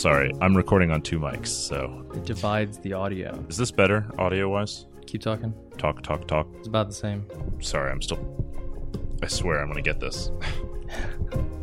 Sorry, 0.00 0.32
I'm 0.40 0.56
recording 0.56 0.90
on 0.92 1.02
two 1.02 1.18
mics, 1.18 1.48
so. 1.48 2.06
It 2.14 2.24
divides 2.24 2.78
the 2.78 2.94
audio. 2.94 3.44
Is 3.50 3.58
this 3.58 3.70
better 3.70 4.10
audio 4.16 4.48
wise? 4.48 4.86
Keep 5.06 5.20
talking. 5.20 5.52
Talk, 5.76 6.02
talk, 6.02 6.26
talk. 6.26 6.48
It's 6.56 6.68
about 6.68 6.88
the 6.88 6.94
same. 6.94 7.26
Sorry, 7.60 7.92
I'm 7.92 8.00
still. 8.00 8.18
I 9.22 9.26
swear 9.26 9.60
I'm 9.60 9.68
gonna 9.68 9.82
get 9.82 10.00
this. 10.00 10.30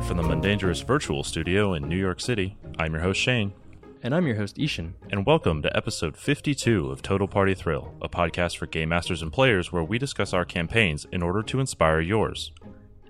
Live 0.00 0.08
from 0.08 0.16
the 0.16 0.22
Mundangerous 0.22 0.82
Virtual 0.82 1.22
Studio 1.22 1.74
in 1.74 1.86
New 1.86 1.98
York 1.98 2.20
City, 2.22 2.56
I'm 2.78 2.94
your 2.94 3.02
host 3.02 3.20
Shane, 3.20 3.52
And 4.02 4.14
I'm 4.14 4.26
your 4.26 4.36
host, 4.36 4.56
I-Hsien. 4.58 4.94
and 5.10 5.26
welcome 5.26 5.60
to 5.60 5.76
episode 5.76 6.16
52 6.16 6.90
of 6.90 7.02
Total 7.02 7.28
Party 7.28 7.52
Thrill, 7.54 7.92
a 8.00 8.08
podcast 8.08 8.56
for 8.56 8.64
game 8.64 8.88
masters 8.88 9.20
and 9.20 9.30
players 9.30 9.72
where 9.72 9.84
we 9.84 9.98
discuss 9.98 10.32
our 10.32 10.46
campaigns 10.46 11.06
in 11.12 11.22
order 11.22 11.42
to 11.42 11.60
inspire 11.60 12.00
yours. 12.00 12.50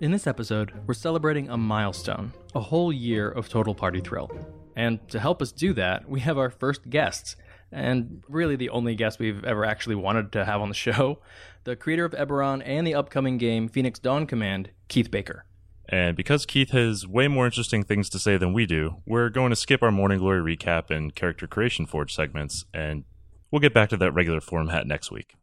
In 0.00 0.10
this 0.10 0.26
episode, 0.26 0.72
we're 0.88 0.94
celebrating 0.94 1.48
a 1.48 1.56
milestone 1.56 2.32
a 2.56 2.60
whole 2.60 2.92
year 2.92 3.30
of 3.30 3.48
Total 3.48 3.74
Party 3.74 4.00
Thrill. 4.00 4.28
And 4.74 5.06
to 5.10 5.20
help 5.20 5.40
us 5.40 5.52
do 5.52 5.72
that, 5.74 6.08
we 6.08 6.18
have 6.20 6.38
our 6.38 6.50
first 6.50 6.90
guests, 6.90 7.36
and 7.70 8.24
really 8.28 8.56
the 8.56 8.70
only 8.70 8.96
guest 8.96 9.20
we've 9.20 9.44
ever 9.44 9.64
actually 9.64 9.94
wanted 9.96 10.32
to 10.32 10.44
have 10.44 10.60
on 10.60 10.68
the 10.68 10.74
show 10.86 11.20
the 11.62 11.76
creator 11.76 12.04
of 12.04 12.12
Eberron 12.12 12.62
and 12.64 12.84
the 12.84 12.96
upcoming 12.96 13.38
game 13.38 13.68
Phoenix 13.68 14.00
Dawn 14.00 14.26
Command, 14.26 14.70
Keith 14.88 15.10
Baker. 15.10 15.44
And 15.92 16.16
because 16.16 16.46
Keith 16.46 16.70
has 16.70 17.04
way 17.04 17.26
more 17.26 17.46
interesting 17.46 17.82
things 17.82 18.08
to 18.10 18.20
say 18.20 18.36
than 18.36 18.52
we 18.52 18.64
do, 18.64 19.02
we're 19.06 19.28
going 19.28 19.50
to 19.50 19.56
skip 19.56 19.82
our 19.82 19.90
Morning 19.90 20.20
Glory 20.20 20.56
recap 20.56 20.88
and 20.88 21.12
Character 21.12 21.48
Creation 21.48 21.84
Forge 21.84 22.14
segments, 22.14 22.64
and 22.72 23.02
we'll 23.50 23.58
get 23.58 23.74
back 23.74 23.88
to 23.88 23.96
that 23.96 24.12
regular 24.12 24.40
format 24.40 24.86
next 24.86 25.10
week. 25.10 25.34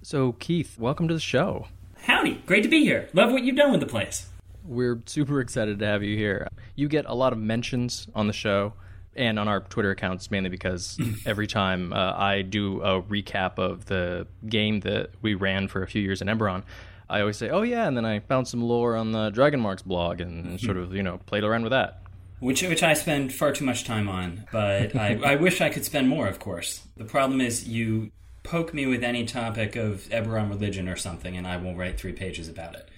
So, 0.00 0.32
Keith, 0.32 0.78
welcome 0.78 1.06
to 1.08 1.14
the 1.14 1.20
show. 1.20 1.66
Howdy, 2.04 2.42
great 2.46 2.62
to 2.62 2.68
be 2.70 2.82
here. 2.82 3.10
Love 3.12 3.30
what 3.30 3.42
you've 3.42 3.56
done 3.56 3.70
with 3.70 3.80
the 3.80 3.86
place. 3.86 4.26
We're 4.64 5.02
super 5.04 5.38
excited 5.38 5.78
to 5.80 5.86
have 5.86 6.02
you 6.02 6.16
here. 6.16 6.48
You 6.74 6.88
get 6.88 7.04
a 7.04 7.14
lot 7.14 7.34
of 7.34 7.38
mentions 7.38 8.06
on 8.14 8.26
the 8.26 8.32
show 8.32 8.72
and 9.16 9.38
on 9.38 9.48
our 9.48 9.60
Twitter 9.60 9.90
accounts, 9.90 10.30
mainly 10.30 10.48
because 10.48 10.98
every 11.26 11.46
time 11.46 11.92
uh, 11.92 12.14
I 12.16 12.40
do 12.40 12.80
a 12.80 13.02
recap 13.02 13.58
of 13.58 13.84
the 13.84 14.26
game 14.48 14.80
that 14.80 15.10
we 15.20 15.34
ran 15.34 15.68
for 15.68 15.82
a 15.82 15.86
few 15.86 16.00
years 16.00 16.22
in 16.22 16.28
Eberron, 16.28 16.62
I 17.10 17.20
always 17.20 17.36
say, 17.36 17.48
"Oh 17.50 17.62
yeah," 17.62 17.86
and 17.86 17.96
then 17.96 18.04
I 18.04 18.20
found 18.20 18.48
some 18.48 18.62
lore 18.62 18.96
on 18.96 19.12
the 19.12 19.30
Dragon 19.30 19.60
Marks 19.60 19.82
blog 19.82 20.20
and 20.20 20.46
hmm. 20.46 20.56
sort 20.56 20.76
of 20.76 20.94
you 20.94 21.02
know 21.02 21.18
played 21.26 21.44
around 21.44 21.62
with 21.62 21.72
that. 21.72 22.02
Which, 22.40 22.62
which 22.62 22.84
I 22.84 22.94
spend 22.94 23.32
far 23.32 23.52
too 23.52 23.64
much 23.64 23.82
time 23.82 24.08
on, 24.08 24.44
but 24.52 24.94
I, 24.94 25.18
I 25.24 25.34
wish 25.34 25.60
I 25.60 25.70
could 25.70 25.84
spend 25.84 26.08
more, 26.08 26.28
of 26.28 26.38
course. 26.38 26.86
The 26.96 27.04
problem 27.04 27.40
is 27.40 27.68
you 27.68 28.12
poke 28.44 28.72
me 28.72 28.86
with 28.86 29.02
any 29.02 29.24
topic 29.24 29.74
of 29.74 30.02
Eberron 30.10 30.48
religion 30.48 30.88
or 30.88 30.94
something, 30.94 31.36
and 31.36 31.48
I 31.48 31.56
will 31.56 31.74
write 31.74 31.98
three 31.98 32.12
pages 32.12 32.48
about 32.48 32.76
it. 32.76 32.88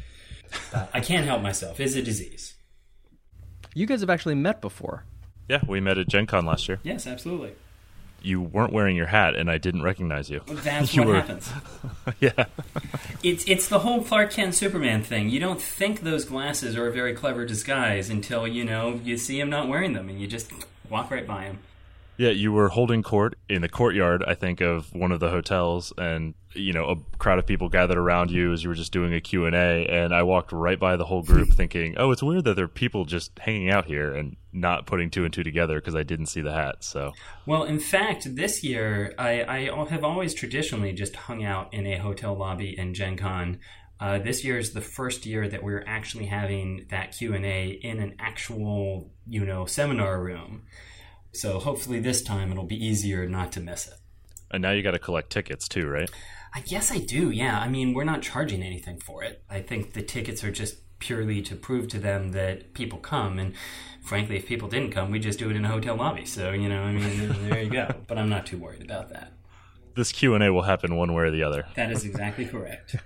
But 0.70 0.90
I 0.92 1.00
can't 1.00 1.24
help 1.24 1.40
myself. 1.40 1.80
It's 1.80 1.94
a 1.94 2.02
disease. 2.02 2.54
You 3.74 3.86
guys 3.86 4.00
have 4.00 4.10
actually 4.10 4.34
met 4.34 4.60
before. 4.60 5.04
Yeah, 5.48 5.62
we 5.66 5.80
met 5.80 5.96
at 5.96 6.08
Gen 6.08 6.26
Con 6.26 6.44
last 6.44 6.68
year. 6.68 6.78
Yes, 6.82 7.06
absolutely. 7.06 7.52
You 8.22 8.40
weren't 8.40 8.72
wearing 8.72 8.96
your 8.96 9.06
hat, 9.06 9.34
and 9.36 9.50
I 9.50 9.58
didn't 9.58 9.82
recognize 9.82 10.28
you. 10.30 10.40
That's 10.46 10.94
You 10.94 11.02
what 11.02 11.08
were- 11.08 11.14
happens. 11.16 11.50
yeah. 12.20 12.44
It's 13.22 13.44
it's 13.46 13.68
the 13.68 13.80
whole 13.80 14.02
Clark 14.02 14.30
Kent 14.32 14.54
Superman 14.54 15.02
thing. 15.02 15.28
You 15.30 15.40
don't 15.40 15.60
think 15.60 16.00
those 16.00 16.24
glasses 16.24 16.76
are 16.76 16.86
a 16.86 16.92
very 16.92 17.14
clever 17.14 17.44
disguise 17.46 18.08
until 18.10 18.46
you 18.46 18.64
know 18.64 19.00
you 19.04 19.16
see 19.16 19.38
him 19.40 19.50
not 19.50 19.68
wearing 19.68 19.92
them, 19.92 20.08
and 20.08 20.20
you 20.20 20.26
just 20.26 20.50
walk 20.88 21.10
right 21.10 21.26
by 21.26 21.44
him. 21.44 21.58
Yeah, 22.20 22.32
you 22.32 22.52
were 22.52 22.68
holding 22.68 23.02
court 23.02 23.38
in 23.48 23.62
the 23.62 23.68
courtyard, 23.70 24.22
I 24.26 24.34
think, 24.34 24.60
of 24.60 24.94
one 24.94 25.10
of 25.10 25.20
the 25.20 25.30
hotels, 25.30 25.90
and 25.96 26.34
you 26.52 26.74
know, 26.74 26.84
a 26.84 27.16
crowd 27.16 27.38
of 27.38 27.46
people 27.46 27.70
gathered 27.70 27.96
around 27.96 28.30
you 28.30 28.52
as 28.52 28.62
you 28.62 28.68
were 28.68 28.74
just 28.74 28.92
doing 28.92 29.14
a 29.14 29.22
Q&A, 29.22 29.86
and 29.86 30.14
I 30.14 30.22
walked 30.22 30.52
right 30.52 30.78
by 30.78 30.96
the 30.96 31.06
whole 31.06 31.22
group 31.22 31.48
thinking, 31.54 31.94
"Oh, 31.96 32.10
it's 32.10 32.22
weird 32.22 32.44
that 32.44 32.56
there 32.56 32.66
are 32.66 32.68
people 32.68 33.06
just 33.06 33.38
hanging 33.38 33.70
out 33.70 33.86
here 33.86 34.12
and 34.12 34.36
not 34.52 34.84
putting 34.84 35.08
two 35.08 35.24
and 35.24 35.32
two 35.32 35.42
together 35.42 35.80
because 35.80 35.94
I 35.94 36.02
didn't 36.02 36.26
see 36.26 36.42
the 36.42 36.52
hat." 36.52 36.84
So, 36.84 37.12
Well, 37.46 37.64
in 37.64 37.78
fact, 37.78 38.36
this 38.36 38.62
year 38.62 39.14
I, 39.16 39.70
I 39.70 39.86
have 39.88 40.04
always 40.04 40.34
traditionally 40.34 40.92
just 40.92 41.16
hung 41.16 41.42
out 41.42 41.72
in 41.72 41.86
a 41.86 41.96
hotel 41.96 42.36
lobby 42.36 42.78
in 42.78 42.92
Gen 42.92 43.16
Con. 43.16 43.60
Uh, 43.98 44.18
this 44.18 44.44
year 44.44 44.58
is 44.58 44.74
the 44.74 44.82
first 44.82 45.24
year 45.24 45.48
that 45.48 45.62
we're 45.62 45.84
actually 45.86 46.26
having 46.26 46.84
that 46.90 47.16
Q 47.16 47.32
and 47.32 47.46
A 47.46 47.70
in 47.70 47.98
an 47.98 48.16
actual, 48.18 49.10
you 49.26 49.46
know, 49.46 49.64
seminar 49.64 50.22
room. 50.22 50.66
So 51.32 51.58
hopefully 51.58 52.00
this 52.00 52.22
time 52.22 52.50
it'll 52.50 52.64
be 52.64 52.84
easier 52.84 53.28
not 53.28 53.52
to 53.52 53.60
miss 53.60 53.86
it. 53.86 53.94
and 54.50 54.62
now 54.62 54.72
you 54.72 54.82
got 54.82 54.92
to 54.92 54.98
collect 54.98 55.30
tickets 55.30 55.68
too, 55.68 55.86
right? 55.86 56.10
I 56.52 56.60
guess 56.60 56.90
I 56.90 56.98
do. 56.98 57.30
Yeah, 57.30 57.58
I 57.60 57.68
mean 57.68 57.94
we're 57.94 58.04
not 58.04 58.22
charging 58.22 58.62
anything 58.62 58.98
for 58.98 59.22
it. 59.22 59.42
I 59.48 59.60
think 59.60 59.92
the 59.92 60.02
tickets 60.02 60.42
are 60.42 60.50
just 60.50 60.76
purely 60.98 61.40
to 61.42 61.54
prove 61.56 61.88
to 61.88 61.98
them 61.98 62.32
that 62.32 62.74
people 62.74 62.98
come 62.98 63.38
and. 63.38 63.54
Frankly, 64.02 64.36
if 64.38 64.46
people 64.46 64.66
didn't 64.66 64.92
come, 64.92 65.10
we 65.10 65.18
just 65.18 65.38
do 65.38 65.50
it 65.50 65.56
in 65.56 65.64
a 65.66 65.68
hotel 65.68 65.94
lobby. 65.94 66.24
So 66.24 66.52
you 66.52 66.70
know, 66.70 66.82
I 66.82 66.90
mean, 66.90 67.28
there 67.50 67.62
you 67.62 67.68
go. 67.68 67.94
But 68.08 68.16
I'm 68.16 68.30
not 68.30 68.46
too 68.46 68.56
worried 68.56 68.82
about 68.82 69.10
that. 69.10 69.34
This 69.94 70.10
Q&A 70.10 70.50
will 70.50 70.62
happen 70.62 70.96
one 70.96 71.12
way 71.12 71.24
or 71.24 71.30
the 71.30 71.42
other. 71.42 71.66
That 71.76 71.92
is 71.92 72.06
exactly 72.06 72.46
correct. 72.54 72.96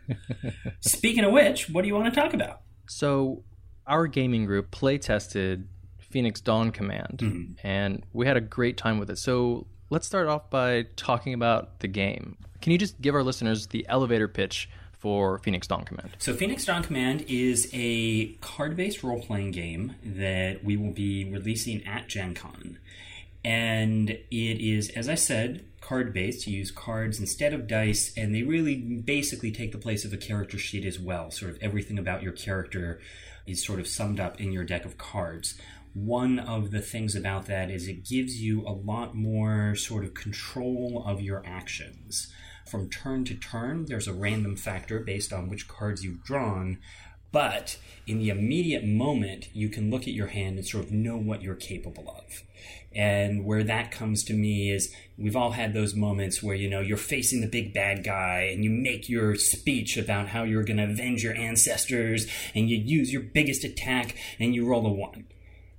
Speaking 0.80 1.24
of 1.24 1.32
which, 1.32 1.68
what 1.68 1.82
do 1.82 1.88
you 1.88 1.94
want 1.96 2.14
to 2.14 2.20
talk 2.20 2.32
about? 2.32 2.60
So, 2.88 3.42
our 3.88 4.06
gaming 4.06 4.44
group 4.46 4.70
play 4.70 4.96
tested 4.98 5.66
Phoenix 6.14 6.40
Dawn 6.40 6.70
Command, 6.70 7.18
mm-hmm. 7.18 7.66
and 7.66 8.04
we 8.12 8.24
had 8.24 8.36
a 8.36 8.40
great 8.40 8.76
time 8.76 9.00
with 9.00 9.10
it. 9.10 9.18
So, 9.18 9.66
let's 9.90 10.06
start 10.06 10.28
off 10.28 10.48
by 10.48 10.86
talking 10.94 11.34
about 11.34 11.80
the 11.80 11.88
game. 11.88 12.36
Can 12.62 12.70
you 12.70 12.78
just 12.78 13.00
give 13.00 13.16
our 13.16 13.24
listeners 13.24 13.66
the 13.66 13.84
elevator 13.88 14.28
pitch 14.28 14.70
for 14.92 15.40
Phoenix 15.40 15.66
Dawn 15.66 15.82
Command? 15.82 16.10
So, 16.20 16.32
Phoenix 16.32 16.64
Dawn 16.64 16.84
Command 16.84 17.24
is 17.26 17.68
a 17.72 18.26
card 18.34 18.76
based 18.76 19.02
role 19.02 19.20
playing 19.20 19.50
game 19.50 19.96
that 20.04 20.62
we 20.62 20.76
will 20.76 20.92
be 20.92 21.24
releasing 21.24 21.84
at 21.84 22.06
Gen 22.06 22.32
Con. 22.34 22.78
And 23.44 24.10
it 24.10 24.24
is, 24.30 24.90
as 24.90 25.08
I 25.08 25.16
said, 25.16 25.64
card 25.80 26.12
based. 26.12 26.46
You 26.46 26.58
use 26.58 26.70
cards 26.70 27.18
instead 27.18 27.52
of 27.52 27.66
dice, 27.66 28.16
and 28.16 28.32
they 28.32 28.42
really 28.42 28.76
basically 28.76 29.50
take 29.50 29.72
the 29.72 29.78
place 29.78 30.04
of 30.04 30.12
a 30.12 30.16
character 30.16 30.58
sheet 30.58 30.84
as 30.84 31.00
well. 31.00 31.32
Sort 31.32 31.50
of 31.50 31.58
everything 31.60 31.98
about 31.98 32.22
your 32.22 32.32
character 32.32 33.00
is 33.46 33.64
sort 33.64 33.80
of 33.80 33.86
summed 33.86 34.20
up 34.20 34.40
in 34.40 34.52
your 34.52 34.64
deck 34.64 34.84
of 34.84 34.96
cards. 34.98 35.58
One 35.94 36.40
of 36.40 36.72
the 36.72 36.80
things 36.80 37.14
about 37.14 37.46
that 37.46 37.70
is 37.70 37.86
it 37.86 38.04
gives 38.04 38.42
you 38.42 38.66
a 38.66 38.72
lot 38.72 39.14
more 39.14 39.76
sort 39.76 40.04
of 40.04 40.12
control 40.12 41.04
of 41.06 41.20
your 41.20 41.40
actions. 41.46 42.32
From 42.68 42.90
turn 42.90 43.24
to 43.26 43.34
turn, 43.34 43.86
there's 43.86 44.08
a 44.08 44.12
random 44.12 44.56
factor 44.56 44.98
based 44.98 45.32
on 45.32 45.48
which 45.48 45.68
cards 45.68 46.02
you've 46.02 46.24
drawn, 46.24 46.78
but 47.30 47.78
in 48.06 48.18
the 48.18 48.30
immediate 48.30 48.84
moment, 48.84 49.48
you 49.52 49.68
can 49.68 49.90
look 49.90 50.02
at 50.02 50.14
your 50.14 50.28
hand 50.28 50.56
and 50.56 50.66
sort 50.66 50.84
of 50.84 50.92
know 50.92 51.16
what 51.16 51.42
you're 51.42 51.54
capable 51.54 52.08
of. 52.08 52.42
And 52.94 53.44
where 53.44 53.64
that 53.64 53.90
comes 53.90 54.24
to 54.24 54.34
me 54.34 54.70
is 54.70 54.94
we've 55.18 55.36
all 55.36 55.50
had 55.50 55.74
those 55.74 55.94
moments 55.94 56.42
where, 56.42 56.54
you 56.54 56.70
know, 56.70 56.80
you're 56.80 56.96
facing 56.96 57.40
the 57.40 57.48
big 57.48 57.74
bad 57.74 58.04
guy 58.04 58.48
and 58.52 58.64
you 58.64 58.70
make 58.70 59.08
your 59.08 59.34
speech 59.34 59.96
about 59.96 60.28
how 60.28 60.42
you're 60.44 60.64
going 60.64 60.76
to 60.76 60.84
avenge 60.84 61.22
your 61.22 61.34
ancestors 61.34 62.26
and 62.54 62.68
you 62.68 62.76
use 62.76 63.12
your 63.12 63.22
biggest 63.22 63.64
attack 63.64 64.16
and 64.40 64.54
you 64.54 64.64
roll 64.66 64.86
a 64.86 64.92
one. 64.92 65.26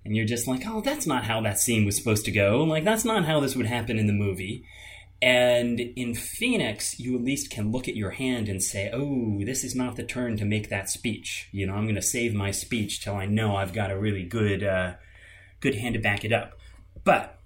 And 0.05 0.15
you're 0.15 0.25
just 0.25 0.47
like, 0.47 0.61
oh, 0.67 0.81
that's 0.81 1.07
not 1.07 1.25
how 1.25 1.41
that 1.41 1.59
scene 1.59 1.83
was 1.83 1.97
supposed 1.97 2.25
to 2.25 2.31
go. 2.31 2.63
Like, 2.63 2.83
that's 2.83 3.03
not 3.03 3.25
how 3.25 3.39
this 3.39 3.55
would 3.55 3.65
happen 3.65 3.97
in 3.97 4.05
the 4.05 4.13
movie. 4.13 4.63
And 5.21 5.79
in 5.79 6.13
Phoenix, 6.13 6.99
you 6.99 7.15
at 7.15 7.23
least 7.23 7.49
can 7.49 7.71
look 7.71 7.87
at 7.87 7.95
your 7.95 8.11
hand 8.11 8.47
and 8.47 8.61
say, 8.61 8.91
oh, 8.93 9.43
this 9.43 9.63
is 9.63 9.75
not 9.75 9.95
the 9.95 10.03
turn 10.03 10.37
to 10.37 10.45
make 10.45 10.69
that 10.69 10.89
speech. 10.89 11.49
You 11.51 11.65
know, 11.65 11.73
I'm 11.73 11.85
going 11.85 11.95
to 11.95 12.01
save 12.01 12.35
my 12.35 12.51
speech 12.51 13.01
till 13.01 13.15
I 13.15 13.25
know 13.25 13.55
I've 13.55 13.73
got 13.73 13.89
a 13.89 13.97
really 13.97 14.23
good, 14.23 14.63
uh, 14.63 14.93
good 15.59 15.75
hand 15.75 15.95
to 15.95 16.01
back 16.01 16.23
it 16.23 16.31
up. 16.31 16.59
But 17.03 17.39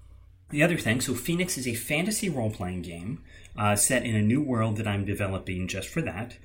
the 0.49 0.63
other 0.63 0.77
thing, 0.77 0.99
so 0.99 1.13
Phoenix 1.13 1.57
is 1.57 1.67
a 1.67 1.75
fantasy 1.75 2.29
role 2.29 2.51
playing 2.51 2.81
game 2.81 3.23
uh, 3.57 3.75
set 3.75 4.03
in 4.03 4.15
a 4.15 4.21
new 4.21 4.41
world 4.41 4.77
that 4.77 4.87
I'm 4.87 5.05
developing 5.05 5.67
just 5.67 5.87
for 5.87 6.01
that. 6.01 6.37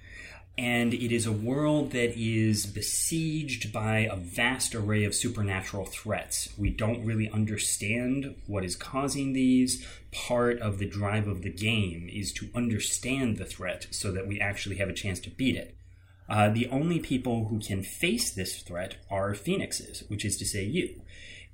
And 0.56 0.94
it 0.94 1.12
is 1.12 1.26
a 1.26 1.32
world 1.32 1.90
that 1.92 2.16
is 2.16 2.64
besieged 2.64 3.72
by 3.72 4.00
a 4.00 4.14
vast 4.14 4.74
array 4.74 5.02
of 5.04 5.14
supernatural 5.14 5.84
threats. 5.84 6.48
We 6.56 6.70
don't 6.70 7.04
really 7.04 7.28
understand 7.28 8.36
what 8.46 8.64
is 8.64 8.76
causing 8.76 9.32
these. 9.32 9.84
Part 10.12 10.60
of 10.60 10.78
the 10.78 10.86
drive 10.86 11.26
of 11.26 11.42
the 11.42 11.50
game 11.50 12.08
is 12.12 12.32
to 12.34 12.50
understand 12.54 13.36
the 13.36 13.44
threat 13.44 13.88
so 13.90 14.12
that 14.12 14.28
we 14.28 14.40
actually 14.40 14.76
have 14.76 14.88
a 14.88 14.94
chance 14.94 15.18
to 15.20 15.30
beat 15.30 15.56
it. 15.56 15.76
Uh, 16.28 16.50
the 16.50 16.68
only 16.68 17.00
people 17.00 17.48
who 17.48 17.58
can 17.58 17.82
face 17.82 18.32
this 18.32 18.62
threat 18.62 18.96
are 19.10 19.34
phoenixes, 19.34 20.04
which 20.08 20.24
is 20.24 20.36
to 20.38 20.44
say, 20.44 20.64
you. 20.64 21.02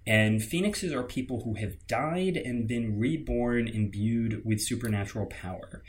And 0.06 0.42
phoenixes 0.42 0.92
are 0.92 1.02
people 1.02 1.42
who 1.42 1.54
have 1.54 1.86
died 1.86 2.36
and 2.36 2.66
been 2.66 2.98
reborn 2.98 3.68
imbued 3.68 4.42
with 4.44 4.60
supernatural 4.60 5.26
power. 5.26 5.82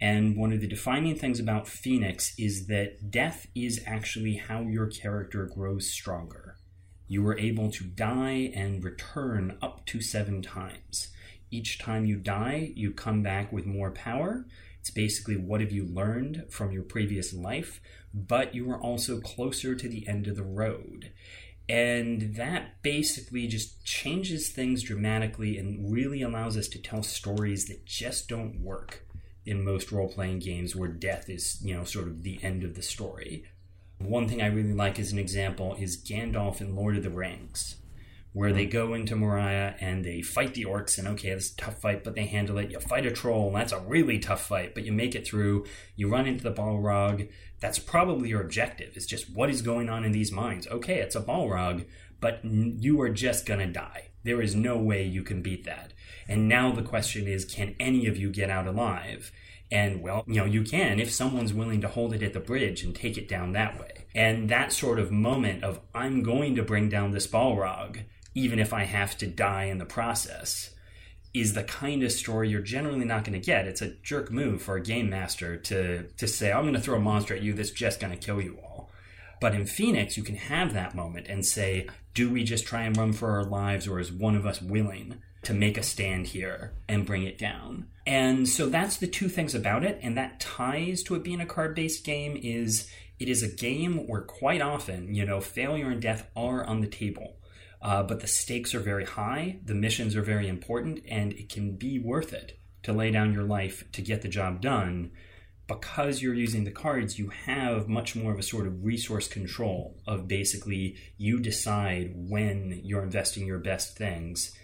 And 0.00 0.36
one 0.36 0.52
of 0.52 0.60
the 0.60 0.66
defining 0.66 1.16
things 1.16 1.40
about 1.40 1.66
Phoenix 1.68 2.34
is 2.38 2.66
that 2.66 3.10
death 3.10 3.46
is 3.54 3.82
actually 3.86 4.34
how 4.36 4.60
your 4.62 4.86
character 4.88 5.46
grows 5.46 5.90
stronger. 5.90 6.56
you 7.06 7.22
were 7.22 7.38
able 7.38 7.70
to 7.70 7.84
die 7.84 8.50
and 8.54 8.82
return 8.82 9.56
up 9.60 9.84
to 9.86 10.00
seven 10.00 10.42
times. 10.42 11.08
Each 11.50 11.78
time 11.78 12.04
you 12.06 12.16
die, 12.16 12.72
you 12.74 12.90
come 12.92 13.22
back 13.22 13.52
with 13.52 13.66
more 13.66 13.90
power. 13.90 14.46
It's 14.80 14.90
basically 14.90 15.36
what 15.36 15.60
have 15.60 15.72
you 15.72 15.84
learned 15.84 16.46
from 16.50 16.72
your 16.72 16.82
previous 16.82 17.32
life, 17.32 17.80
but 18.12 18.54
you 18.54 18.70
are 18.70 18.80
also 18.80 19.20
closer 19.20 19.74
to 19.74 19.88
the 19.88 20.06
end 20.08 20.26
of 20.26 20.36
the 20.36 20.42
road. 20.42 21.12
And 21.68 22.36
that 22.36 22.82
basically 22.82 23.46
just 23.46 23.84
changes 23.84 24.48
things 24.50 24.82
dramatically 24.82 25.56
and 25.56 25.90
really 25.90 26.20
allows 26.22 26.56
us 26.56 26.68
to 26.68 26.82
tell 26.82 27.02
stories 27.02 27.66
that 27.66 27.86
just 27.86 28.28
don't 28.28 28.60
work 28.60 29.06
in 29.46 29.64
most 29.64 29.92
role 29.92 30.08
playing 30.08 30.38
games 30.38 30.74
where 30.74 30.88
death 30.88 31.28
is, 31.28 31.60
you 31.62 31.74
know, 31.74 31.84
sort 31.84 32.08
of 32.08 32.22
the 32.22 32.42
end 32.42 32.64
of 32.64 32.74
the 32.74 32.82
story. 32.82 33.44
One 33.98 34.28
thing 34.28 34.42
I 34.42 34.46
really 34.46 34.72
like 34.72 34.98
as 34.98 35.12
an 35.12 35.18
example 35.18 35.76
is 35.78 36.02
Gandalf 36.02 36.60
in 36.60 36.74
Lord 36.74 36.96
of 36.96 37.02
the 37.02 37.10
Rings, 37.10 37.76
where 38.32 38.52
they 38.52 38.66
go 38.66 38.94
into 38.94 39.14
Moria 39.14 39.76
and 39.80 40.04
they 40.04 40.20
fight 40.20 40.54
the 40.54 40.64
orcs, 40.64 40.98
and 40.98 41.06
okay, 41.08 41.28
it's 41.28 41.52
a 41.52 41.56
tough 41.56 41.80
fight, 41.80 42.02
but 42.02 42.14
they 42.14 42.26
handle 42.26 42.58
it. 42.58 42.70
You 42.70 42.80
fight 42.80 43.06
a 43.06 43.12
troll, 43.12 43.48
and 43.48 43.56
that's 43.56 43.72
a 43.72 43.78
really 43.78 44.18
tough 44.18 44.44
fight, 44.46 44.74
but 44.74 44.84
you 44.84 44.92
make 44.92 45.14
it 45.14 45.26
through. 45.26 45.66
You 45.94 46.08
run 46.08 46.26
into 46.26 46.42
the 46.42 46.52
Balrog. 46.52 47.30
That's 47.60 47.78
probably 47.78 48.30
your 48.30 48.42
objective. 48.42 48.96
It's 48.96 49.06
just 49.06 49.30
what 49.32 49.48
is 49.48 49.62
going 49.62 49.88
on 49.88 50.04
in 50.04 50.12
these 50.12 50.32
minds. 50.32 50.66
Okay, 50.66 50.98
it's 50.98 51.16
a 51.16 51.22
Balrog, 51.22 51.86
but 52.20 52.40
you 52.44 53.00
are 53.00 53.10
just 53.10 53.46
gonna 53.46 53.68
die. 53.68 54.08
There 54.24 54.42
is 54.42 54.56
no 54.56 54.76
way 54.78 55.04
you 55.04 55.22
can 55.22 55.40
beat 55.40 55.64
that. 55.64 55.92
And 56.28 56.48
now 56.48 56.72
the 56.72 56.82
question 56.82 57.26
is, 57.26 57.44
can 57.44 57.74
any 57.78 58.06
of 58.06 58.16
you 58.16 58.30
get 58.30 58.50
out 58.50 58.66
alive? 58.66 59.32
And 59.70 60.02
well, 60.02 60.24
you 60.26 60.34
know, 60.34 60.44
you 60.44 60.62
can 60.62 61.00
if 61.00 61.10
someone's 61.10 61.52
willing 61.52 61.80
to 61.80 61.88
hold 61.88 62.14
it 62.14 62.22
at 62.22 62.32
the 62.32 62.40
bridge 62.40 62.82
and 62.82 62.94
take 62.94 63.16
it 63.16 63.28
down 63.28 63.52
that 63.52 63.80
way. 63.80 64.06
And 64.14 64.48
that 64.48 64.72
sort 64.72 64.98
of 64.98 65.10
moment 65.10 65.64
of, 65.64 65.80
I'm 65.94 66.22
going 66.22 66.54
to 66.56 66.62
bring 66.62 66.88
down 66.88 67.12
this 67.12 67.26
Balrog, 67.26 68.04
even 68.34 68.58
if 68.58 68.72
I 68.72 68.84
have 68.84 69.18
to 69.18 69.26
die 69.26 69.64
in 69.64 69.78
the 69.78 69.84
process, 69.84 70.70
is 71.32 71.54
the 71.54 71.64
kind 71.64 72.04
of 72.04 72.12
story 72.12 72.48
you're 72.48 72.60
generally 72.60 73.04
not 73.04 73.24
going 73.24 73.38
to 73.38 73.44
get. 73.44 73.66
It's 73.66 73.82
a 73.82 73.94
jerk 74.02 74.30
move 74.30 74.62
for 74.62 74.76
a 74.76 74.82
game 74.82 75.10
master 75.10 75.56
to, 75.56 76.04
to 76.04 76.28
say, 76.28 76.52
I'm 76.52 76.62
going 76.62 76.74
to 76.74 76.80
throw 76.80 76.96
a 76.96 77.00
monster 77.00 77.34
at 77.34 77.42
you 77.42 77.54
that's 77.54 77.72
just 77.72 77.98
going 77.98 78.16
to 78.16 78.24
kill 78.24 78.40
you 78.40 78.58
all. 78.62 78.90
But 79.40 79.54
in 79.54 79.66
Phoenix, 79.66 80.16
you 80.16 80.22
can 80.22 80.36
have 80.36 80.72
that 80.74 80.94
moment 80.94 81.26
and 81.28 81.44
say, 81.44 81.88
do 82.14 82.30
we 82.30 82.44
just 82.44 82.66
try 82.66 82.82
and 82.82 82.96
run 82.96 83.12
for 83.12 83.32
our 83.32 83.44
lives, 83.44 83.88
or 83.88 83.98
is 83.98 84.12
one 84.12 84.36
of 84.36 84.46
us 84.46 84.62
willing 84.62 85.20
to 85.44 85.54
make 85.54 85.78
a 85.78 85.82
stand 85.82 86.28
here 86.28 86.72
and 86.88 87.06
bring 87.06 87.22
it 87.24 87.38
down. 87.38 87.88
And 88.06 88.48
so 88.48 88.68
that's 88.68 88.98
the 88.98 89.06
two 89.06 89.28
things 89.28 89.54
about 89.54 89.84
it, 89.84 89.98
and 90.02 90.16
that 90.16 90.40
ties 90.40 91.02
to 91.04 91.14
it 91.14 91.24
being 91.24 91.40
a 91.40 91.46
card-based 91.46 92.04
game 92.04 92.38
is 92.40 92.88
it 93.18 93.28
is 93.28 93.42
a 93.42 93.48
game 93.48 94.06
where 94.06 94.20
quite 94.20 94.60
often, 94.60 95.14
you 95.14 95.24
know, 95.24 95.40
failure 95.40 95.90
and 95.90 96.02
death 96.02 96.28
are 96.36 96.64
on 96.64 96.80
the 96.80 96.86
table. 96.86 97.36
Uh, 97.80 98.02
but 98.02 98.20
the 98.20 98.26
stakes 98.26 98.74
are 98.74 98.80
very 98.80 99.04
high, 99.04 99.58
the 99.64 99.74
missions 99.74 100.16
are 100.16 100.22
very 100.22 100.48
important, 100.48 101.00
and 101.08 101.32
it 101.34 101.48
can 101.48 101.76
be 101.76 101.98
worth 101.98 102.32
it 102.32 102.58
to 102.82 102.92
lay 102.92 103.10
down 103.10 103.32
your 103.32 103.44
life 103.44 103.84
to 103.92 104.02
get 104.02 104.22
the 104.22 104.28
job 104.28 104.60
done. 104.60 105.10
Because 105.66 106.20
you're 106.20 106.34
using 106.34 106.64
the 106.64 106.70
cards, 106.70 107.18
you 107.18 107.28
have 107.28 107.88
much 107.88 108.14
more 108.14 108.32
of 108.32 108.38
a 108.38 108.42
sort 108.42 108.66
of 108.66 108.84
resource 108.84 109.28
control 109.28 109.98
of 110.06 110.28
basically 110.28 110.96
you 111.16 111.40
decide 111.40 112.12
when 112.14 112.80
you're 112.84 113.02
investing 113.02 113.46
your 113.46 113.58
best 113.58 113.96
things 113.96 114.54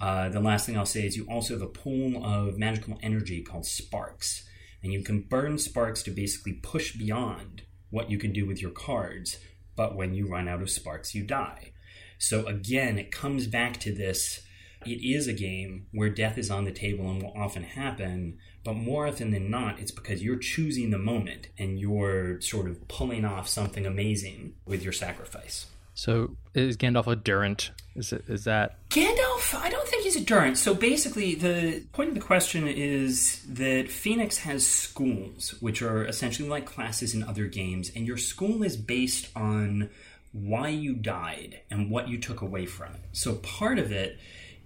uh, 0.00 0.28
the 0.28 0.40
last 0.40 0.66
thing 0.66 0.76
I'll 0.76 0.86
say 0.86 1.06
is 1.06 1.16
you 1.16 1.26
also 1.30 1.54
have 1.54 1.62
a 1.62 1.66
pool 1.66 2.24
of 2.24 2.58
magical 2.58 2.98
energy 3.02 3.42
called 3.42 3.66
sparks. 3.66 4.44
And 4.82 4.92
you 4.92 5.02
can 5.02 5.22
burn 5.22 5.58
sparks 5.58 6.02
to 6.04 6.10
basically 6.10 6.54
push 6.54 6.96
beyond 6.96 7.62
what 7.90 8.10
you 8.10 8.18
can 8.18 8.32
do 8.32 8.46
with 8.46 8.62
your 8.62 8.70
cards. 8.70 9.38
But 9.74 9.96
when 9.96 10.14
you 10.14 10.28
run 10.28 10.48
out 10.48 10.62
of 10.62 10.70
sparks, 10.70 11.14
you 11.14 11.24
die. 11.24 11.72
So 12.18 12.46
again, 12.46 12.98
it 12.98 13.10
comes 13.10 13.46
back 13.46 13.78
to 13.80 13.92
this 13.92 14.40
it 14.86 15.04
is 15.04 15.26
a 15.26 15.32
game 15.32 15.86
where 15.92 16.08
death 16.08 16.38
is 16.38 16.50
on 16.50 16.64
the 16.64 16.72
table 16.72 17.10
and 17.10 17.22
will 17.22 17.32
often 17.36 17.64
happen, 17.64 18.38
but 18.64 18.74
more 18.74 19.08
often 19.08 19.32
than 19.32 19.50
not, 19.50 19.80
it's 19.80 19.90
because 19.90 20.22
you're 20.22 20.38
choosing 20.38 20.90
the 20.90 20.98
moment 20.98 21.48
and 21.58 21.80
you're 21.80 22.40
sort 22.40 22.68
of 22.68 22.86
pulling 22.86 23.24
off 23.24 23.48
something 23.48 23.86
amazing 23.86 24.54
with 24.64 24.82
your 24.82 24.92
sacrifice. 24.92 25.66
So 25.98 26.36
is 26.54 26.76
Gandalf 26.76 27.08
a 27.08 27.16
Durant? 27.16 27.72
Is 27.96 28.12
it 28.12 28.22
is 28.28 28.44
that 28.44 28.88
Gandalf? 28.88 29.52
I 29.52 29.68
don't 29.68 29.88
think 29.88 30.04
he's 30.04 30.14
a 30.14 30.20
Durant. 30.20 30.56
So 30.56 30.72
basically, 30.72 31.34
the 31.34 31.82
point 31.92 32.10
of 32.10 32.14
the 32.14 32.20
question 32.20 32.68
is 32.68 33.42
that 33.48 33.90
Phoenix 33.90 34.38
has 34.38 34.64
schools, 34.64 35.56
which 35.58 35.82
are 35.82 36.04
essentially 36.04 36.48
like 36.48 36.66
classes 36.66 37.14
in 37.14 37.24
other 37.24 37.46
games, 37.46 37.90
and 37.96 38.06
your 38.06 38.16
school 38.16 38.62
is 38.62 38.76
based 38.76 39.28
on 39.34 39.90
why 40.30 40.68
you 40.68 40.94
died 40.94 41.62
and 41.68 41.90
what 41.90 42.08
you 42.08 42.16
took 42.16 42.42
away 42.42 42.64
from 42.64 42.94
it. 42.94 43.00
So 43.10 43.34
part 43.34 43.80
of 43.80 43.90
it 43.90 44.20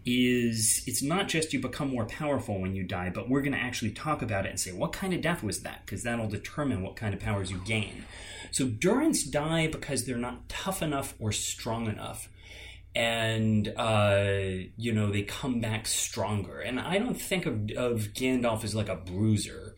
is 0.04 0.84
it's 0.86 1.02
not 1.02 1.28
just 1.28 1.54
you 1.54 1.60
become 1.60 1.88
more 1.88 2.04
powerful 2.04 2.60
when 2.60 2.74
you 2.74 2.84
die, 2.84 3.08
but 3.08 3.30
we're 3.30 3.40
going 3.40 3.54
to 3.54 3.58
actually 3.58 3.92
talk 3.92 4.20
about 4.20 4.44
it 4.44 4.50
and 4.50 4.60
say 4.60 4.72
what 4.72 4.92
kind 4.92 5.14
of 5.14 5.22
death 5.22 5.42
was 5.42 5.62
that, 5.62 5.80
because 5.86 6.02
that'll 6.02 6.28
determine 6.28 6.82
what 6.82 6.94
kind 6.94 7.14
of 7.14 7.20
powers 7.20 7.50
you 7.50 7.56
gain. 7.64 8.04
So 8.52 8.66
Durants 8.66 9.28
die 9.28 9.66
because 9.66 10.04
they're 10.04 10.16
not 10.16 10.48
tough 10.48 10.82
enough 10.82 11.14
or 11.18 11.32
strong 11.32 11.86
enough. 11.88 12.28
And, 12.94 13.72
uh, 13.76 14.34
you 14.76 14.92
know, 14.92 15.10
they 15.10 15.22
come 15.22 15.60
back 15.60 15.86
stronger. 15.86 16.60
And 16.60 16.78
I 16.78 16.98
don't 16.98 17.20
think 17.20 17.46
of, 17.46 17.54
of 17.76 18.12
Gandalf 18.12 18.62
as 18.62 18.74
like 18.74 18.90
a 18.90 18.96
bruiser. 18.96 19.74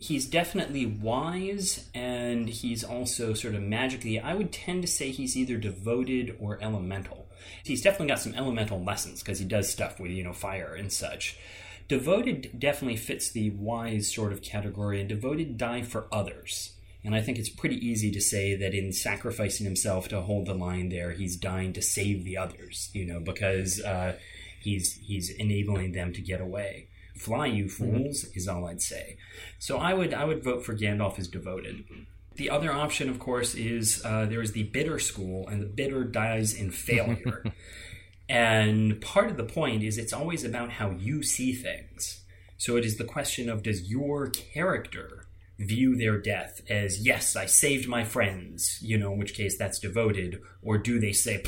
He's 0.00 0.26
definitely 0.26 0.84
wise 0.84 1.88
and 1.94 2.48
he's 2.48 2.84
also 2.84 3.34
sort 3.34 3.54
of 3.54 3.62
magically, 3.62 4.18
I 4.18 4.34
would 4.34 4.52
tend 4.52 4.82
to 4.82 4.88
say 4.88 5.10
he's 5.10 5.36
either 5.36 5.56
devoted 5.56 6.36
or 6.40 6.60
elemental. 6.60 7.28
He's 7.64 7.82
definitely 7.82 8.08
got 8.08 8.20
some 8.20 8.34
elemental 8.34 8.82
lessons 8.82 9.22
because 9.22 9.38
he 9.38 9.44
does 9.44 9.68
stuff 9.68 10.00
with, 10.00 10.10
you 10.10 10.24
know, 10.24 10.32
fire 10.32 10.74
and 10.74 10.92
such. 10.92 11.38
Devoted 11.86 12.58
definitely 12.58 12.96
fits 12.96 13.30
the 13.30 13.50
wise 13.50 14.12
sort 14.12 14.32
of 14.32 14.42
category, 14.42 15.00
and 15.00 15.08
devoted 15.08 15.56
die 15.56 15.82
for 15.82 16.06
others. 16.12 16.77
And 17.08 17.16
I 17.16 17.22
think 17.22 17.38
it's 17.38 17.48
pretty 17.48 17.76
easy 17.76 18.10
to 18.10 18.20
say 18.20 18.54
that 18.56 18.74
in 18.74 18.92
sacrificing 18.92 19.64
himself 19.64 20.08
to 20.08 20.20
hold 20.20 20.44
the 20.44 20.52
line 20.52 20.90
there, 20.90 21.12
he's 21.12 21.36
dying 21.36 21.72
to 21.72 21.80
save 21.80 22.22
the 22.22 22.36
others, 22.36 22.90
you 22.92 23.06
know, 23.06 23.18
because 23.18 23.80
uh, 23.82 24.18
he's 24.60 24.92
he's 24.96 25.30
enabling 25.30 25.92
them 25.92 26.12
to 26.12 26.20
get 26.20 26.38
away. 26.38 26.88
Fly, 27.16 27.46
you 27.46 27.64
mm-hmm. 27.64 28.02
fools, 28.02 28.24
mm-hmm. 28.24 28.36
is 28.36 28.46
all 28.46 28.66
I'd 28.66 28.82
say. 28.82 29.16
So 29.58 29.78
I 29.78 29.94
would 29.94 30.12
I 30.12 30.26
would 30.26 30.44
vote 30.44 30.66
for 30.66 30.76
Gandalf 30.76 31.18
as 31.18 31.28
devoted. 31.28 31.86
The 32.34 32.50
other 32.50 32.70
option, 32.70 33.08
of 33.08 33.18
course, 33.18 33.54
is 33.54 34.02
uh, 34.04 34.26
there 34.26 34.42
is 34.42 34.52
the 34.52 34.64
bitter 34.64 34.98
school, 34.98 35.48
and 35.48 35.62
the 35.62 35.66
bitter 35.66 36.04
dies 36.04 36.52
in 36.52 36.70
failure. 36.70 37.42
and 38.28 39.00
part 39.00 39.30
of 39.30 39.38
the 39.38 39.44
point 39.44 39.82
is 39.82 39.96
it's 39.96 40.12
always 40.12 40.44
about 40.44 40.72
how 40.72 40.90
you 40.90 41.22
see 41.22 41.54
things. 41.54 42.20
So 42.58 42.76
it 42.76 42.84
is 42.84 42.98
the 42.98 43.04
question 43.04 43.48
of 43.48 43.62
does 43.62 43.90
your 43.90 44.28
character 44.28 45.17
view 45.58 45.96
their 45.96 46.18
death 46.18 46.60
as, 46.70 47.04
yes, 47.04 47.34
I 47.34 47.46
saved 47.46 47.88
my 47.88 48.04
friends, 48.04 48.78
you 48.80 48.96
know, 48.96 49.12
in 49.12 49.18
which 49.18 49.34
case 49.34 49.58
that's 49.58 49.78
devoted, 49.78 50.40
or 50.62 50.78
do 50.78 51.00
they 51.00 51.12
say, 51.12 51.42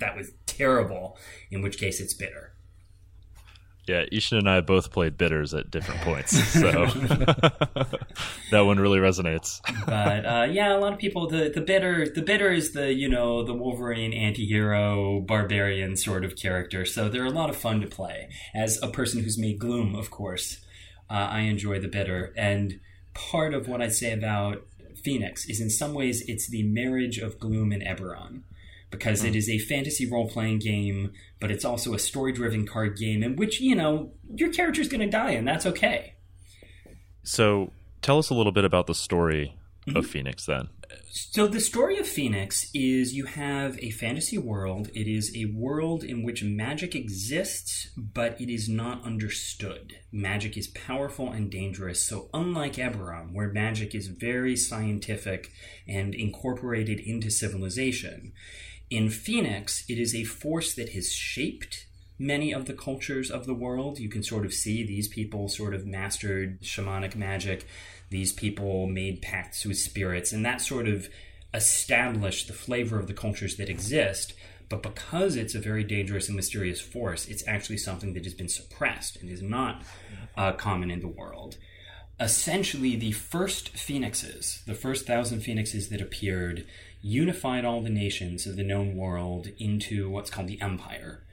that 0.00 0.16
was 0.16 0.32
terrible, 0.46 1.16
in 1.50 1.62
which 1.62 1.78
case 1.78 2.00
it's 2.00 2.14
bitter? 2.14 2.54
Yeah, 3.86 4.04
I-Hsien 4.10 4.38
and 4.38 4.48
I 4.48 4.62
both 4.62 4.90
played 4.90 5.18
bitters 5.18 5.52
at 5.52 5.70
different 5.70 6.00
points, 6.00 6.32
so 6.52 6.86
that 8.50 8.62
one 8.64 8.78
really 8.78 8.98
resonates. 8.98 9.60
but 9.84 10.24
uh, 10.24 10.46
yeah, 10.50 10.74
a 10.74 10.78
lot 10.78 10.94
of 10.94 10.98
people 10.98 11.28
the 11.28 11.50
the 11.54 11.60
bitter 11.60 12.06
the 12.08 12.22
bitter 12.22 12.50
is 12.50 12.72
the 12.72 12.94
you 12.94 13.10
know 13.10 13.44
the 13.44 13.52
Wolverine 13.52 14.14
anti-hero 14.14 15.20
barbarian 15.20 15.96
sort 15.96 16.24
of 16.24 16.34
character, 16.34 16.86
so 16.86 17.10
they're 17.10 17.26
a 17.26 17.30
lot 17.30 17.50
of 17.50 17.56
fun 17.56 17.82
to 17.82 17.86
play. 17.86 18.30
As 18.54 18.82
a 18.82 18.88
person 18.88 19.22
who's 19.22 19.36
made 19.36 19.58
Gloom, 19.58 19.94
of 19.94 20.10
course, 20.10 20.64
uh, 21.10 21.28
I 21.30 21.40
enjoy 21.40 21.78
the 21.78 21.88
bitter 21.88 22.32
and 22.38 22.80
part 23.14 23.54
of 23.54 23.68
what 23.68 23.80
I 23.80 23.88
say 23.88 24.12
about 24.12 24.66
Phoenix 25.02 25.48
is 25.48 25.60
in 25.60 25.70
some 25.70 25.94
ways 25.94 26.22
it's 26.28 26.48
the 26.48 26.62
marriage 26.62 27.18
of 27.18 27.38
Gloom 27.38 27.72
and 27.72 27.82
Eberron. 27.82 28.42
Because 28.90 29.22
mm. 29.22 29.34
it 29.34 29.44
hmm. 29.46 29.50
a 29.50 29.58
fantasy 29.58 30.08
role 30.08 30.28
playing 30.28 30.60
game, 30.60 31.12
but 31.40 31.50
it's 31.50 31.64
also 31.64 31.94
a 31.94 31.98
story 31.98 32.32
driven 32.32 32.64
card 32.64 32.96
game 32.96 33.24
in 33.24 33.34
which, 33.34 33.60
you 33.60 33.74
know, 33.74 34.12
your 34.32 34.52
character's 34.52 34.88
going 34.88 35.00
to 35.00 35.08
die, 35.08 35.32
and 35.32 35.48
that's 35.48 35.66
okay. 35.66 36.14
So 37.24 37.72
tell 38.02 38.18
us 38.18 38.30
a 38.30 38.34
little 38.34 38.52
bit 38.52 38.64
about 38.64 38.86
the 38.86 38.94
story 38.94 39.56
mm-hmm. 39.86 39.96
of 39.96 40.06
Phoenix 40.06 40.46
then. 40.46 40.68
So, 41.10 41.46
the 41.46 41.60
story 41.60 41.98
of 41.98 42.06
Phoenix 42.06 42.70
is 42.74 43.14
you 43.14 43.26
have 43.26 43.78
a 43.78 43.90
fantasy 43.90 44.38
world. 44.38 44.90
It 44.94 45.06
is 45.06 45.34
a 45.36 45.46
world 45.46 46.04
in 46.04 46.22
which 46.22 46.42
magic 46.42 46.94
exists, 46.94 47.90
but 47.96 48.40
it 48.40 48.52
is 48.52 48.68
not 48.68 49.04
understood. 49.04 49.96
Magic 50.12 50.56
is 50.56 50.68
powerful 50.68 51.30
and 51.30 51.50
dangerous. 51.50 52.04
So, 52.04 52.28
unlike 52.34 52.74
Eberron, 52.74 53.32
where 53.32 53.52
magic 53.52 53.94
is 53.94 54.08
very 54.08 54.56
scientific 54.56 55.50
and 55.86 56.14
incorporated 56.14 57.00
into 57.00 57.30
civilization, 57.30 58.32
in 58.90 59.10
Phoenix, 59.10 59.84
it 59.88 59.98
is 59.98 60.14
a 60.14 60.24
force 60.24 60.74
that 60.74 60.90
has 60.90 61.12
shaped 61.12 61.86
many 62.18 62.52
of 62.52 62.66
the 62.66 62.74
cultures 62.74 63.30
of 63.30 63.46
the 63.46 63.54
world. 63.54 63.98
You 63.98 64.08
can 64.08 64.22
sort 64.22 64.44
of 64.44 64.54
see 64.54 64.84
these 64.84 65.08
people 65.08 65.48
sort 65.48 65.74
of 65.74 65.86
mastered 65.86 66.62
shamanic 66.62 67.16
magic 67.16 67.66
these 68.14 68.32
people 68.32 68.86
made 68.86 69.22
pacts 69.22 69.64
with 69.64 69.78
spirits, 69.78 70.32
and 70.32 70.44
that 70.44 70.60
sort 70.60 70.88
of 70.88 71.08
established 71.52 72.46
the 72.46 72.52
flavor 72.52 72.98
of 72.98 73.06
the 73.06 73.14
cultures 73.14 73.56
that 73.56 73.68
exist. 73.68 74.34
But 74.68 74.82
because 74.82 75.36
it's 75.36 75.54
a 75.54 75.60
very 75.60 75.84
dangerous 75.84 76.28
and 76.28 76.36
mysterious 76.36 76.80
force, 76.80 77.28
it's 77.28 77.46
actually 77.46 77.78
something 77.78 78.14
that 78.14 78.24
has 78.24 78.34
been 78.34 78.48
suppressed 78.48 79.16
and 79.16 79.30
is 79.30 79.42
not 79.42 79.82
uh, 80.36 80.52
common 80.52 80.90
in 80.90 81.00
the 81.00 81.08
world. 81.08 81.58
Essentially, 82.18 82.96
the 82.96 83.12
first 83.12 83.70
phoenixes, 83.70 84.62
the 84.66 84.74
first 84.74 85.06
thousand 85.06 85.40
phoenixes 85.40 85.88
that 85.88 86.00
appeared, 86.00 86.66
unified 87.02 87.64
all 87.64 87.82
the 87.82 87.90
nations 87.90 88.46
of 88.46 88.56
the 88.56 88.62
known 88.62 88.96
world 88.96 89.48
into 89.58 90.08
what's 90.08 90.30
called 90.30 90.48
the 90.48 90.60
Empire 90.62 91.23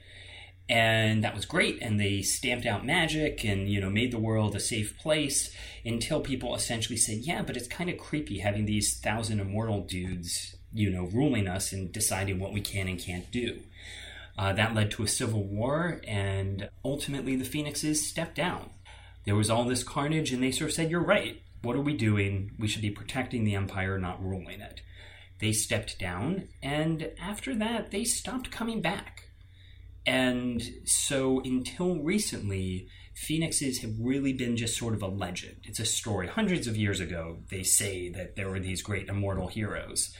and 0.72 1.22
that 1.26 1.36
was 1.36 1.46
great. 1.46 1.80
And 1.82 2.00
they 2.00 2.22
stamped 2.22 2.66
out 2.66 2.86
magic 2.86 3.44
and 3.44 3.70
you 3.70 3.82
know 3.82 3.90
made 3.90 4.12
the 4.12 4.18
world 4.18 4.56
a 4.56 4.60
safe 4.60 4.98
place 4.98 5.54
until 5.86 6.22
people 6.22 6.56
essentially 6.56 6.96
said 6.96 7.18
yeah 7.18 7.42
but 7.42 7.58
it's 7.58 7.68
kind 7.68 7.90
of 7.90 7.98
creepy 7.98 8.40
having 8.40 8.66
these 8.66 8.98
thousand 8.98 9.42
immortal 9.42 9.82
dudes 9.82 10.56
you 10.74 10.90
know 10.90 11.10
ruling 11.14 11.48
us 11.48 11.74
and 11.74 11.92
deciding 11.92 12.40
what 12.40 12.54
we 12.54 12.62
can 12.62 12.88
and 12.88 13.00
can't 13.00 13.30
do. 13.32 13.60
Uh, 14.38 14.54
that 14.54 14.74
led 14.74 14.90
to 14.92 15.04
a 15.04 15.08
civil 15.08 15.44
war 15.44 16.00
and 16.08 16.70
ultimately 16.86 17.36
the 17.36 17.44
phoenixes 17.44 18.08
stepped 18.08 18.36
down. 18.36 18.70
There 19.26 19.36
was 19.36 19.50
all 19.50 19.66
this 19.66 19.84
carnage 19.84 20.32
and 20.32 20.42
they 20.42 20.52
sort 20.52 20.70
of 20.70 20.76
said 20.76 20.90
you're 20.90 21.04
right. 21.04 21.42
What 21.64 21.76
are 21.76 21.82
we 21.82 21.96
doing? 21.96 22.52
We 22.58 22.70
should 22.70 22.82
be 22.82 22.90
protecting 22.90 23.44
the 23.44 23.56
empire 23.56 24.00
not 24.00 24.24
ruling 24.24 24.62
it. 24.62 24.82
They 25.40 25.52
stepped 25.52 26.00
down 26.00 26.48
and 26.64 27.12
after 27.22 27.54
that 27.56 27.92
they 27.92 28.06
stopped 28.06 28.52
coming 28.52 28.80
back 28.80 29.31
and 30.06 30.62
so 30.86 31.42
until 31.42 32.00
recently, 32.00 32.88
phoenixes 33.14 33.80
have 33.80 33.94
really 34.00 34.34
been 34.34 34.58
just 34.58 34.78
sort 34.78 34.94
of 34.94 35.04
a 35.04 35.08
legend. 35.08 35.58
It's 35.64 35.80
a 35.80 35.86
story. 35.86 36.28
Hundreds 36.28 36.68
of 36.68 36.78
years 36.78 37.00
ago, 37.00 37.40
they 37.50 37.64
say 37.64 38.10
that 38.10 38.36
there 38.36 38.50
were 38.50 38.60
these 38.60 38.82
great 38.82 39.10
immortal 39.10 39.48
heroes. 39.48 40.14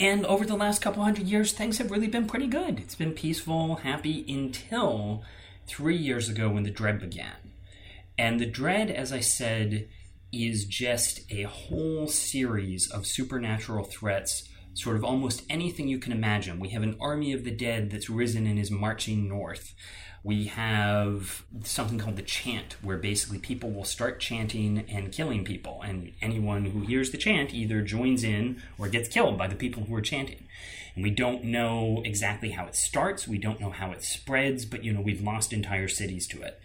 And 0.00 0.24
over 0.24 0.46
the 0.46 0.56
last 0.56 0.80
couple 0.80 1.02
hundred 1.02 1.26
years, 1.26 1.52
things 1.52 1.78
have 1.78 1.90
really 1.90 2.08
been 2.08 2.26
pretty 2.26 2.46
good. 2.46 2.78
It's 2.80 2.94
been 2.94 3.12
peaceful, 3.12 3.76
happy 3.76 4.24
until 4.26 5.22
three 5.66 5.96
years 5.96 6.28
ago 6.28 6.48
when 6.48 6.62
the 6.62 6.70
Dread 6.70 6.98
began. 7.00 7.52
And 8.16 8.40
the 8.40 8.46
Dread, 8.46 8.90
as 8.90 9.12
I 9.12 9.20
said, 9.20 9.88
is 10.32 10.64
just 10.64 11.20
a 11.30 11.42
whole 11.42 12.06
series 12.06 12.90
of 12.90 13.06
supernatural 13.06 13.84
threats 13.84 14.48
sort 14.74 14.96
of 14.96 15.04
almost 15.04 15.44
anything 15.48 15.88
you 15.88 15.98
can 15.98 16.12
imagine. 16.12 16.60
We 16.60 16.70
have 16.70 16.82
an 16.82 16.96
army 17.00 17.32
of 17.32 17.44
the 17.44 17.50
dead 17.50 17.90
that's 17.90 18.10
risen 18.10 18.46
and 18.46 18.58
is 18.58 18.70
marching 18.70 19.28
north. 19.28 19.74
We 20.22 20.46
have 20.46 21.44
something 21.64 21.98
called 21.98 22.16
the 22.16 22.22
chant, 22.22 22.76
where 22.82 22.96
basically 22.96 23.38
people 23.38 23.70
will 23.70 23.84
start 23.84 24.20
chanting 24.20 24.84
and 24.88 25.12
killing 25.12 25.44
people, 25.44 25.82
and 25.84 26.12
anyone 26.22 26.64
who 26.64 26.80
hears 26.80 27.10
the 27.10 27.18
chant 27.18 27.52
either 27.52 27.82
joins 27.82 28.24
in 28.24 28.62
or 28.78 28.88
gets 28.88 29.08
killed 29.08 29.36
by 29.36 29.48
the 29.48 29.54
people 29.54 29.84
who 29.84 29.94
are 29.94 30.00
chanting. 30.00 30.48
And 30.94 31.04
we 31.04 31.10
don't 31.10 31.44
know 31.44 32.00
exactly 32.06 32.50
how 32.50 32.64
it 32.66 32.74
starts, 32.74 33.28
we 33.28 33.38
don't 33.38 33.60
know 33.60 33.70
how 33.70 33.92
it 33.92 34.02
spreads, 34.02 34.64
but 34.64 34.82
you 34.82 34.92
know, 34.92 35.02
we've 35.02 35.22
lost 35.22 35.52
entire 35.52 35.88
cities 35.88 36.26
to 36.28 36.40
it. 36.42 36.58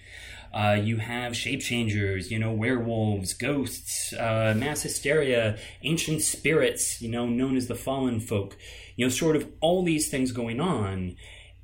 Uh, 0.53 0.77
you 0.81 0.97
have 0.97 1.35
shape 1.35 1.61
changers, 1.61 2.31
you 2.31 2.39
know, 2.39 2.51
werewolves, 2.51 3.33
ghosts, 3.33 4.13
uh, 4.13 4.53
mass 4.57 4.81
hysteria, 4.81 5.57
ancient 5.83 6.21
spirits, 6.21 7.01
you 7.01 7.09
know, 7.09 7.27
known 7.27 7.55
as 7.55 7.67
the 7.67 7.75
fallen 7.75 8.19
folk. 8.19 8.57
You 8.95 9.05
know, 9.05 9.09
sort 9.09 9.35
of 9.35 9.47
all 9.61 9.83
these 9.83 10.09
things 10.09 10.31
going 10.31 10.59
on. 10.59 11.15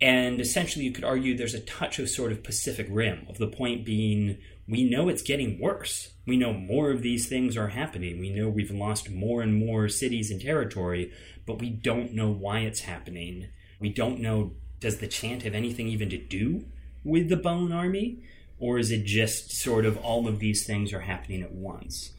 And 0.02 0.42
essentially, 0.42 0.86
you 0.86 0.92
could 0.92 1.04
argue 1.04 1.36
there's 1.36 1.54
a 1.54 1.62
touch 1.62 2.00
of 2.00 2.10
sort 2.10 2.32
of 2.32 2.44
Pacific 2.44 2.88
Rim, 2.90 3.26
of 3.30 3.38
the 3.38 3.48
point 3.48 3.86
being, 3.86 4.38
we 4.68 4.84
know 4.84 5.10
it's 5.10 5.22
getting 5.22 5.60
worse. 5.60 6.14
We 6.26 6.38
know 6.38 6.52
more 6.54 6.92
of 6.92 7.02
these 7.02 7.28
things 7.28 7.56
are 7.56 7.70
happening. 7.70 8.20
We 8.20 8.30
know 8.30 8.50
we've 8.50 8.72
lost 8.72 9.10
more 9.10 9.42
and 9.42 9.58
more 9.58 9.88
cities 9.88 10.32
and 10.32 10.42
territory, 10.42 11.12
but 11.46 11.60
we 11.60 11.70
don't 11.70 12.14
know 12.14 12.30
why 12.30 12.60
it's 12.60 12.82
happening. 12.82 13.50
We 13.80 13.90
don't 13.90 14.20
know 14.20 14.54
does 14.80 14.98
the 14.98 15.08
chant 15.08 15.44
have 15.44 15.56
anything 15.56 15.88
even 15.88 16.10
to 16.10 16.18
do 16.18 16.66
with 17.04 17.30
the 17.30 17.38
Bone 17.38 17.72
Army? 17.72 18.22
Or 18.60 18.78
is 18.80 18.92
it 18.92 19.06
just 19.06 19.52
sort 19.52 19.86
of 19.86 19.98
all 19.98 20.28
of 20.28 20.40
these 20.40 20.66
things 20.66 20.94
are 20.94 21.02
happening 21.02 21.42
at 21.42 21.52
once? 21.52 22.14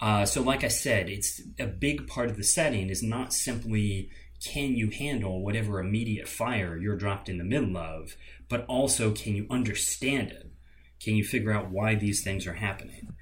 Uh, 0.00 0.24
so, 0.24 0.42
like 0.42 0.64
I 0.64 0.68
said, 0.68 1.08
it's 1.08 1.40
a 1.58 1.66
big 1.66 2.08
part 2.08 2.28
of 2.28 2.36
the 2.36 2.42
setting 2.42 2.90
is 2.90 3.02
not 3.02 3.32
simply 3.32 4.10
can 4.44 4.74
you 4.74 4.90
handle 4.90 5.44
whatever 5.44 5.78
immediate 5.78 6.26
fire 6.26 6.76
you're 6.76 6.96
dropped 6.96 7.28
in 7.28 7.38
the 7.38 7.44
middle 7.44 7.76
of, 7.76 8.16
but 8.48 8.64
also 8.66 9.12
can 9.12 9.36
you 9.36 9.46
understand 9.48 10.32
it? 10.32 10.50
Can 11.00 11.14
you 11.14 11.24
figure 11.24 11.52
out 11.52 11.70
why 11.70 11.94
these 11.94 12.22
things 12.22 12.46
are 12.46 12.54
happening? 12.54 13.14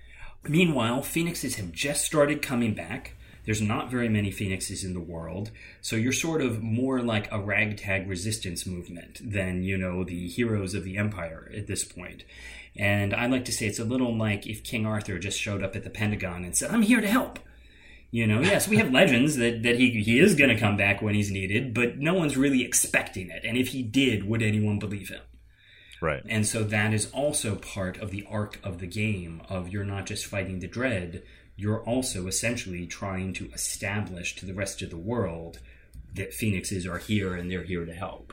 Meanwhile, 0.49 1.03
phoenixes 1.03 1.57
have 1.57 1.73
just 1.73 2.05
started 2.05 2.41
coming 2.41 2.75
back. 2.75 3.17
There's 3.45 3.61
not 3.61 3.91
very 3.91 4.09
many 4.09 4.31
phoenixes 4.31 4.85
in 4.85 4.95
the 4.95 5.01
world, 5.01 5.51
so 5.81 5.97
you're 5.97 6.13
sort 6.13 6.43
of 6.43 6.63
more 6.63 7.01
like 7.01 7.31
a 7.33 7.41
ragtag 7.41 8.09
resistance 8.09 8.67
movement 8.67 9.21
than, 9.23 9.63
you 9.63 9.77
know, 9.77 10.05
the 10.05 10.29
heroes 10.29 10.75
of 10.75 10.85
the 10.85 10.97
empire 10.97 11.51
at 11.57 11.67
this 11.67 11.85
point. 11.85 12.25
And 12.77 13.15
I 13.15 13.27
like 13.27 13.45
to 13.47 13.53
say 13.53 13.67
it's 13.67 13.79
a 13.79 13.85
little 13.85 14.17
like 14.17 14.47
if 14.47 14.63
King 14.63 14.87
Arthur 14.87 15.19
just 15.19 15.39
showed 15.39 15.63
up 15.63 15.75
at 15.75 15.85
the 15.85 15.91
Pentagon 15.91 16.45
and 16.45 16.57
said, 16.57 16.71
I'm 16.71 16.83
here 16.83 17.01
to 17.01 17.09
help. 17.09 17.39
You 18.11 18.27
know, 18.27 18.41
yes, 18.41 18.69
we 18.69 18.77
have 18.79 18.91
legends 18.93 19.37
that, 19.37 19.63
that 19.63 19.77
he, 19.77 20.03
he 20.03 20.19
is 20.19 20.35
going 20.35 20.51
to 20.51 20.59
come 20.59 20.77
back 20.77 21.03
when 21.03 21.15
he's 21.15 21.31
needed, 21.31 21.75
but 21.75 21.99
no 21.99 22.15
one's 22.15 22.37
really 22.37 22.65
expecting 22.65 23.31
it. 23.31 23.45
And 23.45 23.57
if 23.57 23.69
he 23.69 23.83
did, 23.83 24.29
would 24.29 24.43
anyone 24.43 24.79
believe 24.79 25.09
him? 25.09 25.23
Right. 26.01 26.23
And 26.29 26.47
so 26.47 26.65
that 26.65 26.95
is 26.95 27.11
also 27.13 27.57
part 27.57 27.99
of 27.99 28.11
the 28.11 28.27
arc 28.29 28.59
of 28.65 28.79
the 28.79 28.87
game 28.87 29.43
of 29.49 29.69
you're 29.69 29.85
not 29.85 30.07
just 30.07 30.27
fighting 30.27 30.61
the 30.61 30.67
dread, 30.67 31.23
you're 31.61 31.85
also 31.85 32.27
essentially 32.27 32.87
trying 32.87 33.35
to 33.35 33.51
establish 33.53 34.35
to 34.35 34.47
the 34.47 34.55
rest 34.55 34.81
of 34.81 34.89
the 34.89 34.97
world 34.97 35.59
that 36.15 36.33
phoenixes 36.33 36.87
are 36.87 36.97
here 36.97 37.35
and 37.35 37.51
they're 37.51 37.65
here 37.65 37.85
to 37.85 37.93
help. 37.93 38.33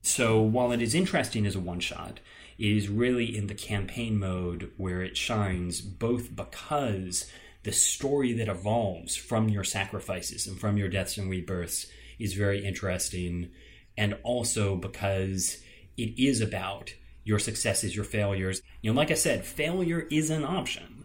So 0.00 0.40
while 0.40 0.72
it 0.72 0.80
is 0.80 0.94
interesting 0.94 1.44
as 1.44 1.54
a 1.54 1.60
one 1.60 1.80
shot, 1.80 2.18
it 2.58 2.74
is 2.74 2.88
really 2.88 3.36
in 3.36 3.48
the 3.48 3.54
campaign 3.54 4.18
mode 4.18 4.72
where 4.78 5.02
it 5.02 5.18
shines, 5.18 5.82
both 5.82 6.34
because 6.34 7.30
the 7.64 7.72
story 7.72 8.32
that 8.32 8.48
evolves 8.48 9.16
from 9.16 9.50
your 9.50 9.64
sacrifices 9.64 10.46
and 10.46 10.58
from 10.58 10.78
your 10.78 10.88
deaths 10.88 11.18
and 11.18 11.28
rebirths 11.28 11.86
is 12.18 12.32
very 12.32 12.64
interesting, 12.64 13.50
and 13.98 14.16
also 14.22 14.76
because 14.76 15.58
it 15.98 16.18
is 16.18 16.40
about 16.40 16.94
your 17.22 17.38
successes, 17.38 17.94
your 17.94 18.04
failures. 18.06 18.62
You 18.80 18.94
know, 18.94 18.96
like 18.96 19.10
I 19.10 19.14
said, 19.14 19.44
failure 19.44 20.06
is 20.10 20.30
an 20.30 20.44
option 20.44 20.95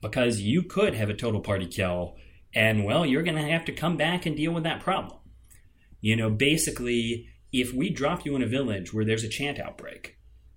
because 0.00 0.40
you 0.40 0.62
could 0.62 0.94
have 0.94 1.10
a 1.10 1.14
total 1.14 1.40
party 1.40 1.66
kill 1.66 2.16
and 2.54 2.84
well 2.84 3.04
you're 3.04 3.22
going 3.22 3.36
to 3.36 3.42
have 3.42 3.64
to 3.64 3.72
come 3.72 3.96
back 3.96 4.26
and 4.26 4.36
deal 4.36 4.52
with 4.52 4.64
that 4.64 4.80
problem. 4.80 5.18
You 6.00 6.16
know 6.16 6.30
basically 6.30 7.28
if 7.52 7.72
we 7.72 7.90
drop 7.90 8.24
you 8.24 8.36
in 8.36 8.42
a 8.42 8.46
village 8.46 8.92
where 8.92 9.04
there's 9.04 9.24
a 9.24 9.28
chant 9.28 9.58
outbreak 9.58 10.16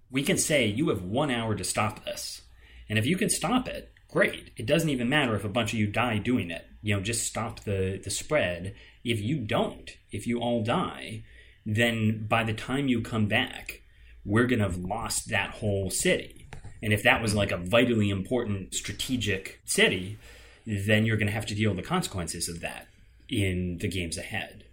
we 0.10 0.24
can 0.24 0.38
say 0.38 0.66
you 0.66 0.90
have 0.90 1.04
one 1.04 1.32
hour 1.32 1.56
to 1.56 1.64
stop 1.64 2.04
this. 2.04 2.42
And 2.90 3.00
if 3.00 3.06
you 3.06 3.16
can 3.16 3.30
stop 3.30 3.68
it 3.68 3.94
great. 4.12 4.52
It 4.58 4.66
doesn't 4.66 4.90
even 4.90 5.08
matter 5.10 5.36
if 5.36 5.46
a 5.46 5.50
bunch 5.50 5.72
of 5.74 5.80
you 5.80 5.88
die 5.88 6.18
doing 6.18 6.52
it. 6.52 6.68
You 6.82 6.96
know 6.96 7.02
just 7.02 7.26
stop 7.26 7.62
the 7.62 8.00
the 8.04 8.10
spread. 8.10 8.76
If 9.04 9.22
you 9.22 9.40
don't 9.40 9.90
if 10.12 10.28
you 10.28 10.40
all 10.40 10.64
die 10.64 11.24
then 11.66 12.26
by 12.28 12.44
the 12.44 12.54
time 12.54 12.88
you 12.88 13.02
come 13.02 13.28
back 13.28 13.82
we're 14.26 14.48
going 14.48 14.60
to 14.60 14.66
have 14.66 14.78
lost 14.78 15.30
that 15.30 15.52
whole 15.52 15.90
city 15.90 16.41
and 16.82 16.94
if 16.94 17.04
that 17.04 17.22
was 17.22 17.36
like 17.36 17.52
a 17.52 17.58
vitally 17.58 18.10
important 18.10 18.74
strategic 18.74 19.62
city, 19.66 20.18
then 20.66 21.06
you're 21.06 21.18
going 21.18 21.28
to 21.28 21.34
have 21.34 21.46
to 21.48 21.56
deal 21.56 21.72
with 21.72 21.78
the 21.78 21.88
consequences 21.88 22.48
of 22.50 22.60
that 22.62 22.88
in 23.30 23.78
the 23.80 23.88
games 23.88 24.18
ahead. 24.18 24.66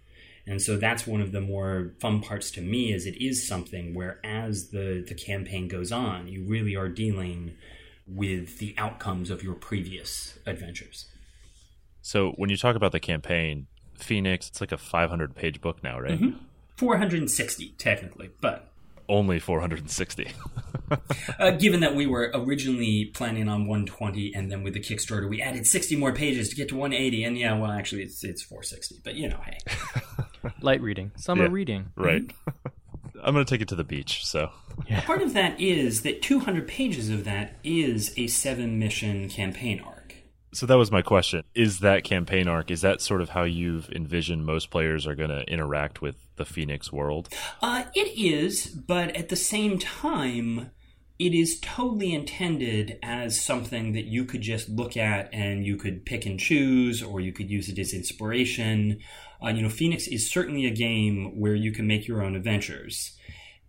And 0.47 0.61
so 0.61 0.77
that's 0.77 1.05
one 1.05 1.21
of 1.21 1.31
the 1.31 1.41
more 1.41 1.93
fun 1.99 2.21
parts 2.21 2.49
to 2.51 2.61
me 2.61 2.91
is 2.91 3.05
it 3.05 3.23
is 3.23 3.47
something 3.47 3.93
where 3.93 4.19
as 4.23 4.69
the, 4.69 5.05
the 5.07 5.13
campaign 5.13 5.67
goes 5.67 5.91
on, 5.91 6.27
you 6.27 6.43
really 6.43 6.75
are 6.75 6.89
dealing 6.89 7.55
with 8.07 8.57
the 8.57 8.73
outcomes 8.77 9.29
of 9.29 9.43
your 9.43 9.53
previous 9.53 10.39
adventures. 10.47 11.05
So 12.01 12.31
when 12.31 12.49
you 12.49 12.57
talk 12.57 12.75
about 12.75 12.91
the 12.91 12.99
campaign, 12.99 13.67
Phoenix, 13.93 14.47
it's 14.47 14.59
like 14.59 14.71
a 14.71 14.77
500 14.77 15.35
page 15.35 15.61
book 15.61 15.83
now, 15.83 15.99
right? 15.99 16.19
Mm-hmm. 16.19 16.37
460 16.77 17.75
technically, 17.77 18.31
but 18.41 18.68
only 19.09 19.39
460. 19.39 20.31
uh, 21.39 21.51
given 21.51 21.81
that 21.81 21.95
we 21.95 22.05
were 22.05 22.31
originally 22.33 23.11
planning 23.13 23.49
on 23.49 23.67
120, 23.67 24.33
and 24.33 24.51
then 24.51 24.63
with 24.63 24.73
the 24.73 24.79
Kickstarter 24.79 25.29
we 25.29 25.41
added 25.41 25.67
60 25.67 25.95
more 25.95 26.13
pages 26.13 26.49
to 26.49 26.55
get 26.55 26.69
to 26.69 26.75
180, 26.75 27.23
and 27.23 27.37
yeah, 27.37 27.57
well, 27.57 27.71
actually 27.71 28.03
it's 28.03 28.23
it's 28.23 28.41
460, 28.41 29.01
but 29.03 29.15
you 29.15 29.29
know, 29.29 29.39
hey, 29.45 29.57
light 30.61 30.81
reading, 30.81 31.11
summer 31.17 31.43
yeah, 31.43 31.51
reading, 31.51 31.91
right? 31.95 32.23
I'm 33.23 33.33
going 33.33 33.45
to 33.45 33.49
take 33.49 33.61
it 33.61 33.67
to 33.69 33.75
the 33.75 33.83
beach. 33.83 34.25
So 34.25 34.49
yeah. 34.87 35.01
part 35.01 35.21
of 35.21 35.33
that 35.33 35.59
is 35.59 36.03
that 36.03 36.21
200 36.21 36.67
pages 36.67 37.09
of 37.09 37.25
that 37.25 37.57
is 37.63 38.13
a 38.17 38.27
seven 38.27 38.79
mission 38.79 39.29
campaign 39.29 39.81
arc. 39.85 40.15
So 40.53 40.65
that 40.65 40.77
was 40.77 40.91
my 40.91 41.01
question. 41.01 41.43
Is 41.53 41.79
that 41.81 42.03
campaign 42.03 42.47
arc, 42.47 42.71
is 42.71 42.81
that 42.81 43.01
sort 43.01 43.21
of 43.21 43.29
how 43.29 43.43
you've 43.43 43.89
envisioned 43.91 44.45
most 44.45 44.71
players 44.71 45.05
are 45.05 45.15
going 45.15 45.29
to 45.29 45.43
interact 45.43 46.01
with 46.01 46.15
the 46.39 46.45
Phoenix 46.45 46.91
world? 46.91 47.29
Uh, 47.61 47.83
it 47.93 48.17
is, 48.17 48.65
but 48.65 49.15
at 49.15 49.29
the 49.29 49.35
same 49.35 49.77
time, 49.77 50.71
it 51.19 51.33
is 51.33 51.59
totally 51.59 52.13
intended 52.13 52.97
as 53.03 53.39
something 53.39 53.91
that 53.91 54.05
you 54.05 54.23
could 54.25 54.41
just 54.41 54.69
look 54.69 54.97
at 54.97 55.29
and 55.33 55.65
you 55.65 55.75
could 55.75 56.05
pick 56.05 56.25
and 56.25 56.39
choose, 56.39 57.03
or 57.03 57.19
you 57.19 57.33
could 57.33 57.51
use 57.51 57.69
it 57.69 57.77
as 57.77 57.93
inspiration. 57.93 58.99
Uh, 59.43 59.49
you 59.49 59.61
know, 59.61 59.69
Phoenix 59.69 60.07
is 60.07 60.31
certainly 60.31 60.65
a 60.65 60.71
game 60.71 61.37
where 61.37 61.55
you 61.55 61.71
can 61.71 61.85
make 61.85 62.07
your 62.07 62.23
own 62.23 62.35
adventures. 62.35 63.17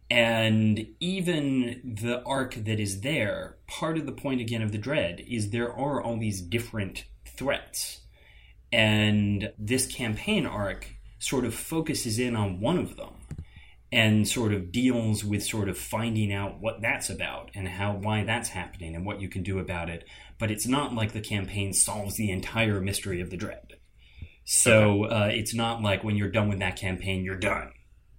And 0.09 0.87
even 0.99 1.97
the 2.01 2.23
arc 2.25 2.55
that 2.55 2.81
is 2.81 3.01
there, 3.03 3.59
part 3.69 3.99
of 3.99 4.07
the 4.07 4.13
point 4.13 4.41
again 4.41 4.63
of 4.63 4.73
the 4.73 4.79
dread 4.79 5.23
is 5.29 5.51
there 5.51 5.73
are 5.73 6.03
all 6.03 6.19
these 6.19 6.41
different 6.41 7.05
threats. 7.25 8.01
And 8.73 9.53
this 9.59 9.87
campaign 9.87 10.47
arc 10.47 10.89
sort 11.21 11.45
of 11.45 11.55
focuses 11.55 12.19
in 12.19 12.35
on 12.35 12.61
one 12.61 12.79
of 12.79 12.97
them 12.97 13.15
and 13.93 14.27
sort 14.27 14.53
of 14.53 14.73
deals 14.73 15.25
with 15.25 15.45
sort 15.45 15.69
of 15.69 15.79
finding 15.79 16.33
out 16.33 16.61
what 16.61 16.83
that's 16.83 17.09
about 17.09 17.51
and 17.55 17.69
how 17.69 17.93
why 17.93 18.25
that's 18.25 18.49
happening 18.49 18.97
and 18.97 19.07
what 19.07 19.21
you 19.21 19.29
can 19.29 19.45
do 19.45 19.61
about 19.61 19.89
it. 19.89 20.05
But 20.39 20.51
it's 20.51 20.67
not 20.67 20.95
like 20.95 21.13
the 21.13 21.21
campaign 21.21 21.73
solves 21.73 22.17
the 22.17 22.31
entire 22.33 22.81
mystery 22.81 23.21
of 23.21 23.31
the 23.31 23.37
dread. 23.37 23.75
So 24.45 25.05
uh, 25.05 25.31
it's 25.33 25.55
not 25.55 25.81
like 25.81 26.03
when 26.03 26.17
you're 26.17 26.31
done 26.31 26.49
with 26.49 26.59
that 26.59 26.75
campaign 26.75 27.25
you're 27.25 27.37
done 27.37 27.71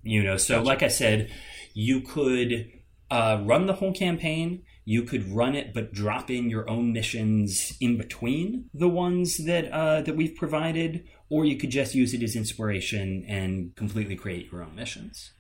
you 0.03 0.23
know? 0.23 0.37
So 0.37 0.61
like 0.61 0.83
i 0.83 0.87
said 0.87 1.31
you 1.73 2.01
could 2.01 2.71
uh, 3.09 3.41
run 3.43 3.65
the 3.65 3.73
whole 3.73 3.93
campaign 3.93 4.63
you 4.91 5.03
could 5.03 5.31
run 5.31 5.55
it 5.55 5.73
but 5.73 5.93
drop 5.93 6.29
in 6.29 6.49
your 6.49 6.69
own 6.69 6.91
missions 6.91 7.77
in 7.79 7.97
between 7.97 8.69
the 8.73 8.89
ones 8.89 9.37
that 9.45 9.65
uh, 9.71 10.01
that 10.01 10.15
we've 10.15 10.35
provided 10.35 11.03
or 11.29 11.45
you 11.45 11.55
could 11.57 11.71
just 11.71 11.95
use 11.95 12.13
it 12.13 12.23
as 12.23 12.35
inspiration 12.35 13.23
and 13.27 13.75
completely 13.75 14.15
create 14.15 14.51
your 14.51 14.63
own 14.63 14.75
missions 14.75 15.31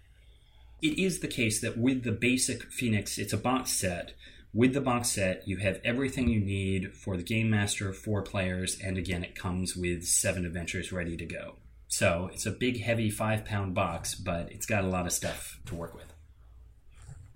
it 0.81 0.97
is 0.97 1.19
the 1.19 1.27
case 1.27 1.61
that 1.61 1.77
with 1.77 2.03
the 2.03 2.11
basic 2.11 2.63
Phoenix, 2.63 3.17
it's 3.17 3.33
a 3.33 3.37
box 3.37 3.71
set. 3.71 4.13
With 4.53 4.73
the 4.73 4.81
box 4.81 5.09
set, 5.09 5.47
you 5.47 5.57
have 5.57 5.79
everything 5.85 6.27
you 6.27 6.41
need 6.41 6.95
for 6.95 7.15
the 7.15 7.23
Game 7.23 7.49
Master, 7.49 7.93
four 7.93 8.21
players, 8.23 8.77
and 8.83 8.97
again, 8.97 9.23
it 9.23 9.35
comes 9.35 9.75
with 9.75 10.03
seven 10.05 10.45
adventures 10.45 10.91
ready 10.91 11.15
to 11.15 11.25
go. 11.25 11.55
So 11.87 12.29
it's 12.33 12.45
a 12.45 12.51
big, 12.51 12.81
heavy 12.81 13.09
five 13.09 13.45
pound 13.45 13.75
box, 13.75 14.15
but 14.15 14.51
it's 14.51 14.65
got 14.65 14.83
a 14.83 14.87
lot 14.87 15.05
of 15.05 15.13
stuff 15.13 15.59
to 15.67 15.75
work 15.75 15.93
with. 15.93 16.10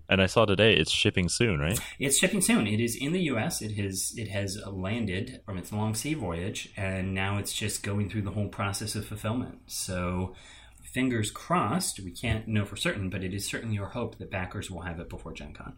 And 0.07 0.21
I 0.21 0.27
saw 0.27 0.45
today 0.45 0.75
it's 0.75 0.91
shipping 0.91 1.29
soon, 1.29 1.59
right? 1.59 1.79
It's 1.99 2.17
shipping 2.17 2.41
soon. 2.41 2.67
It 2.67 2.79
is 2.79 2.95
in 2.95 3.11
the 3.11 3.21
U.S. 3.23 3.61
It 3.61 3.71
has 3.73 4.13
it 4.15 4.27
has 4.27 4.59
landed 4.65 5.41
from 5.45 5.57
its 5.57 5.71
long 5.71 5.95
sea 5.95 6.13
voyage, 6.13 6.71
and 6.77 7.13
now 7.13 7.37
it's 7.37 7.53
just 7.53 7.83
going 7.83 8.09
through 8.09 8.23
the 8.23 8.31
whole 8.31 8.47
process 8.49 8.95
of 8.95 9.05
fulfillment. 9.05 9.59
So 9.67 10.35
fingers 10.83 11.31
crossed. 11.31 11.99
We 11.99 12.11
can't 12.11 12.47
know 12.47 12.65
for 12.65 12.75
certain, 12.75 13.09
but 13.09 13.23
it 13.23 13.33
is 13.33 13.45
certainly 13.45 13.79
our 13.79 13.89
hope 13.89 14.17
that 14.19 14.31
backers 14.31 14.71
will 14.71 14.81
have 14.81 14.99
it 14.99 15.09
before 15.09 15.33
Gen 15.33 15.53
Con. 15.53 15.73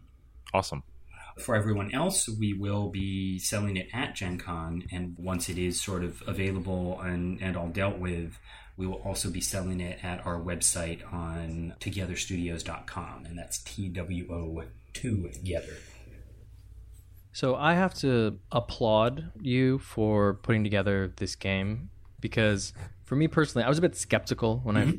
Awesome. 0.54 0.82
For 1.38 1.54
everyone 1.54 1.94
else, 1.94 2.28
we 2.28 2.52
will 2.52 2.88
be 2.88 3.38
selling 3.38 3.76
it 3.76 3.88
at 3.92 4.14
Gen 4.14 4.38
Con, 4.38 4.84
and 4.92 5.16
once 5.18 5.48
it 5.48 5.58
is 5.58 5.80
sort 5.80 6.04
of 6.04 6.22
available 6.26 7.00
and, 7.00 7.40
and 7.40 7.56
all 7.56 7.68
dealt 7.68 7.98
with, 7.98 8.38
we 8.78 8.86
will 8.86 9.02
also 9.04 9.28
be 9.28 9.40
selling 9.40 9.80
it 9.80 10.02
at 10.02 10.24
our 10.24 10.40
website 10.40 11.00
on 11.12 11.74
twogetherstudios.com, 11.80 13.26
and 13.26 13.36
that's 13.36 13.58
T 13.58 13.88
W 13.88 14.32
O 14.32 14.62
2 14.94 15.30
together. 15.34 15.74
So 17.32 17.56
I 17.56 17.74
have 17.74 17.92
to 17.94 18.38
applaud 18.50 19.32
you 19.40 19.78
for 19.80 20.34
putting 20.34 20.64
together 20.64 21.12
this 21.16 21.34
game 21.34 21.90
because 22.20 22.72
for 23.04 23.16
me 23.16 23.28
personally, 23.28 23.64
I 23.64 23.68
was 23.68 23.78
a 23.78 23.82
bit 23.82 23.96
skeptical 23.96 24.60
when 24.62 24.76
mm-hmm. 24.76 24.90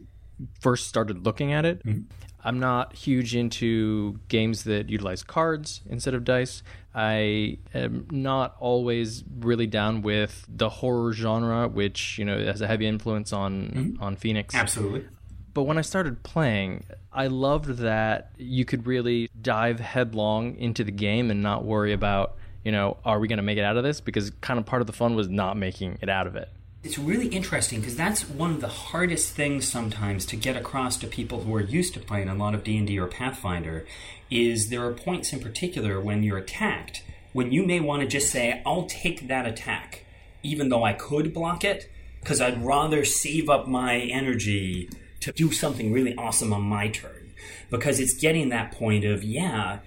I 0.44 0.48
first 0.60 0.88
started 0.88 1.26
looking 1.26 1.54
at 1.54 1.66
it. 1.66 1.84
Mm-hmm. 1.86 2.04
I'm 2.44 2.60
not 2.60 2.96
huge 2.96 3.36
into 3.36 4.20
games 4.28 4.64
that 4.64 4.90
utilize 4.90 5.24
cards 5.24 5.82
instead 5.90 6.14
of 6.14 6.24
dice. 6.24 6.64
I 6.96 7.58
am 7.74 8.08
not 8.12 8.56
always 8.60 9.24
really 9.40 9.68
down 9.68 10.02
with 10.02 10.46
the 10.50 10.70
horror 10.70 11.14
genre, 11.14 11.68
which 11.68 12.18
you 12.18 12.26
know 12.26 12.38
has 12.38 12.62
a 12.62 12.68
heavy 12.68 12.88
influence 12.88 13.34
on 13.34 13.72
mm-hmm. 13.72 14.04
on 14.04 14.16
Phoenix. 14.16 14.56
Absolutely. 14.56 15.06
But 15.54 15.64
when 15.64 15.78
I 15.78 15.82
started 15.82 16.24
playing, 16.24 16.86
I 17.12 17.28
loved 17.28 17.80
that 17.80 18.32
you 18.38 18.66
could 18.66 18.86
really 18.88 19.30
dive 19.42 19.80
headlong 19.80 20.56
into 20.58 20.84
the 20.84 20.92
game 20.92 21.32
and 21.32 21.42
not 21.42 21.66
worry 21.66 21.92
about, 21.92 22.38
you 22.64 22.72
know, 22.72 22.98
are 23.04 23.20
we 23.20 23.28
going 23.28 23.38
to 23.38 23.44
make 23.44 23.58
it 23.58 23.64
out 23.64 23.76
of 23.76 23.84
this? 23.84 24.00
Because 24.00 24.30
kind 24.42 24.60
of 24.60 24.66
part 24.66 24.82
of 24.82 24.88
the 24.88 24.94
fun 24.94 25.16
was 25.16 25.28
not 25.28 25.58
making 25.58 25.98
it 26.02 26.08
out 26.08 26.28
of 26.28 26.36
it 26.36 26.50
it's 26.84 26.98
really 26.98 27.28
interesting 27.28 27.82
because 27.82 27.98
that's 27.98 28.30
one 28.30 28.52
of 28.52 28.62
the 28.62 28.68
hardest 28.68 29.34
things 29.34 29.68
sometimes 29.68 30.26
to 30.26 30.38
get 30.38 30.56
across 30.56 30.96
to 30.98 31.08
people 31.08 31.42
who 31.42 31.54
are 31.54 31.62
used 31.62 31.94
to 31.94 32.00
playing 32.00 32.30
a 32.30 32.36
lot 32.36 32.56
of 32.56 32.64
D&D 32.64 32.98
or 32.98 33.08
Pathfinder 33.08 33.86
is 34.32 34.70
there 34.70 34.86
are 34.86 34.94
points 34.94 35.34
in 35.34 35.42
particular 35.42 36.00
when 36.00 36.24
you're 36.24 36.38
attacked 36.38 37.04
when 37.34 37.52
you 37.52 37.66
may 37.66 37.80
want 37.80 38.02
to 38.02 38.08
just 38.08 38.32
say 38.32 38.62
I'll 38.66 38.86
take 38.86 39.28
that 39.28 39.46
attack 39.46 40.06
even 40.42 40.70
though 40.70 40.84
I 40.84 40.94
could 40.94 41.34
block 41.34 41.64
it 41.64 41.90
because 42.22 42.42
I'd 42.42 42.64
rather 42.64 43.06
save 43.06 43.50
up 43.50 43.68
my 43.68 43.98
energy 43.98 44.90
to 45.22 45.32
do 45.32 45.52
something 45.52 45.92
really 45.92 46.16
awesome 46.16 46.54
on 46.54 46.62
my 46.62 46.88
turn. 46.88 47.34
Because 47.70 48.00
it's 48.00 48.14
getting 48.14 48.50
that 48.50 48.72
point 48.72 49.06
of 49.06 49.24
yeah 49.24 49.80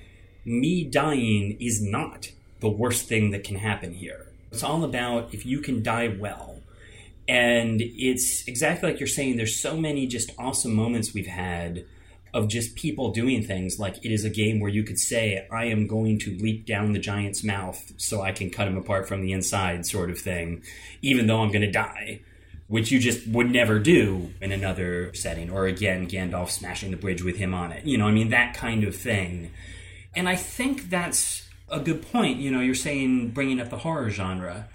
me 0.44 0.84
dying 0.84 1.56
is 1.60 1.80
not 1.82 2.30
the 2.60 2.68
worst 2.68 3.08
thing 3.08 3.30
that 3.30 3.44
can 3.44 3.56
happen 3.56 3.94
here. 3.94 4.26
It's 4.50 4.62
all 4.62 4.84
about 4.84 5.32
if 5.32 5.46
you 5.46 5.60
can 5.60 5.82
die 5.82 6.08
well 6.08 6.51
and 7.28 7.80
it's 7.80 8.46
exactly 8.48 8.90
like 8.90 9.00
you're 9.00 9.06
saying, 9.06 9.36
there's 9.36 9.60
so 9.60 9.76
many 9.76 10.06
just 10.06 10.30
awesome 10.38 10.74
moments 10.74 11.14
we've 11.14 11.26
had 11.26 11.84
of 12.34 12.48
just 12.48 12.74
people 12.76 13.12
doing 13.12 13.42
things 13.42 13.78
like 13.78 14.02
it 14.04 14.10
is 14.10 14.24
a 14.24 14.30
game 14.30 14.58
where 14.58 14.70
you 14.70 14.82
could 14.82 14.98
say, 14.98 15.46
I 15.52 15.66
am 15.66 15.86
going 15.86 16.18
to 16.20 16.36
leap 16.38 16.66
down 16.66 16.92
the 16.92 16.98
giant's 16.98 17.44
mouth 17.44 17.92
so 17.98 18.22
I 18.22 18.32
can 18.32 18.50
cut 18.50 18.66
him 18.66 18.78
apart 18.78 19.06
from 19.06 19.20
the 19.20 19.32
inside, 19.32 19.84
sort 19.84 20.10
of 20.10 20.18
thing, 20.18 20.62
even 21.02 21.26
though 21.26 21.42
I'm 21.42 21.52
going 21.52 21.62
to 21.62 21.70
die. 21.70 22.20
Which 22.68 22.90
you 22.90 23.00
just 23.00 23.26
would 23.26 23.50
never 23.50 23.78
do 23.78 24.32
in 24.40 24.50
another 24.50 25.12
setting. 25.12 25.50
Or 25.50 25.66
again, 25.66 26.08
Gandalf 26.08 26.48
smashing 26.48 26.90
the 26.90 26.96
bridge 26.96 27.22
with 27.22 27.36
him 27.36 27.52
on 27.52 27.70
it. 27.70 27.84
You 27.84 27.98
know, 27.98 28.06
I 28.06 28.12
mean, 28.12 28.30
that 28.30 28.54
kind 28.54 28.84
of 28.84 28.96
thing. 28.96 29.50
And 30.16 30.26
I 30.26 30.36
think 30.36 30.88
that's 30.88 31.46
a 31.68 31.78
good 31.80 32.10
point. 32.10 32.38
You 32.38 32.50
know, 32.50 32.60
you're 32.60 32.74
saying 32.74 33.32
bringing 33.32 33.60
up 33.60 33.68
the 33.68 33.76
horror 33.76 34.08
genre. 34.08 34.68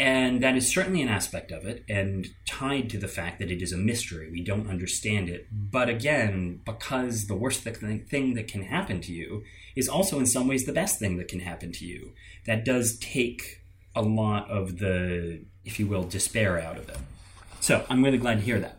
And 0.00 0.40
that 0.44 0.56
is 0.56 0.72
certainly 0.72 1.02
an 1.02 1.08
aspect 1.08 1.50
of 1.50 1.66
it, 1.66 1.84
and 1.88 2.28
tied 2.46 2.88
to 2.90 2.98
the 2.98 3.08
fact 3.08 3.40
that 3.40 3.50
it 3.50 3.60
is 3.60 3.72
a 3.72 3.76
mystery. 3.76 4.30
We 4.30 4.44
don't 4.44 4.70
understand 4.70 5.28
it. 5.28 5.48
But 5.50 5.88
again, 5.88 6.60
because 6.64 7.26
the 7.26 7.34
worst 7.34 7.62
thing 7.62 8.34
that 8.34 8.46
can 8.46 8.62
happen 8.62 9.00
to 9.00 9.12
you 9.12 9.42
is 9.74 9.88
also 9.88 10.20
in 10.20 10.26
some 10.26 10.46
ways 10.46 10.66
the 10.66 10.72
best 10.72 11.00
thing 11.00 11.16
that 11.16 11.26
can 11.26 11.40
happen 11.40 11.72
to 11.72 11.84
you, 11.84 12.12
that 12.46 12.64
does 12.64 12.96
take 13.00 13.62
a 13.96 14.02
lot 14.02 14.48
of 14.48 14.78
the, 14.78 15.40
if 15.64 15.80
you 15.80 15.88
will, 15.88 16.04
despair 16.04 16.60
out 16.60 16.78
of 16.78 16.88
it. 16.88 16.98
So 17.58 17.84
I'm 17.90 18.04
really 18.04 18.18
glad 18.18 18.36
to 18.36 18.42
hear 18.42 18.60
that. 18.60 18.78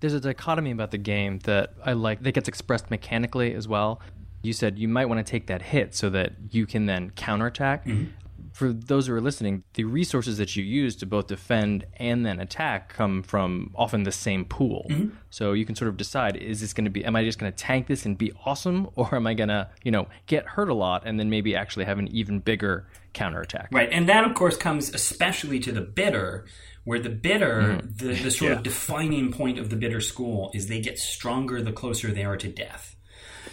There's 0.00 0.14
a 0.14 0.20
dichotomy 0.20 0.72
about 0.72 0.90
the 0.90 0.98
game 0.98 1.38
that 1.44 1.74
I 1.84 1.92
like 1.92 2.24
that 2.24 2.32
gets 2.32 2.48
expressed 2.48 2.90
mechanically 2.90 3.54
as 3.54 3.68
well. 3.68 4.00
You 4.42 4.52
said 4.52 4.80
you 4.80 4.88
might 4.88 5.06
want 5.06 5.24
to 5.24 5.30
take 5.30 5.46
that 5.46 5.62
hit 5.62 5.94
so 5.94 6.10
that 6.10 6.32
you 6.50 6.66
can 6.66 6.86
then 6.86 7.10
counterattack. 7.10 7.86
Mm-hmm 7.86 8.16
for 8.52 8.72
those 8.72 9.06
who 9.06 9.14
are 9.14 9.20
listening, 9.20 9.64
the 9.74 9.84
resources 9.84 10.38
that 10.38 10.56
you 10.56 10.62
use 10.62 10.94
to 10.96 11.06
both 11.06 11.26
defend 11.26 11.86
and 11.96 12.24
then 12.24 12.38
attack 12.38 12.90
come 12.90 13.22
from 13.22 13.70
often 13.74 14.02
the 14.02 14.12
same 14.12 14.44
pool. 14.44 14.86
Mm-hmm. 14.90 15.16
So 15.30 15.52
you 15.52 15.64
can 15.64 15.74
sort 15.74 15.88
of 15.88 15.96
decide: 15.96 16.36
is 16.36 16.60
this 16.60 16.72
going 16.72 16.84
to 16.84 16.90
be? 16.90 17.04
Am 17.04 17.16
I 17.16 17.24
just 17.24 17.38
going 17.38 17.50
to 17.50 17.56
tank 17.56 17.86
this 17.86 18.04
and 18.04 18.16
be 18.16 18.32
awesome, 18.44 18.88
or 18.96 19.14
am 19.14 19.26
I 19.26 19.34
going 19.34 19.48
to, 19.48 19.68
you 19.82 19.90
know, 19.90 20.06
get 20.26 20.46
hurt 20.46 20.68
a 20.68 20.74
lot 20.74 21.02
and 21.06 21.18
then 21.18 21.30
maybe 21.30 21.56
actually 21.56 21.86
have 21.86 21.98
an 21.98 22.08
even 22.08 22.40
bigger 22.40 22.86
counterattack? 23.14 23.68
Right, 23.72 23.88
and 23.90 24.08
that 24.08 24.24
of 24.24 24.34
course 24.34 24.56
comes 24.56 24.94
especially 24.94 25.58
to 25.60 25.72
the 25.72 25.80
bitter, 25.80 26.46
where 26.84 26.98
the 26.98 27.10
bitter, 27.10 27.62
mm-hmm. 27.62 28.06
the, 28.06 28.14
the 28.14 28.30
sort 28.30 28.50
yeah. 28.50 28.56
of 28.58 28.62
defining 28.62 29.32
point 29.32 29.58
of 29.58 29.70
the 29.70 29.76
bitter 29.76 30.00
school 30.00 30.50
is 30.54 30.66
they 30.66 30.80
get 30.80 30.98
stronger 30.98 31.62
the 31.62 31.72
closer 31.72 32.12
they 32.12 32.24
are 32.24 32.36
to 32.36 32.48
death. 32.48 32.96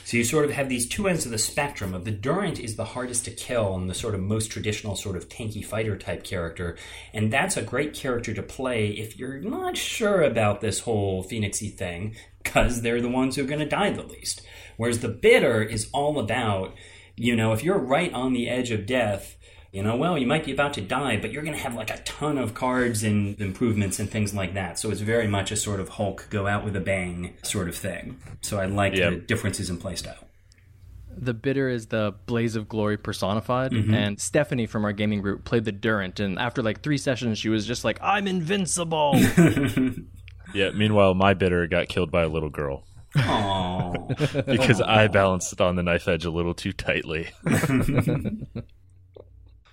So 0.10 0.18
you 0.18 0.24
sort 0.24 0.46
of 0.46 0.50
have 0.54 0.70
these 0.70 0.88
two 0.88 1.08
ends 1.08 1.28
of 1.28 1.32
the 1.32 1.38
spectrum 1.38 1.94
of 1.94 2.04
the 2.04 2.10
Durant 2.10 2.60
is 2.60 2.76
the 2.76 2.84
hardest 2.84 3.26
to 3.26 3.32
kill 3.32 3.76
and 3.76 3.88
the 3.88 3.94
sort 3.94 4.16
of 4.16 4.22
most 4.22 4.48
traditional 4.50 4.96
sort 4.96 5.16
of 5.16 5.30
tanky 5.30 5.64
fighter 5.64 5.96
type 5.96 6.24
character. 6.24 6.78
And 7.14 7.32
that's 7.32 7.58
a 7.58 7.62
great 7.62 7.94
character 7.94 8.34
to 8.34 8.42
play 8.42 8.88
if 8.88 9.20
you're 9.20 9.38
not 9.38 9.78
sure 9.78 10.24
about 10.24 10.62
this 10.62 10.80
whole 10.80 11.24
Phoenixy 11.24 11.72
thing, 11.72 12.16
because 12.42 12.82
they're 12.82 13.02
the 13.02 13.08
ones 13.08 13.36
who 13.36 13.44
are 13.44 13.48
going 13.48 13.60
to 13.60 13.68
die 13.68 13.92
the 13.92 14.02
least. 14.02 14.42
Whereas 14.78 15.02
the 15.02 15.10
bitter 15.10 15.62
is 15.62 15.92
all 15.94 16.18
about, 16.18 16.74
you 17.16 17.36
know, 17.36 17.54
if 17.54 17.64
you're 17.64 17.78
right 17.78 18.12
on 18.12 18.34
the 18.34 18.50
edge 18.50 18.72
of 18.72 18.88
death, 18.88 19.38
you 19.72 19.84
know, 19.84 19.96
well, 19.96 20.18
you 20.18 20.26
might 20.26 20.46
be 20.46 20.52
about 20.52 20.74
to 20.74 20.82
die, 20.82 21.18
but 21.18 21.32
you're 21.32 21.44
going 21.44 21.56
to 21.56 21.62
have 21.62 21.76
like 21.76 21.92
a 21.92 21.98
ton 21.98 22.38
of 22.38 22.54
cards 22.54 23.04
and 23.04 23.40
improvements 23.40 24.00
and 24.00 24.10
things 24.10 24.34
like 24.34 24.56
that. 24.56 24.80
So 24.80 24.90
it's 24.90 25.02
very 25.02 25.28
much 25.28 25.52
a 25.52 25.56
sort 25.56 25.80
of 25.80 25.90
Hulk 25.90 26.28
go 26.30 26.48
out 26.48 26.66
with 26.66 26.76
a 26.76 26.80
bang 26.80 27.36
sort 27.44 27.70
of 27.70 27.76
thing. 27.76 28.20
So 28.42 28.60
I 28.60 28.66
like 28.66 28.96
yep. 28.96 29.12
the 29.12 29.18
differences 29.18 29.70
in 29.70 29.78
playstyle. 29.78 30.24
The 31.16 31.34
bitter 31.34 31.70
is 31.70 31.88
the 31.88 32.16
blaze 32.28 32.56
of 32.56 32.70
glory 32.70 32.98
personified, 32.98 33.72
mm-hmm. 33.72 33.94
and 33.94 34.20
Stephanie 34.20 34.68
from 34.68 34.86
our 34.86 34.94
gaming 34.94 35.22
group 35.22 35.44
played 35.44 35.66
the 35.66 35.72
Durant, 35.72 36.22
and 36.22 36.40
after 36.40 36.64
like 36.64 36.82
three 36.82 36.98
sessions, 36.98 37.38
she 37.38 37.50
was 37.50 37.66
just 37.66 37.84
like, 37.84 38.00
"I'm 38.02 38.26
invincible." 38.26 39.12
yeah. 40.54 40.70
Meanwhile, 40.70 41.16
my 41.16 41.34
bitter 41.34 41.68
got 41.68 41.90
killed 41.90 42.10
by 42.10 42.24
a 42.24 42.30
little 42.30 42.50
girl. 42.50 42.86
Aww. 43.16 44.46
because 44.46 44.82
I 44.82 45.08
balanced 45.08 45.54
it 45.54 45.62
on 45.62 45.76
the 45.76 45.84
knife 45.84 46.08
edge 46.08 46.26
a 46.26 46.32
little 46.32 46.54
too 46.54 46.74
tightly. 46.74 47.30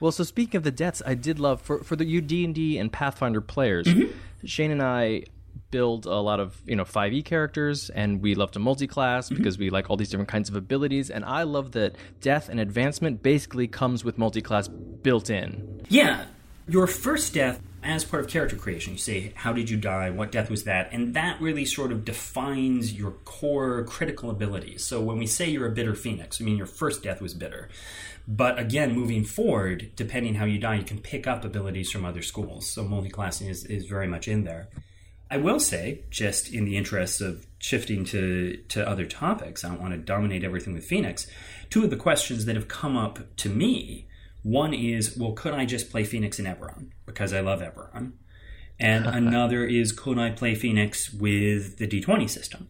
Well, 0.01 0.13
so 0.13 0.25
speaking 0.25 0.59
of 0.59 0.65
the 0.65 0.71
deaths, 0.71 1.03
I 1.07 1.15
did 1.15 1.39
love 1.39 1.61
for 1.61 1.83
for 1.83 1.97
the 1.97 2.05
you 2.05 2.21
D 2.21 2.45
and 2.45 2.55
D 2.55 2.79
and 2.79 2.93
Pathfinder 2.93 3.41
players. 3.41 3.87
Mm-hmm. 3.87 4.47
Shane 4.47 4.71
and 4.71 4.83
I 4.83 5.25
build 5.71 6.07
a 6.07 6.15
lot 6.15 6.39
of 6.39 6.61
you 6.65 6.77
know 6.77 6.85
5e 6.85 7.25
characters 7.25 7.91
and 7.91 8.23
we 8.23 8.35
love 8.35 8.53
to 8.53 8.59
multi-class 8.59 9.27
mm-hmm. 9.27 9.37
because 9.37 9.59
we 9.59 9.69
like 9.69 9.91
all 9.91 9.97
these 9.97 10.09
different 10.09 10.29
kinds 10.29 10.49
of 10.49 10.55
abilities 10.55 11.11
and 11.11 11.25
i 11.25 11.43
love 11.43 11.73
that 11.73 11.97
death 12.21 12.49
and 12.49 12.61
advancement 12.61 13.21
basically 13.21 13.67
comes 13.67 14.05
with 14.05 14.17
multi-class 14.17 14.69
built 14.69 15.29
in 15.29 15.81
Yeah, 15.89 16.27
your 16.69 16.87
first 16.87 17.35
death 17.35 17.61
as 17.87 18.05
part 18.05 18.25
of 18.25 18.31
character 18.31 18.57
creation. 18.57 18.95
You 18.95 18.99
say, 18.99 19.33
How 19.37 19.53
did 19.53 19.71
you 19.71 19.77
die? 19.77 20.11
What 20.11 20.33
death 20.33 20.51
was 20.51 20.65
that? 20.65 20.89
And 20.93 21.15
that 21.15 21.41
really 21.41 21.65
sort 21.65 21.93
of 21.93 22.05
defines 22.05 22.93
your 22.93 23.13
core 23.25 23.85
critical 23.85 24.31
abilities. 24.31 24.85
So 24.85 25.01
when 25.01 25.19
we 25.19 25.27
say 25.27 25.49
you're 25.49 25.67
a 25.67 25.73
bitter 25.73 25.95
phoenix, 25.95 26.41
I 26.41 26.45
mean 26.45 26.57
your 26.57 26.67
first 26.67 27.03
death 27.03 27.21
was 27.21 27.35
bitter. 27.35 27.69
But 28.29 28.59
again, 28.59 28.93
moving 28.93 29.25
forward, 29.25 29.93
depending 29.95 30.35
how 30.35 30.47
you 30.47 30.59
die, 30.59 30.77
you 30.77 30.85
can 30.85 30.99
pick 30.99 31.27
up 31.27 31.45
abilities 31.45 31.91
from 31.91 32.05
other 32.05 32.23
schools. 32.23 32.69
So 32.69 32.83
multi-classing 32.83 33.49
is, 33.49 33.65
is 33.65 33.87
very 33.87 34.09
much 34.09 34.27
in 34.27 34.45
there. 34.45 34.69
I 35.31 35.39
will 35.39 35.61
say, 35.61 36.05
just 36.11 36.53
in 36.53 36.65
the 36.65 36.77
interest 36.77 37.21
of 37.21 37.47
shifting 37.59 38.05
to, 38.07 38.57
to 38.69 38.89
other 38.89 39.07
topics, 39.07 39.65
I 39.65 39.69
don't 39.69 39.81
want 39.81 39.93
to 39.93 39.99
dominate 39.99 40.45
everything 40.45 40.75
with 40.75 40.85
Phoenix. 40.85 41.27
Two 41.71 41.85
of 41.85 41.91
the 41.91 41.97
questions 41.97 42.45
that 42.45 42.57
have 42.57 42.69
come 42.69 42.97
up 42.97 43.37
to 43.37 43.49
me 43.49 44.07
one 44.47 44.73
is, 44.73 45.17
well, 45.17 45.33
could 45.33 45.55
I 45.55 45.65
just 45.65 45.91
play 45.91 46.05
Phoenix 46.05 46.39
in 46.39 46.45
Eberron? 46.45 46.91
Because 47.05 47.33
I 47.33 47.41
love 47.41 47.61
Eberron. 47.61 48.13
And 48.79 49.07
another 49.07 49.65
is, 49.65 49.91
could 49.91 50.19
I 50.19 50.31
play 50.31 50.55
Phoenix 50.55 51.13
with 51.13 51.79
the 51.79 51.89
D20 51.89 52.31
system? 52.31 52.69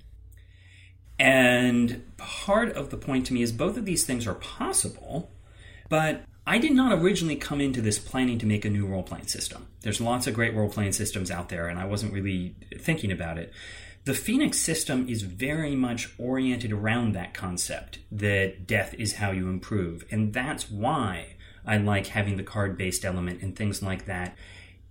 And 1.19 2.17
part 2.17 2.71
of 2.75 2.89
the 2.89 2.97
point 2.97 3.27
to 3.27 3.35
me 3.35 3.43
is 3.43 3.53
both 3.53 3.77
of 3.77 3.85
these 3.85 4.07
things 4.07 4.27
are 4.27 4.35
possible, 4.35 5.31
but 5.89 6.25
I 6.47 6.59
did 6.59 6.73
not 6.73 6.93
originally 6.93 7.37
come 7.37 7.61
into 7.61 7.81
this 7.81 7.99
planning 7.99 8.39
to 8.39 8.47
make 8.47 8.65
a 8.65 8.71
new 8.71 8.87
role 8.87 9.03
playing 9.03 9.27
system. 9.27 9.67
There's 9.81 10.01
lots 10.01 10.27
of 10.27 10.35
great 10.35 10.55
role 10.55 10.69
playing 10.69 10.93
systems 10.93 11.31
out 11.31 11.49
there, 11.49 11.67
and 11.69 11.79
I 11.79 11.87
wasn't 11.87 12.13
really 12.13 12.55
thinking 12.79 13.11
about 13.11 13.39
it. 13.39 13.53
The 14.05 14.15
Phoenix 14.15 14.61
system 14.61 15.09
is 15.09 15.23
very 15.23 15.75
much 15.75 16.09
oriented 16.17 16.73
around 16.73 17.13
that 17.13 17.35
concept 17.35 17.99
that 18.13 18.65
death 18.65 18.95
is 18.95 19.15
how 19.15 19.33
you 19.33 19.49
improve, 19.49 20.05
and 20.13 20.33
that's 20.33 20.71
why 20.71 21.35
I 21.67 21.79
like 21.79 22.07
having 22.07 22.37
the 22.37 22.45
card 22.45 22.79
based 22.79 23.05
element 23.05 23.43
and 23.43 23.57
things 23.57 23.83
like 23.83 24.07
that. 24.07 24.37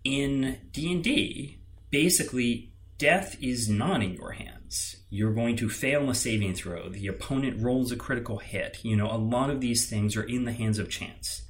In 0.03 0.59
D&D, 0.73 1.57
basically 1.89 2.73
death 2.97 3.37
is 3.41 3.69
not 3.69 4.01
in 4.01 4.13
your 4.13 4.31
hands. 4.31 4.95
You're 5.09 5.33
going 5.33 5.55
to 5.57 5.69
fail 5.69 6.09
a 6.09 6.15
saving 6.15 6.55
throw. 6.55 6.89
The 6.89 7.07
opponent 7.07 7.61
rolls 7.61 7.91
a 7.91 7.95
critical 7.95 8.39
hit. 8.39 8.79
You 8.83 8.95
know, 8.95 9.11
a 9.11 9.17
lot 9.17 9.49
of 9.49 9.61
these 9.61 9.89
things 9.89 10.15
are 10.15 10.23
in 10.23 10.45
the 10.45 10.53
hands 10.53 10.79
of 10.79 10.89
chance. 10.89 11.41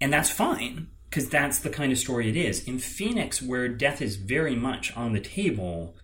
And 0.00 0.12
that's 0.12 0.30
fine, 0.30 0.88
because 1.08 1.28
that's 1.28 1.60
the 1.60 1.70
kind 1.70 1.92
of 1.92 1.98
story 1.98 2.28
it 2.28 2.36
is. 2.36 2.66
In 2.66 2.78
Phoenix, 2.78 3.40
where 3.40 3.68
death 3.68 4.02
is 4.02 4.16
very 4.16 4.56
much 4.56 4.96
on 4.96 5.12
the 5.12 5.20
table, 5.20 5.96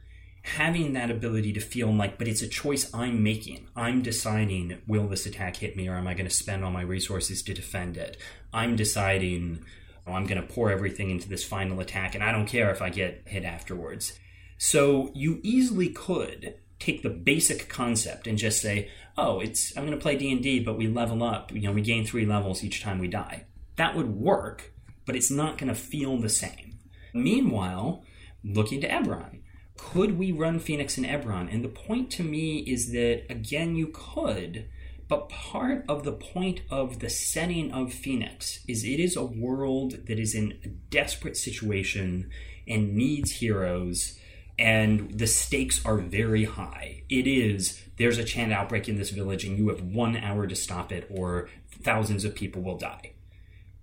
having 0.42 0.92
that 0.92 1.11
ability 1.11 1.52
to 1.52 1.61
feel 1.61 1.92
like, 1.92 2.16
but 2.16 2.28
it's 2.28 2.42
a 2.42 2.48
choice 2.48 2.94
I'm 2.94 3.22
making. 3.22 3.68
I'm 3.74 4.02
deciding, 4.02 4.81
will 4.87 5.09
this 5.09 5.26
attack 5.26 5.57
hit 5.57 5.76
me, 5.76 5.88
or 5.88 5.96
am 5.96 6.07
I 6.07 6.14
going 6.14 6.28
to 6.28 6.35
spend 6.35 6.64
all 6.64 6.70
my 6.70 6.83
resources 6.83 7.42
to 7.42 7.54
defend 7.54 7.96
it? 7.96 8.16
I'm 8.52 8.76
deciding, 8.76 9.64
oh, 10.07 10.12
I'm 10.12 10.26
going 10.26 10.40
to 10.40 10.46
pour 10.46 10.70
everything 10.70 11.11
into 11.11 11.28
this 11.28 11.44
final 11.44 11.81
attack, 11.81 12.14
and 12.14 12.22
I 12.22 12.33
don't 12.33 12.46
care 12.46 12.70
if 12.70 12.81
I 12.81 12.88
get 12.88 13.24
hit 13.26 13.44
afterwards. 13.44 14.18
So 14.59 15.11
you 15.14 15.40
easily 15.42 15.88
could 15.88 16.55
take 16.79 17.03
the 17.03 17.11
basic 17.11 17.68
concept 17.68 18.27
and 18.27 18.37
just 18.37 18.61
say, 18.61 18.88
"Oh, 19.16 19.40
it's 19.40 19.77
I'm 19.77 19.87
going 19.87 19.97
to 19.97 20.03
play 20.03 20.16
D&D, 20.16 20.61
but 20.61 20.77
we 20.77 20.88
level 20.88 21.23
up, 21.23 21.53
you 21.53 21.62
know, 21.62 21.73
we 21.73 21.81
gain 21.81 22.05
3 22.05 22.27
levels 22.27 22.62
each 22.62 22.83
time 22.83 22.99
we 22.99 23.09
die." 23.09 23.47
That 23.77 23.97
would 23.97 24.14
work, 24.14 24.73
but 25.07 25.16
it's 25.16 25.31
not 25.31 25.59
going 25.59 25.68
to 25.68 25.75
feel 25.75 26.18
the 26.18 26.29
same. 26.29 26.79
Meanwhile, 27.14 28.05
looking 28.44 28.81
to 28.81 28.88
Eberron, 28.88 29.40
could 29.77 30.18
we 30.18 30.33
run 30.33 30.59
Phoenix 30.59 30.99
in 30.99 31.05
Eberron? 31.05 31.53
And 31.53 31.64
the 31.64 31.68
point 31.68 32.11
to 32.12 32.23
me 32.25 32.59
is 32.59 32.90
that 32.92 33.25
again 33.31 33.77
you 33.77 33.88
could, 33.92 34.68
but 35.07 35.29
part 35.29 35.85
of 35.88 36.05
the 36.05 36.12
point 36.12 36.62
of 36.68 36.99
the 36.99 37.09
setting 37.09 37.73
of 37.73 37.92
Phoenix 37.92 38.64
is 38.66 38.85
it 38.85 39.01
is 39.01 39.16
a 39.16 39.25
world 39.25 40.07
that 40.07 40.18
is 40.18 40.35
in 40.35 40.59
a 40.64 40.68
desperate 40.68 41.37
situation 41.37 42.29
and 42.66 42.94
needs 42.94 43.31
heroes 43.33 44.18
and 44.59 45.18
the 45.18 45.27
stakes 45.27 45.85
are 45.85 45.99
very 45.99 46.44
high. 46.44 47.03
It 47.09 47.27
is 47.27 47.83
there's 47.97 48.18
a 48.18 48.25
chant 48.25 48.53
outbreak 48.53 48.88
in 48.88 48.97
this 48.97 49.11
village 49.11 49.44
and 49.44 49.57
you 49.57 49.68
have 49.68 49.83
one 49.83 50.16
hour 50.16 50.47
to 50.47 50.55
stop 50.55 50.92
it, 50.92 51.07
or 51.11 51.49
thousands 51.83 52.25
of 52.25 52.35
people 52.35 52.62
will 52.62 52.79
die. 52.79 53.12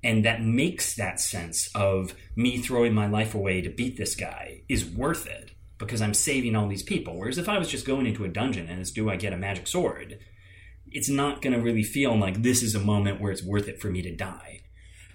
And 0.03 0.23
that 0.23 0.43
makes 0.43 0.95
that 0.95 1.19
sense 1.19 1.69
of 1.73 2.13
me 2.35 2.57
throwing 2.57 2.93
my 2.93 3.07
life 3.07 3.33
away 3.33 3.61
to 3.61 3.69
beat 3.69 3.97
this 3.97 4.15
guy 4.15 4.61
is 4.69 4.85
worth 4.85 5.25
it 5.25 5.51
because 5.77 6.01
I'm 6.01 6.13
saving 6.13 6.55
all 6.55 6.67
these 6.67 6.83
people. 6.83 7.17
Whereas 7.17 7.37
if 7.37 7.49
I 7.49 7.57
was 7.57 7.69
just 7.69 7.87
going 7.87 8.05
into 8.05 8.23
a 8.23 8.29
dungeon 8.29 8.67
and 8.67 8.79
it's 8.79 8.91
do 8.91 9.09
I 9.09 9.15
get 9.15 9.33
a 9.33 9.37
magic 9.37 9.67
sword, 9.67 10.19
it's 10.87 11.09
not 11.09 11.41
going 11.41 11.53
to 11.53 11.61
really 11.61 11.83
feel 11.83 12.17
like 12.17 12.41
this 12.41 12.61
is 12.61 12.75
a 12.75 12.79
moment 12.79 13.19
where 13.19 13.31
it's 13.31 13.43
worth 13.43 13.67
it 13.67 13.81
for 13.81 13.89
me 13.89 14.01
to 14.03 14.15
die. 14.15 14.61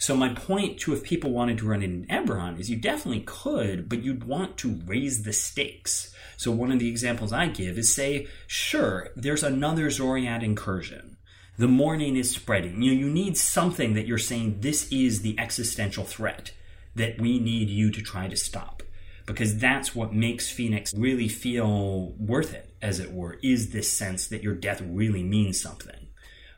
So 0.00 0.16
my 0.16 0.30
point 0.30 0.80
to 0.80 0.94
if 0.94 1.04
people 1.04 1.30
wanted 1.30 1.58
to 1.58 1.68
run 1.68 1.82
in 1.82 2.06
Eberron 2.06 2.58
is 2.58 2.70
you 2.70 2.76
definitely 2.76 3.20
could, 3.20 3.86
but 3.86 4.02
you'd 4.02 4.24
want 4.24 4.56
to 4.58 4.80
raise 4.86 5.24
the 5.24 5.32
stakes. 5.34 6.14
So 6.38 6.50
one 6.50 6.72
of 6.72 6.78
the 6.78 6.88
examples 6.88 7.34
I 7.34 7.48
give 7.48 7.76
is 7.76 7.94
say, 7.94 8.26
sure, 8.46 9.10
there's 9.14 9.42
another 9.42 9.90
Xoriat 9.90 10.42
incursion. 10.42 11.18
The 11.58 11.68
Mourning 11.68 12.16
is 12.16 12.30
spreading. 12.30 12.80
You 12.80 12.94
know, 12.94 12.98
you 12.98 13.10
need 13.10 13.36
something 13.36 13.92
that 13.92 14.06
you're 14.06 14.16
saying 14.16 14.60
this 14.60 14.90
is 14.90 15.20
the 15.20 15.38
existential 15.38 16.04
threat 16.04 16.54
that 16.94 17.20
we 17.20 17.38
need 17.38 17.68
you 17.68 17.90
to 17.90 18.00
try 18.00 18.26
to 18.26 18.38
stop. 18.38 18.82
Because 19.26 19.58
that's 19.58 19.94
what 19.94 20.14
makes 20.14 20.48
Phoenix 20.48 20.94
really 20.94 21.28
feel 21.28 22.14
worth 22.18 22.54
it, 22.54 22.74
as 22.80 23.00
it 23.00 23.12
were, 23.12 23.38
is 23.42 23.70
this 23.70 23.92
sense 23.92 24.26
that 24.28 24.42
your 24.42 24.54
death 24.54 24.80
really 24.80 25.22
means 25.22 25.60
something. 25.60 26.08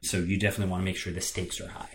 So 0.01 0.19
you 0.19 0.39
definitely 0.39 0.71
want 0.71 0.83
to 0.83 0.85
make 0.85 0.97
sure 0.97 1.13
the 1.13 1.21
stakes 1.21 1.61
are 1.61 1.69
high. 1.69 1.92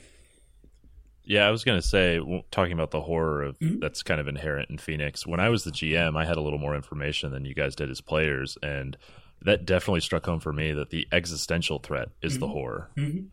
Yeah, 1.28 1.46
I 1.46 1.52
was 1.52 1.66
going 1.66 1.80
to 1.80 1.86
say, 1.86 2.22
talking 2.52 2.72
about 2.72 2.92
the 2.92 3.02
horror 3.02 3.44
of 3.44 3.60
mm-hmm. 3.60 3.80
that's 3.80 4.02
kind 4.02 4.22
of 4.22 4.30
inherent 4.30 4.70
in 4.70 4.78
Phoenix. 4.78 5.28
When 5.28 5.42
I 5.42 5.50
was 5.50 5.66
the 5.66 5.72
GM, 5.72 6.18
I 6.18 6.24
had 6.24 6.38
a 6.38 6.42
little 6.42 6.58
more 6.58 6.74
information 6.74 7.32
than 7.32 7.44
you 7.44 7.54
guys 7.54 7.76
did 7.76 7.92
as 7.92 8.00
players, 8.00 8.58
and 8.63 8.96
that 9.42 9.66
definitely 9.66 10.00
struck 10.00 10.26
home 10.26 10.40
for 10.40 10.54
me 10.54 10.72
that 10.72 10.90
the 10.90 11.06
existential 11.12 11.80
threat 11.80 12.10
is 12.22 12.40
the 12.40 12.46
mm-hmm. 12.46 12.54
horror. 12.54 12.90
Mm-hmm. 12.96 13.26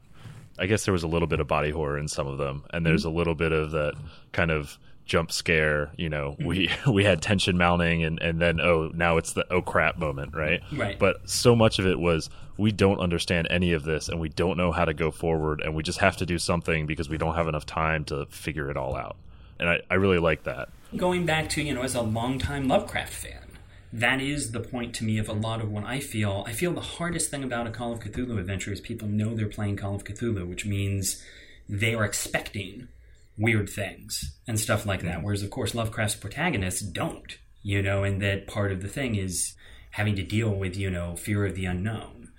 I 0.59 0.67
guess 0.67 0.85
there 0.85 0.93
was 0.93 1.05
a 1.05 1.09
little 1.09 1.29
bit 1.29 1.41
of 1.41 1.47
body 1.47 1.71
horror 1.71 1.99
in 1.99 2.09
some 2.09 2.27
of 2.27 2.39
them, 2.39 2.65
and 2.73 2.85
there's 2.85 3.05
a 3.05 3.11
little 3.11 3.35
bit 3.35 3.53
of 3.53 3.71
that 3.71 3.95
kind 4.33 4.51
of 4.51 4.77
jump 5.05 5.31
scare. 5.31 5.93
You 5.97 6.09
know, 6.09 6.33
mm-hmm. 6.33 6.47
we 6.47 6.71
we 6.93 7.05
had 7.05 7.23
tension 7.23 7.57
mounting, 7.57 8.05
and 8.05 8.21
and 8.21 8.40
then 8.40 8.61
oh, 8.61 8.90
now 8.95 9.17
it's 9.17 9.33
the 9.33 9.47
oh 9.51 9.62
crap 9.62 9.99
moment, 9.99 10.35
right? 10.35 10.62
Right. 10.73 10.99
But 10.99 11.29
so 11.29 11.55
much 11.55 11.79
of 11.79 11.87
it 11.87 11.99
was 11.99 12.31
we 12.57 12.73
don't 12.73 13.01
understand 13.01 13.49
any 13.51 13.73
of 13.73 13.85
this, 13.85 14.09
and 14.09 14.21
we 14.21 14.29
don't 14.29 14.57
know 14.57 14.73
how 14.73 14.85
to 14.85 14.95
go 14.95 15.11
forward, 15.11 15.61
and 15.61 15.75
we 15.75 15.83
just 15.83 15.99
have 15.99 16.17
to 16.19 16.27
do 16.27 16.38
something 16.38 16.87
because 16.87 17.09
we 17.09 17.19
don't 17.19 17.35
have 17.35 17.49
enough 17.49 17.67
time 17.67 18.05
to 18.07 18.27
figure 18.27 18.71
it 18.71 18.77
all 18.77 18.97
out. 18.97 19.17
And 19.59 19.69
I, 19.69 19.81
I 19.90 19.95
really 19.95 20.19
like 20.19 20.45
that. 20.45 20.69
going 20.97 21.27
back 21.27 21.49
to 21.51 21.62
you 21.62 21.75
know 21.75 21.83
as 21.83 21.95
a 21.95 22.03
longtime 22.03 22.69
Lovecraft 22.69 23.12
fan, 23.12 23.59
that 23.93 24.21
is 24.21 24.51
the 24.51 24.61
point 24.61 24.95
to 24.97 25.05
me 25.05 25.19
of 25.19 25.29
a 25.29 25.33
lot 25.33 25.61
of 25.61 25.71
what 25.71 25.85
I 25.85 26.01
feel. 26.01 26.45
I 26.47 26.53
feel 26.53 26.73
the 26.73 26.81
hardest 26.81 27.31
thing 27.31 27.45
about 27.45 27.67
a 27.67 27.71
Call 27.71 27.93
of 27.93 28.01
Cthulhu 28.01 28.38
adventure 28.38 28.73
is 28.73 28.81
people 28.81 29.09
know 29.09 29.35
they're 29.35 29.49
playing 29.49 29.77
Call 29.77 29.95
of 29.95 30.05
Cthulhu, 30.05 30.49
which 30.49 30.67
means 30.67 31.23
they 31.69 31.95
are 31.95 32.05
expecting 32.05 32.88
weird 33.37 33.68
things 33.68 34.38
and 34.47 34.59
stuff 34.59 34.87
like 34.87 35.03
that. 35.03 35.16
Mm-hmm. 35.16 35.25
Whereas 35.25 35.42
of 35.42 35.51
course 35.51 35.75
Lovecraft's 35.75 36.16
protagonists 36.16 36.83
don't, 36.83 37.38
you 37.62 37.83
know, 37.83 38.05
and 38.05 38.20
that 38.23 38.47
part 38.47 38.73
of 38.73 38.83
the 38.83 38.88
thing 38.88 39.14
is 39.16 39.55
having 39.92 40.16
to 40.16 40.23
deal 40.23 40.51
with 40.51 40.77
you 40.77 40.90
know 40.90 41.16
fear 41.16 41.47
of 41.47 41.55
the 41.55 41.66
unknown. 41.66 42.31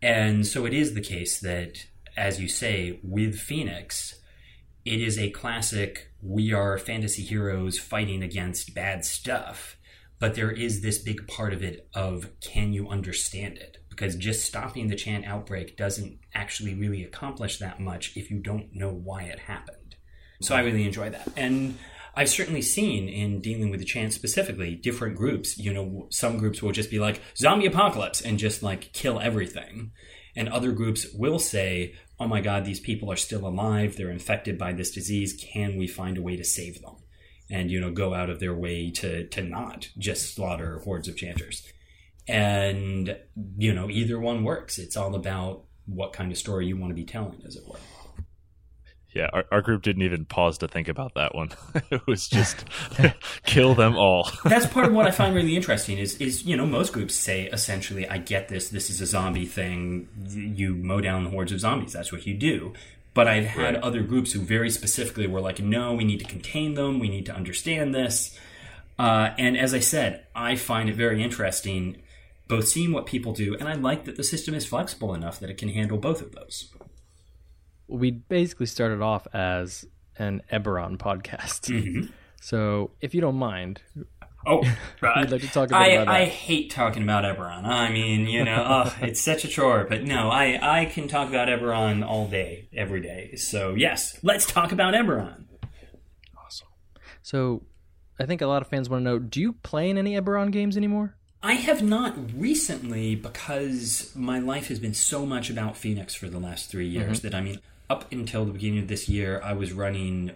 And 0.00 0.46
so 0.46 0.64
it 0.64 0.72
is 0.72 0.94
the 0.94 1.00
case 1.00 1.40
that, 1.40 1.86
as 2.16 2.40
you 2.40 2.48
say, 2.48 3.00
with 3.02 3.36
Phoenix, 3.36 4.20
it 4.84 5.00
is 5.00 5.18
a 5.18 5.30
classic 5.30 6.12
we 6.22 6.52
are 6.52 6.78
fantasy 6.78 7.22
heroes 7.22 7.78
fighting 7.78 8.22
against 8.22 8.74
bad 8.74 9.04
stuff 9.04 9.76
but 10.18 10.34
there 10.34 10.50
is 10.50 10.80
this 10.80 10.98
big 10.98 11.26
part 11.28 11.52
of 11.52 11.62
it 11.62 11.88
of 11.94 12.28
can 12.40 12.72
you 12.72 12.88
understand 12.88 13.56
it 13.56 13.78
because 13.90 14.16
just 14.16 14.44
stopping 14.44 14.88
the 14.88 14.96
chant 14.96 15.24
outbreak 15.26 15.76
doesn't 15.76 16.18
actually 16.34 16.74
really 16.74 17.04
accomplish 17.04 17.58
that 17.58 17.80
much 17.80 18.16
if 18.16 18.30
you 18.30 18.38
don't 18.38 18.74
know 18.74 18.90
why 18.90 19.24
it 19.24 19.38
happened 19.40 19.77
so 20.40 20.54
i 20.54 20.60
really 20.60 20.84
enjoy 20.84 21.10
that. 21.10 21.28
And 21.36 21.78
i've 22.14 22.28
certainly 22.28 22.62
seen 22.62 23.08
in 23.08 23.40
dealing 23.40 23.70
with 23.70 23.80
the 23.80 23.86
chant 23.86 24.12
specifically 24.12 24.74
different 24.74 25.16
groups 25.16 25.58
you 25.58 25.72
know 25.72 26.08
some 26.10 26.38
groups 26.38 26.62
will 26.62 26.72
just 26.72 26.90
be 26.90 26.98
like 26.98 27.20
zombie 27.36 27.66
apocalypse 27.66 28.20
and 28.20 28.38
just 28.38 28.62
like 28.62 28.92
kill 28.92 29.20
everything. 29.20 29.92
And 30.36 30.48
other 30.48 30.72
groups 30.72 31.06
will 31.12 31.38
say 31.38 31.94
oh 32.20 32.28
my 32.28 32.40
god 32.40 32.64
these 32.64 32.80
people 32.80 33.10
are 33.10 33.16
still 33.16 33.46
alive. 33.46 33.96
They're 33.96 34.10
infected 34.10 34.58
by 34.58 34.72
this 34.72 34.90
disease. 34.90 35.32
Can 35.52 35.76
we 35.76 35.86
find 35.86 36.16
a 36.16 36.22
way 36.22 36.36
to 36.36 36.44
save 36.44 36.80
them? 36.80 36.96
And 37.50 37.70
you 37.70 37.80
know 37.80 37.90
go 37.90 38.14
out 38.14 38.30
of 38.30 38.38
their 38.38 38.54
way 38.54 38.90
to 38.92 39.26
to 39.28 39.42
not 39.42 39.88
just 39.98 40.34
slaughter 40.34 40.80
hordes 40.84 41.08
of 41.08 41.16
chanters. 41.16 41.66
And, 42.28 43.16
you 43.56 43.72
know, 43.72 43.88
either 43.88 44.20
one 44.20 44.44
works. 44.44 44.78
It's 44.78 44.96
all 44.96 45.14
about 45.14 45.64
what 45.86 46.12
kind 46.12 46.30
of 46.30 46.36
story 46.36 46.66
you 46.66 46.76
want 46.76 46.90
to 46.90 46.94
be 46.94 47.04
telling, 47.04 47.42
as 47.46 47.56
it 47.56 47.66
were. 47.66 47.78
Yeah, 49.18 49.30
our, 49.32 49.44
our 49.50 49.62
group 49.62 49.82
didn't 49.82 50.02
even 50.02 50.24
pause 50.26 50.58
to 50.58 50.68
think 50.68 50.86
about 50.86 51.14
that 51.14 51.34
one. 51.34 51.50
it 51.90 52.06
was 52.06 52.28
just 52.28 52.64
kill 53.44 53.74
them 53.74 53.96
all. 53.96 54.30
That's 54.44 54.66
part 54.66 54.86
of 54.86 54.92
what 54.92 55.08
I 55.08 55.10
find 55.10 55.34
really 55.34 55.56
interesting 55.56 55.98
is 55.98 56.14
is 56.18 56.44
you 56.44 56.56
know 56.56 56.66
most 56.66 56.92
groups 56.92 57.16
say 57.16 57.46
essentially 57.46 58.08
I 58.08 58.18
get 58.18 58.48
this 58.48 58.68
this 58.68 58.90
is 58.90 59.00
a 59.00 59.06
zombie 59.06 59.44
thing 59.44 60.08
you 60.56 60.72
mow 60.76 61.00
down 61.00 61.24
the 61.24 61.30
hordes 61.30 61.50
of 61.50 61.58
zombies 61.58 61.92
that's 61.94 62.12
what 62.12 62.26
you 62.26 62.34
do. 62.34 62.74
But 63.12 63.26
I've 63.26 63.46
had 63.46 63.74
Right. 63.74 63.82
other 63.82 64.02
groups 64.02 64.30
who 64.32 64.40
very 64.40 64.70
specifically 64.70 65.26
were 65.26 65.40
like 65.40 65.58
no 65.58 65.94
we 65.94 66.04
need 66.04 66.20
to 66.20 66.26
contain 66.26 66.74
them 66.74 67.00
we 67.00 67.08
need 67.08 67.26
to 67.26 67.34
understand 67.34 67.92
this. 67.92 68.38
Uh, 69.00 69.30
and 69.36 69.56
as 69.58 69.74
I 69.74 69.80
said, 69.80 70.26
I 70.34 70.54
find 70.54 70.88
it 70.88 70.94
very 70.94 71.22
interesting 71.24 72.02
both 72.46 72.68
seeing 72.68 72.92
what 72.92 73.06
people 73.06 73.32
do 73.32 73.56
and 73.58 73.68
I 73.68 73.74
like 73.74 74.04
that 74.04 74.14
the 74.16 74.22
system 74.24 74.54
is 74.54 74.64
flexible 74.64 75.12
enough 75.12 75.40
that 75.40 75.50
it 75.50 75.58
can 75.58 75.70
handle 75.70 75.98
both 75.98 76.22
of 76.22 76.30
those. 76.32 76.72
We 77.88 78.10
basically 78.10 78.66
started 78.66 79.00
off 79.00 79.26
as 79.32 79.86
an 80.18 80.42
Eberron 80.52 80.96
podcast. 80.96 81.68
Mm-hmm. 81.78 82.12
So, 82.40 82.92
if 83.00 83.16
you 83.16 83.20
don't 83.20 83.34
mind, 83.34 83.80
Oh, 84.46 84.60
we'd 85.02 85.30
like 85.30 85.40
to 85.40 85.48
talk 85.48 85.72
I, 85.72 85.88
about 85.88 86.14
I 86.14 86.24
hate 86.24 86.70
talking 86.70 87.02
about 87.02 87.24
Eberron. 87.24 87.64
I 87.64 87.90
mean, 87.90 88.26
you 88.26 88.44
know, 88.44 88.62
ugh, 88.62 88.92
it's 89.02 89.20
such 89.20 89.44
a 89.44 89.48
chore. 89.48 89.86
But 89.88 90.04
no, 90.04 90.30
I, 90.30 90.80
I 90.80 90.84
can 90.86 91.08
talk 91.08 91.28
about 91.28 91.48
Eberron 91.48 92.06
all 92.06 92.28
day, 92.28 92.68
every 92.74 93.00
day. 93.00 93.34
So 93.36 93.74
yes, 93.74 94.18
let's 94.22 94.46
talk 94.46 94.72
about 94.72 94.94
Eberron. 94.94 95.44
Awesome. 96.36 96.68
So, 97.22 97.62
I 98.18 98.26
think 98.26 98.40
a 98.40 98.46
lot 98.46 98.62
of 98.62 98.68
fans 98.68 98.88
want 98.88 99.00
to 99.00 99.04
know: 99.04 99.18
Do 99.18 99.40
you 99.40 99.52
play 99.52 99.90
in 99.90 99.98
any 99.98 100.14
Eberron 100.18 100.50
games 100.50 100.76
anymore? 100.76 101.14
I 101.42 101.52
have 101.54 101.82
not 101.82 102.16
recently 102.34 103.14
because 103.14 104.12
my 104.16 104.40
life 104.40 104.68
has 104.68 104.80
been 104.80 104.94
so 104.94 105.24
much 105.24 105.50
about 105.50 105.76
Phoenix 105.76 106.12
for 106.14 106.28
the 106.28 106.40
last 106.40 106.68
three 106.68 106.88
years 106.88 107.20
that 107.20 107.32
I 107.32 107.40
mean, 107.40 107.60
up 107.90 108.10
until 108.12 108.44
the 108.44 108.52
beginning 108.52 108.80
of 108.80 108.88
this 108.88 109.08
year, 109.08 109.40
I 109.42 109.52
was 109.52 109.72
running 109.72 110.32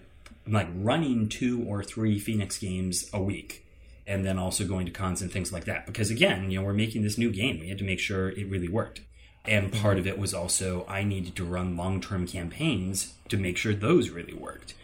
like 0.47 0.69
running 0.75 1.29
two 1.29 1.65
or 1.67 1.83
three 1.83 2.19
Phoenix 2.19 2.59
games 2.59 3.09
a 3.13 3.23
week. 3.23 3.67
And 4.05 4.27
then 4.27 4.37
also 4.37 4.67
going 4.67 4.87
to 4.87 4.93
cons 4.93 5.23
and 5.23 5.31
things 5.31 5.53
like 5.53 5.65
that. 5.67 5.87
Because 5.87 6.11
again, 6.11 6.51
you 6.51 6.59
know, 6.59 6.65
we're 6.65 6.73
making 6.73 7.03
this 7.03 7.17
new 7.17 7.31
game. 7.31 7.61
We 7.61 7.69
had 7.69 7.79
to 7.79 7.85
make 7.85 8.01
sure 8.01 8.31
it 8.31 8.49
really 8.49 8.69
worked. 8.69 9.01
And 9.45 9.73
part 9.73 9.99
of 9.99 10.07
it 10.07 10.19
was 10.19 10.35
also 10.35 10.85
I 10.89 11.05
needed 11.05 11.37
to 11.37 11.45
run 11.45 11.77
long 11.77 12.01
term 12.01 12.27
campaigns 12.27 13.15
to 13.29 13.37
make 13.37 13.57
sure 13.57 13.75
those 13.75 14.11
really 14.11 14.35
worked. 14.35 14.75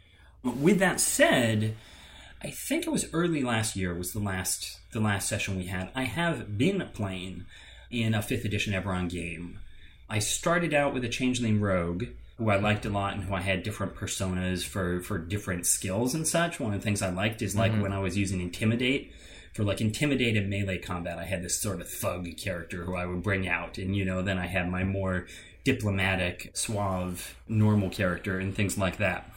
With 0.45 0.79
that 0.79 1.01
said, 1.01 1.75
I 2.43 2.51
think 2.51 2.87
it 2.87 2.91
was 2.91 3.13
early 3.13 3.43
last 3.43 3.75
year 3.75 3.93
was 3.93 4.13
the 4.13 4.21
last 4.21 4.79
the 4.93 5.01
last 5.01 5.29
session 5.29 5.57
we 5.57 5.67
had. 5.67 5.91
I 5.95 6.05
have 6.05 6.57
been 6.57 6.89
playing 6.95 7.45
in 7.91 8.15
a 8.15 8.23
fifth 8.23 8.45
edition 8.45 8.73
Eberron 8.73 9.09
game. 9.09 9.59
I 10.09 10.21
started 10.21 10.73
out 10.73 10.95
with 10.95 11.05
a 11.05 11.09
changeling 11.09 11.61
rogue 11.61 12.07
who 12.39 12.51
I 12.51 12.57
liked 12.57 12.87
a 12.87 12.91
lot 12.91 13.15
and 13.15 13.25
who 13.25 13.35
I 13.35 13.41
had 13.41 13.63
different 13.65 13.95
personas 13.95 14.65
for 14.65 15.03
for 15.03 15.19
different 15.19 15.67
skills 15.67 16.15
and 16.15 16.27
such. 16.27 16.61
One 16.61 16.73
of 16.73 16.81
the 16.81 16.85
things 16.85 17.03
I 17.03 17.11
liked 17.11 17.43
is 17.43 17.57
like 17.57 17.73
when 17.73 17.93
I 17.93 17.99
was 17.99 18.17
using 18.17 18.41
intimidate 18.41 19.13
for 19.53 19.65
like 19.65 19.81
intimidated 19.81 20.49
melee 20.49 20.79
combat, 20.79 21.19
I 21.19 21.25
had 21.25 21.43
this 21.43 21.61
sort 21.61 21.81
of 21.81 21.89
thug 21.89 22.29
character 22.37 22.85
who 22.85 22.95
I 22.95 23.07
would 23.07 23.23
bring 23.23 23.49
out, 23.49 23.77
and 23.77 23.97
you 23.97 24.05
know, 24.05 24.23
then 24.23 24.39
I 24.39 24.47
had 24.47 24.71
my 24.71 24.85
more 24.85 25.27
diplomatic, 25.65 26.51
suave, 26.55 27.37
normal 27.49 27.91
character 27.91 28.39
and 28.39 28.55
things 28.55 28.79
like 28.79 28.99
that. 28.99 29.31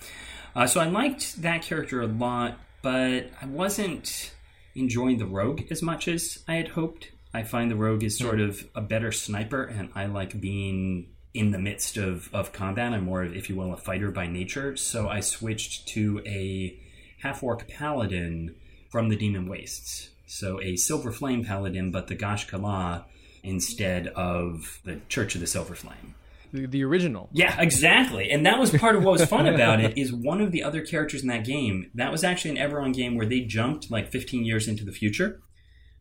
Uh, 0.55 0.67
so 0.67 0.79
I 0.79 0.85
liked 0.85 1.41
that 1.41 1.63
character 1.63 2.01
a 2.01 2.07
lot, 2.07 2.59
but 2.81 3.31
I 3.41 3.45
wasn't 3.47 4.31
enjoying 4.75 5.17
the 5.17 5.25
rogue 5.25 5.63
as 5.71 5.81
much 5.81 6.07
as 6.07 6.43
I 6.47 6.55
had 6.55 6.69
hoped. 6.69 7.11
I 7.33 7.43
find 7.43 7.71
the 7.71 7.75
rogue 7.75 8.03
is 8.03 8.17
sort 8.17 8.39
of 8.39 8.67
a 8.75 8.81
better 8.81 9.11
sniper, 9.11 9.63
and 9.63 9.89
I 9.95 10.05
like 10.05 10.39
being 10.39 11.07
in 11.33 11.51
the 11.51 11.59
midst 11.59 11.97
of, 11.97 12.29
of 12.33 12.51
combat. 12.51 12.93
I'm 12.93 13.05
more, 13.05 13.23
of, 13.23 13.35
if 13.35 13.49
you 13.49 13.55
will, 13.55 13.73
a 13.73 13.77
fighter 13.77 14.11
by 14.11 14.27
nature. 14.27 14.75
So 14.75 15.09
I 15.09 15.21
switched 15.21 15.87
to 15.89 16.21
a 16.25 16.77
half 17.21 17.43
orc 17.43 17.67
paladin 17.67 18.55
from 18.89 19.09
the 19.09 19.15
Demon 19.15 19.47
Wastes. 19.47 20.09
So 20.25 20.61
a 20.61 20.75
Silver 20.75 21.11
Flame 21.11 21.45
paladin, 21.45 21.91
but 21.91 22.07
the 22.07 22.15
Ghaash'kala 22.15 23.05
instead 23.43 24.07
of 24.07 24.79
the 24.83 24.99
Church 25.09 25.35
of 25.35 25.41
the 25.41 25.47
Silver 25.47 25.75
Flame. 25.75 26.15
The, 26.53 26.67
the 26.67 26.83
original. 26.83 27.29
Yeah, 27.31 27.59
exactly. 27.59 28.29
And 28.29 28.45
that 28.45 28.59
was 28.59 28.71
part 28.71 28.95
of 28.95 29.03
what 29.03 29.13
was 29.13 29.25
fun 29.25 29.47
about 29.47 29.79
it 29.79 29.97
is 29.97 30.11
one 30.11 30.41
of 30.41 30.51
the 30.51 30.63
other 30.63 30.81
characters 30.81 31.21
in 31.21 31.29
that 31.29 31.45
game. 31.45 31.89
That 31.95 32.11
was 32.11 32.23
actually 32.23 32.59
an 32.59 32.69
Eberron 32.69 32.93
game 32.93 33.15
where 33.15 33.25
they 33.25 33.41
jumped 33.41 33.89
like 33.89 34.11
15 34.11 34.43
years 34.43 34.67
into 34.67 34.83
the 34.83 34.91
future. 34.91 35.41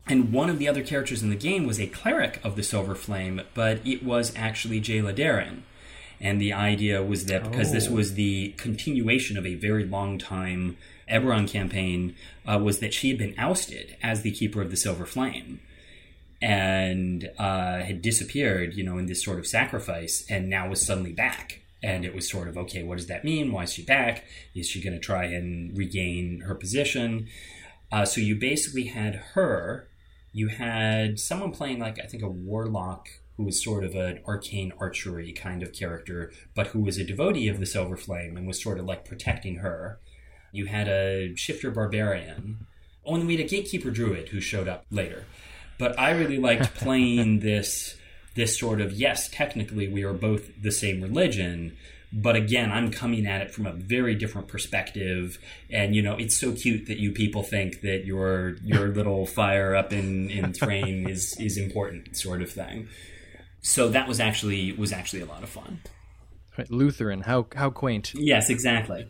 And 0.07 0.33
one 0.33 0.49
of 0.49 0.59
the 0.59 0.67
other 0.67 0.83
characters 0.83 1.23
in 1.23 1.29
the 1.29 1.35
game 1.35 1.65
was 1.65 1.79
a 1.79 1.87
cleric 1.87 2.39
of 2.43 2.55
the 2.55 2.63
Silver 2.63 2.95
Flame, 2.95 3.41
but 3.53 3.85
it 3.85 4.03
was 4.03 4.33
actually 4.35 4.81
Jaela 4.81 5.15
Daran. 5.15 5.61
And 6.19 6.39
the 6.39 6.53
idea 6.53 7.01
was 7.01 7.25
that 7.25 7.49
because 7.49 7.71
this 7.71 7.87
Oh. 7.87 7.93
was 7.93 8.13
the 8.13 8.53
continuation 8.57 9.37
of 9.37 9.45
a 9.45 9.55
very 9.55 9.85
long 9.85 10.17
time 10.17 10.77
Eberron 11.09 11.47
campaign, 11.47 12.15
uh, 12.45 12.59
was 12.59 12.79
that 12.79 12.93
she 12.93 13.09
had 13.09 13.17
been 13.17 13.35
ousted 13.37 13.95
as 14.01 14.21
the 14.21 14.31
Keeper 14.31 14.61
of 14.61 14.69
the 14.69 14.77
Silver 14.77 15.05
Flame 15.05 15.59
and 16.41 17.29
uh, 17.37 17.81
had 17.81 18.01
disappeared, 18.01 18.73
you 18.75 18.83
know, 18.83 18.97
in 18.97 19.05
this 19.05 19.23
sort 19.23 19.37
of 19.39 19.45
sacrifice, 19.45 20.25
and 20.29 20.49
now 20.49 20.67
was 20.69 20.85
suddenly 20.85 21.11
back. 21.13 21.59
And 21.83 22.05
it 22.05 22.13
was 22.13 22.29
sort 22.29 22.47
of 22.47 22.57
okay. 22.57 22.83
What 22.83 22.97
does 22.97 23.07
that 23.07 23.23
mean? 23.23 23.51
Why 23.51 23.63
is 23.63 23.73
she 23.73 23.83
back? 23.83 24.23
Is 24.55 24.67
she 24.67 24.81
going 24.81 24.93
to 24.93 24.99
try 24.99 25.25
and 25.25 25.75
regain 25.77 26.41
her 26.41 26.53
position? 26.55 27.27
Uh, 27.91 28.05
so 28.05 28.21
you 28.21 28.35
basically 28.35 28.85
had 28.85 29.15
her. 29.33 29.87
You 30.33 30.47
had 30.47 31.19
someone 31.19 31.51
playing 31.51 31.79
like 31.79 31.99
I 31.99 32.07
think 32.07 32.23
a 32.23 32.29
warlock 32.29 33.09
who 33.37 33.43
was 33.43 33.63
sort 33.63 33.83
of 33.83 33.95
an 33.95 34.19
arcane 34.27 34.71
archery 34.79 35.31
kind 35.31 35.63
of 35.63 35.73
character, 35.73 36.31
but 36.53 36.67
who 36.67 36.81
was 36.81 36.97
a 36.97 37.03
devotee 37.03 37.47
of 37.47 37.59
the 37.59 37.65
Silver 37.65 37.97
Flame 37.97 38.37
and 38.37 38.47
was 38.47 38.61
sort 38.61 38.79
of 38.79 38.85
like 38.85 39.05
protecting 39.05 39.57
her. 39.57 39.99
You 40.51 40.65
had 40.67 40.87
a 40.87 41.35
shifter 41.35 41.71
barbarian. 41.71 42.67
Oh, 43.05 43.15
and 43.15 43.25
we 43.25 43.35
had 43.35 43.45
a 43.45 43.49
gatekeeper 43.49 43.89
druid 43.89 44.29
who 44.29 44.41
showed 44.41 44.67
up 44.67 44.85
later. 44.91 45.25
But 45.77 45.97
I 45.97 46.11
really 46.11 46.37
liked 46.37 46.75
playing 46.75 47.39
this 47.39 47.97
this 48.35 48.57
sort 48.57 48.79
of 48.79 48.93
yes, 48.93 49.27
technically 49.27 49.87
we 49.87 50.03
are 50.03 50.13
both 50.13 50.49
the 50.61 50.71
same 50.71 51.01
religion, 51.01 51.75
but 52.13 52.35
again, 52.35 52.71
I'm 52.71 52.91
coming 52.91 53.25
at 53.25 53.41
it 53.41 53.51
from 53.51 53.65
a 53.65 53.71
very 53.71 54.15
different 54.15 54.47
perspective. 54.47 55.39
And 55.69 55.95
you 55.95 56.01
know, 56.01 56.15
it's 56.15 56.35
so 56.35 56.51
cute 56.51 56.87
that 56.87 56.97
you 56.97 57.11
people 57.11 57.43
think 57.43 57.81
that 57.81 58.05
your 58.05 58.57
your 58.63 58.89
little 58.89 59.25
fire 59.25 59.75
up 59.75 59.93
in 59.93 60.29
in 60.29 60.53
Thrane 60.61 61.09
is 61.09 61.37
is 61.39 61.57
important, 61.57 62.15
sort 62.17 62.41
of 62.41 62.51
thing. 62.51 62.89
So 63.61 63.89
that 63.89 64.07
was 64.07 64.19
actually 64.19 64.73
was 64.73 64.91
actually 64.91 65.21
a 65.21 65.25
lot 65.25 65.43
of 65.43 65.49
fun. 65.49 65.79
Right, 66.57 66.69
Lutheran. 66.69 67.21
How 67.21 67.47
how 67.55 67.69
quaint. 67.69 68.13
Yes, 68.13 68.49
exactly. 68.49 69.07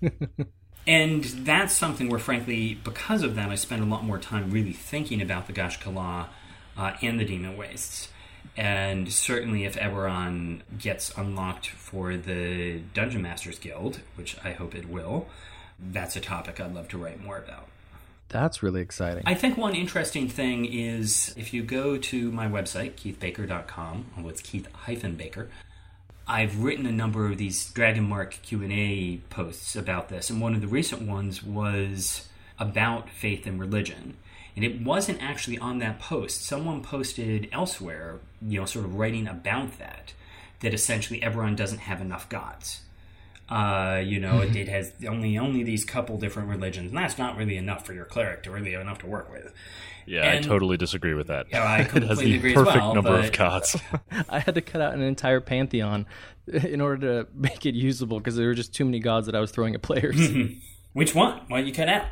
and 0.86 1.24
that's 1.24 1.76
something 1.76 2.08
where, 2.08 2.20
frankly, 2.20 2.74
because 2.84 3.22
of 3.22 3.34
that, 3.34 3.50
I 3.50 3.56
spend 3.56 3.82
a 3.82 3.86
lot 3.86 4.04
more 4.04 4.18
time 4.18 4.50
really 4.50 4.72
thinking 4.72 5.20
about 5.20 5.48
the 5.48 5.52
Ghaash'kala 5.52 6.28
uh, 6.76 6.92
and 7.02 7.18
the 7.18 7.24
Demon 7.24 7.56
Wastes. 7.56 8.08
And 8.56 9.10
certainly, 9.10 9.64
if 9.64 9.76
Eberron 9.76 10.60
gets 10.78 11.16
unlocked 11.16 11.68
for 11.68 12.16
the 12.16 12.80
Dungeon 12.92 13.22
Masters 13.22 13.58
Guild, 13.58 14.00
which 14.14 14.36
I 14.44 14.52
hope 14.52 14.74
it 14.74 14.88
will, 14.88 15.26
that's 15.78 16.16
a 16.16 16.20
topic 16.20 16.60
I'd 16.60 16.74
love 16.74 16.88
to 16.88 16.98
write 16.98 17.22
more 17.22 17.38
about. 17.38 17.68
That's 18.28 18.62
really 18.62 18.80
exciting. 18.80 19.22
I 19.26 19.34
think 19.34 19.56
one 19.58 19.74
interesting 19.74 20.28
thing 20.28 20.64
is 20.64 21.34
if 21.36 21.52
you 21.52 21.62
go 21.62 21.98
to 21.98 22.30
my 22.30 22.46
website, 22.46 22.92
keithbaker.com, 22.92 24.06
well, 24.16 24.28
it's 24.28 24.40
keith-baker, 24.40 25.48
I've 26.26 26.62
written 26.62 26.86
a 26.86 26.92
number 26.92 27.26
of 27.26 27.36
these 27.36 27.70
Dragon 27.72 28.08
Mark 28.08 28.38
Q&A 28.42 29.20
posts 29.28 29.76
about 29.76 30.08
this, 30.08 30.30
and 30.30 30.40
one 30.40 30.54
of 30.54 30.60
the 30.60 30.68
recent 30.68 31.02
ones 31.02 31.42
was 31.42 32.28
about 32.58 33.10
faith 33.10 33.46
and 33.46 33.60
religion. 33.60 34.16
And 34.54 34.64
it 34.64 34.82
wasn't 34.82 35.22
actually 35.22 35.58
on 35.58 35.78
that 35.78 35.98
post. 35.98 36.44
Someone 36.44 36.82
posted 36.82 37.48
elsewhere, 37.52 38.20
you 38.46 38.60
know, 38.60 38.66
sort 38.66 38.84
of 38.84 38.94
writing 38.96 39.26
about 39.26 39.78
that, 39.78 40.12
that 40.60 40.74
essentially 40.74 41.20
Eberron 41.20 41.56
doesn't 41.56 41.78
have 41.78 42.00
enough 42.00 42.28
gods. 42.28 42.82
Uh, 43.48 44.00
you 44.04 44.18
know, 44.20 44.40
it, 44.40 44.54
it 44.56 44.68
has 44.68 44.92
only 45.06 45.36
only 45.36 45.62
these 45.62 45.84
couple 45.84 46.16
different 46.16 46.48
religions, 46.48 46.88
and 46.90 46.96
that's 46.96 47.18
not 47.18 47.36
really 47.36 47.56
enough 47.56 47.84
for 47.84 47.92
your 47.92 48.04
cleric 48.06 48.42
to 48.44 48.50
really 48.50 48.72
have 48.72 48.80
enough 48.80 48.98
to 48.98 49.06
work 49.06 49.30
with. 49.30 49.52
Yeah, 50.06 50.24
And- 50.24 50.44
I 50.44 50.48
totally 50.48 50.76
disagree 50.76 51.14
with 51.14 51.26
that. 51.28 51.46
Yeah, 51.50 51.62
I 51.62 51.78
it 51.80 51.84
has 51.84 51.90
completely 51.90 52.32
the 52.32 52.38
agree 52.38 52.50
as 52.52 52.54
perfect 52.56 52.76
well, 52.76 52.94
number 52.94 53.10
but- 53.10 53.24
of 53.26 53.32
gods. 53.32 53.76
I 54.28 54.38
had 54.38 54.54
to 54.54 54.60
cut 54.62 54.80
out 54.80 54.94
an 54.94 55.02
entire 55.02 55.40
pantheon 55.40 56.06
in 56.46 56.80
order 56.80 57.24
to 57.24 57.30
make 57.34 57.66
it 57.66 57.74
usable 57.74 58.18
because 58.18 58.36
there 58.36 58.46
were 58.46 58.54
just 58.54 58.74
too 58.74 58.84
many 58.84 59.00
gods 59.00 59.26
that 59.26 59.34
I 59.34 59.40
was 59.40 59.50
throwing 59.50 59.74
at 59.74 59.82
players. 59.82 60.18
Which 60.92 61.14
one? 61.14 61.40
What 61.48 61.66
you 61.66 61.72
cut 61.72 61.88
out? 61.88 62.06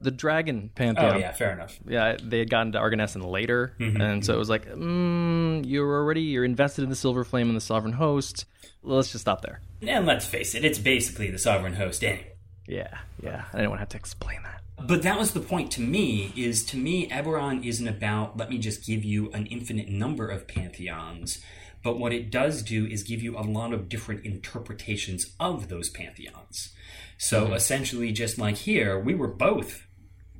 The 0.00 0.10
dragon 0.10 0.70
pantheon. 0.74 1.16
Oh 1.16 1.18
yeah, 1.18 1.32
fair 1.32 1.52
enough. 1.52 1.78
yeah, 1.86 2.16
they 2.22 2.38
had 2.38 2.50
gotten 2.50 2.72
to 2.72 2.78
Argonnessen 2.78 3.28
later, 3.28 3.74
and 3.80 4.24
so 4.24 4.32
it 4.32 4.38
was 4.38 4.48
like, 4.48 4.66
mm, 4.66 5.64
you're 5.66 5.92
already 5.92 6.22
you're 6.22 6.44
invested 6.44 6.84
in 6.84 6.90
the 6.90 6.96
Silver 6.96 7.24
Flame 7.24 7.48
and 7.48 7.56
the 7.56 7.60
Sovereign 7.60 7.94
Host. 7.94 8.44
Let's 8.82 9.10
just 9.10 9.22
stop 9.22 9.42
there. 9.42 9.60
And 9.82 10.06
let's 10.06 10.24
face 10.24 10.54
it, 10.54 10.64
it's 10.64 10.78
basically 10.78 11.30
the 11.30 11.38
sovereign 11.38 11.74
host 11.74 12.02
anyway. 12.04 12.32
Yeah, 12.66 12.98
yeah. 13.22 13.44
I 13.52 13.56
didn't 13.56 13.70
want 13.70 13.78
to 13.78 13.82
have 13.82 13.88
to 13.90 13.96
explain 13.96 14.42
that. 14.44 14.62
But 14.80 15.02
that 15.02 15.18
was 15.18 15.32
the 15.32 15.40
point 15.40 15.72
to 15.72 15.80
me, 15.80 16.32
is 16.36 16.64
to 16.66 16.76
me, 16.76 17.08
Eberron 17.08 17.64
isn't 17.64 17.88
about, 17.88 18.36
let 18.36 18.50
me 18.50 18.58
just 18.58 18.86
give 18.86 19.04
you 19.04 19.30
an 19.32 19.46
infinite 19.46 19.88
number 19.88 20.28
of 20.28 20.46
pantheons. 20.46 21.42
But 21.82 21.98
what 21.98 22.12
it 22.12 22.30
does 22.30 22.62
do 22.62 22.86
is 22.86 23.02
give 23.02 23.22
you 23.22 23.36
a 23.36 23.42
lot 23.42 23.72
of 23.72 23.88
different 23.88 24.24
interpretations 24.24 25.34
of 25.40 25.68
those 25.68 25.88
pantheons. 25.88 26.70
So 27.16 27.46
mm-hmm. 27.46 27.54
essentially, 27.54 28.12
just 28.12 28.38
like 28.38 28.56
here, 28.56 28.98
we 28.98 29.14
were 29.14 29.28
both 29.28 29.86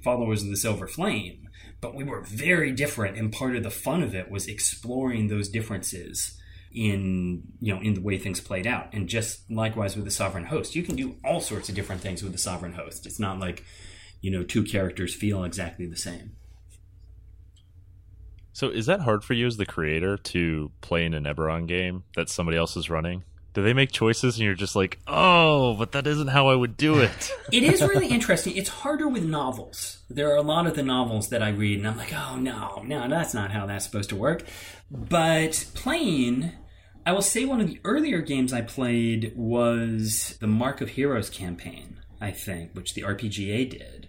followers 0.03 0.43
of 0.43 0.51
the 0.51 0.57
Silver 0.57 0.87
Flame, 0.87 1.49
but 1.81 1.95
we 1.95 2.05
were 2.05 2.23
very 2.23 2.73
different. 2.73 3.17
And 3.17 3.33
part 3.33 3.57
of 3.57 3.63
the 3.63 3.71
fun 3.71 4.03
of 4.03 4.15
it 4.15 4.31
was 4.31 4.47
exploring 4.47 5.29
those 5.29 5.49
differences 5.49 6.39
in 6.71 7.43
you 7.61 7.75
know 7.75 7.81
in 7.81 7.95
the 7.95 8.01
way 8.01 8.19
things 8.19 8.41
played 8.41 8.67
out. 8.67 8.93
And 8.93 9.09
just 9.09 9.51
likewise 9.51 9.97
with 9.97 10.05
the 10.05 10.11
Sovereign 10.11 10.47
Host, 10.47 10.75
you 10.75 10.83
can 10.83 10.97
do 10.97 11.17
all 11.25 11.41
sorts 11.41 11.69
of 11.69 11.75
different 11.75 12.03
things 12.03 12.23
with 12.23 12.33
the 12.33 12.39
Sovereign 12.39 12.75
Host. 12.75 13.07
It's 13.07 13.21
not 13.21 13.39
like 13.39 13.65
you 14.21 14.31
know 14.31 14.43
two 14.43 14.65
characters 14.65 15.15
feel 15.15 15.45
exactly 15.45 15.87
the 15.87 15.97
same. 15.97 16.33
So 18.53 18.69
is 18.71 18.87
that 18.87 19.01
hard 19.01 19.23
for 19.23 19.35
you 19.35 19.47
as 19.47 19.57
the 19.57 19.67
creator 19.67 20.17
to 20.17 20.73
play 20.81 21.05
in 21.05 21.15
an 21.15 21.25
Eberron 21.25 21.69
game 21.69 22.03
that 22.17 22.29
somebody 22.29 22.59
else 22.59 22.77
is 22.77 22.91
running? 22.91 23.23
Do 23.59 23.65
they 23.65 23.75
make 23.75 23.91
choices 23.91 24.37
and 24.37 24.45
you're 24.45 24.55
just 24.55 24.77
like, 24.77 25.01
oh, 25.09 25.75
but 25.75 25.91
that 25.91 26.07
isn't 26.07 26.29
how 26.29 26.47
I 26.47 26.55
would 26.55 26.77
do 26.77 27.01
it? 27.01 27.33
it 27.53 27.65
is 27.65 27.83
really 27.83 28.07
interesting. 28.07 28.57
It's 28.57 28.69
harder 28.69 29.09
with 29.09 29.25
novels. 29.25 29.99
There 30.09 30.31
are 30.33 30.37
a 30.37 30.43
lot 30.43 30.69
of 30.69 30.77
the 30.77 30.85
novels 30.85 31.31
that 31.31 31.43
I 31.43 31.49
read 31.49 31.81
and 31.81 31.89
I'm 31.89 31.97
like, 31.97 32.13
oh, 32.15 32.37
no, 32.37 32.85
no, 32.87 33.09
that's 33.09 33.35
not 33.35 33.51
how 33.51 33.67
that's 33.67 33.85
supposed 33.85 34.11
to 34.11 34.17
work. 34.17 34.45
But 34.93 35.67
playing, 35.75 36.53
I 37.05 37.11
will 37.11 37.21
say 37.21 37.45
one 37.45 37.61
of 37.61 37.67
the 37.67 37.81
earlier 37.83 38.21
games 38.21 38.53
I 38.53 38.61
played 38.61 39.33
was 39.35 40.39
the 40.41 40.47
Mark 40.47 40.81
of 40.81 40.91
Heroes 40.91 41.29
campaign, 41.29 41.99
I 42.21 42.31
think, 42.31 42.77
which 42.77 42.95
the 42.95 43.03
RPGA 43.03 43.71
did. 43.71 44.09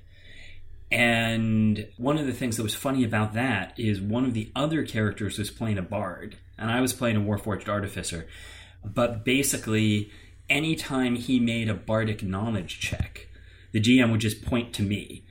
And 0.92 1.88
one 1.98 2.20
of 2.20 2.28
the 2.28 2.34
things 2.34 2.58
that 2.58 2.64
was 2.64 2.76
funny 2.76 3.04
about 3.04 3.34
that 3.34 3.74
is 3.80 4.00
one 4.00 4.26
of 4.26 4.36
the 4.36 4.52
other 4.56 4.86
characters 4.86 5.40
was 5.40 5.50
playing 5.50 5.80
a 5.80 5.82
bard, 5.82 6.38
and 6.56 6.70
I 6.70 6.82
was 6.82 6.94
playing 6.94 7.16
a 7.16 7.22
Warforged 7.22 7.68
Artificer. 7.68 8.28
But 8.84 9.24
basically, 9.24 10.12
anytime 10.50 11.16
he 11.16 11.40
made 11.40 11.70
a 11.70 11.74
bardic 11.74 12.24
knowledge 12.24 12.80
check, 12.80 13.28
the 13.72 13.80
GM 13.80 14.12
would 14.12 14.22
just 14.22 14.46
point 14.46 14.74
to 14.74 14.82
me. 14.82 15.24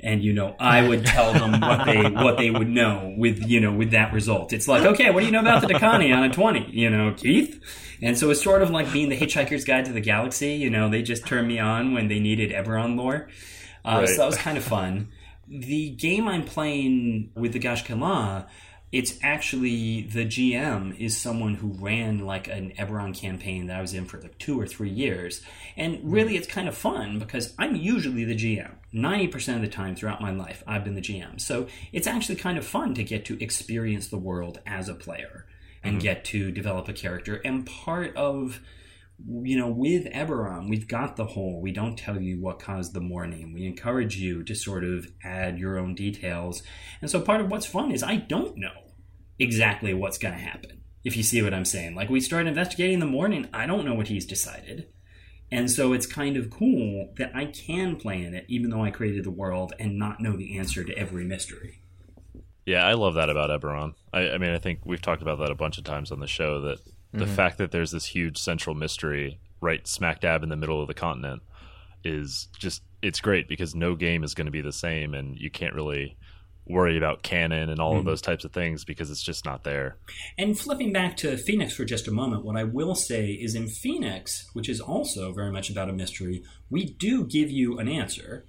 And 0.00 0.22
you 0.22 0.32
know, 0.32 0.54
I 0.60 0.86
would 0.86 1.04
tell 1.04 1.32
them 1.32 1.60
what 1.60 1.84
they 1.84 2.02
what 2.10 2.36
they 2.36 2.50
would 2.50 2.68
know 2.68 3.14
with 3.18 3.42
you 3.48 3.60
know 3.60 3.72
with 3.72 3.90
that 3.90 4.12
result. 4.12 4.52
It's 4.52 4.68
like, 4.68 4.84
okay, 4.84 5.10
what 5.10 5.20
do 5.20 5.26
you 5.26 5.32
know 5.32 5.40
about 5.40 5.60
the 5.60 5.68
Dhakaani 5.68 6.14
on 6.16 6.22
a 6.22 6.32
twenty? 6.32 6.70
You 6.70 6.88
know, 6.88 7.14
Keith. 7.16 7.60
And 8.00 8.16
so 8.16 8.30
it's 8.30 8.40
sort 8.40 8.62
of 8.62 8.70
like 8.70 8.92
being 8.92 9.08
the 9.08 9.18
Hitchhiker's 9.18 9.64
Guide 9.64 9.86
to 9.86 9.92
the 9.92 10.00
Galaxy. 10.00 10.54
You 10.54 10.70
know, 10.70 10.88
they 10.88 11.02
just 11.02 11.26
turned 11.26 11.48
me 11.48 11.58
on 11.58 11.94
when 11.94 12.06
they 12.06 12.20
needed 12.20 12.52
Eberron 12.52 12.96
lore. 12.96 13.28
Uh, 13.84 13.98
right. 14.00 14.08
So 14.08 14.18
that 14.18 14.26
was 14.26 14.36
kind 14.36 14.56
of 14.56 14.62
fun. 14.62 15.08
The 15.48 15.90
game 15.90 16.28
I'm 16.28 16.44
playing 16.44 17.30
with 17.34 17.52
the 17.52 17.58
Ghaash'kala, 17.58 18.46
it's 18.90 19.18
actually 19.22 20.02
the 20.02 20.24
GM 20.24 20.98
is 20.98 21.16
someone 21.16 21.54
who 21.54 21.68
ran 21.68 22.20
like 22.20 22.48
an 22.48 22.72
Eberron 22.78 23.14
campaign 23.14 23.66
that 23.66 23.78
I 23.78 23.80
was 23.82 23.92
in 23.92 24.06
for 24.06 24.18
like 24.18 24.38
two 24.38 24.58
or 24.58 24.66
three 24.66 24.88
years. 24.88 25.42
And 25.76 26.00
really, 26.02 26.36
it's 26.36 26.46
kind 26.46 26.68
of 26.68 26.76
fun 26.76 27.18
because 27.18 27.52
I'm 27.58 27.76
usually 27.76 28.24
the 28.24 28.34
GM. 28.34 28.72
90% 28.94 29.56
of 29.56 29.60
the 29.60 29.68
time 29.68 29.94
throughout 29.94 30.22
my 30.22 30.30
life, 30.30 30.62
I've 30.66 30.84
been 30.84 30.94
the 30.94 31.02
GM. 31.02 31.38
So 31.38 31.66
it's 31.92 32.06
actually 32.06 32.36
kind 32.36 32.56
of 32.56 32.66
fun 32.66 32.94
to 32.94 33.04
get 33.04 33.26
to 33.26 33.42
experience 33.42 34.08
the 34.08 34.16
world 34.16 34.60
as 34.66 34.88
a 34.88 34.94
player 34.94 35.44
and 35.82 35.96
mm-hmm. 35.96 36.02
get 36.02 36.24
to 36.26 36.50
develop 36.50 36.88
a 36.88 36.94
character. 36.94 37.42
And 37.44 37.66
part 37.66 38.16
of 38.16 38.60
you 39.26 39.58
know, 39.58 39.68
with 39.68 40.06
Eberron, 40.06 40.68
we've 40.68 40.86
got 40.86 41.16
the 41.16 41.26
whole. 41.26 41.60
We 41.60 41.72
don't 41.72 41.96
tell 41.96 42.20
you 42.20 42.40
what 42.40 42.60
caused 42.60 42.94
the 42.94 43.00
mourning. 43.00 43.52
We 43.52 43.66
encourage 43.66 44.16
you 44.16 44.44
to 44.44 44.54
sort 44.54 44.84
of 44.84 45.08
add 45.24 45.58
your 45.58 45.78
own 45.78 45.94
details. 45.94 46.62
And 47.00 47.10
so 47.10 47.20
part 47.20 47.40
of 47.40 47.50
what's 47.50 47.66
fun 47.66 47.90
is 47.90 48.02
I 48.02 48.16
don't 48.16 48.56
know 48.56 48.92
exactly 49.38 49.92
what's 49.92 50.18
going 50.18 50.34
to 50.34 50.40
happen. 50.40 50.82
If 51.04 51.16
you 51.16 51.22
see 51.22 51.42
what 51.42 51.54
I'm 51.54 51.64
saying. 51.64 51.94
Like 51.94 52.10
we 52.10 52.20
start 52.20 52.46
investigating 52.46 52.98
the 52.98 53.06
mourning, 53.06 53.48
I 53.52 53.66
don't 53.66 53.84
know 53.84 53.94
what 53.94 54.08
he's 54.08 54.26
decided. 54.26 54.88
And 55.50 55.70
so 55.70 55.92
it's 55.92 56.06
kind 56.06 56.36
of 56.36 56.50
cool 56.50 57.14
that 57.16 57.34
I 57.34 57.46
can 57.46 57.96
play 57.96 58.22
in 58.22 58.34
it, 58.34 58.44
even 58.48 58.70
though 58.70 58.84
I 58.84 58.90
created 58.90 59.24
the 59.24 59.30
world 59.30 59.72
and 59.78 59.98
not 59.98 60.20
know 60.20 60.36
the 60.36 60.58
answer 60.58 60.84
to 60.84 60.96
every 60.96 61.24
mystery. 61.24 61.82
Yeah, 62.66 62.86
I 62.86 62.92
love 62.92 63.14
that 63.14 63.30
about 63.30 63.48
Eberron. 63.48 63.94
I, 64.12 64.30
I 64.30 64.38
mean, 64.38 64.50
I 64.50 64.58
think 64.58 64.80
we've 64.84 65.00
talked 65.00 65.22
about 65.22 65.38
that 65.38 65.50
a 65.50 65.54
bunch 65.54 65.78
of 65.78 65.84
times 65.84 66.12
on 66.12 66.20
the 66.20 66.26
show 66.26 66.60
that 66.62 66.78
the 67.12 67.24
mm-hmm. 67.24 67.34
fact 67.34 67.58
that 67.58 67.70
there's 67.70 67.90
this 67.90 68.04
huge 68.06 68.38
central 68.38 68.74
mystery 68.74 69.40
right 69.60 69.86
smack 69.88 70.20
dab 70.20 70.42
in 70.42 70.48
the 70.48 70.56
middle 70.56 70.80
of 70.80 70.88
the 70.88 70.94
continent 70.94 71.42
is 72.04 72.48
just 72.58 72.82
it's 73.02 73.20
great 73.20 73.48
because 73.48 73.74
no 73.74 73.94
game 73.94 74.24
is 74.24 74.34
going 74.34 74.46
to 74.46 74.52
be 74.52 74.60
the 74.60 74.72
same 74.72 75.14
and 75.14 75.36
you 75.38 75.50
can't 75.50 75.74
really 75.74 76.16
worry 76.68 76.98
about 76.98 77.22
canon 77.22 77.70
and 77.70 77.80
all 77.80 77.92
mm-hmm. 77.92 78.00
of 78.00 78.04
those 78.04 78.20
types 78.20 78.44
of 78.44 78.52
things 78.52 78.84
because 78.84 79.10
it's 79.10 79.22
just 79.22 79.44
not 79.44 79.64
there. 79.64 79.96
And 80.36 80.58
flipping 80.58 80.92
back 80.92 81.16
to 81.18 81.36
Phoenix 81.36 81.74
for 81.74 81.84
just 81.84 82.06
a 82.08 82.10
moment, 82.10 82.44
what 82.44 82.56
I 82.56 82.64
will 82.64 82.94
say 82.94 83.30
is 83.30 83.54
in 83.54 83.68
Phoenix, 83.68 84.48
which 84.52 84.68
is 84.68 84.80
also 84.80 85.32
very 85.32 85.50
much 85.50 85.70
about 85.70 85.88
a 85.88 85.92
mystery, 85.92 86.42
we 86.68 86.84
do 86.84 87.24
give 87.24 87.50
you 87.50 87.78
an 87.78 87.88
answer, 87.88 88.44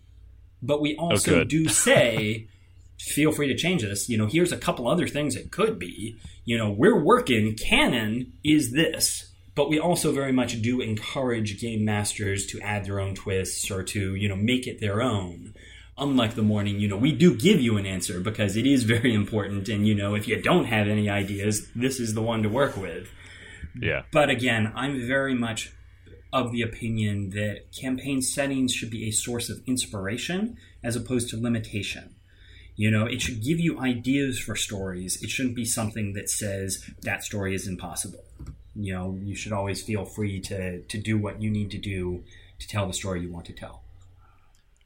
but 0.61 0.81
we 0.81 0.97
oh, 0.99 1.11
also 1.11 1.41
oh, 1.41 1.43
do 1.45 1.69
say 1.69 2.47
feel 2.99 3.31
free 3.31 3.47
to 3.47 3.55
change 3.55 3.81
this. 3.81 4.09
You 4.09 4.17
know, 4.17 4.27
here's 4.27 4.51
a 4.51 4.57
couple 4.57 4.87
other 4.87 5.07
things 5.07 5.35
it 5.35 5.51
could 5.51 5.79
be. 5.79 6.17
You 6.45 6.57
know, 6.57 6.69
we're 6.69 7.01
working, 7.01 7.55
canon 7.55 8.33
is 8.43 8.71
this, 8.71 9.31
but 9.55 9.69
we 9.69 9.79
also 9.79 10.11
very 10.11 10.31
much 10.31 10.61
do 10.61 10.81
encourage 10.81 11.59
game 11.59 11.85
masters 11.85 12.45
to 12.47 12.59
add 12.61 12.85
their 12.85 12.99
own 12.99 13.15
twists 13.15 13.71
or 13.71 13.83
to, 13.83 14.15
you 14.15 14.27
know, 14.27 14.35
make 14.35 14.67
it 14.67 14.79
their 14.79 15.01
own. 15.01 15.53
Unlike 15.97 16.35
the 16.35 16.41
Mourning, 16.41 16.79
you 16.79 16.87
know, 16.87 16.97
we 16.97 17.11
do 17.11 17.35
give 17.35 17.59
you 17.59 17.77
an 17.77 17.85
answer 17.85 18.21
because 18.21 18.55
it 18.55 18.65
is 18.65 18.83
very 18.83 19.13
important. 19.13 19.67
And, 19.67 19.87
you 19.87 19.95
know, 19.95 20.15
if 20.15 20.27
you 20.27 20.41
don't 20.41 20.65
have 20.65 20.87
any 20.87 21.09
ideas, 21.09 21.69
this 21.75 21.99
is 21.99 22.13
the 22.13 22.21
one 22.21 22.43
to 22.43 22.49
work 22.49 22.77
with. 22.77 23.09
Yeah. 23.79 24.03
But 24.11 24.29
again, 24.29 24.71
I'm 24.75 25.05
very 25.07 25.35
much 25.35 25.73
of 26.31 26.51
the 26.51 26.61
opinion 26.61 27.31
that 27.31 27.63
campaign 27.77 28.21
settings 28.21 28.73
should 28.73 28.91
be 28.91 29.07
a 29.07 29.11
source 29.11 29.49
of 29.49 29.61
inspiration 29.65 30.57
as 30.83 30.95
opposed 30.95 31.29
to 31.29 31.41
limitation 31.41 32.15
you 32.79 32.89
know, 32.89 33.05
it 33.05 33.21
should 33.21 33.43
give 33.43 33.59
you 33.59 33.77
ideas 33.81 34.39
for 34.39 34.55
stories. 34.55 35.21
It 35.21 35.29
shouldn't 35.29 35.53
be 35.53 35.65
something 35.65 36.13
that 36.13 36.29
says 36.29 36.89
that 37.01 37.25
story 37.25 37.53
is 37.53 37.67
impossible. 37.67 38.23
You 38.73 38.93
know, 38.93 39.19
you 39.21 39.35
should 39.35 39.51
always 39.51 39.81
feel 39.81 40.05
free 40.05 40.39
to 40.43 40.81
to 40.83 40.97
do 40.97 41.17
what 41.17 41.41
you 41.41 41.49
need 41.49 41.71
to 41.71 41.77
do 41.77 42.23
to 42.57 42.67
tell 42.69 42.87
the 42.87 42.93
story 42.93 43.19
you 43.19 43.29
want 43.29 43.47
to 43.47 43.53
tell. 43.53 43.83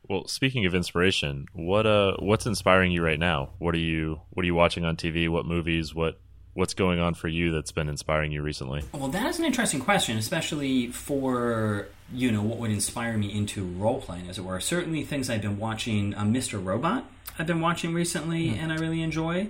Well, 0.10 0.27
speaking 0.27 0.65
of 0.65 0.73
inspiration, 0.73 1.45
what 1.53 1.86
uh 1.86 2.15
what's 2.17 2.47
inspiring 2.47 2.91
you 2.91 3.03
right 3.03 3.19
now? 3.19 3.51
What 3.60 3.75
are 3.75 3.86
you 3.91 4.21
what 4.32 4.41
are 4.41 4.47
you 4.47 4.56
watching 4.56 4.86
on 4.86 4.97
TV? 4.97 5.29
What 5.29 5.45
movies? 5.45 5.93
What 5.93 6.19
what's 6.56 6.73
going 6.73 6.99
on 6.99 7.13
for 7.13 7.27
you 7.27 7.51
that's 7.51 7.71
been 7.71 7.89
inspiring 7.89 8.32
you 8.32 8.41
recently? 8.41 8.82
Well, 8.91 9.10
that 9.10 9.27
is 9.27 9.38
an 9.38 9.45
interesting 9.45 9.82
question, 9.82 10.17
especially 10.17 10.88
for 10.88 11.89
you 12.11 12.31
know 12.31 12.41
what 12.41 12.59
would 12.59 12.71
inspire 12.71 13.17
me 13.17 13.33
into 13.33 13.63
role 13.63 14.01
playing, 14.01 14.29
as 14.29 14.37
it 14.37 14.43
were. 14.43 14.59
Certainly, 14.59 15.03
things 15.03 15.29
I've 15.29 15.41
been 15.41 15.59
watching. 15.59 16.13
Uh, 16.13 16.23
Mr. 16.23 16.63
Robot, 16.63 17.05
I've 17.37 17.47
been 17.47 17.61
watching 17.61 17.93
recently, 17.93 18.49
mm. 18.49 18.57
and 18.57 18.71
I 18.71 18.75
really 18.75 19.01
enjoy. 19.01 19.49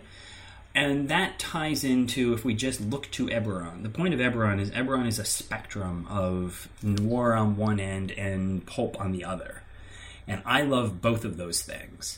And 0.76 1.08
that 1.10 1.38
ties 1.38 1.84
into 1.84 2.34
if 2.34 2.44
we 2.44 2.56
just 2.56 2.82
look 2.82 3.10
to 3.12 3.28
Eberron. 3.28 3.84
The 3.84 3.90
point 3.90 4.14
of 4.14 4.20
Eberron 4.20 4.60
is 4.60 4.72
Eberron 4.72 5.08
is 5.08 5.20
a 5.20 5.26
spectrum 5.26 6.08
of 6.10 6.68
noir 6.82 7.36
on 7.36 7.58
one 7.58 7.80
end 7.80 8.12
and 8.12 8.66
pulp 8.66 9.00
on 9.00 9.12
the 9.12 9.24
other. 9.24 9.62
And 10.28 10.42
I 10.46 10.64
love 10.64 11.00
both 11.02 11.26
of 11.26 11.38
those 11.38 11.62
things. 11.62 12.18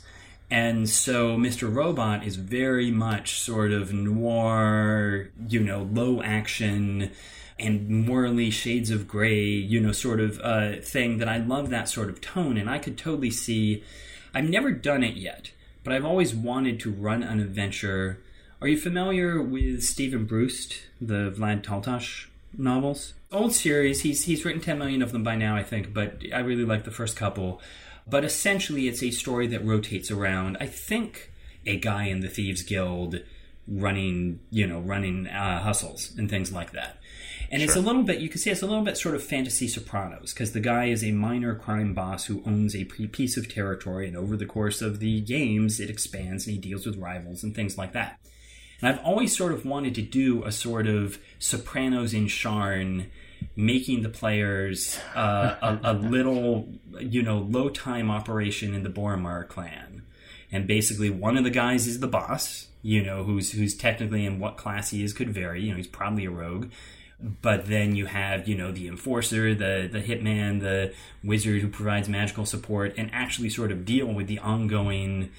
And 0.50 0.88
so 0.88 1.38
Mr. 1.38 1.74
Robot 1.74 2.26
is 2.26 2.36
very 2.36 2.91
much 2.91 3.41
sort 3.41 3.71
of 3.71 3.91
noir, 3.91 5.30
you 5.48 5.60
know, 5.60 5.89
low 5.91 6.21
action 6.21 7.12
and 7.58 7.89
morally 7.89 8.50
shades 8.50 8.91
of 8.91 9.08
gray, 9.08 9.44
you 9.44 9.80
know, 9.80 9.91
sort 9.91 10.20
of 10.20 10.39
uh, 10.44 10.74
thing 10.82 11.20
that 11.20 11.30
I 11.30 11.38
love 11.38 11.70
that 11.70 11.88
sort 11.88 12.10
of 12.10 12.22
tone. 12.22 12.58
And 12.58 12.70
I 12.70 12.80
could 12.80 12.98
totally 12.98 13.32
see, 13.32 13.84
I've 14.34 14.50
never 14.50 14.72
done 14.72 15.04
it 15.04 15.15
yet, 15.15 15.52
but 15.84 15.94
I've 15.94 16.06
always 16.06 16.36
wanted 16.36 16.80
to 16.82 16.91
run 16.91 17.24
an 17.24 17.39
adventure. 17.39 18.22
Are 18.62 18.68
you 18.68 18.78
familiar 18.78 19.41
with 19.41 19.84
Steven 19.84 20.26
Brust, 20.26 20.82
the 21.00 21.32
Vlad 21.32 21.63
Taltos 21.63 22.26
novels? 22.58 23.13
Old 23.32 23.54
series. 23.54 24.02
He's 24.02 24.24
he's 24.26 24.46
written 24.46 24.62
ten 24.62 24.80
million 24.80 25.02
of 25.02 25.12
them 25.12 25.24
by 25.24 25.36
now, 25.36 25.56
I 25.56 25.63
think, 25.63 25.94
but 25.94 26.22
I 26.34 26.39
really 26.39 26.65
like 26.65 26.84
the 26.84 26.91
first 26.91 27.16
couple. 27.16 27.62
But 28.08 28.24
essentially, 28.24 28.88
it's 28.88 29.03
a 29.03 29.12
story 29.12 29.47
that 29.47 29.66
rotates 29.66 30.12
around, 30.12 30.58
I 30.60 30.68
think, 30.68 31.32
a 31.66 31.78
guy 31.78 32.06
in 32.06 32.20
the 32.20 32.30
Thieves 32.30 32.62
Guild 32.62 33.22
running, 33.68 34.39
you 34.51 34.68
know, 34.68 34.80
running 34.80 35.28
uh, 35.28 35.62
hustles 35.62 36.14
and 36.18 36.30
things 36.30 36.51
like 36.51 36.72
that. 36.72 36.97
And 37.52 37.62
sure. 37.62 37.68
it's 37.68 37.76
a 37.76 37.82
little 37.82 38.04
bit, 38.04 38.20
you 38.20 38.30
can 38.30 38.39
see 38.39 38.50
it's 38.50 38.62
a 38.62 38.68
little 38.68 38.84
bit 38.84 38.98
sort 38.98 39.16
of 39.16 39.24
fantasy 39.24 39.68
Sopranos, 39.68 40.34
because 40.34 40.52
the 40.52 40.60
guy 40.60 40.86
is 40.86 41.04
a 41.04 41.12
minor 41.12 41.56
crime 41.56 41.93
boss 41.93 42.26
who 42.26 42.43
owns 42.46 42.76
a 42.76 42.86
piece 42.86 43.38
of 43.38 43.54
territory, 43.54 44.08
and 44.08 44.18
over 44.18 44.36
the 44.36 44.46
course 44.46 44.82
of 44.82 45.00
the 45.00 45.22
games, 45.22 45.80
it 45.80 45.89
expands 45.89 46.46
and 46.46 46.56
he 46.56 46.62
deals 46.62 46.86
with 46.86 46.98
rivals 46.98 47.43
and 47.43 47.56
things 47.56 47.78
like 47.78 47.93
that. 47.93 48.20
And 48.82 48.89
I've 48.89 49.04
always 49.06 49.36
sort 49.36 49.52
of 49.52 49.66
wanted 49.66 49.96
to 49.96 50.02
do 50.02 50.43
a 50.43 50.52
sort 50.52 50.88
of 50.88 51.20
Sopranos 51.39 52.14
in 52.14 52.28
Sharn 52.28 53.08
making 53.56 54.04
the 54.04 54.10
players 54.10 55.00
uh, 55.16 55.56
a, 55.62 55.91
a 55.91 55.93
little, 55.93 56.70
you 57.00 57.22
know, 57.22 57.39
low 57.39 57.70
time 57.70 58.12
operation 58.12 58.74
in 58.74 58.84
the 58.84 58.89
Boromar 58.89 59.48
clan. 59.48 60.04
And 60.52 60.68
basically, 60.68 61.10
one 61.10 61.38
of 61.38 61.43
the 61.43 61.50
guys 61.50 61.88
is 61.88 62.00
the 62.00 62.08
boss, 62.08 62.68
you 62.82 63.04
know, 63.04 63.24
who's 63.24 63.52
who's 63.54 63.76
technically 63.76 64.26
in 64.26 64.39
what 64.39 64.58
class 64.58 64.91
he 64.91 65.04
is 65.04 65.14
could 65.14 65.30
vary. 65.30 65.64
You 65.64 65.72
know, 65.72 65.78
he's 65.78 65.88
probably 65.88 66.26
a 66.26 66.32
rogue. 66.32 66.72
But 67.20 67.68
then 67.68 67.95
you 67.95 68.07
have, 68.07 68.47
you 68.47 68.55
know, 68.55 68.72
the 68.72 68.88
enforcer, 68.88 69.55
the 69.55 69.88
the 69.91 70.01
hitman, 70.01 70.59
the 70.59 70.93
wizard 71.24 71.61
who 71.61 71.70
provides 71.70 72.09
magical 72.09 72.45
support, 72.45 72.93
and 72.97 73.09
actually 73.13 73.49
sort 73.49 73.72
of 73.72 73.86
deal 73.86 74.07
with 74.07 74.28
the 74.28 74.39
ongoing 74.39 75.32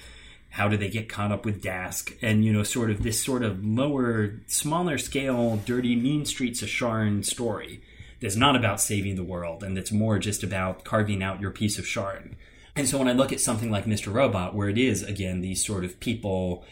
how 0.49 0.67
do 0.67 0.77
they 0.77 0.89
get 0.89 1.09
caught 1.09 1.31
up 1.31 1.45
with 1.45 1.61
Daask? 1.61 2.17
And, 2.21 2.43
you 2.43 2.51
know, 2.51 2.63
sort 2.63 2.89
of 2.89 3.03
this 3.03 3.23
sort 3.23 3.43
of 3.43 3.63
lower, 3.63 4.39
smaller 4.47 4.97
scale, 4.97 5.57
dirty, 5.57 5.95
mean 5.95 6.25
streets 6.25 6.61
of 6.61 6.69
Sharn 6.69 7.23
story 7.23 7.81
that's 8.19 8.35
not 8.35 8.55
about 8.55 8.81
saving 8.81 9.15
the 9.15 9.23
world 9.23 9.63
and 9.63 9.77
that's 9.77 9.91
more 9.91 10.17
just 10.17 10.41
about 10.41 10.83
carving 10.83 11.21
out 11.21 11.39
your 11.39 11.51
piece 11.51 11.77
of 11.77 11.85
Sharn. 11.85 12.33
And 12.75 12.87
so 12.87 12.97
when 12.97 13.07
I 13.07 13.13
look 13.13 13.31
at 13.31 13.39
something 13.39 13.69
like 13.69 13.85
Mr. 13.85 14.11
Robot, 14.11 14.55
where 14.55 14.69
it 14.69 14.77
is, 14.77 15.03
again, 15.03 15.41
these 15.41 15.63
sort 15.63 15.83
of 15.83 15.99
people 15.99 16.63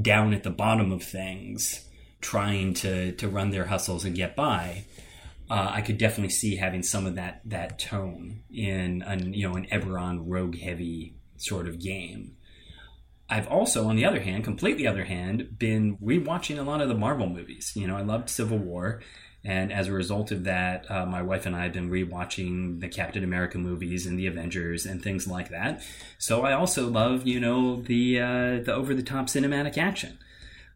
down 0.00 0.32
at 0.32 0.42
the 0.42 0.50
bottom 0.50 0.92
of 0.92 1.02
things 1.02 1.88
trying 2.22 2.72
to, 2.72 3.12
to 3.12 3.28
run 3.28 3.50
their 3.50 3.66
hustles 3.66 4.06
and 4.06 4.16
get 4.16 4.34
by, 4.34 4.84
uh, 5.50 5.70
I 5.70 5.82
could 5.82 5.98
definitely 5.98 6.30
see 6.30 6.56
having 6.56 6.82
some 6.82 7.04
of 7.04 7.16
that, 7.16 7.42
that 7.44 7.78
tone 7.78 8.42
in 8.50 9.02
an, 9.02 9.34
you 9.34 9.46
know, 9.46 9.56
an 9.56 9.66
Eberron 9.66 10.22
rogue 10.24 10.56
heavy 10.58 11.16
sort 11.36 11.68
of 11.68 11.78
game. 11.78 12.36
I've 13.28 13.48
also, 13.48 13.86
on 13.88 13.96
the 13.96 14.04
other 14.04 14.20
hand, 14.20 14.44
completely 14.44 14.86
other 14.86 15.04
hand, 15.04 15.58
been 15.58 15.96
rewatching 15.98 16.58
a 16.58 16.62
lot 16.62 16.80
of 16.80 16.88
the 16.88 16.94
Marvel 16.94 17.28
movies. 17.28 17.72
You 17.74 17.86
know, 17.86 17.96
I 17.96 18.02
loved 18.02 18.28
Civil 18.28 18.58
War, 18.58 19.00
and 19.44 19.72
as 19.72 19.88
a 19.88 19.92
result 19.92 20.30
of 20.30 20.44
that, 20.44 20.88
uh, 20.90 21.06
my 21.06 21.22
wife 21.22 21.46
and 21.46 21.56
I 21.56 21.64
have 21.64 21.72
been 21.72 21.90
rewatching 21.90 22.80
the 22.80 22.88
Captain 22.88 23.24
America 23.24 23.58
movies 23.58 24.06
and 24.06 24.18
the 24.18 24.26
Avengers 24.26 24.86
and 24.86 25.02
things 25.02 25.26
like 25.26 25.48
that. 25.48 25.82
So 26.18 26.42
I 26.42 26.52
also 26.52 26.88
love, 26.88 27.26
you 27.26 27.40
know, 27.40 27.82
the 27.82 28.20
uh, 28.20 28.62
the 28.62 28.72
over 28.74 28.94
the 28.94 29.02
top 29.02 29.26
cinematic 29.26 29.78
action. 29.78 30.18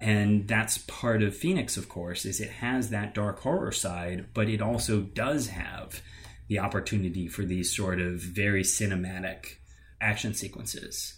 And 0.01 0.47
that's 0.47 0.79
part 0.79 1.23
of 1.23 1.37
Phoenix, 1.37 1.77
of 1.77 1.89
course, 1.89 2.25
is 2.25 2.41
it 2.41 2.51
has 2.51 2.91
that 2.91 3.15
dark 3.15 3.41
horror 3.41 3.73
side, 3.73 4.27
but 4.35 4.49
it 4.49 4.61
also 4.61 5.01
does 5.01 5.49
have 5.49 6.03
the 6.49 6.59
opportunity 6.59 7.29
for 7.29 7.45
these 7.45 7.75
sort 7.75 8.01
of 8.01 8.21
very 8.21 8.63
cinematic 8.63 9.57
action 10.01 10.35
sequences. 10.35 11.15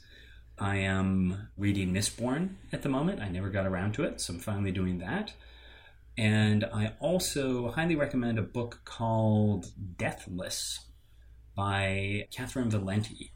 I 0.58 0.76
am 0.76 1.48
reading 1.56 1.92
Mistborn 1.92 2.54
at 2.72 2.82
the 2.82 2.88
moment. 2.88 3.20
I 3.20 3.28
never 3.28 3.48
got 3.48 3.66
around 3.66 3.94
to 3.94 4.04
it, 4.04 4.20
so 4.20 4.34
I'm 4.34 4.40
finally 4.40 4.72
doing 4.72 4.98
that. 4.98 5.32
And 6.16 6.64
I 6.64 6.94
also 6.98 7.70
highly 7.70 7.94
recommend 7.94 8.38
a 8.38 8.42
book 8.42 8.80
called 8.84 9.66
Deathless 9.96 10.80
by 11.54 12.26
Catherynne 12.32 12.70
Valente. 12.70 13.30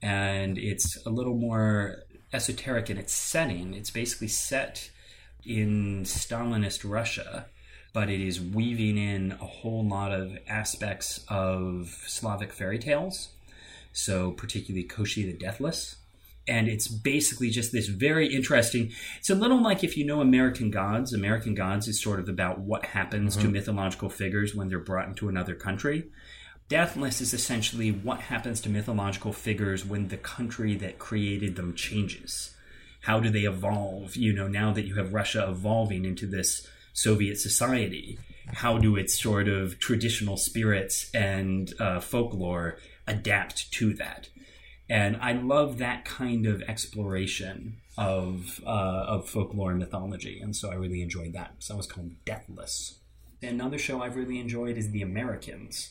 And 0.00 0.58
it's 0.58 1.04
a 1.06 1.10
little 1.10 1.34
more 1.34 2.04
esoteric 2.34 2.90
in 2.90 2.98
its 2.98 3.14
setting. 3.14 3.72
It's 3.74 3.90
basically 3.90 4.28
set 4.28 4.90
in 5.46 6.02
Stalinist 6.04 6.88
Russia, 6.88 7.46
but 7.92 8.10
it 8.10 8.20
is 8.20 8.40
weaving 8.40 8.98
in 8.98 9.32
a 9.32 9.46
whole 9.46 9.86
lot 9.86 10.12
of 10.12 10.36
aspects 10.48 11.24
of 11.28 11.96
Slavic 12.06 12.52
fairy 12.52 12.78
tales. 12.78 13.28
So, 13.92 14.32
particularly 14.32 14.86
Koschei 14.86 15.24
the 15.24 15.32
Deathless 15.32 15.96
and 16.46 16.68
it's 16.68 16.88
basically 16.88 17.50
just 17.50 17.72
this 17.72 17.88
very 17.88 18.26
interesting 18.34 18.92
it's 19.18 19.30
a 19.30 19.34
little 19.34 19.62
like 19.62 19.82
if 19.82 19.96
you 19.96 20.04
know 20.04 20.20
american 20.20 20.70
gods 20.70 21.12
american 21.12 21.54
gods 21.54 21.88
is 21.88 22.00
sort 22.00 22.20
of 22.20 22.28
about 22.28 22.60
what 22.60 22.84
happens 22.86 23.36
mm-hmm. 23.36 23.46
to 23.46 23.52
mythological 23.52 24.08
figures 24.08 24.54
when 24.54 24.68
they're 24.68 24.78
brought 24.78 25.08
into 25.08 25.28
another 25.28 25.54
country 25.54 26.04
deathless 26.68 27.20
is 27.20 27.34
essentially 27.34 27.90
what 27.90 28.20
happens 28.20 28.60
to 28.60 28.68
mythological 28.68 29.32
figures 29.32 29.84
when 29.84 30.08
the 30.08 30.16
country 30.16 30.74
that 30.74 30.98
created 30.98 31.56
them 31.56 31.74
changes 31.74 32.54
how 33.02 33.20
do 33.20 33.30
they 33.30 33.42
evolve 33.42 34.16
you 34.16 34.32
know 34.32 34.48
now 34.48 34.72
that 34.72 34.86
you 34.86 34.94
have 34.96 35.14
russia 35.14 35.46
evolving 35.48 36.04
into 36.04 36.26
this 36.26 36.66
soviet 36.92 37.38
society 37.38 38.18
how 38.46 38.78
do 38.78 38.96
its 38.96 39.20
sort 39.20 39.48
of 39.48 39.78
traditional 39.78 40.36
spirits 40.36 41.10
and 41.14 41.72
uh, 41.80 42.00
folklore 42.00 42.78
adapt 43.06 43.70
to 43.72 43.92
that 43.94 44.28
and 44.88 45.16
I 45.16 45.32
love 45.32 45.78
that 45.78 46.04
kind 46.04 46.46
of 46.46 46.62
exploration 46.62 47.78
of 47.96 48.60
uh, 48.66 48.68
of 48.68 49.28
folklore 49.28 49.70
and 49.70 49.78
mythology, 49.78 50.40
and 50.40 50.54
so 50.54 50.70
I 50.70 50.74
really 50.74 51.00
enjoyed 51.00 51.32
that. 51.32 51.54
So 51.60 51.74
it 51.74 51.76
was 51.78 51.86
called 51.86 52.12
Deathless. 52.24 52.98
Another 53.42 53.78
show 53.78 54.02
I've 54.02 54.16
really 54.16 54.38
enjoyed 54.38 54.76
is 54.76 54.90
The 54.90 55.02
Americans. 55.02 55.90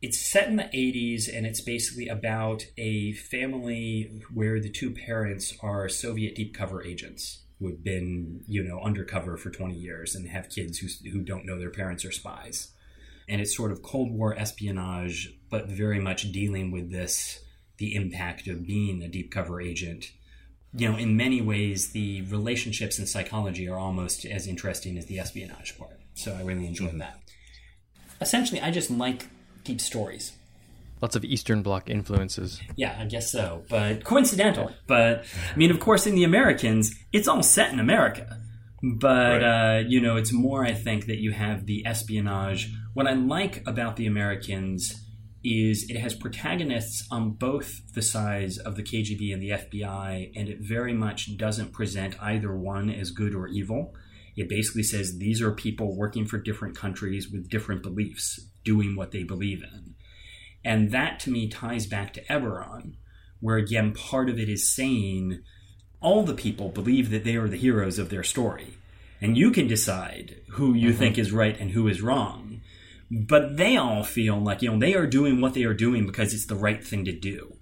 It's 0.00 0.20
set 0.20 0.48
in 0.48 0.56
the 0.56 0.64
80s, 0.64 1.28
and 1.34 1.44
it's 1.44 1.60
basically 1.60 2.08
about 2.08 2.64
a 2.76 3.12
family 3.12 4.22
where 4.32 4.60
the 4.60 4.70
two 4.70 4.92
parents 4.92 5.54
are 5.60 5.88
Soviet 5.88 6.36
deep 6.36 6.54
cover 6.54 6.84
agents 6.84 7.40
who 7.58 7.66
have 7.68 7.82
been, 7.82 8.44
you 8.46 8.62
know, 8.62 8.80
undercover 8.80 9.36
for 9.36 9.50
20 9.50 9.74
years 9.74 10.14
and 10.14 10.28
have 10.28 10.50
kids 10.50 10.78
who, 10.78 10.86
who 11.10 11.22
don't 11.22 11.44
know 11.44 11.58
their 11.58 11.70
parents 11.70 12.04
are 12.04 12.12
spies. 12.12 12.68
And 13.28 13.40
it's 13.40 13.56
sort 13.56 13.72
of 13.72 13.82
Cold 13.82 14.12
War 14.12 14.38
espionage, 14.38 15.34
but 15.50 15.68
very 15.68 15.98
much 15.98 16.30
dealing 16.30 16.70
with 16.70 16.92
this 16.92 17.40
the 17.78 17.94
impact 17.94 18.48
of 18.48 18.66
being 18.66 19.02
a 19.02 19.08
deep 19.08 19.30
cover 19.30 19.60
agent. 19.60 20.12
You 20.74 20.90
know, 20.90 20.98
in 20.98 21.16
many 21.16 21.40
ways, 21.40 21.92
the 21.92 22.22
relationships 22.22 22.98
and 22.98 23.08
psychology 23.08 23.68
are 23.68 23.78
almost 23.78 24.24
as 24.24 24.46
interesting 24.46 24.98
as 24.98 25.06
the 25.06 25.18
espionage 25.18 25.78
part. 25.78 26.00
So 26.14 26.34
I 26.34 26.42
really 26.42 26.66
enjoy 26.66 26.86
mm-hmm. 26.86 26.98
that. 26.98 27.20
Essentially, 28.20 28.60
I 28.60 28.70
just 28.70 28.90
like 28.90 29.26
deep 29.68 29.80
stories. 29.80 30.32
Lots 31.00 31.14
of 31.14 31.24
Eastern 31.24 31.62
Bloc 31.62 31.88
influences. 31.88 32.60
Yeah, 32.74 32.96
I 32.98 33.04
guess 33.04 33.30
so, 33.30 33.62
but 33.68 34.02
coincidental. 34.02 34.72
But 34.88 35.26
I 35.52 35.56
mean, 35.56 35.70
of 35.70 35.78
course, 35.78 36.08
in 36.08 36.16
the 36.16 36.24
Americans, 36.24 36.92
it's 37.12 37.28
all 37.28 37.42
set 37.44 37.72
in 37.72 37.78
America. 37.78 38.40
But 38.82 39.42
right. 39.42 39.76
uh, 39.76 39.78
you 39.86 40.00
know, 40.00 40.16
it's 40.16 40.32
more. 40.32 40.64
I 40.64 40.72
think 40.72 41.06
that 41.06 41.18
you 41.18 41.32
have 41.32 41.66
the 41.66 41.86
espionage. 41.86 42.72
What 42.94 43.06
I 43.06 43.12
like 43.12 43.62
about 43.66 43.94
the 43.96 44.06
Americans 44.06 45.04
is 45.44 45.86
it 45.88 45.96
has 45.96 46.14
protagonists 46.14 47.06
on 47.12 47.32
both 47.32 47.80
the 47.94 48.02
sides 48.02 48.58
of 48.58 48.74
the 48.74 48.82
KGB 48.82 49.32
and 49.32 49.42
the 49.42 49.50
FBI, 49.50 50.32
and 50.34 50.48
it 50.48 50.58
very 50.60 50.94
much 50.94 51.36
doesn't 51.36 51.72
present 51.72 52.20
either 52.20 52.56
one 52.56 52.90
as 52.90 53.10
good 53.12 53.34
or 53.34 53.46
evil. 53.46 53.94
It 54.36 54.48
basically 54.48 54.84
says 54.84 55.18
these 55.18 55.42
are 55.42 55.52
people 55.52 55.96
working 55.96 56.24
for 56.24 56.38
different 56.38 56.76
countries 56.76 57.28
with 57.30 57.50
different 57.50 57.82
beliefs, 57.82 58.47
doing 58.64 58.96
what 58.96 59.12
they 59.12 59.22
believe 59.22 59.62
in. 59.62 59.94
And 60.64 60.90
that 60.92 61.20
to 61.20 61.30
me 61.30 61.48
ties 61.48 61.86
back 61.86 62.12
to 62.14 62.24
Eberron, 62.24 62.94
where 63.40 63.56
again, 63.56 63.92
part 63.92 64.28
of 64.28 64.38
it 64.38 64.48
is 64.48 64.68
saying 64.68 65.42
all 66.00 66.24
the 66.24 66.34
people 66.34 66.68
believe 66.68 67.10
that 67.10 67.24
they 67.24 67.36
are 67.36 67.48
the 67.48 67.56
heroes 67.56 67.98
of 67.98 68.10
their 68.10 68.24
story. 68.24 68.74
And 69.20 69.36
you 69.36 69.50
can 69.50 69.66
decide 69.66 70.36
who 70.52 70.74
you 70.74 70.90
mm-hmm. 70.90 70.98
think 70.98 71.18
is 71.18 71.32
right 71.32 71.58
and 71.58 71.70
who 71.72 71.88
is 71.88 72.02
wrong 72.02 72.60
but 73.10 73.56
they 73.56 73.76
all 73.76 74.04
feel 74.04 74.38
like 74.38 74.62
you 74.62 74.70
know 74.70 74.78
they 74.78 74.94
are 74.94 75.06
doing 75.06 75.40
what 75.40 75.54
they 75.54 75.64
are 75.64 75.74
doing 75.74 76.06
because 76.06 76.34
it's 76.34 76.46
the 76.46 76.54
right 76.54 76.84
thing 76.84 77.04
to 77.04 77.12
do 77.12 77.56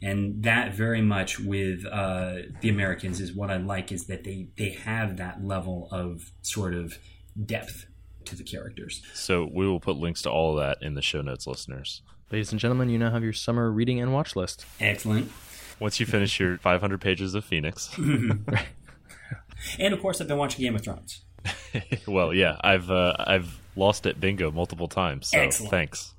and 0.00 0.42
that 0.44 0.74
very 0.74 1.02
much 1.02 1.38
with 1.38 1.84
uh, 1.86 2.34
the 2.60 2.68
americans 2.68 3.20
is 3.20 3.34
what 3.34 3.50
i 3.50 3.56
like 3.56 3.90
is 3.90 4.06
that 4.06 4.24
they 4.24 4.48
they 4.56 4.70
have 4.70 5.16
that 5.16 5.44
level 5.44 5.88
of 5.90 6.30
sort 6.42 6.74
of 6.74 6.98
depth 7.44 7.86
to 8.32 8.38
the 8.38 8.44
characters 8.44 9.02
so 9.14 9.48
we 9.52 9.66
will 9.66 9.80
put 9.80 9.96
links 9.96 10.22
to 10.22 10.30
all 10.30 10.58
of 10.58 10.64
that 10.64 10.78
in 10.84 10.94
the 10.94 11.02
show 11.02 11.20
notes 11.20 11.46
listeners 11.46 12.02
ladies 12.30 12.50
and 12.50 12.60
gentlemen 12.60 12.88
you 12.88 12.98
now 12.98 13.10
have 13.10 13.22
your 13.22 13.32
summer 13.32 13.70
reading 13.70 14.00
and 14.00 14.12
watch 14.12 14.34
list 14.34 14.64
excellent 14.80 15.30
once 15.78 16.00
you 16.00 16.06
finish 16.06 16.40
your 16.40 16.58
500 16.58 17.00
pages 17.00 17.34
of 17.34 17.44
phoenix 17.44 17.90
and 19.78 19.94
of 19.94 20.00
course 20.00 20.20
i've 20.20 20.28
been 20.28 20.38
watching 20.38 20.62
game 20.62 20.74
of 20.74 20.82
thrones 20.82 21.22
well 22.06 22.32
yeah 22.34 22.56
i've 22.62 22.90
uh, 22.90 23.14
i've 23.18 23.58
lost 23.76 24.06
at 24.06 24.20
bingo 24.20 24.50
multiple 24.50 24.88
times. 24.88 25.28
So 25.28 25.38
Excellent. 25.38 25.70
thanks. 25.70 26.14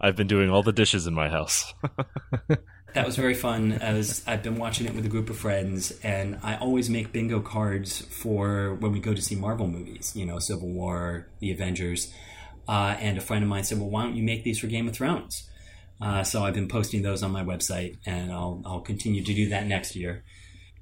I've 0.00 0.16
been 0.16 0.26
doing 0.26 0.50
all 0.50 0.62
the 0.62 0.72
dishes 0.72 1.06
in 1.06 1.14
my 1.14 1.28
house. 1.28 1.74
that 2.94 3.04
was 3.04 3.16
very 3.16 3.34
fun. 3.34 3.72
As 3.72 4.22
I've 4.26 4.42
been 4.42 4.56
watching 4.56 4.86
it 4.86 4.94
with 4.94 5.04
a 5.04 5.08
group 5.08 5.28
of 5.30 5.36
friends, 5.36 5.92
and 6.02 6.38
I 6.42 6.56
always 6.56 6.88
make 6.88 7.12
bingo 7.12 7.40
cards 7.40 8.00
for 8.00 8.74
when 8.74 8.92
we 8.92 9.00
go 9.00 9.14
to 9.14 9.20
see 9.20 9.34
Marvel 9.34 9.66
movies. 9.66 10.12
You 10.14 10.26
know, 10.26 10.38
Civil 10.38 10.68
War, 10.68 11.26
The 11.40 11.50
Avengers. 11.52 12.12
Uh, 12.66 12.96
and 12.98 13.18
a 13.18 13.20
friend 13.20 13.42
of 13.42 13.50
mine 13.50 13.64
said, 13.64 13.78
"Well, 13.78 13.90
why 13.90 14.04
don't 14.04 14.16
you 14.16 14.22
make 14.22 14.42
these 14.42 14.58
for 14.58 14.68
Game 14.68 14.88
of 14.88 14.94
Thrones?" 14.94 15.50
Uh, 16.00 16.22
so 16.22 16.44
I've 16.44 16.54
been 16.54 16.68
posting 16.68 17.02
those 17.02 17.22
on 17.22 17.30
my 17.30 17.44
website, 17.44 17.98
and 18.06 18.32
I'll 18.32 18.62
I'll 18.64 18.80
continue 18.80 19.22
to 19.22 19.34
do 19.34 19.48
that 19.50 19.66
next 19.66 19.94
year. 19.94 20.24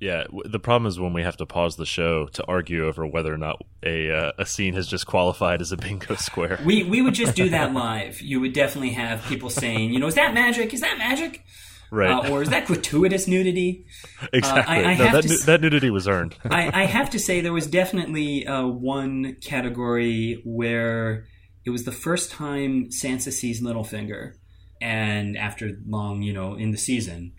Yeah, 0.01 0.25
the 0.45 0.59
problem 0.59 0.89
is 0.89 0.99
when 0.99 1.13
we 1.13 1.23
have 1.23 1.37
to 1.37 1.47
pause 1.47 1.77
the 1.77 1.87
show 1.87 2.27
to 2.27 2.45
argue 2.47 2.87
over 2.87 3.07
whether 3.07 3.33
or 3.33 3.37
not 3.37 3.63
a 3.85 4.11
uh, 4.11 4.33
a 4.39 4.47
scene 4.47 4.75
has 4.75 4.89
just 4.89 5.07
qualified 5.07 5.61
as 5.61 5.71
a 5.71 5.77
bingo 5.77 6.17
square. 6.17 6.59
We 6.65 6.85
we 6.85 7.03
would 7.03 7.15
just 7.15 7.37
do 7.37 7.49
that 7.51 7.73
live. 7.73 8.21
You 8.21 8.41
would 8.41 8.53
definitely 8.53 8.91
have 8.91 9.25
people 9.27 9.49
saying, 9.49 9.93
you 9.93 10.01
know, 10.01 10.09
is 10.09 10.17
that 10.17 10.35
magic? 10.35 10.75
Is 10.75 10.81
that 10.81 10.99
magic? 10.99 11.45
Right. 11.93 12.11
Uh, 12.11 12.31
or 12.31 12.41
is 12.41 12.49
that 12.49 12.67
gratuitous 12.67 13.29
nudity? 13.29 13.85
Exactly. 14.33 14.63
Uh, 14.63 14.89
I, 14.89 14.93
I 14.93 14.97
no, 14.97 15.21
that, 15.21 15.43
that 15.45 15.61
nudity 15.61 15.91
was 15.91 16.09
earned. 16.09 16.37
I, 16.45 16.83
I, 16.83 16.85
have 16.87 17.11
to 17.11 17.19
say 17.19 17.41
there 17.41 17.53
was 17.53 17.67
definitely 17.67 18.47
uh, 18.47 18.67
one 18.67 19.37
category 19.43 20.41
where 20.45 21.27
It 21.67 21.71
was 21.71 21.85
the 21.85 21.93
first 21.93 22.31
time 22.31 22.89
Sansa 22.89 23.31
sees 23.31 23.63
Littlefinger, 23.63 24.35
and 24.81 25.37
after 25.37 25.71
long, 25.87 26.23
you 26.23 26.33
know, 26.33 26.55
in 26.55 26.71
the 26.71 26.79
season, 26.79 27.33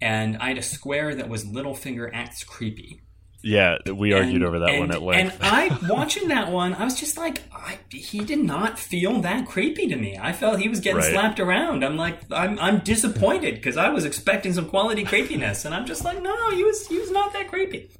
and 0.00 0.36
I 0.38 0.48
had 0.48 0.58
a 0.58 0.62
square 0.62 1.14
that 1.14 1.28
was 1.28 1.44
Littlefinger 1.44 2.10
acts 2.12 2.42
creepy. 2.42 3.02
Yeah, 3.42 3.78
we 3.90 4.12
argued 4.12 4.36
And- 4.36 4.44
over 4.44 4.58
that 4.60 4.68
and, 4.70 4.80
one 4.80 4.90
at 4.90 5.02
length. 5.02 5.38
And 5.40 5.52
I, 5.52 5.78
watching 5.88 6.28
that 6.28 6.50
one, 6.52 6.74
I 6.74 6.84
was 6.84 6.98
just 7.00 7.16
like, 7.16 7.42
I, 7.52 7.78
he 7.90 8.20
did 8.24 8.40
not 8.40 8.78
feel 8.78 9.20
that 9.22 9.46
creepy 9.48 9.86
to 9.88 9.96
me. 9.96 10.18
I 10.20 10.32
felt 10.32 10.60
he 10.60 10.68
was 10.68 10.80
getting 10.80 10.98
Right. 10.98 11.10
slapped 11.12 11.40
around. 11.40 11.82
I'm 11.84 11.96
like, 11.96 12.18
I'm, 12.30 12.58
I'm 12.58 12.80
disappointed 12.80 13.54
because 13.54 13.76
I 13.78 13.88
was 13.88 14.04
expecting 14.04 14.52
some 14.52 14.66
quality 14.68 15.04
creepiness, 15.04 15.64
and 15.64 15.74
I'm 15.74 15.86
just 15.86 16.04
like, 16.04 16.22
no, 16.22 16.50
he 16.50 16.64
was, 16.64 16.86
he 16.86 16.98
was 16.98 17.10
not 17.10 17.32
that 17.32 17.48
creepy. 17.48 17.90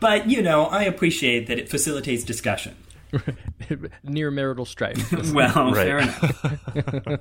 But 0.00 0.28
you 0.30 0.42
know, 0.42 0.64
I 0.66 0.84
appreciate 0.84 1.46
that 1.48 1.58
it 1.58 1.68
facilitates 1.68 2.24
discussion. 2.24 2.74
Near 4.02 4.30
marital 4.30 4.64
strife. 4.64 5.12
Well, 5.34 5.72
fair 5.74 5.98
enough. 5.98 6.46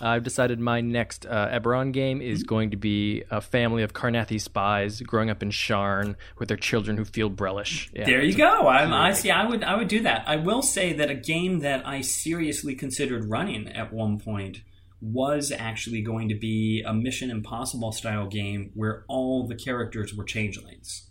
I've 0.00 0.22
decided 0.22 0.60
my 0.60 0.80
next 0.80 1.26
uh, 1.26 1.48
Eberron 1.48 1.92
game 1.92 2.20
is 2.22 2.40
Mm-hmm. 2.40 2.46
going 2.48 2.70
to 2.70 2.76
be 2.76 3.22
a 3.30 3.40
family 3.40 3.82
of 3.82 3.92
Karrnathi 3.92 4.40
spies 4.40 5.00
growing 5.00 5.30
up 5.30 5.42
in 5.42 5.50
Sharn 5.50 6.16
with 6.38 6.48
their 6.48 6.56
children 6.56 6.96
who 6.96 7.04
feel 7.04 7.30
Brelish. 7.30 7.88
Yeah. 7.94 8.04
There 8.04 8.22
you 8.22 8.34
go. 8.34 8.68
I'm, 8.68 8.92
I 8.92 9.12
see. 9.12 9.30
I 9.30 9.46
would. 9.46 9.64
I 9.64 9.76
would 9.76 9.88
do 9.88 10.00
that. 10.02 10.24
I 10.26 10.36
will 10.36 10.62
say 10.62 10.92
that 10.94 11.10
a 11.10 11.14
game 11.14 11.60
that 11.60 11.86
I 11.86 12.00
seriously 12.02 12.74
considered 12.74 13.24
running 13.30 13.68
at 13.68 13.92
one 13.92 14.18
point 14.18 14.62
was 15.00 15.52
actually 15.52 16.00
going 16.02 16.28
to 16.30 16.34
be 16.34 16.82
a 16.86 16.92
Mission 16.94 17.30
Impossible 17.30 17.92
style 17.92 18.26
game 18.26 18.70
where 18.74 19.04
all 19.08 19.46
the 19.46 19.54
characters 19.54 20.14
were 20.14 20.24
changelings. 20.24 21.08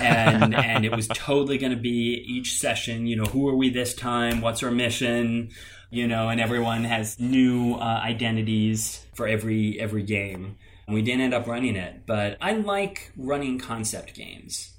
and 0.00 0.54
and 0.70 0.84
it 0.84 0.94
was 0.94 1.08
totally 1.08 1.58
going 1.58 1.74
to 1.74 1.80
be 1.80 2.24
each 2.26 2.54
session. 2.58 3.06
You 3.06 3.16
know, 3.16 3.24
who 3.24 3.48
are 3.48 3.56
we 3.56 3.70
this 3.70 3.94
time? 3.94 4.40
What's 4.40 4.62
our 4.62 4.70
mission? 4.70 5.50
You 5.94 6.08
know, 6.08 6.28
and 6.28 6.40
everyone 6.40 6.82
has 6.82 7.20
new 7.20 7.74
uh, 7.74 8.00
identities 8.02 9.06
for 9.14 9.28
every 9.28 9.78
every 9.78 10.02
game. 10.02 10.56
And 10.88 10.94
We 10.94 11.02
didn't 11.02 11.20
end 11.20 11.34
up 11.34 11.46
running 11.46 11.76
it, 11.76 12.04
but 12.04 12.36
I 12.40 12.54
like 12.54 13.12
running 13.16 13.60
concept 13.60 14.12
games. 14.14 14.72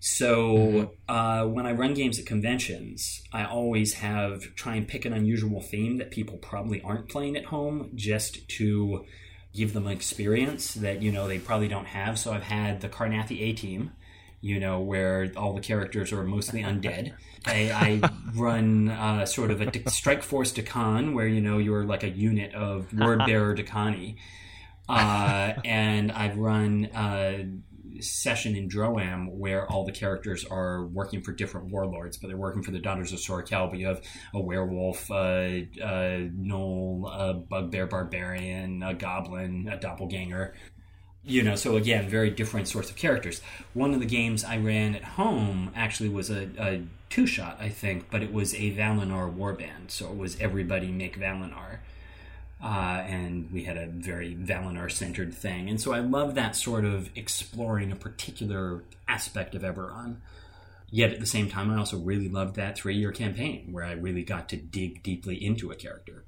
So 0.00 0.94
uh, 1.10 1.44
when 1.44 1.66
I 1.66 1.72
run 1.72 1.92
games 1.92 2.18
at 2.18 2.24
conventions, 2.24 3.22
I 3.34 3.44
always 3.44 3.92
have 3.94 4.54
try 4.54 4.76
and 4.76 4.88
pick 4.88 5.04
an 5.04 5.12
unusual 5.12 5.60
theme 5.60 5.98
that 5.98 6.10
people 6.10 6.38
probably 6.38 6.80
aren't 6.80 7.10
playing 7.10 7.36
at 7.36 7.44
home, 7.44 7.90
just 7.94 8.48
to 8.56 9.04
give 9.52 9.74
them 9.74 9.86
an 9.86 9.92
experience 9.92 10.72
that 10.72 11.02
you 11.02 11.12
know 11.12 11.28
they 11.28 11.38
probably 11.38 11.68
don't 11.68 11.88
have. 11.88 12.18
So 12.18 12.32
I've 12.32 12.44
had 12.44 12.80
the 12.80 12.88
Karrnathi 12.88 13.42
A 13.42 13.52
Team, 13.52 13.92
you 14.42 14.60
know, 14.60 14.80
where 14.80 15.32
all 15.36 15.54
the 15.54 15.60
characters 15.60 16.12
are 16.12 16.22
mostly 16.24 16.62
undead. 16.62 17.14
I, 17.46 18.00
I 18.04 18.10
run 18.34 18.88
uh, 18.88 19.24
sort 19.24 19.50
of 19.50 19.60
a 19.60 19.90
Strike 19.90 20.22
Force 20.22 20.52
Decon, 20.52 21.14
where 21.14 21.26
you 21.26 21.40
know 21.40 21.58
you're 21.58 21.84
like 21.84 22.02
a 22.02 22.10
unit 22.10 22.54
of 22.54 22.92
Word 22.92 23.22
Bearer 23.26 23.56
Dhakaani, 23.56 24.16
uh, 24.88 25.54
and 25.64 26.12
I've 26.12 26.36
run 26.36 26.86
uh, 26.86 27.44
session 28.00 28.56
in 28.56 28.68
Droaam 28.68 29.30
where 29.30 29.70
all 29.70 29.84
the 29.84 29.92
characters 29.92 30.44
are 30.44 30.86
working 30.86 31.22
for 31.22 31.32
different 31.32 31.70
warlords, 31.70 32.16
but 32.16 32.28
they're 32.28 32.36
working 32.36 32.62
for 32.62 32.70
the 32.70 32.78
Daughters 32.78 33.12
of 33.12 33.20
Sora 33.20 33.44
Kell. 33.44 33.68
But 33.68 33.78
you 33.78 33.86
have 33.86 34.02
a 34.34 34.40
werewolf, 34.40 35.10
a 35.10 35.68
uh, 35.80 36.28
gnoll, 36.36 37.08
a 37.12 37.34
bugbear 37.34 37.86
barbarian, 37.86 38.82
a 38.82 38.94
goblin, 38.94 39.68
a 39.70 39.78
doppelganger. 39.78 40.54
You 41.24 41.42
know, 41.42 41.54
so 41.54 41.76
again, 41.76 42.08
very 42.08 42.30
different 42.30 42.66
sorts 42.66 42.90
of 42.90 42.96
characters. 42.96 43.40
One 43.74 43.94
of 43.94 44.00
the 44.00 44.06
games 44.06 44.42
I 44.42 44.58
ran 44.58 44.96
at 44.96 45.04
home 45.04 45.70
actually 45.74 46.08
was 46.08 46.30
a, 46.30 46.48
a 46.58 46.82
two 47.10 47.26
shot, 47.26 47.58
I 47.60 47.68
think, 47.68 48.10
but 48.10 48.22
it 48.22 48.32
was 48.32 48.54
a 48.54 48.74
Valenar 48.74 49.32
warband. 49.32 49.90
So 49.90 50.06
it 50.06 50.16
was 50.16 50.40
everybody 50.40 50.90
make 50.90 51.18
Valenar 51.18 51.78
uh, 52.62 53.02
and 53.06 53.50
we 53.52 53.64
had 53.64 53.76
a 53.76 53.86
very 53.86 54.34
Valenar 54.34 54.90
centered 54.90 55.34
thing. 55.34 55.68
And 55.68 55.80
so 55.80 55.92
I 55.92 55.98
love 55.98 56.36
that 56.36 56.54
sort 56.54 56.84
of 56.84 57.10
exploring 57.16 57.90
a 57.90 57.96
particular 57.96 58.84
aspect 59.08 59.54
of 59.54 59.62
Eberron. 59.62 60.16
Yet 60.88 61.12
at 61.12 61.20
the 61.20 61.26
same 61.26 61.48
time, 61.48 61.70
I 61.70 61.78
also 61.78 61.98
really 61.98 62.28
loved 62.28 62.54
that 62.56 62.76
three 62.76 62.94
year 62.94 63.10
campaign 63.10 63.68
where 63.72 63.84
I 63.84 63.92
really 63.92 64.22
got 64.22 64.48
to 64.50 64.56
dig 64.56 65.02
deeply 65.02 65.44
into 65.44 65.70
a 65.72 65.74
character. 65.74 66.24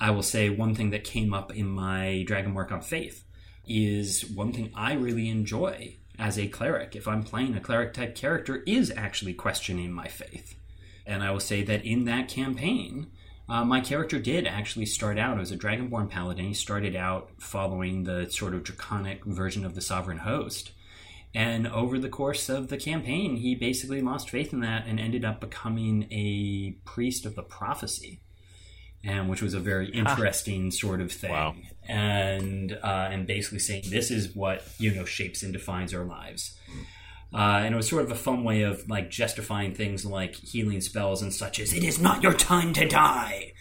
I 0.00 0.10
will 0.10 0.22
say 0.22 0.50
one 0.50 0.74
thing 0.74 0.90
that 0.90 1.04
came 1.04 1.32
up 1.32 1.54
in 1.54 1.68
my 1.68 2.24
Dragon 2.26 2.54
Work 2.54 2.72
on 2.72 2.80
Faith 2.80 3.22
is 3.66 4.28
one 4.30 4.52
thing 4.52 4.72
I 4.74 4.94
really 4.94 5.28
enjoy 5.28 5.96
as 6.18 6.38
a 6.38 6.48
cleric. 6.48 6.96
If 6.96 7.06
I'm 7.06 7.22
playing 7.22 7.54
a 7.54 7.60
cleric 7.60 7.94
type 7.94 8.14
character, 8.14 8.62
is 8.66 8.92
actually 8.96 9.34
questioning 9.34 9.92
my 9.92 10.08
faith. 10.08 10.54
And 11.06 11.22
I 11.22 11.30
will 11.30 11.40
say 11.40 11.62
that 11.64 11.84
in 11.84 12.04
that 12.06 12.28
campaign, 12.28 13.08
uh, 13.48 13.64
my 13.64 13.80
character 13.80 14.18
did 14.18 14.46
actually 14.46 14.86
start 14.86 15.18
out 15.18 15.38
as 15.38 15.52
a 15.52 15.56
Dragonborn 15.56 16.10
Paladin. 16.10 16.46
He 16.46 16.54
started 16.54 16.96
out 16.96 17.30
following 17.38 18.02
the 18.04 18.28
sort 18.28 18.54
of 18.54 18.64
draconic 18.64 19.24
version 19.24 19.64
of 19.64 19.74
the 19.74 19.80
Sovereign 19.80 20.18
Host. 20.18 20.72
And 21.32 21.68
over 21.68 21.98
the 21.98 22.08
course 22.08 22.48
of 22.48 22.68
the 22.68 22.76
campaign, 22.76 23.36
he 23.36 23.54
basically 23.54 24.00
lost 24.00 24.30
faith 24.30 24.52
in 24.52 24.60
that 24.60 24.86
and 24.86 24.98
ended 24.98 25.24
up 25.24 25.40
becoming 25.40 26.08
a 26.10 26.76
priest 26.84 27.26
of 27.26 27.36
the 27.36 27.42
prophecy, 27.42 28.20
and 29.06 29.28
which 29.28 29.40
was 29.40 29.54
a 29.54 29.60
very 29.60 29.88
interesting 29.90 30.70
sort 30.70 31.00
of 31.00 31.12
thing. 31.12 31.30
Wow. 31.30 31.54
And 31.88 32.72
uh, 32.82 33.08
and 33.10 33.26
basically 33.26 33.60
saying 33.60 33.84
this 33.88 34.10
is 34.10 34.34
what 34.34 34.66
you 34.78 34.94
know 34.94 35.04
shapes 35.04 35.42
and 35.42 35.52
defines 35.52 35.94
our 35.94 36.04
lives. 36.04 36.58
Uh, 37.32 37.60
and 37.64 37.74
it 37.74 37.76
was 37.76 37.88
sort 37.88 38.02
of 38.02 38.10
a 38.10 38.14
fun 38.14 38.44
way 38.44 38.62
of 38.62 38.88
like 38.88 39.10
justifying 39.10 39.74
things 39.74 40.04
like 40.06 40.34
healing 40.36 40.80
spells 40.80 41.22
and 41.22 41.32
such 41.34 41.58
as 41.60 41.72
it 41.72 41.82
is 41.84 41.98
not 42.00 42.22
your 42.22 42.32
time 42.32 42.72
to 42.72 42.86
die. 42.88 43.52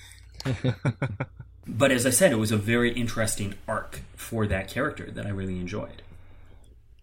but 1.67 1.91
as 1.91 2.05
I 2.05 2.09
said, 2.11 2.31
it 2.31 2.35
was 2.37 2.51
a 2.51 2.57
very 2.57 2.91
interesting 2.93 3.55
arc 3.67 4.01
for 4.15 4.45
that 4.47 4.67
character 4.69 5.09
that 5.11 5.25
I 5.25 5.29
really 5.29 5.59
enjoyed. 5.59 6.01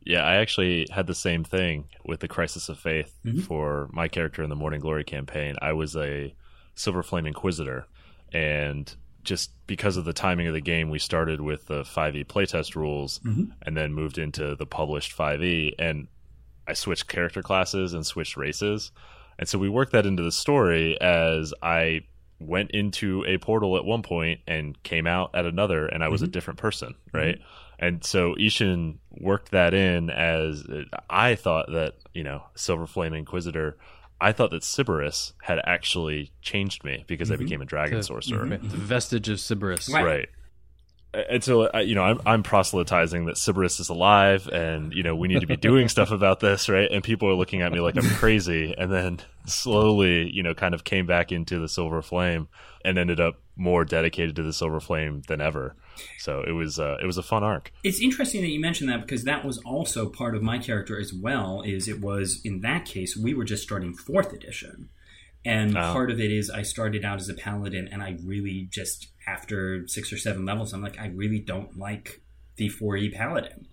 Yeah, 0.04 0.22
I 0.24 0.36
actually 0.36 0.86
had 0.90 1.06
the 1.06 1.14
same 1.14 1.44
thing 1.44 1.84
with 2.04 2.20
the 2.20 2.28
Crisis 2.28 2.68
of 2.68 2.78
Faith 2.78 3.12
Mm-hmm. 3.24 3.40
for 3.40 3.88
my 3.92 4.08
character 4.08 4.42
in 4.42 4.50
the 4.50 4.56
Morning 4.56 4.80
Glory 4.80 5.04
campaign. 5.04 5.56
I 5.62 5.72
was 5.74 5.94
a 5.96 6.34
Silver 6.74 7.02
Flame 7.02 7.26
Inquisitor, 7.26 7.86
and 8.32 8.94
just 9.24 9.50
because 9.66 9.96
of 9.96 10.04
the 10.04 10.12
timing 10.12 10.48
of 10.48 10.54
the 10.54 10.60
game, 10.60 10.90
we 10.90 10.98
started 10.98 11.40
with 11.40 11.66
the 11.66 11.82
5e 11.82 12.26
playtest 12.26 12.74
rules 12.74 13.20
Mm-hmm. 13.20 13.52
and 13.62 13.76
then 13.76 13.92
moved 13.94 14.18
into 14.18 14.56
the 14.56 14.66
published 14.66 15.16
5e. 15.16 15.74
And 15.78 16.08
I 16.66 16.72
switched 16.72 17.08
character 17.08 17.42
classes 17.42 17.92
and 17.92 18.04
switched 18.04 18.36
races. 18.36 18.90
And 19.38 19.48
so 19.48 19.58
we 19.58 19.68
worked 19.68 19.92
that 19.92 20.06
into 20.06 20.22
the 20.22 20.32
story 20.32 21.00
as 21.00 21.54
I 21.62 22.02
went 22.40 22.72
into 22.72 23.24
a 23.26 23.38
portal 23.38 23.76
at 23.76 23.84
one 23.84 24.02
point 24.02 24.40
and 24.48 24.80
came 24.82 25.06
out 25.06 25.30
at 25.34 25.46
another, 25.46 25.86
and 25.86 26.02
I 26.02 26.08
was 26.08 26.22
a 26.22 26.26
different 26.26 26.58
person, 26.58 26.96
right? 27.12 27.40
And 27.78 28.04
so 28.04 28.34
I-Hsien 28.36 28.98
worked 29.10 29.52
that 29.52 29.74
in 29.74 30.10
as 30.10 30.64
I 31.08 31.36
thought 31.36 31.66
that, 31.72 31.94
you 32.12 32.24
know, 32.24 32.42
Silver 32.56 32.86
Flame 32.88 33.14
Inquisitor, 33.14 33.76
I 34.22 34.32
thought 34.32 34.50
that 34.52 34.62
Siberys 34.62 35.32
had 35.42 35.58
actually 35.64 36.30
changed 36.40 36.84
me 36.84 37.04
because 37.06 37.30
I 37.30 37.36
became 37.36 37.60
a 37.60 37.64
dragon 37.64 37.98
The- 37.98 38.04
sorcerer. 38.04 38.46
The 38.46 38.56
vestige 38.58 39.28
of 39.28 39.38
Siberys. 39.38 39.92
Right. 39.92 40.04
Right. 40.04 40.28
And 41.14 41.44
so, 41.44 41.68
uh, 41.74 41.80
you 41.80 41.94
know, 41.94 42.04
I'm, 42.04 42.20
I'm 42.24 42.42
proselytizing 42.42 43.26
that 43.26 43.34
Siberys 43.34 43.78
is 43.80 43.90
alive 43.90 44.48
and, 44.48 44.94
you 44.94 45.02
know, 45.02 45.14
we 45.14 45.28
need 45.28 45.40
to 45.40 45.46
be 45.46 45.56
doing 45.58 45.88
stuff 45.88 46.10
about 46.18 46.40
this, 46.40 46.70
right? 46.70 46.90
And 46.90 47.04
people 47.04 47.28
are 47.28 47.34
looking 47.34 47.60
at 47.60 47.70
me 47.70 47.80
like 47.80 47.96
I'm 47.96 48.08
crazy. 48.16 48.74
And 48.78 48.90
then 48.90 49.20
slowly, 49.44 50.30
you 50.30 50.42
know, 50.42 50.54
kind 50.54 50.72
of 50.72 50.84
came 50.84 51.04
back 51.06 51.30
into 51.30 51.58
the 51.58 51.68
Silver 51.68 52.00
Flame 52.00 52.48
and 52.82 52.96
ended 52.96 53.20
up 53.20 53.34
more 53.56 53.84
dedicated 53.84 54.36
to 54.36 54.42
the 54.42 54.54
Silver 54.54 54.80
Flame 54.80 55.20
than 55.28 55.42
ever. 55.42 55.76
So 56.18 56.42
it 56.46 56.52
was, 56.52 56.78
uh, 56.78 56.96
it 57.02 57.06
was 57.06 57.18
a 57.18 57.22
fun 57.22 57.42
arc. 57.42 57.72
It's 57.82 58.00
interesting 58.00 58.42
that 58.42 58.48
you 58.50 58.60
mentioned 58.60 58.90
that 58.90 59.00
because 59.02 59.24
that 59.24 59.44
was 59.44 59.58
also 59.58 60.08
part 60.08 60.34
of 60.34 60.42
my 60.42 60.58
character 60.58 60.98
as 60.98 61.12
well. 61.12 61.62
Is 61.64 61.88
it 61.88 62.00
was 62.00 62.40
in 62.44 62.60
that 62.60 62.84
case 62.84 63.16
we 63.16 63.34
were 63.34 63.44
just 63.44 63.62
starting 63.62 63.94
fourth 63.94 64.32
edition, 64.32 64.88
and 65.44 65.76
Oh. 65.76 65.92
part 65.92 66.10
of 66.10 66.20
it 66.20 66.30
is 66.30 66.50
I 66.50 66.62
started 66.62 67.04
out 67.04 67.20
as 67.20 67.28
a 67.28 67.34
paladin, 67.34 67.88
and 67.90 68.02
I 68.02 68.16
really 68.24 68.68
just 68.70 69.08
after 69.26 69.86
six 69.88 70.12
or 70.12 70.18
seven 70.18 70.44
levels, 70.44 70.72
I'm 70.72 70.82
like 70.82 70.98
I 70.98 71.06
really 71.08 71.38
don't 71.40 71.78
like 71.78 72.20
the 72.56 72.68
4e 72.68 73.12
paladin. 73.14 73.66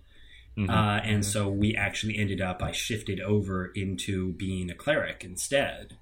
Mm-hmm. 0.56 0.70
Uh, 0.70 0.98
and 1.04 1.24
so 1.24 1.48
we 1.48 1.74
actually 1.76 2.18
ended 2.18 2.40
up, 2.40 2.62
I 2.62 2.72
shifted 2.72 3.20
over 3.20 3.70
into 3.74 4.32
being 4.32 4.70
a 4.70 4.74
cleric 4.74 5.24
instead, 5.24 5.96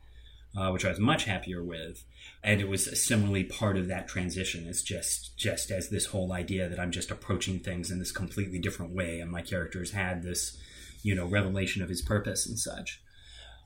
uh, 0.56 0.70
which 0.70 0.84
I 0.84 0.88
was 0.88 0.98
much 0.98 1.24
happier 1.24 1.62
with. 1.62 2.04
And 2.42 2.60
it 2.60 2.68
was 2.68 3.04
similarly 3.04 3.44
part 3.44 3.76
of 3.76 3.88
that 3.88 4.06
transition. 4.08 4.66
It's 4.68 4.82
just, 4.82 5.36
just 5.36 5.70
as 5.70 5.88
this 5.88 6.06
whole 6.06 6.32
idea 6.32 6.68
that 6.68 6.78
I'm 6.78 6.92
just 6.92 7.10
approaching 7.10 7.58
things 7.58 7.90
in 7.90 7.98
this 7.98 8.12
completely 8.12 8.58
different 8.58 8.94
way, 8.94 9.20
and 9.20 9.30
my 9.30 9.42
character's 9.42 9.90
had 9.90 10.22
this, 10.22 10.56
you 11.02 11.14
know, 11.14 11.26
revelation 11.26 11.82
of 11.82 11.88
his 11.88 12.00
purpose 12.00 12.46
and 12.46 12.58
such. 12.58 13.02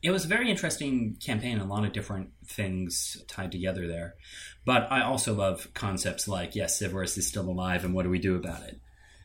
It 0.02 0.10
was 0.10 0.24
a 0.24 0.28
very 0.28 0.50
interesting 0.50 1.16
campaign, 1.24 1.58
a 1.58 1.64
lot 1.64 1.84
of 1.84 1.92
different 1.92 2.30
things 2.44 3.22
tied 3.28 3.52
together 3.52 3.86
there. 3.86 4.14
But 4.64 4.90
I 4.90 5.02
also 5.02 5.32
love 5.32 5.68
concepts 5.74 6.26
like, 6.26 6.56
yes, 6.56 6.80
Siberys 6.80 7.16
is 7.18 7.26
still 7.26 7.48
alive, 7.48 7.84
and 7.84 7.94
what 7.94 8.02
do 8.02 8.10
we 8.10 8.18
do 8.18 8.34
about 8.34 8.62
it? 8.62 8.80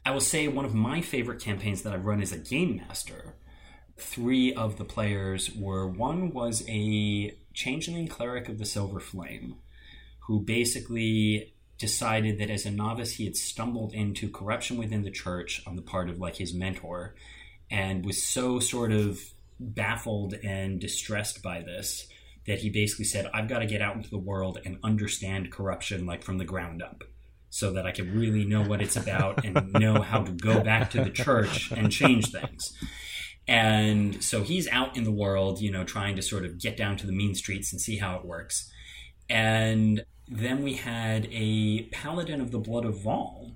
I 0.05 0.11
will 0.11 0.19
say 0.19 0.47
one 0.47 0.65
of 0.65 0.75
my 0.75 1.01
favorite 1.01 1.41
campaigns 1.41 1.81
that 1.81 1.93
I've 1.93 2.05
run 2.05 2.21
as 2.21 2.31
a 2.31 2.37
game 2.37 2.77
master. 2.77 3.35
Three 3.97 4.53
of 4.53 4.77
the 4.77 4.85
players 4.85 5.51
were 5.55 5.87
one 5.87 6.31
was 6.31 6.63
a 6.69 7.35
changeling 7.57 8.07
cleric 8.07 8.47
of 8.47 8.59
the 8.59 8.65
Silver 8.65 8.99
Flame, 8.99 9.55
who 10.27 10.39
basically 10.39 11.55
decided 11.79 12.37
that 12.37 12.51
as 12.51 12.67
a 12.67 12.71
novice 12.71 13.13
he 13.13 13.25
had 13.25 13.35
stumbled 13.35 13.93
into 13.93 14.29
corruption 14.29 14.77
within 14.77 15.01
the 15.01 15.09
church 15.09 15.63
on 15.65 15.75
the 15.75 15.81
part 15.81 16.07
of 16.07 16.19
like 16.19 16.35
his 16.35 16.53
mentor 16.53 17.15
and 17.71 18.05
was 18.05 18.23
so 18.23 18.59
sort 18.59 18.91
of 18.91 19.19
baffled 19.59 20.35
and 20.43 20.79
distressed 20.79 21.41
by 21.41 21.59
this 21.61 22.07
that 22.45 22.59
he 22.59 22.69
basically 22.69 23.05
said 23.05 23.29
i've 23.33 23.47
got 23.47 23.59
to 23.59 23.65
get 23.65 23.81
out 23.81 23.95
into 23.95 24.09
the 24.09 24.17
world 24.17 24.59
and 24.65 24.79
understand 24.83 25.51
corruption 25.51 26.05
like 26.05 26.23
from 26.23 26.37
the 26.37 26.45
ground 26.45 26.81
up 26.81 27.03
so 27.49 27.73
that 27.73 27.85
i 27.85 27.91
can 27.91 28.17
really 28.17 28.45
know 28.45 28.63
what 28.63 28.81
it's 28.81 28.95
about 28.95 29.43
and 29.45 29.73
know 29.73 30.01
how 30.01 30.23
to 30.23 30.31
go 30.31 30.61
back 30.61 30.89
to 30.89 31.03
the 31.03 31.09
church 31.09 31.71
and 31.71 31.91
change 31.91 32.31
things 32.31 32.73
and 33.47 34.23
so 34.23 34.43
he's 34.43 34.67
out 34.69 34.97
in 34.97 35.03
the 35.03 35.11
world 35.11 35.61
you 35.61 35.71
know 35.71 35.83
trying 35.83 36.15
to 36.15 36.21
sort 36.21 36.45
of 36.45 36.59
get 36.59 36.75
down 36.75 36.97
to 36.97 37.07
the 37.07 37.13
mean 37.13 37.35
streets 37.35 37.71
and 37.71 37.81
see 37.81 37.97
how 37.97 38.17
it 38.17 38.25
works. 38.25 38.71
And 39.29 40.05
then 40.27 40.63
we 40.63 40.73
had 40.73 41.27
a 41.31 41.83
paladin 41.91 42.41
of 42.41 42.51
the 42.51 42.59
blood 42.59 42.85
of 42.85 43.01
Vol, 43.01 43.53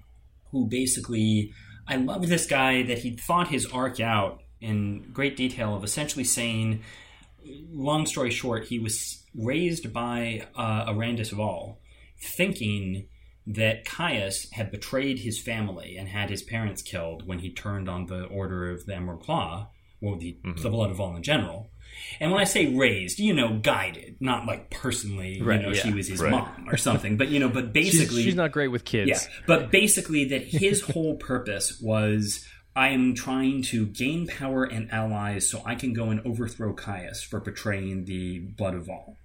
who 0.51 0.67
basically, 0.67 1.53
I 1.87 1.97
love 1.97 2.27
this 2.27 2.45
guy 2.45 2.83
that 2.83 2.99
he 2.99 3.15
thought 3.15 3.49
his 3.49 3.65
arc 3.67 3.99
out 3.99 4.41
in 4.59 5.11
great 5.11 5.35
detail 5.35 5.75
of 5.75 5.83
essentially 5.83 6.23
saying, 6.23 6.83
long 7.71 8.05
story 8.05 8.31
short, 8.31 8.65
he 8.65 8.79
was 8.79 9.23
raised 9.35 9.91
by 9.91 10.47
uh, 10.55 10.85
Erandis 10.85 11.31
Vol, 11.31 11.79
thinking 12.19 13.07
that 13.47 13.85
Kaius 13.85 14.51
had 14.51 14.71
betrayed 14.71 15.19
his 15.19 15.41
family 15.41 15.97
and 15.97 16.07
had 16.07 16.29
his 16.29 16.43
parents 16.43 16.81
killed 16.81 17.27
when 17.27 17.39
he 17.39 17.51
turned 17.51 17.89
on 17.89 18.05
the 18.05 18.25
Order 18.25 18.69
of 18.69 18.85
the 18.85 18.95
Emerald 18.95 19.23
Claw, 19.23 19.69
or 20.01 20.17
the, 20.17 20.37
mm-hmm. 20.43 20.61
the 20.61 20.69
Blood 20.69 20.91
of 20.91 20.97
Vol 20.97 21.15
in 21.15 21.23
general. 21.23 21.69
And 22.19 22.31
when 22.31 22.41
I 22.41 22.45
say 22.45 22.73
raised, 22.73 23.19
you 23.19 23.33
know, 23.33 23.59
guided, 23.59 24.17
not 24.19 24.45
like 24.45 24.69
personally, 24.69 25.41
right, 25.41 25.59
you 25.59 25.67
know, 25.67 25.73
yeah. 25.73 25.81
she 25.81 25.93
was 25.93 26.07
his 26.07 26.21
right. 26.21 26.31
mom 26.31 26.67
or 26.69 26.77
something, 26.77 27.17
but 27.17 27.29
you 27.29 27.39
know, 27.39 27.49
but 27.49 27.73
basically, 27.73 28.17
she's, 28.17 28.25
she's 28.25 28.35
not 28.35 28.51
great 28.51 28.69
with 28.69 28.85
kids. 28.85 29.09
Yeah, 29.09 29.43
but 29.47 29.71
basically, 29.71 30.25
that 30.25 30.43
his 30.43 30.81
whole 30.81 31.15
purpose 31.15 31.79
was. 31.81 32.45
I 32.73 32.91
am 32.91 33.15
trying 33.15 33.63
to 33.63 33.85
gain 33.85 34.27
power 34.27 34.63
and 34.63 34.89
allies 34.93 35.49
so 35.49 35.61
I 35.65 35.75
can 35.75 35.91
go 35.91 36.05
and 36.05 36.25
overthrow 36.25 36.73
Kaius 36.73 37.21
for 37.21 37.41
betraying 37.41 38.05
the 38.05 38.39
Blood 38.39 38.75
of 38.75 38.85
Vol. 38.85 39.17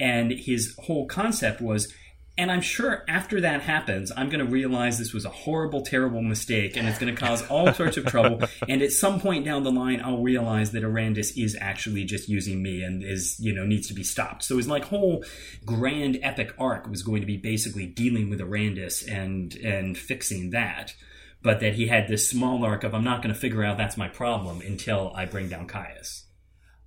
And 0.00 0.32
his 0.32 0.74
whole 0.82 1.06
concept 1.06 1.60
was 1.60 1.92
and 2.36 2.50
I'm 2.50 2.62
sure 2.62 3.04
after 3.06 3.40
that 3.42 3.62
happens, 3.62 4.10
I'm 4.16 4.28
going 4.28 4.44
to 4.44 4.50
realize 4.50 4.98
this 4.98 5.12
was 5.12 5.24
a 5.24 5.30
horrible, 5.30 5.82
terrible 5.82 6.20
mistake 6.20 6.76
and 6.76 6.88
it's 6.88 6.98
going 6.98 7.14
to 7.14 7.20
cause 7.20 7.46
all 7.46 7.72
sorts 7.72 7.96
of 7.96 8.06
trouble. 8.06 8.42
And 8.68 8.82
at 8.82 8.92
some 8.92 9.20
point 9.20 9.44
down 9.44 9.62
the 9.62 9.70
line, 9.70 10.00
I'll 10.02 10.22
realize 10.22 10.72
that 10.72 10.82
Erandis 10.82 11.36
is 11.36 11.56
actually 11.60 12.04
just 12.04 12.28
using 12.28 12.62
me 12.62 12.82
and 12.82 13.04
is, 13.04 13.38
you 13.38 13.52
know, 13.52 13.64
needs 13.64 13.88
to 13.88 13.94
be 13.94 14.02
stopped. 14.02 14.42
So 14.42 14.56
his 14.56 14.66
like 14.66 14.84
whole 14.84 15.24
grand 15.64 16.18
epic 16.22 16.54
arc 16.58 16.88
was 16.88 17.02
going 17.02 17.20
to 17.20 17.26
be 17.26 17.36
basically 17.36 17.86
dealing 17.86 18.30
with 18.30 18.40
Erandis 18.40 19.06
and, 19.10 19.54
and 19.56 19.96
fixing 19.98 20.50
that. 20.50 20.94
But 21.42 21.60
that 21.60 21.74
he 21.74 21.88
had 21.88 22.08
this 22.08 22.28
small 22.28 22.64
arc 22.64 22.84
of, 22.84 22.94
I'm 22.94 23.04
not 23.04 23.22
going 23.22 23.34
to 23.34 23.38
figure 23.38 23.62
out 23.62 23.76
that's 23.76 23.96
my 23.96 24.08
problem 24.08 24.60
until 24.60 25.12
I 25.14 25.26
bring 25.26 25.48
down 25.48 25.68
Kaius. 25.68 26.24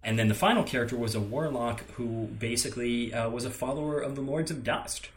And 0.03 0.17
then 0.17 0.29
the 0.29 0.33
final 0.33 0.63
character 0.63 0.97
was 0.97 1.15
a 1.15 1.19
warlock 1.19 1.83
who 1.91 2.27
basically 2.39 3.13
uh, 3.13 3.29
was 3.29 3.45
a 3.45 3.51
follower 3.51 3.99
of 3.99 4.15
the 4.15 4.21
Lords 4.21 4.51
of 4.51 4.63
Dust 4.63 5.09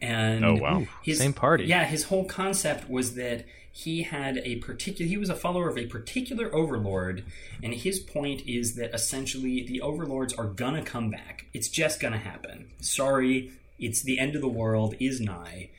and 0.00 0.44
oh 0.44 0.54
wow, 0.54 0.86
his, 1.02 1.18
same 1.18 1.32
party. 1.32 1.64
Yeah, 1.64 1.84
his 1.84 2.04
whole 2.04 2.24
concept 2.24 2.88
was 2.88 3.14
that 3.14 3.44
he 3.72 4.02
had 4.02 4.38
a 4.38 4.56
particular. 4.56 5.08
He 5.08 5.16
was 5.16 5.28
a 5.30 5.34
follower 5.34 5.68
of 5.68 5.78
a 5.78 5.86
particular 5.86 6.54
overlord, 6.54 7.24
and 7.62 7.74
his 7.74 7.98
point 7.98 8.42
is 8.46 8.74
that 8.74 8.94
essentially 8.94 9.64
the 9.64 9.80
overlords 9.80 10.32
are 10.34 10.46
gonna 10.46 10.82
come 10.82 11.10
back. 11.10 11.46
It's 11.52 11.68
just 11.68 12.00
gonna 12.00 12.18
happen. 12.18 12.70
Sorry, 12.80 13.52
it's 13.78 14.02
the 14.02 14.18
end 14.18 14.34
of 14.34 14.40
the 14.40 14.48
world 14.48 14.94
is 15.00 15.20
nigh. 15.20 15.70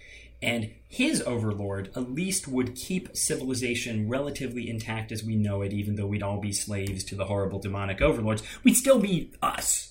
And 0.44 0.72
his 0.90 1.22
overlord 1.22 1.92
at 1.96 2.12
least 2.12 2.48
would 2.48 2.76
keep 2.76 3.16
civilization 3.16 4.10
relatively 4.10 4.68
intact 4.70 5.12
as 5.12 5.24
we 5.24 5.36
know 5.36 5.62
it, 5.62 5.72
even 5.72 5.96
though 5.96 6.08
we'd 6.08 6.24
all 6.24 6.40
be 6.40 6.52
slaves 6.52 7.04
to 7.06 7.16
the 7.16 7.26
horrible 7.26 7.60
demonic 7.60 8.02
overlords. 8.02 8.42
We'd 8.64 8.76
still 8.76 8.98
be 8.98 9.32
us 9.44 9.91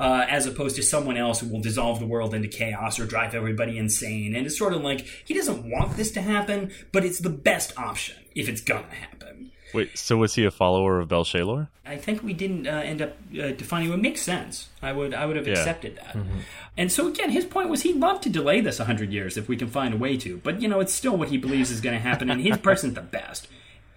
uh, 0.00 0.26
as 0.28 0.46
opposed 0.46 0.76
to 0.76 0.82
someone 0.82 1.16
else 1.16 1.40
who 1.40 1.48
will 1.48 1.60
dissolve 1.60 2.00
the 2.00 2.06
world 2.06 2.34
into 2.34 2.48
chaos 2.48 2.98
or 2.98 3.06
drive 3.06 3.34
everybody 3.34 3.76
insane. 3.76 4.34
And 4.34 4.46
it's 4.46 4.58
sort 4.58 4.72
of 4.72 4.82
like 4.82 5.06
he 5.24 5.34
doesn't 5.34 5.70
want 5.70 5.96
this 5.96 6.10
to 6.12 6.22
happen, 6.22 6.72
but 6.90 7.04
it's 7.04 7.18
the 7.18 7.30
best 7.30 7.78
option 7.78 8.16
if 8.34 8.48
it's 8.48 8.62
gonna 8.62 8.86
happen. 8.88 9.52
Wait, 9.72 9.96
so 9.96 10.16
was 10.16 10.34
he 10.34 10.44
a 10.44 10.50
follower 10.50 10.98
of 10.98 11.06
Bel-Shalor? 11.06 11.68
I 11.86 11.96
think 11.96 12.24
we 12.24 12.32
didn't 12.32 12.66
uh, 12.66 12.70
end 12.70 13.02
up 13.02 13.16
uh, 13.40 13.50
defining. 13.50 13.92
It 13.92 13.98
makes 13.98 14.20
sense. 14.20 14.68
I 14.82 14.90
would 14.90 15.14
I 15.14 15.26
would 15.26 15.36
have 15.36 15.46
yeah. 15.46 15.52
accepted 15.52 15.96
that. 15.96 16.14
Mm-hmm. 16.14 16.38
And 16.76 16.90
so 16.90 17.06
again, 17.06 17.30
his 17.30 17.44
point 17.44 17.68
was 17.68 17.82
he'd 17.82 17.96
love 17.96 18.20
to 18.22 18.30
delay 18.30 18.60
this 18.60 18.78
hundred 18.78 19.12
years 19.12 19.36
if 19.36 19.48
we 19.48 19.56
can 19.56 19.68
find 19.68 19.94
a 19.94 19.96
way 19.96 20.16
to. 20.16 20.38
But 20.38 20.60
you 20.62 20.66
know, 20.66 20.80
it's 20.80 20.94
still 20.94 21.16
what 21.16 21.28
he 21.28 21.36
believes 21.36 21.70
is 21.70 21.80
going 21.80 21.94
to 21.94 22.02
happen, 22.02 22.30
and 22.30 22.40
his 22.40 22.56
person's 22.58 22.94
the 22.94 23.02
best 23.02 23.46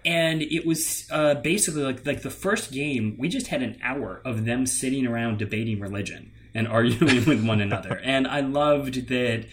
and 0.04 0.42
it 0.42 0.66
was 0.66 1.08
uh, 1.10 1.34
basically 1.34 1.82
like 1.82 2.06
like 2.06 2.22
the 2.22 2.30
first 2.30 2.72
game. 2.72 3.16
We 3.18 3.28
just 3.28 3.48
had 3.48 3.62
an 3.62 3.78
hour 3.82 4.20
of 4.24 4.44
them 4.44 4.66
sitting 4.66 5.06
around 5.06 5.38
debating 5.38 5.80
religion 5.80 6.32
and 6.54 6.68
arguing 6.68 7.24
with 7.24 7.46
one 7.46 7.60
another, 7.60 8.00
and 8.02 8.26
I 8.26 8.40
loved 8.40 9.08
that 9.08 9.46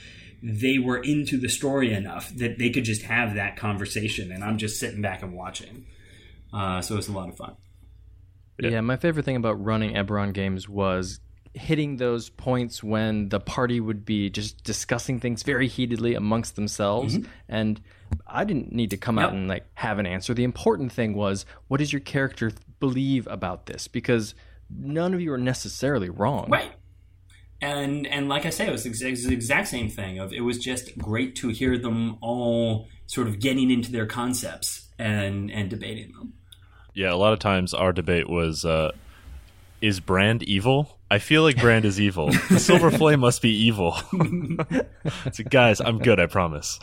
they 0.43 0.80
were 0.80 0.97
into 0.97 1.38
the 1.38 1.49
story 1.49 1.93
enough 1.93 2.30
that 2.36 2.58
they 2.58 2.72
could 2.72 2.84
just 2.84 3.04
have 3.04 3.36
that 3.36 3.56
conversation, 3.56 4.32
and 4.32 4.43
I'm 4.43 4.58
just 4.58 4.80
sitting 4.80 5.02
back 5.02 5.22
and 5.22 5.34
watching. 5.34 5.86
Uh, 6.54 6.82
so 6.82 6.95
it 6.95 6.97
was 6.97 7.08
a 7.08 7.14
lot 7.14 7.30
of 7.30 7.38
fun. 7.38 7.56
Yeah. 8.60 8.70
yeah, 8.70 8.82
my 8.82 8.97
favorite 8.97 9.24
thing 9.24 9.38
about 9.38 9.64
running 9.64 9.93
Eberron 9.95 10.34
games 10.34 10.68
was 10.68 11.20
hitting 11.54 11.97
those 11.97 12.30
points 12.30 12.84
when 12.84 13.30
the 13.30 13.39
party 13.39 13.80
would 13.80 14.06
be 14.06 14.30
just 14.30 14.64
discussing 14.64 15.20
things 15.20 15.43
very 15.43 15.68
heatedly 15.68 16.16
amongst 16.16 16.56
themselves 16.56 17.18
mm-hmm. 17.18 17.30
and 17.49 17.82
I 18.28 18.43
didn't 18.43 18.72
need 18.72 18.89
to 18.91 18.97
come 18.97 19.18
yep. 19.18 19.28
out 19.28 19.34
and 19.34 19.47
like 19.47 19.66
have 19.76 19.99
an 19.99 20.06
answer. 20.06 20.34
The 20.34 20.43
important 20.43 20.91
thing 20.91 21.14
was 21.14 21.45
what 21.68 21.78
does 21.78 21.91
your 21.93 21.99
character 21.99 22.52
believe 22.80 23.28
about 23.28 23.66
this 23.66 23.88
because 23.88 24.36
none 24.70 25.14
of 25.14 25.22
you 25.22 25.32
are 25.34 25.38
necessarily 25.38 26.10
wrong. 26.10 26.47
Right. 26.49 26.72
And 27.62 28.08
and 28.08 28.28
like 28.28 28.45
I 28.45 28.49
say, 28.49 28.68
it 28.68 28.72
was 28.72 28.84
the 28.84 29.34
exact 29.34 29.68
same 29.68 29.89
thing. 29.89 30.20
Of 30.20 30.34
it 30.34 30.41
was 30.41 30.58
just 30.58 30.97
great 30.97 31.36
to 31.38 31.49
hear 31.49 31.78
them 31.78 32.18
all 32.22 32.88
sort 33.06 33.28
of 33.28 33.39
getting 33.39 33.70
into 33.70 33.91
their 33.91 34.08
concepts 34.08 34.89
and 34.97 35.52
and 35.52 35.70
debating 35.70 36.12
them. 36.14 36.34
Yeah, 36.93 37.14
a 37.14 37.16
lot 37.16 37.34
of 37.34 37.39
times 37.39 37.74
our 37.74 37.93
debate 37.93 38.28
was 38.30 38.66
uh, 38.66 38.91
is 39.80 39.99
Brand 39.99 40.41
evil? 40.43 40.97
I 41.12 41.20
feel 41.20 41.43
like 41.43 41.57
Brand 41.57 41.84
is 41.84 41.99
evil. 41.99 42.32
The 42.49 42.57
Silver 42.57 42.89
Flame 42.97 43.20
must 43.20 43.41
be 43.41 43.49
evil. 43.49 43.91
so, 45.34 45.43
guys, 45.43 45.82
I'm 45.82 45.99
good. 45.99 46.22
I 46.22 46.26
promise. 46.28 46.80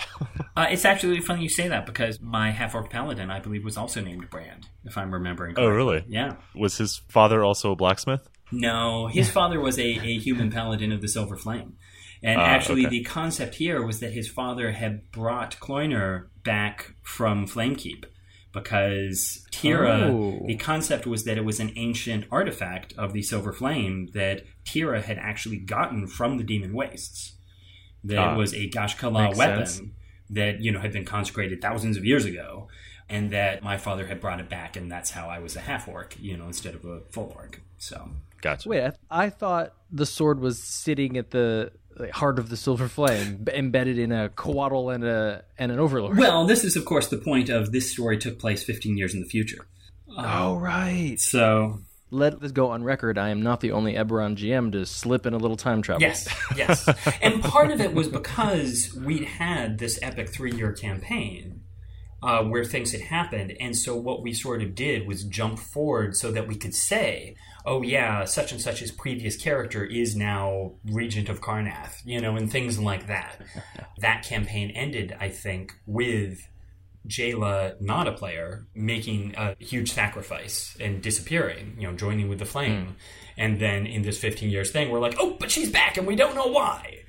uh, 0.54 0.66
it's 0.68 0.84
actually 0.84 1.18
funny 1.22 1.44
you 1.44 1.48
say 1.48 1.68
that 1.68 1.86
because 1.86 2.20
my 2.20 2.50
half 2.50 2.74
orc 2.74 2.90
paladin, 2.90 3.30
I 3.30 3.40
believe, 3.40 3.64
was 3.64 3.78
also 3.78 4.02
named 4.02 4.28
Brand, 4.28 4.68
if 4.84 4.98
I'm 4.98 5.14
remembering. 5.14 5.54
Correctly. 5.54 5.72
Oh, 5.72 5.74
really? 5.74 6.04
Yeah. 6.08 6.34
Was 6.54 6.76
his 6.76 7.00
father 7.08 7.42
also 7.42 7.72
a 7.72 7.76
blacksmith? 7.76 8.28
No, 8.52 9.06
his 9.06 9.30
father 9.38 9.60
was 9.60 9.78
a, 9.78 9.82
a 9.82 10.18
human 10.18 10.50
paladin 10.50 10.92
of 10.92 11.00
the 11.00 11.08
Silver 11.08 11.38
Flame. 11.38 11.78
And 12.22 12.38
uh, 12.38 12.44
actually, 12.44 12.84
okay. 12.84 12.98
the 12.98 13.04
concept 13.04 13.54
here 13.54 13.82
was 13.82 14.00
that 14.00 14.12
his 14.12 14.28
father 14.28 14.72
had 14.72 15.10
brought 15.10 15.58
Cloyner 15.58 16.26
back 16.44 16.92
from 17.02 17.46
Flamekeep 17.46 18.04
because 18.52 19.46
Tira, 19.50 20.10
oh. 20.10 20.42
the 20.46 20.56
concept 20.56 21.06
was 21.06 21.24
that 21.24 21.36
it 21.36 21.44
was 21.44 21.60
an 21.60 21.72
ancient 21.76 22.24
artifact 22.30 22.94
of 22.96 23.12
the 23.12 23.22
Silver 23.22 23.52
Flame 23.52 24.08
that 24.14 24.42
Tira 24.64 25.02
had 25.02 25.18
actually 25.18 25.58
gotten 25.58 26.06
from 26.06 26.38
the 26.38 26.44
Demon 26.44 26.72
Wastes. 26.72 27.34
That 28.04 28.18
ah, 28.18 28.36
was 28.36 28.54
a 28.54 28.68
Ghaash'kala 28.70 29.36
weapon 29.36 29.66
sense. 29.66 29.90
that 30.30 30.60
you 30.60 30.70
know 30.70 30.80
had 30.80 30.92
been 30.92 31.04
consecrated 31.04 31.60
thousands 31.60 31.96
of 31.96 32.04
years 32.04 32.24
ago, 32.24 32.68
and 33.08 33.30
that 33.32 33.62
my 33.62 33.76
father 33.76 34.06
had 34.06 34.20
brought 34.20 34.40
it 34.40 34.48
back, 34.48 34.76
and 34.76 34.90
that's 34.90 35.10
how 35.10 35.28
I 35.28 35.38
was 35.40 35.56
a 35.56 35.60
half 35.60 35.88
orc, 35.88 36.16
you 36.20 36.36
know, 36.36 36.46
instead 36.46 36.74
of 36.74 36.84
a 36.84 37.00
full 37.10 37.32
orc. 37.36 37.60
So, 37.76 38.10
gotcha. 38.40 38.68
Wait, 38.68 38.80
I, 38.80 38.90
th- 38.90 39.00
I 39.10 39.30
thought 39.30 39.74
the 39.90 40.06
sword 40.06 40.40
was 40.40 40.62
sitting 40.62 41.16
at 41.16 41.30
the 41.30 41.72
heart 42.12 42.38
of 42.38 42.48
the 42.48 42.56
silver 42.56 42.88
flame 42.88 43.44
embedded 43.52 43.98
in 43.98 44.12
a 44.12 44.28
coatl 44.30 44.94
and 44.94 45.04
a 45.04 45.44
and 45.58 45.72
an 45.72 45.78
overlord. 45.78 46.16
Well, 46.16 46.46
this 46.46 46.64
is 46.64 46.76
of 46.76 46.84
course 46.84 47.08
the 47.08 47.18
point 47.18 47.48
of 47.48 47.72
this 47.72 47.90
story 47.90 48.18
took 48.18 48.38
place 48.38 48.62
15 48.64 48.96
years 48.96 49.14
in 49.14 49.20
the 49.20 49.26
future. 49.26 49.66
Oh 50.16 50.56
right. 50.56 51.16
So 51.18 51.80
let 52.10 52.40
this 52.40 52.52
go 52.52 52.70
on 52.70 52.84
record. 52.84 53.18
I 53.18 53.28
am 53.28 53.42
not 53.42 53.60
the 53.60 53.72
only 53.72 53.94
Eberron 53.94 54.36
GM 54.36 54.72
to 54.72 54.86
slip 54.86 55.26
in 55.26 55.34
a 55.34 55.38
little 55.38 55.56
time 55.56 55.82
travel. 55.82 56.00
Yes, 56.00 56.28
yes. 56.56 56.88
and 57.22 57.42
part 57.42 57.70
of 57.70 57.80
it 57.80 57.92
was 57.92 58.08
because 58.08 58.94
we'd 58.94 59.24
had 59.24 59.78
this 59.78 59.98
epic 60.02 60.30
three 60.30 60.52
year 60.52 60.72
campaign 60.72 61.62
uh, 62.22 62.42
where 62.42 62.64
things 62.64 62.92
had 62.92 63.02
happened. 63.02 63.56
And 63.60 63.76
so 63.76 63.94
what 63.96 64.22
we 64.22 64.32
sort 64.32 64.62
of 64.62 64.74
did 64.74 65.06
was 65.06 65.24
jump 65.24 65.58
forward 65.58 66.16
so 66.16 66.30
that 66.32 66.48
we 66.48 66.56
could 66.56 66.74
say, 66.74 67.36
oh 67.68 67.82
yeah, 67.82 68.24
such 68.24 68.50
and 68.50 68.60
such's 68.60 68.90
previous 68.90 69.36
character 69.36 69.84
is 69.84 70.16
now 70.16 70.72
regent 70.86 71.28
of 71.28 71.42
Karrnath, 71.42 72.00
you 72.04 72.20
know, 72.20 72.34
and 72.34 72.50
things 72.50 72.78
like 72.78 73.08
that. 73.08 73.40
that 73.98 74.24
campaign 74.24 74.70
ended, 74.70 75.14
I 75.20 75.28
think, 75.28 75.74
with 75.86 76.48
Jaela, 77.06 77.78
not 77.80 78.08
a 78.08 78.12
player, 78.12 78.66
making 78.74 79.34
a 79.36 79.54
huge 79.58 79.92
sacrifice 79.92 80.76
and 80.80 81.02
disappearing, 81.02 81.76
you 81.78 81.86
know, 81.86 81.94
joining 81.94 82.28
with 82.28 82.38
the 82.38 82.46
flame. 82.46 82.86
Mm. 82.86 82.94
And 83.36 83.60
then 83.60 83.86
in 83.86 84.02
this 84.02 84.18
15 84.18 84.50
years 84.50 84.70
thing, 84.70 84.90
we're 84.90 84.98
like, 84.98 85.16
oh, 85.18 85.36
but 85.38 85.50
she's 85.50 85.70
back 85.70 85.98
and 85.98 86.06
we 86.06 86.16
don't 86.16 86.34
know 86.34 86.48
why. 86.48 86.94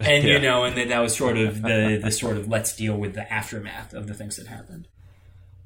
And, 0.00 0.24
yeah. 0.24 0.34
you 0.34 0.38
know, 0.40 0.64
and 0.64 0.76
then 0.76 0.88
that 0.88 0.98
was 0.98 1.16
sort 1.16 1.38
of 1.38 1.62
the, 1.62 2.00
the 2.02 2.10
sort 2.10 2.36
of 2.36 2.48
let's 2.48 2.74
deal 2.74 2.96
with 2.96 3.14
the 3.14 3.32
aftermath 3.32 3.94
of 3.94 4.08
the 4.08 4.12
things 4.12 4.36
that 4.36 4.48
happened. 4.48 4.88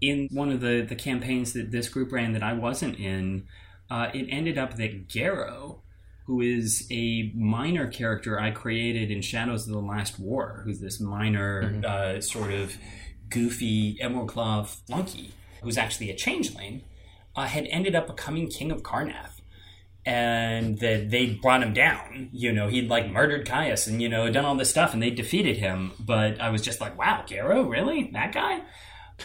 In 0.03 0.29
one 0.31 0.53
of 0.53 0.61
the, 0.61 0.83
the 0.83 0.95
campaigns 0.95 1.55
that 1.55 1.71
this 1.71 1.89
group 1.89 2.13
ran 2.13 2.35
that 2.35 2.43
I 2.43 2.53
wasn't 2.53 2.99
in, 2.99 3.47
uh, 3.91 4.09
it 4.13 4.27
ended 4.31 4.59
up 4.59 4.77
that 4.77 5.09
Garrow, 5.09 5.81
who 6.27 6.41
is 6.41 6.87
a 6.91 7.33
minor 7.35 7.87
character 7.87 8.39
I 8.39 8.51
created 8.51 9.11
in 9.11 9.23
Shadows 9.23 9.67
of 9.67 9.73
the 9.73 9.81
Last 9.81 10.19
War, 10.19 10.63
who's 10.65 10.81
this 10.81 11.01
minor 11.01 11.63
mm-hmm. 11.63 11.85
uh, 11.87 12.21
sort 12.21 12.53
of 12.53 12.77
goofy 13.31 13.99
Emerald 14.01 14.29
Claw 14.29 14.63
flunky, 14.65 15.33
who's 15.63 15.79
actually 15.79 16.11
a 16.11 16.15
changeling, 16.15 16.83
uh, 17.35 17.47
had 17.47 17.67
ended 17.71 17.95
up 17.95 18.07
becoming 18.07 18.49
King 18.49 18.71
of 18.71 18.83
Karrnath. 18.83 19.33
And 20.07 20.79
that 20.79 21.11
they 21.11 21.27
brought 21.27 21.63
him 21.63 21.75
down. 21.75 22.31
You 22.33 22.51
know, 22.51 22.69
he'd 22.69 22.89
like 22.89 23.11
murdered 23.11 23.47
Kaius 23.47 23.87
and, 23.87 24.01
you 24.01 24.09
know, 24.09 24.31
done 24.31 24.47
all 24.47 24.55
this 24.55 24.71
stuff 24.71 24.95
and 24.95 25.03
they 25.03 25.11
defeated 25.11 25.59
him. 25.59 25.93
But 26.01 26.41
I 26.41 26.49
was 26.49 26.63
just 26.63 26.81
like, 26.81 26.97
wow, 26.97 27.25
Garrow, 27.27 27.69
really? 27.69 28.09
That 28.15 28.33
guy? 28.33 28.63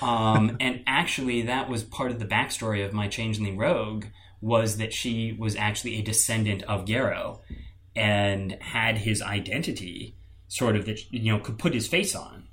Um, 0.02 0.58
and 0.60 0.84
actually, 0.86 1.44
that 1.44 1.70
was 1.70 1.86
part 1.86 2.12
of 2.12 2.20
the 2.20 2.26
backstory 2.26 2.86
of 2.86 2.92
my 2.92 3.08
Changeling 3.08 3.56
Rogue 3.56 4.06
was 4.44 4.78
that 4.78 4.94
she 4.94 5.36
was 5.40 5.56
actually 5.56 5.96
a 5.96 6.04
descendant 6.04 6.64
of 6.64 6.86
Garrow 6.86 7.42
and 7.96 8.58
had 8.62 8.98
his 9.00 9.22
identity 9.22 10.16
sort 10.48 10.76
of 10.76 10.86
that, 10.86 11.12
you 11.12 11.32
know, 11.32 11.40
could 11.40 11.58
put 11.58 11.74
his 11.74 11.88
face 11.88 12.14
on 12.14 12.44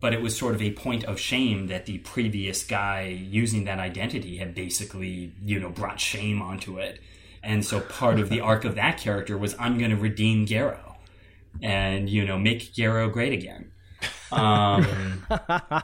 but 0.00 0.12
it 0.12 0.22
was 0.22 0.36
sort 0.36 0.54
of 0.54 0.62
a 0.62 0.70
point 0.72 1.04
of 1.04 1.18
shame 1.18 1.66
that 1.66 1.86
the 1.86 1.98
previous 1.98 2.64
guy 2.64 3.02
using 3.02 3.64
that 3.64 3.78
identity 3.78 4.36
had 4.36 4.54
basically, 4.54 5.32
you 5.42 5.58
know, 5.58 5.70
brought 5.70 5.98
shame 5.98 6.40
onto 6.40 6.78
it. 6.78 7.00
And 7.42 7.64
so 7.64 7.80
part 7.80 8.20
of 8.20 8.28
the 8.28 8.40
arc 8.40 8.64
of 8.64 8.76
that 8.76 8.98
character 8.98 9.36
was 9.36 9.56
I'm 9.58 9.78
going 9.78 9.90
to 9.90 9.96
redeem 9.96 10.46
Garrow 10.46 10.96
and, 11.60 12.08
you 12.08 12.24
know, 12.24 12.38
make 12.38 12.74
Garrow 12.74 13.08
great 13.08 13.32
again. 13.32 13.72
Um, 14.30 15.24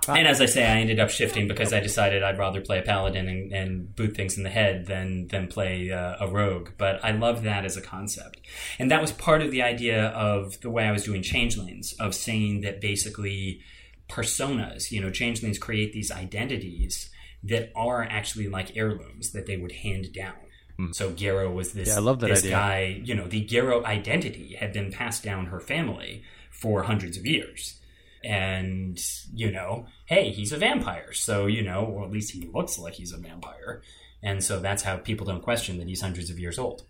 and 0.09 0.29
as 0.29 0.41
I 0.41 0.47
say, 0.47 0.65
I 0.65 0.81
ended 0.81 1.01
up 1.01 1.11
shifting 1.11 1.49
because 1.49 1.73
I 1.73 1.81
decided 1.81 2.23
I'd 2.23 2.39
rather 2.39 2.61
play 2.61 2.79
a 2.79 2.83
paladin 2.83 3.29
and, 3.29 3.53
and 3.53 3.97
boot 3.97 4.17
things 4.17 4.37
in 4.37 4.43
the 4.43 4.51
head 4.51 4.87
than 4.87 5.29
than 5.29 5.49
play 5.49 5.91
uh, 5.91 6.17
a 6.21 6.29
rogue. 6.29 6.71
But 6.79 7.05
I 7.05 7.13
love 7.13 7.43
that 7.45 7.65
as 7.65 7.77
a 7.77 7.83
concept, 7.83 8.41
and 8.79 8.91
that 8.91 9.01
was 9.01 9.13
part 9.13 9.43
of 9.43 9.51
the 9.51 9.63
idea 9.63 10.09
of 10.09 10.61
the 10.61 10.71
way 10.71 10.85
I 10.85 10.93
was 10.93 11.05
doing 11.05 11.23
changelings 11.23 11.95
of 11.95 12.15
saying 12.15 12.63
that 12.63 12.81
basically 12.81 13.61
personas. 14.09 14.91
You 14.91 15.01
know, 15.01 15.11
changelings 15.11 15.59
create 15.59 15.93
these 15.93 16.11
identities 16.11 17.11
that 17.45 17.71
are 17.77 18.03
actually 18.03 18.49
like 18.49 18.77
heirlooms 18.77 19.33
that 19.33 19.47
they 19.47 19.57
would 19.57 19.73
hand 19.73 20.13
down. 20.13 20.35
Mm. 20.79 20.95
So 20.95 21.11
Garrow 21.11 21.53
was 21.53 21.73
this, 21.73 21.89
yeah, 21.89 21.97
I 21.97 22.01
love 22.01 22.21
that 22.21 22.29
this 22.29 22.41
idea. 22.41 22.51
guy, 22.51 23.03
you 23.05 23.15
know, 23.15 23.29
the 23.29 23.45
Garrow 23.45 23.85
identity 23.85 24.57
had 24.59 24.73
been 24.73 24.91
passed 24.91 25.23
down 25.23 25.47
her 25.47 25.61
family 25.61 26.25
for 26.51 26.83
hundreds 26.83 27.17
of 27.17 27.27
years. 27.27 27.81
And, 28.25 28.99
you 29.33 29.51
know, 29.51 29.87
hey, 30.07 30.31
he's 30.31 30.53
a 30.53 30.57
vampire. 30.57 31.13
So, 31.13 31.47
you 31.47 31.63
know, 31.63 31.85
or 31.85 32.05
at 32.05 32.11
least 32.11 32.33
he 32.33 32.49
looks 32.53 32.79
like 32.79 32.95
he's 32.95 33.13
a 33.13 33.19
vampire. 33.19 33.83
And 34.23 34.43
so 34.43 34.61
that's 34.61 34.83
how 34.83 34.97
people 34.97 35.27
don't 35.27 35.43
question 35.43 35.79
that 35.79 35.89
he's 35.89 36.01
hundreds 36.01 36.31
of 36.31 36.39
years 36.39 36.59
old. 36.59 36.85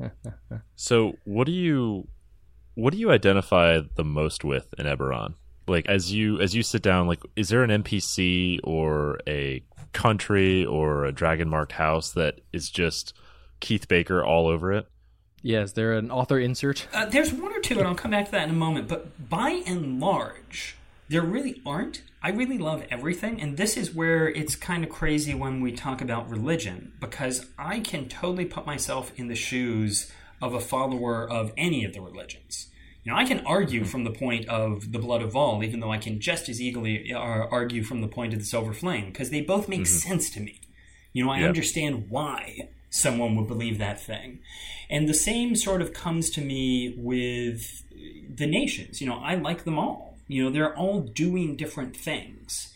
so 0.76 1.14
what 1.24 1.46
do 1.46 1.52
you 1.52 2.08
what 2.74 2.92
do 2.92 2.98
you 2.98 3.10
identify 3.10 3.80
the 3.96 4.04
most 4.04 4.44
with 4.44 4.72
in 4.78 4.86
Eberron? 4.86 5.34
like 5.68 5.86
as 5.86 6.12
you 6.12 6.40
as 6.40 6.54
you 6.54 6.62
sit 6.62 6.82
down 6.82 7.06
like 7.06 7.20
is 7.36 7.48
there 7.48 7.62
an 7.62 7.82
npc 7.82 8.58
or 8.64 9.18
a 9.26 9.62
country 9.92 10.64
or 10.64 11.04
a 11.04 11.12
dragon 11.12 11.48
marked 11.48 11.72
house 11.72 12.12
that 12.12 12.40
is 12.52 12.70
just 12.70 13.14
keith 13.60 13.88
baker 13.88 14.24
all 14.24 14.46
over 14.46 14.72
it 14.72 14.86
yeah 15.42 15.62
is 15.62 15.72
there 15.74 15.94
an 15.94 16.10
author 16.10 16.38
insert 16.38 16.86
uh, 16.92 17.06
there's 17.06 17.32
one 17.32 17.52
or 17.52 17.60
two 17.60 17.78
and 17.78 17.86
i'll 17.86 17.94
come 17.94 18.10
back 18.10 18.26
to 18.26 18.30
that 18.32 18.44
in 18.44 18.50
a 18.50 18.54
moment 18.54 18.88
but 18.88 19.28
by 19.28 19.62
and 19.66 20.00
large 20.00 20.76
there 21.08 21.22
really 21.22 21.60
aren't 21.64 22.02
i 22.22 22.30
really 22.30 22.58
love 22.58 22.84
everything 22.90 23.40
and 23.40 23.56
this 23.56 23.76
is 23.76 23.94
where 23.94 24.28
it's 24.28 24.56
kind 24.56 24.84
of 24.84 24.90
crazy 24.90 25.34
when 25.34 25.60
we 25.60 25.72
talk 25.72 26.00
about 26.00 26.28
religion 26.28 26.92
because 27.00 27.46
i 27.58 27.80
can 27.80 28.08
totally 28.08 28.44
put 28.44 28.66
myself 28.66 29.12
in 29.16 29.28
the 29.28 29.34
shoes 29.34 30.10
of 30.40 30.54
a 30.54 30.60
follower 30.60 31.28
of 31.28 31.52
any 31.56 31.84
of 31.84 31.92
the 31.92 32.00
religions 32.00 32.68
you 33.08 33.14
know, 33.14 33.20
I 33.20 33.24
can 33.24 33.46
argue 33.46 33.84
from 33.84 34.04
the 34.04 34.10
point 34.10 34.46
of 34.50 34.92
the 34.92 34.98
blood 34.98 35.22
of 35.22 35.32
Vol, 35.32 35.64
even 35.64 35.80
though 35.80 35.90
I 35.90 35.96
can 35.96 36.20
just 36.20 36.46
as 36.50 36.60
eagerly 36.60 37.10
uh, 37.14 37.18
argue 37.18 37.82
from 37.82 38.02
the 38.02 38.06
point 38.06 38.34
of 38.34 38.38
the 38.38 38.44
silver 38.44 38.74
flame, 38.74 39.06
because 39.06 39.30
they 39.30 39.40
both 39.40 39.66
make 39.66 39.80
mm-hmm. 39.80 40.08
sense 40.08 40.28
to 40.30 40.40
me. 40.40 40.60
You 41.14 41.24
know, 41.24 41.30
I 41.30 41.38
yep. 41.38 41.48
understand 41.48 42.10
why 42.10 42.68
someone 42.90 43.36
would 43.36 43.46
believe 43.46 43.78
that 43.78 44.00
thing. 44.00 44.40
And 44.90 45.08
the 45.08 45.14
same 45.14 45.54
sort 45.54 45.82
of 45.82 45.92
comes 45.92 46.30
to 46.30 46.40
me 46.40 46.94
with 46.96 47.82
the 48.34 48.46
nations. 48.46 49.00
You 49.00 49.08
know, 49.08 49.18
I 49.18 49.34
like 49.34 49.64
them 49.64 49.78
all. 49.78 50.18
You 50.26 50.44
know, 50.44 50.50
they're 50.50 50.76
all 50.76 51.00
doing 51.00 51.56
different 51.56 51.96
things. 51.96 52.72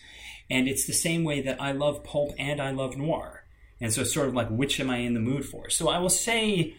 And 0.50 0.68
it's 0.68 0.86
the 0.86 0.92
same 0.92 1.24
way 1.24 1.40
that 1.42 1.60
I 1.60 1.72
love 1.72 2.04
pulp 2.04 2.32
and 2.38 2.60
I 2.60 2.70
love 2.70 2.96
noir. 2.96 3.44
And 3.80 3.92
so 3.92 4.02
it's 4.02 4.12
sort 4.12 4.28
of 4.28 4.34
like, 4.34 4.48
which 4.48 4.78
am 4.80 4.90
I 4.90 4.98
in 4.98 5.14
the 5.14 5.20
mood 5.20 5.44
for? 5.44 5.70
So 5.70 5.88
I 5.88 5.98
will 5.98 6.10
say, 6.10 6.76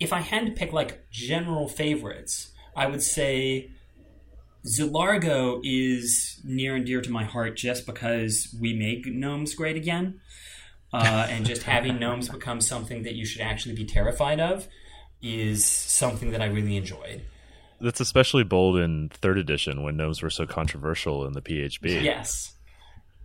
if 0.00 0.12
I 0.12 0.20
had 0.20 0.46
to 0.46 0.52
pick 0.52 0.72
like 0.72 1.08
general 1.10 1.68
favorites, 1.68 2.52
I 2.74 2.86
would 2.86 3.02
say 3.02 3.70
Zilargo 4.66 5.60
is 5.64 6.40
near 6.44 6.76
and 6.76 6.84
dear 6.84 7.00
to 7.00 7.10
my 7.10 7.24
heart 7.24 7.56
just 7.56 7.86
because 7.86 8.54
we 8.60 8.74
make 8.74 9.06
gnomes 9.06 9.54
great 9.54 9.76
again. 9.76 10.20
Uh, 10.92 11.26
and 11.30 11.46
just 11.46 11.62
having 11.62 11.98
gnomes 11.98 12.28
become 12.28 12.60
something 12.60 13.02
that 13.04 13.14
you 13.14 13.24
should 13.24 13.40
actually 13.40 13.74
be 13.74 13.84
terrified 13.84 14.40
of 14.40 14.68
is 15.22 15.64
something 15.64 16.32
that 16.32 16.42
I 16.42 16.46
really 16.46 16.76
enjoyed. 16.76 17.22
That's 17.80 18.00
especially 18.00 18.44
bold 18.44 18.76
in 18.76 19.08
third 19.08 19.38
edition 19.38 19.82
when 19.82 19.96
gnomes 19.96 20.22
were 20.22 20.30
so 20.30 20.46
controversial 20.46 21.26
in 21.26 21.32
the 21.32 21.40
PHB. 21.40 22.02
Yes. 22.02 22.54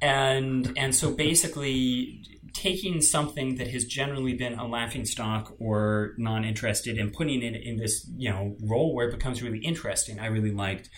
And 0.02 0.74
and 0.78 0.96
so 0.96 1.12
basically 1.12 2.24
taking 2.54 3.02
something 3.02 3.56
that 3.56 3.68
has 3.68 3.86
generally 3.86 4.34
been 4.34 4.58
a 4.58 4.66
laughing 4.66 5.06
stock 5.06 5.56
or 5.60 6.14
non-interested 6.18 6.98
and 6.98 7.14
putting 7.14 7.44
it 7.44 7.56
in 7.56 7.78
this 7.78 8.10
you 8.18 8.30
know 8.30 8.56
role 8.64 8.96
where 8.96 9.08
it 9.08 9.12
becomes 9.12 9.44
really 9.44 9.60
interesting 9.60 10.20
i 10.20 10.26
really 10.26 10.52
liked 10.52 10.90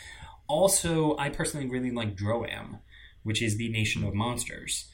also 0.48 1.18
i 1.18 1.28
personally 1.28 1.68
really 1.68 1.92
like 1.92 2.16
droaam 2.16 2.80
which 3.24 3.42
is 3.42 3.58
the 3.58 3.70
nation 3.70 4.06
of 4.06 4.14
monsters 4.14 4.90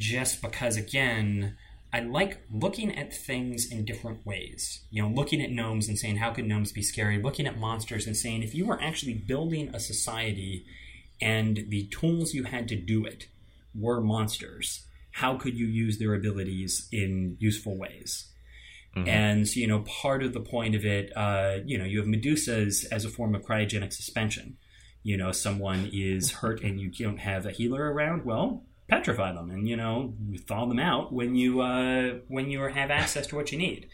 just 0.00 0.42
because 0.42 0.76
again 0.76 1.56
i 1.92 2.00
like 2.00 2.40
looking 2.52 2.96
at 2.96 3.14
things 3.14 3.70
in 3.70 3.84
different 3.84 4.24
ways 4.26 4.80
you 4.90 5.02
know 5.02 5.08
looking 5.08 5.40
at 5.40 5.50
gnomes 5.50 5.88
and 5.88 5.98
saying 5.98 6.16
how 6.16 6.30
could 6.30 6.46
gnomes 6.46 6.72
be 6.72 6.82
scary 6.82 7.22
looking 7.22 7.46
at 7.46 7.58
monsters 7.58 8.06
and 8.06 8.16
saying 8.16 8.42
if 8.42 8.54
you 8.54 8.66
were 8.66 8.80
actually 8.82 9.14
building 9.14 9.70
a 9.74 9.80
society 9.80 10.64
and 11.20 11.66
the 11.68 11.86
tools 11.88 12.34
you 12.34 12.44
had 12.44 12.66
to 12.66 12.76
do 12.76 13.04
it 13.04 13.28
were 13.74 14.00
monsters 14.00 14.86
how 15.12 15.36
could 15.36 15.56
you 15.56 15.66
use 15.66 15.98
their 15.98 16.14
abilities 16.14 16.88
in 16.92 17.36
useful 17.40 17.76
ways? 17.76 18.26
Mm-hmm. 18.96 19.08
And 19.08 19.48
so, 19.48 19.60
you 19.60 19.66
know, 19.66 19.80
part 19.80 20.22
of 20.22 20.32
the 20.32 20.40
point 20.40 20.74
of 20.74 20.84
it, 20.84 21.12
uh, 21.16 21.58
you 21.64 21.78
know, 21.78 21.84
you 21.84 21.98
have 21.98 22.08
Medusas 22.08 22.84
as 22.90 23.04
a 23.04 23.08
form 23.08 23.34
of 23.34 23.42
cryogenic 23.42 23.92
suspension. 23.92 24.56
You 25.02 25.16
know, 25.16 25.32
someone 25.32 25.88
is 25.92 26.32
hurt 26.32 26.62
and 26.62 26.80
you 26.80 26.90
don't 26.90 27.18
have 27.18 27.46
a 27.46 27.50
healer 27.50 27.92
around. 27.92 28.24
Well, 28.24 28.64
petrify 28.90 29.32
them 29.32 29.50
and 29.50 29.68
you 29.68 29.76
know 29.76 30.12
thaw 30.46 30.66
them 30.66 30.78
out 30.78 31.12
when 31.12 31.34
you 31.34 31.60
uh, 31.60 32.18
when 32.28 32.50
you 32.50 32.60
have 32.60 32.90
access 32.90 33.26
to 33.28 33.36
what 33.36 33.52
you 33.52 33.58
need. 33.58 33.88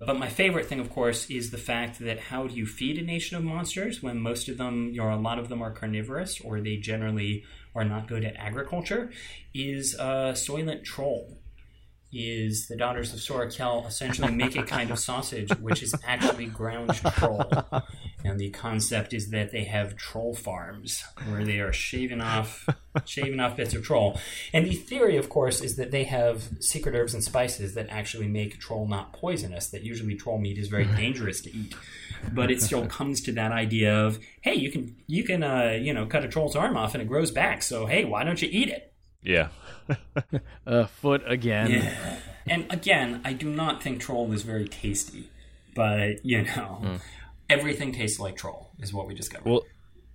But 0.00 0.18
my 0.18 0.30
favorite 0.30 0.64
thing, 0.64 0.80
of 0.80 0.88
course, 0.88 1.28
is 1.28 1.50
the 1.50 1.58
fact 1.58 1.98
that 1.98 2.18
how 2.18 2.46
do 2.46 2.54
you 2.54 2.64
feed 2.64 2.96
a 2.96 3.02
nation 3.02 3.36
of 3.36 3.44
monsters 3.44 4.02
when 4.02 4.18
most 4.18 4.48
of 4.48 4.56
them, 4.56 4.96
or 4.98 5.10
a 5.10 5.16
lot 5.16 5.38
of 5.38 5.50
them, 5.50 5.60
are 5.60 5.72
carnivorous, 5.72 6.40
or 6.40 6.58
they 6.58 6.76
generally 6.76 7.44
are 7.74 7.84
not 7.84 8.08
good 8.08 8.24
at 8.24 8.34
agriculture, 8.36 9.10
is 9.52 9.94
a 9.94 10.32
Soylent 10.32 10.84
Troll 10.84 11.36
is 12.12 12.66
the 12.68 12.76
daughters 12.76 13.12
of 13.12 13.20
Sora 13.20 13.50
Kell 13.50 13.84
essentially 13.86 14.32
make 14.32 14.56
a 14.56 14.62
kind 14.62 14.90
of 14.90 14.98
sausage 14.98 15.50
which 15.60 15.82
is 15.82 15.94
actually 16.04 16.46
ground 16.46 16.94
troll. 16.94 17.44
And 18.24 18.38
the 18.38 18.50
concept 18.50 19.14
is 19.14 19.30
that 19.30 19.50
they 19.50 19.64
have 19.64 19.96
troll 19.96 20.34
farms 20.34 21.04
where 21.28 21.44
they 21.44 21.58
are 21.60 21.72
shaving 21.72 22.20
off 22.20 22.68
shaving 23.04 23.40
off 23.40 23.56
bits 23.56 23.74
of 23.74 23.84
troll. 23.84 24.18
And 24.52 24.66
the 24.66 24.74
theory, 24.74 25.16
of 25.16 25.28
course, 25.28 25.60
is 25.60 25.76
that 25.76 25.90
they 25.90 26.04
have 26.04 26.48
secret 26.60 26.94
herbs 26.94 27.14
and 27.14 27.22
spices 27.22 27.74
that 27.74 27.88
actually 27.88 28.28
make 28.28 28.58
troll 28.58 28.86
not 28.86 29.12
poisonous, 29.12 29.68
that 29.68 29.82
usually 29.82 30.16
troll 30.16 30.38
meat 30.38 30.58
is 30.58 30.68
very 30.68 30.86
dangerous 30.86 31.40
to 31.42 31.56
eat. 31.56 31.74
But 32.32 32.50
it 32.50 32.60
still 32.60 32.86
comes 32.86 33.20
to 33.22 33.32
that 33.32 33.52
idea 33.52 33.96
of, 33.96 34.18
hey, 34.42 34.54
you 34.54 34.70
can 34.70 34.96
you 35.06 35.24
can 35.24 35.42
uh, 35.42 35.78
you 35.80 35.94
know, 35.94 36.06
cut 36.06 36.24
a 36.24 36.28
troll's 36.28 36.56
arm 36.56 36.76
off 36.76 36.94
and 36.94 37.02
it 37.02 37.08
grows 37.08 37.30
back, 37.30 37.62
so 37.62 37.86
hey, 37.86 38.04
why 38.04 38.24
don't 38.24 38.42
you 38.42 38.48
eat 38.50 38.68
it? 38.68 38.89
Yeah. 39.22 39.48
uh, 40.66 40.86
foot 40.86 41.22
again. 41.26 41.70
Yeah. 41.70 42.16
And 42.46 42.66
again, 42.70 43.20
I 43.24 43.32
do 43.32 43.48
not 43.48 43.82
think 43.82 44.00
troll 44.00 44.32
is 44.32 44.42
very 44.42 44.68
tasty, 44.68 45.30
but 45.74 46.24
you 46.24 46.42
know, 46.42 46.80
mm. 46.82 47.00
everything 47.48 47.92
tastes 47.92 48.18
like 48.18 48.36
troll 48.36 48.70
is 48.80 48.92
what 48.92 49.06
we 49.06 49.14
discovered. 49.14 49.48
Well, 49.48 49.64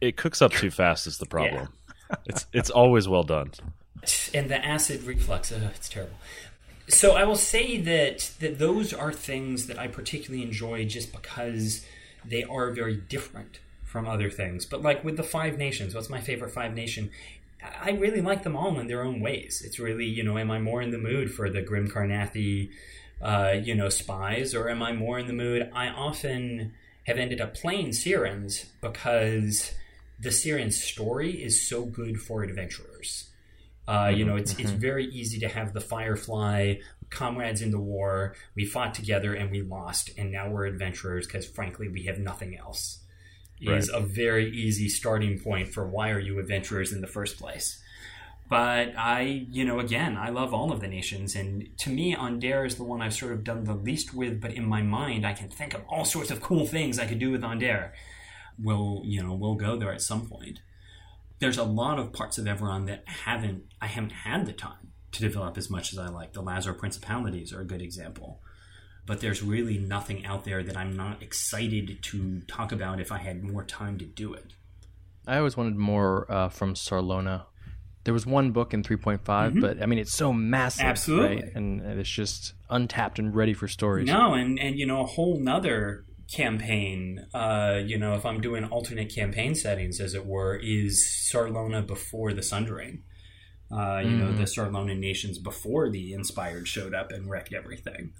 it 0.01 0.17
cooks 0.17 0.41
up 0.41 0.51
too 0.51 0.71
fast 0.71 1.07
is 1.07 1.17
the 1.17 1.25
problem. 1.25 1.69
it's 2.25 2.45
it's 2.53 2.69
always 2.69 3.07
well 3.07 3.23
done. 3.23 3.51
And 4.33 4.49
the 4.49 4.63
acid 4.63 5.03
reflux, 5.03 5.51
uh, 5.51 5.71
it's 5.73 5.89
terrible. 5.89 6.15
So 6.87 7.15
I 7.15 7.23
will 7.23 7.35
say 7.35 7.77
that 7.81 8.31
that 8.39 8.59
those 8.59 8.93
are 8.93 9.11
things 9.11 9.67
that 9.67 9.79
I 9.79 9.87
particularly 9.87 10.43
enjoy 10.43 10.85
just 10.85 11.11
because 11.11 11.85
they 12.23 12.43
are 12.43 12.71
very 12.71 12.95
different 12.95 13.59
from 13.83 14.07
other 14.07 14.29
things. 14.29 14.65
But 14.65 14.81
like 14.81 15.03
with 15.03 15.17
the 15.17 15.23
Five 15.23 15.57
Nations, 15.57 15.95
what's 15.95 16.09
my 16.09 16.19
favorite 16.19 16.51
Five 16.51 16.73
Nation? 16.73 17.11
I 17.81 17.91
really 17.91 18.21
like 18.21 18.43
them 18.43 18.55
all 18.55 18.79
in 18.79 18.87
their 18.87 19.03
own 19.03 19.19
ways. 19.21 19.61
It's 19.65 19.79
really, 19.79 20.05
you 20.05 20.23
know, 20.23 20.37
am 20.37 20.51
I 20.51 20.59
more 20.59 20.81
in 20.81 20.91
the 20.91 20.97
mood 20.97 21.31
for 21.33 21.49
the 21.49 21.61
Grim 21.61 21.89
Karrnathi, 21.89 22.69
uh, 23.21 23.55
you 23.63 23.75
know, 23.75 23.89
spies, 23.89 24.53
or 24.53 24.69
am 24.69 24.81
I 24.83 24.91
more 24.93 25.19
in 25.19 25.27
the 25.27 25.33
mood? 25.33 25.69
I 25.73 25.87
often 25.89 26.73
have 27.07 27.17
ended 27.17 27.41
up 27.41 27.53
playing 27.53 27.89
Cyrans 27.89 28.65
because 28.81 29.73
the 30.19 30.29
Cyran 30.29 30.71
story 30.71 31.31
is 31.43 31.67
so 31.67 31.85
good 31.85 32.19
for 32.21 32.43
adventurers. 32.43 33.29
Uh, 33.87 34.11
you 34.13 34.25
know, 34.25 34.35
it's 34.35 34.53
it's 34.57 34.71
Mm-hmm. 34.71 34.79
very 34.79 35.05
easy 35.07 35.39
to 35.39 35.47
have 35.47 35.73
the 35.73 35.81
Firefly 35.81 36.75
comrades 37.11 37.61
in 37.61 37.71
the 37.71 37.79
war. 37.79 38.35
We 38.55 38.65
fought 38.65 38.93
together 38.95 39.33
and 39.35 39.51
we 39.51 39.61
lost, 39.61 40.09
and 40.17 40.31
now 40.31 40.49
we're 40.49 40.65
adventurers 40.65 41.27
because, 41.27 41.45
frankly, 41.47 41.87
we 41.87 42.03
have 42.05 42.17
nothing 42.19 42.57
else. 42.57 42.99
Is 43.59 43.89
a 43.89 43.99
very 43.99 44.51
easy 44.51 44.89
starting 44.89 45.39
point 45.39 45.69
for 45.69 45.87
why 45.87 46.11
are 46.11 46.19
you 46.19 46.39
adventurers 46.39 46.91
in 46.91 47.01
the 47.01 47.07
first 47.07 47.37
place. 47.37 47.81
But 48.47 48.93
I, 48.95 49.47
you 49.49 49.65
know, 49.65 49.79
again, 49.79 50.17
I 50.17 50.29
love 50.29 50.53
all 50.53 50.71
of 50.71 50.79
the 50.79 50.87
nations, 50.87 51.35
and 51.35 51.67
to 51.79 51.89
me, 51.89 52.15
Aundair 52.15 52.63
is 52.63 52.75
the 52.75 52.83
one 52.83 53.01
I've 53.01 53.13
sort 53.13 53.31
of 53.31 53.43
done 53.43 53.63
the 53.63 53.73
least 53.73 54.13
with. 54.13 54.39
But 54.39 54.53
in 54.53 54.67
my 54.67 54.83
mind, 54.83 55.25
I 55.25 55.33
can 55.33 55.49
think 55.49 55.73
of 55.73 55.81
all 55.89 56.05
sorts 56.05 56.29
of 56.29 56.41
cool 56.41 56.67
things 56.67 56.99
I 56.99 57.07
could 57.07 57.17
do 57.17 57.31
with 57.31 57.43
Aundair. 57.43 57.93
We'll, 58.61 59.01
you 59.03 59.23
know, 59.23 59.33
we'll 59.33 59.55
go 59.55 59.75
there 59.77 59.91
at 59.91 60.01
some 60.01 60.27
point 60.27 60.59
there's 61.39 61.57
a 61.57 61.63
lot 61.63 61.99
of 61.99 62.13
parts 62.13 62.37
of 62.37 62.45
Eberron 62.45 62.87
that 62.87 63.03
haven't 63.05 63.63
I 63.81 63.87
haven't 63.87 64.11
had 64.11 64.45
the 64.45 64.53
time 64.53 64.91
to 65.11 65.21
develop 65.21 65.57
as 65.57 65.69
much 65.69 65.93
as 65.93 65.99
I 65.99 66.07
like. 66.07 66.33
The 66.33 66.41
Lhazaar 66.41 66.73
Principalities 66.73 67.53
are 67.53 67.61
a 67.61 67.65
good 67.65 67.81
example. 67.81 68.41
But 69.05 69.19
there's 69.19 69.43
really 69.43 69.77
nothing 69.77 70.25
out 70.25 70.45
there 70.45 70.63
that 70.63 70.75
I'm 70.75 70.95
not 70.95 71.21
excited 71.21 72.01
to 72.01 72.41
talk 72.47 72.71
about 72.71 72.99
if 72.99 73.11
I 73.11 73.19
had 73.19 73.43
more 73.43 73.63
time 73.63 73.97
to 73.99 74.05
do 74.05 74.33
it. 74.33 74.53
I 75.27 75.37
always 75.37 75.55
wanted 75.57 75.75
more 75.75 76.31
uh, 76.31 76.49
from 76.49 76.73
Sarlona. 76.73 77.45
There 78.03 78.13
was 78.13 78.25
one 78.25 78.51
book 78.51 78.73
in 78.73 78.83
3.5, 78.83 79.59
but 79.59 79.81
I 79.81 79.87
mean, 79.87 79.99
it's 79.99 80.13
so 80.13 80.31
massive. 80.31 80.81
Mm-hmm. 80.81 80.89
Absolutely. 80.89 81.35
Right? 81.37 81.55
And 81.55 81.81
it's 81.81 82.09
just 82.09 82.53
untapped 82.69 83.17
and 83.19 83.35
ready 83.35 83.53
for 83.53 83.67
stories. 83.67 84.07
No, 84.07 84.33
and 84.33 84.59
and 84.59 84.77
you 84.77 84.85
know 84.85 85.01
a 85.01 85.05
whole 85.05 85.39
nother 85.39 86.05
campaign. 86.31 87.25
Uh, 87.33 87.81
you 87.83 87.97
know, 87.97 88.15
if 88.15 88.25
I'm 88.25 88.41
doing 88.41 88.63
alternate 88.65 89.13
campaign 89.13 89.55
settings, 89.55 89.99
as 89.99 90.13
it 90.13 90.25
were, 90.25 90.55
is 90.55 91.03
Sarlona 91.31 91.85
before 91.85 92.33
the 92.33 92.43
Sundering. 92.43 93.03
Uh, 93.71 93.99
you 94.03 94.11
know, 94.11 94.31
the 94.31 94.43
Sarlona 94.43 94.97
nations 94.97 95.39
before 95.39 95.89
the 95.89 96.13
Inspired 96.13 96.67
showed 96.67 96.93
up 96.93 97.11
and 97.11 97.29
wrecked 97.29 97.51
everything. 97.51 98.13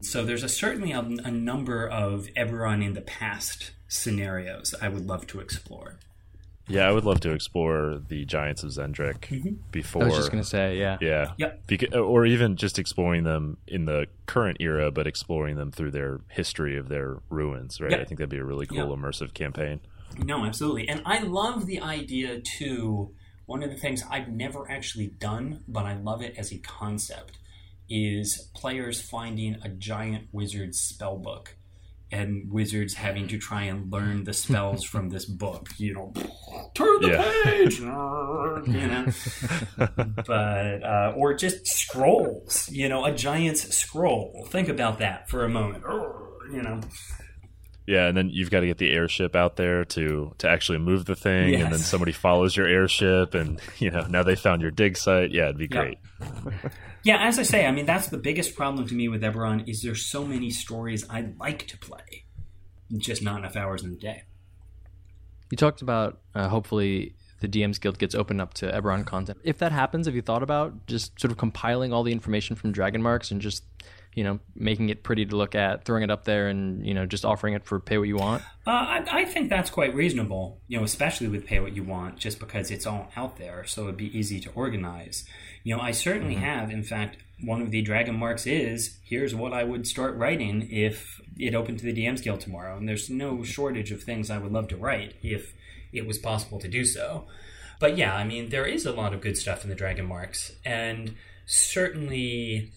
So 0.00 0.24
there's 0.24 0.42
a, 0.42 0.48
certainly 0.48 0.92
a, 0.92 1.00
a 1.00 1.30
number 1.30 1.86
of 1.86 2.28
Eberron 2.36 2.84
in 2.84 2.94
the 2.94 3.00
past 3.00 3.72
scenarios 3.88 4.74
I 4.80 4.88
would 4.88 5.06
love 5.06 5.26
to 5.28 5.40
explore. 5.40 5.98
Yeah, 6.68 6.88
I 6.88 6.92
would 6.92 7.04
love 7.04 7.18
to 7.20 7.32
explore 7.32 8.00
the 8.08 8.24
Giants 8.24 8.62
of 8.62 8.70
Xen'drik 8.70 9.20
mm-hmm. 9.22 9.54
before. 9.72 10.04
I 10.04 10.06
was 10.06 10.16
just 10.16 10.30
going 10.30 10.42
to 10.42 10.48
say, 10.48 10.78
yeah. 10.78 10.98
Yeah. 11.00 11.32
Yep. 11.36 11.66
Beca- 11.66 12.08
or 12.08 12.24
even 12.24 12.54
just 12.54 12.78
exploring 12.78 13.24
them 13.24 13.56
in 13.66 13.86
the 13.86 14.06
current 14.26 14.58
era, 14.60 14.92
but 14.92 15.08
exploring 15.08 15.56
them 15.56 15.72
through 15.72 15.90
their 15.90 16.20
history 16.28 16.78
of 16.78 16.88
their 16.88 17.18
ruins, 17.28 17.80
right? 17.80 17.90
Yep. 17.90 18.00
I 18.00 18.04
think 18.04 18.18
that'd 18.18 18.30
be 18.30 18.38
a 18.38 18.44
really 18.44 18.66
cool 18.66 18.78
Yep. 18.78 18.98
immersive 18.98 19.34
campaign. 19.34 19.80
No, 20.24 20.44
absolutely. 20.44 20.88
And 20.88 21.02
I 21.04 21.18
love 21.18 21.66
the 21.66 21.80
idea 21.80 22.40
too. 22.40 23.10
One 23.46 23.64
of 23.64 23.70
the 23.70 23.76
things 23.76 24.04
I've 24.08 24.28
never 24.28 24.70
actually 24.70 25.08
done, 25.08 25.64
but 25.66 25.84
I 25.84 25.94
love 25.94 26.22
it 26.22 26.34
as 26.38 26.52
a 26.52 26.58
concept, 26.58 27.38
is 27.90 28.50
players 28.54 29.00
finding 29.02 29.56
a 29.64 29.68
giant 29.68 30.28
wizard 30.32 30.74
spell 30.74 31.18
book 31.18 31.56
and 32.12 32.50
wizards 32.50 32.94
having 32.94 33.28
to 33.28 33.38
try 33.38 33.62
and 33.64 33.92
learn 33.92 34.24
the 34.24 34.32
spells 34.32 34.82
from 34.84 35.10
this 35.10 35.24
book. 35.26 35.68
You 35.76 35.94
know, 35.94 36.12
turn 36.74 37.00
the 37.02 37.08
Yeah. 37.10 37.42
page, 37.44 37.78
you 37.78 37.86
know. 37.86 39.06
but 40.26 40.82
uh, 40.84 41.12
or 41.16 41.34
just 41.34 41.66
scrolls. 41.66 42.68
You 42.70 42.88
know, 42.88 43.04
a 43.04 43.12
giant's 43.12 43.74
scroll. 43.76 44.46
Think 44.50 44.68
about 44.68 44.98
that 44.98 45.28
for 45.30 45.44
a 45.44 45.48
moment. 45.48 45.84
You 46.52 46.62
know. 46.62 46.80
Yeah, 47.86 48.06
and 48.06 48.16
then 48.16 48.30
you've 48.30 48.50
got 48.50 48.60
to 48.60 48.66
get 48.66 48.78
the 48.78 48.90
airship 48.92 49.34
out 49.34 49.56
there 49.56 49.84
to 49.84 50.32
to 50.38 50.48
actually 50.48 50.78
move 50.78 51.06
the 51.06 51.16
thing, 51.16 51.54
and 51.56 51.72
then 51.72 51.78
somebody 51.80 52.12
follows 52.12 52.56
your 52.56 52.66
airship, 52.68 53.34
and 53.34 53.60
you 53.78 53.90
know 53.90 54.06
now 54.08 54.22
they 54.22 54.36
found 54.36 54.62
your 54.62 54.70
dig 54.70 54.96
site. 54.96 55.30
Yeah, 55.32 55.44
it'd 55.44 55.58
be 55.58 55.66
great. 55.68 55.98
Yeah, 57.02 57.26
as 57.26 57.38
I 57.38 57.44
say, 57.44 57.66
I 57.66 57.72
mean 57.72 57.86
that's 57.86 58.08
the 58.08 58.18
biggest 58.18 58.54
problem 58.54 58.86
to 58.88 58.94
me 58.94 59.08
with 59.08 59.22
Eberron 59.22 59.68
is 59.68 59.82
there's 59.82 60.04
so 60.04 60.24
many 60.24 60.50
stories 60.50 61.04
I'd 61.08 61.38
like 61.38 61.66
to 61.68 61.78
play, 61.78 62.24
just 62.98 63.22
not 63.22 63.38
enough 63.38 63.56
hours 63.56 63.82
in 63.82 63.90
the 63.90 63.96
day. 63.96 64.24
You 65.50 65.56
talked 65.56 65.82
about 65.82 66.20
uh, 66.34 66.48
hopefully 66.48 67.14
the 67.40 67.48
DMs 67.48 67.80
Guild 67.80 67.98
gets 67.98 68.14
opened 68.14 68.40
up 68.40 68.54
to 68.54 68.70
Eberron 68.70 69.04
content. 69.04 69.38
If 69.42 69.58
that 69.58 69.72
happens, 69.72 70.06
have 70.06 70.14
you 70.14 70.22
thought 70.22 70.42
about 70.42 70.86
just 70.86 71.18
sort 71.18 71.32
of 71.32 71.38
compiling 71.38 71.92
all 71.92 72.02
the 72.02 72.12
information 72.12 72.54
from 72.54 72.70
Dragon 72.70 73.02
Marks 73.02 73.30
and 73.30 73.40
just, 73.40 73.64
you 74.14 74.24
know, 74.24 74.40
making 74.54 74.88
it 74.88 75.02
pretty 75.02 75.24
to 75.24 75.36
look 75.36 75.54
at, 75.54 75.84
throwing 75.84 76.02
it 76.02 76.10
up 76.10 76.24
there, 76.24 76.48
and 76.48 76.84
you 76.84 76.94
know, 76.94 77.06
just 77.06 77.24
offering 77.24 77.54
it 77.54 77.64
for 77.64 77.78
pay 77.78 77.98
what 77.98 78.08
you 78.08 78.16
want? 78.16 78.42
Uh, 78.66 78.70
I, 78.70 79.04
I 79.10 79.24
think 79.24 79.48
that's 79.48 79.70
quite 79.70 79.94
reasonable, 79.94 80.60
you 80.68 80.78
know, 80.78 80.84
especially 80.84 81.28
with 81.28 81.46
pay 81.46 81.60
what 81.60 81.76
you 81.76 81.84
want, 81.84 82.18
just 82.18 82.38
because 82.38 82.70
it's 82.70 82.86
all 82.86 83.10
out 83.16 83.36
there, 83.36 83.64
so 83.64 83.84
it'd 83.84 83.96
be 83.96 84.16
easy 84.16 84.40
to 84.40 84.50
organize. 84.54 85.24
You 85.62 85.76
know, 85.76 85.82
I 85.82 85.92
certainly 85.92 86.34
have, 86.36 86.70
in 86.70 86.82
fact, 86.82 87.18
one 87.42 87.62
of 87.62 87.70
the 87.70 87.82
dragon 87.82 88.16
marks 88.16 88.46
is 88.46 88.98
here's 89.02 89.34
what 89.34 89.52
I 89.52 89.64
would 89.64 89.86
start 89.86 90.16
writing 90.16 90.68
if 90.70 91.20
it 91.38 91.54
opened 91.54 91.78
to 91.78 91.84
the 91.84 91.94
DMs 91.94 92.22
Guild 92.22 92.40
tomorrow, 92.40 92.76
and 92.76 92.88
there's 92.88 93.10
no 93.10 93.42
shortage 93.42 93.92
of 93.92 94.02
things 94.02 94.30
I 94.30 94.38
would 94.38 94.52
love 94.52 94.68
to 94.68 94.76
write 94.76 95.14
if 95.22 95.54
it 95.92 96.06
was 96.06 96.18
possible 96.18 96.58
to 96.60 96.68
do 96.68 96.84
so. 96.84 97.26
But 97.78 97.96
yeah, 97.96 98.14
I 98.14 98.24
mean, 98.24 98.50
there 98.50 98.66
is 98.66 98.84
a 98.84 98.92
lot 98.92 99.14
of 99.14 99.20
good 99.20 99.36
stuff 99.36 99.64
in 99.64 99.70
the 99.70 99.76
dragon 99.76 100.06
marks, 100.06 100.52
and 100.64 101.14
certainly. 101.46 102.72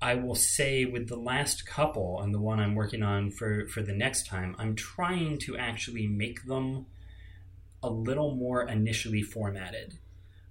I 0.00 0.14
will 0.14 0.34
say 0.34 0.84
with 0.84 1.08
the 1.08 1.16
last 1.16 1.66
couple 1.66 2.20
and 2.20 2.34
the 2.34 2.40
one 2.40 2.60
I'm 2.60 2.74
working 2.74 3.02
on 3.02 3.30
for, 3.30 3.66
for 3.66 3.82
the 3.82 3.94
next 3.94 4.26
time, 4.26 4.54
I'm 4.58 4.74
trying 4.74 5.38
to 5.40 5.56
actually 5.56 6.06
make 6.06 6.44
them 6.44 6.86
a 7.82 7.88
little 7.88 8.34
more 8.34 8.68
initially 8.68 9.22
formatted. 9.22 9.98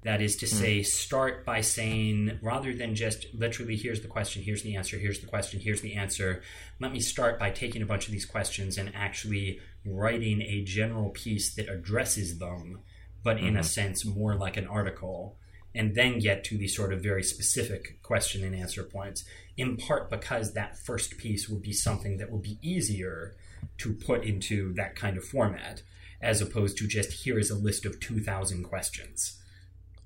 That 0.04 0.22
is 0.22 0.36
to 0.38 0.46
hmm. 0.48 0.56
say, 0.56 0.84
start 0.84 1.46
by 1.46 1.62
saying, 1.62 2.40
rather 2.42 2.74
than 2.74 2.96
just 2.96 3.28
literally, 3.34 3.76
here's 3.76 4.02
the 4.02 4.08
question, 4.08 4.42
here's 4.44 4.64
the 4.64 4.76
answer, 4.76 4.98
here's 4.98 5.20
the 5.20 5.28
question, 5.28 5.60
here's 5.60 5.82
the 5.82 5.96
answer, 5.96 6.44
let 6.80 6.92
me 6.92 7.00
start 7.00 7.40
by 7.40 7.50
taking 7.52 7.82
a 7.82 7.88
bunch 7.88 8.06
of 8.06 8.12
these 8.12 8.26
questions 8.26 8.78
and 8.78 8.92
actually 8.96 9.60
writing 9.84 10.42
a 10.42 10.64
general 10.64 11.10
piece 11.10 11.54
that 11.56 11.70
addresses 11.70 12.38
them, 12.40 12.80
but 13.24 13.38
in 13.38 13.56
a 13.56 13.60
mm-hmm. 13.60 13.64
sense, 13.64 14.06
more 14.06 14.36
like 14.36 14.58
an 14.58 14.68
article 14.68 15.38
and 15.76 15.94
then 15.94 16.20
get 16.20 16.44
to 16.46 16.58
the 16.58 16.68
sort 16.68 16.94
of 16.94 17.04
very 17.04 17.22
specific 17.22 18.02
question 18.02 18.44
and 18.44 18.56
answer 18.56 18.84
points, 18.84 19.26
in 19.58 19.76
part 19.76 20.10
because 20.10 20.54
that 20.54 20.78
first 20.78 21.18
piece 21.18 21.50
would 21.50 21.62
be 21.62 21.74
something 21.74 22.18
that 22.18 22.32
would 22.32 22.42
be 22.42 22.58
easier 22.62 23.36
to 23.78 23.94
put 23.94 24.24
into 24.24 24.74
that 24.74 24.96
kind 24.96 25.18
of 25.18 25.24
format, 25.24 25.84
as 26.22 26.42
opposed 26.42 26.78
to 26.78 26.88
just 26.88 27.24
here 27.24 27.38
is 27.38 27.52
a 27.52 27.56
list 27.56 27.86
of 27.86 28.00
2,000 28.00 28.64
questions. 28.64 29.42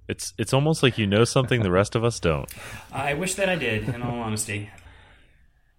It's 0.07 0.33
it's 0.39 0.53
almost 0.53 0.81
like 0.81 0.97
you 0.97 1.05
know 1.05 1.23
something 1.23 1.61
the 1.61 1.71
rest 1.71 1.95
of 1.95 2.03
us 2.03 2.19
don't. 2.19 2.51
I 2.91 3.13
wish 3.13 3.35
that 3.35 3.47
I 3.47 3.55
did, 3.55 3.87
in 3.89 4.01
all 4.01 4.19
honesty. 4.19 4.71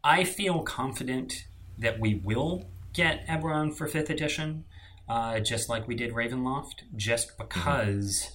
I 0.04 0.22
feel 0.22 0.62
confident 0.62 1.46
that 1.78 1.98
we 1.98 2.14
will 2.14 2.70
get 2.92 3.26
Eberron 3.26 3.76
for 3.76 3.88
5th 3.88 4.08
edition, 4.08 4.64
uh, 5.08 5.40
just 5.40 5.68
like 5.68 5.88
we 5.88 5.96
did 5.96 6.12
Ravenloft, 6.12 6.84
just 6.94 7.36
because 7.38 8.30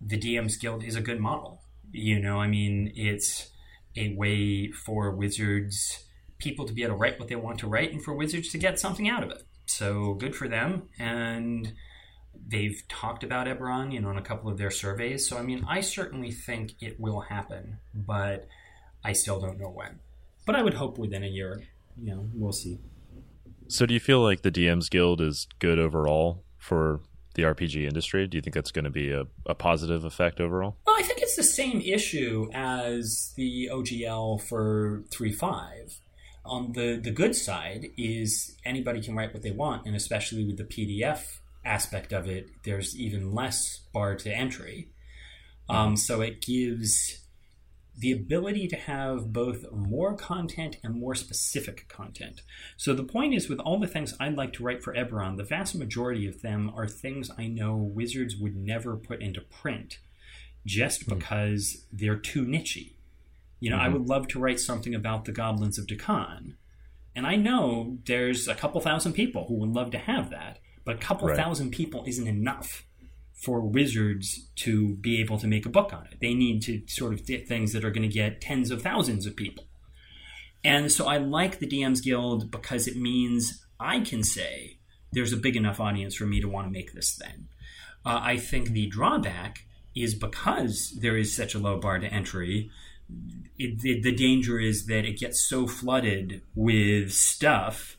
the 0.00 0.18
DM's 0.18 0.56
Guild 0.56 0.82
is 0.84 0.96
a 0.96 1.00
good 1.00 1.20
model. 1.20 1.62
You 1.92 2.20
know, 2.20 2.38
I 2.38 2.46
mean, 2.46 2.92
it's 2.94 3.50
a 3.96 4.14
way 4.16 4.70
for 4.70 5.10
wizards, 5.10 6.04
people 6.38 6.66
to 6.66 6.72
be 6.72 6.82
able 6.82 6.94
to 6.94 6.98
write 6.98 7.18
what 7.18 7.28
they 7.28 7.36
want 7.36 7.58
to 7.60 7.66
write, 7.66 7.92
and 7.92 8.02
for 8.02 8.14
wizards 8.14 8.48
to 8.50 8.58
get 8.58 8.78
something 8.78 9.08
out 9.08 9.22
of 9.22 9.30
it. 9.30 9.42
So 9.66 10.14
good 10.14 10.34
for 10.34 10.48
them. 10.48 10.88
And 10.98 11.72
they've 12.46 12.82
talked 12.88 13.24
about 13.24 13.46
Eberron, 13.46 13.92
you 13.92 14.00
know, 14.00 14.10
in 14.10 14.16
a 14.16 14.22
couple 14.22 14.50
of 14.50 14.58
their 14.58 14.70
surveys. 14.70 15.28
So 15.28 15.38
I 15.38 15.42
mean, 15.42 15.64
I 15.68 15.80
certainly 15.80 16.30
think 16.30 16.74
it 16.80 16.98
will 16.98 17.20
happen, 17.20 17.78
but 17.94 18.46
I 19.04 19.12
still 19.12 19.40
don't 19.40 19.58
know 19.58 19.70
when. 19.70 20.00
But 20.46 20.56
I 20.56 20.62
would 20.62 20.74
hope 20.74 20.98
within 20.98 21.22
a 21.22 21.28
year. 21.28 21.62
You 22.00 22.14
know, 22.14 22.28
we'll 22.34 22.52
see. 22.52 22.78
So 23.68 23.86
do 23.86 23.94
you 23.94 24.00
feel 24.00 24.20
like 24.20 24.42
the 24.42 24.50
DM's 24.50 24.88
Guild 24.88 25.20
is 25.20 25.46
good 25.58 25.78
overall 25.78 26.44
for 26.58 27.00
the 27.34 27.42
RPG 27.42 27.86
industry? 27.86 28.26
Do 28.26 28.36
you 28.36 28.42
think 28.42 28.54
that's 28.54 28.70
going 28.70 28.84
to 28.84 28.90
be 28.90 29.10
a, 29.10 29.24
a 29.46 29.54
positive 29.54 30.04
effect 30.04 30.40
overall? 30.40 30.76
Well, 30.86 30.96
I 30.98 31.02
think 31.02 31.20
it's 31.20 31.36
the 31.36 31.42
same 31.42 31.80
issue 31.80 32.50
as 32.52 33.32
the 33.36 33.70
OGL 33.72 34.42
for 34.42 35.04
3.5. 35.10 35.98
On 36.44 36.72
the, 36.72 36.96
the 36.96 37.10
good 37.10 37.36
side 37.36 37.88
is 37.96 38.56
anybody 38.64 39.00
can 39.02 39.14
write 39.14 39.32
what 39.32 39.42
they 39.42 39.50
want, 39.50 39.86
and 39.86 39.94
especially 39.94 40.44
with 40.44 40.56
the 40.56 40.64
PDF 40.64 41.38
aspect 41.64 42.12
of 42.12 42.26
it, 42.26 42.48
there's 42.64 42.96
even 42.96 43.32
less 43.32 43.80
bar 43.92 44.16
to 44.16 44.30
entry. 44.30 44.88
Um, 45.68 45.96
so 45.96 46.20
it 46.20 46.42
gives 46.42 47.19
the 48.00 48.12
ability 48.12 48.66
to 48.66 48.76
have 48.76 49.30
both 49.30 49.70
more 49.70 50.16
content 50.16 50.78
and 50.82 50.94
more 50.94 51.14
specific 51.14 51.86
content. 51.86 52.40
So 52.78 52.94
the 52.94 53.04
point 53.04 53.34
is, 53.34 53.48
with 53.48 53.60
all 53.60 53.78
the 53.78 53.86
things 53.86 54.14
I'd 54.18 54.36
like 54.36 54.54
to 54.54 54.62
write 54.62 54.82
for 54.82 54.94
Eberron, 54.94 55.36
the 55.36 55.44
vast 55.44 55.74
majority 55.74 56.26
of 56.26 56.40
them 56.40 56.72
are 56.74 56.88
things 56.88 57.30
I 57.36 57.46
know 57.46 57.76
Wizards 57.76 58.36
would 58.36 58.56
never 58.56 58.96
put 58.96 59.20
into 59.20 59.42
print 59.42 59.98
just 60.64 61.04
hmm. 61.04 61.14
because 61.14 61.84
they're 61.92 62.16
too 62.16 62.46
nichey. 62.46 62.94
You 63.60 63.70
know, 63.70 63.78
I 63.78 63.88
hmm. 63.88 63.92
would 63.94 64.08
love 64.08 64.28
to 64.28 64.38
write 64.38 64.60
something 64.60 64.94
about 64.94 65.26
the 65.26 65.32
goblins 65.32 65.78
of 65.78 65.86
Deccan. 65.86 66.56
And 67.14 67.26
I 67.26 67.36
know 67.36 67.98
there's 68.06 68.48
a 68.48 68.54
couple 68.54 68.80
thousand 68.80 69.12
people 69.12 69.44
who 69.46 69.54
would 69.56 69.74
love 69.74 69.90
to 69.90 69.98
have 69.98 70.30
that, 70.30 70.58
but 70.86 70.94
a 70.94 70.98
couple 70.98 71.28
Right. 71.28 71.36
thousand 71.36 71.70
people 71.70 72.04
isn't 72.06 72.26
enough 72.26 72.86
for 73.40 73.60
Wizards 73.60 74.48
to 74.54 74.96
be 74.96 75.20
able 75.20 75.38
to 75.38 75.46
make 75.46 75.64
a 75.64 75.70
book 75.70 75.92
on 75.92 76.06
it. 76.06 76.18
They 76.20 76.34
need 76.34 76.62
to 76.62 76.82
sort 76.86 77.14
of 77.14 77.26
get 77.26 77.48
things 77.48 77.72
that 77.72 77.84
are 77.84 77.90
going 77.90 78.08
to 78.08 78.14
get 78.14 78.40
tens 78.40 78.70
of 78.70 78.82
thousands 78.82 79.26
of 79.26 79.34
people. 79.34 79.64
And 80.62 80.92
so 80.92 81.06
I 81.06 81.16
like 81.16 81.58
the 81.58 81.66
DMs 81.66 82.02
Guild 82.02 82.50
because 82.50 82.86
it 82.86 82.96
means 82.96 83.64
I 83.78 84.00
can 84.00 84.22
say 84.22 84.78
there's 85.12 85.32
a 85.32 85.38
big 85.38 85.56
enough 85.56 85.80
audience 85.80 86.14
for 86.14 86.26
me 86.26 86.40
to 86.40 86.48
want 86.48 86.66
to 86.66 86.72
make 86.72 86.92
this 86.92 87.14
thing. 87.14 87.48
Uh, 88.04 88.20
I 88.22 88.36
think 88.36 88.70
the 88.70 88.86
drawback 88.86 89.64
is 89.94 90.14
because 90.14 90.98
there 91.00 91.16
is 91.16 91.34
such 91.34 91.54
a 91.54 91.58
low 91.58 91.78
bar 91.78 91.98
to 91.98 92.06
entry, 92.06 92.70
it, 93.58 93.80
the, 93.80 94.00
the 94.00 94.14
danger 94.14 94.60
is 94.60 94.86
that 94.86 95.04
it 95.04 95.18
gets 95.18 95.40
so 95.40 95.66
flooded 95.66 96.42
with 96.54 97.12
stuff 97.12 97.96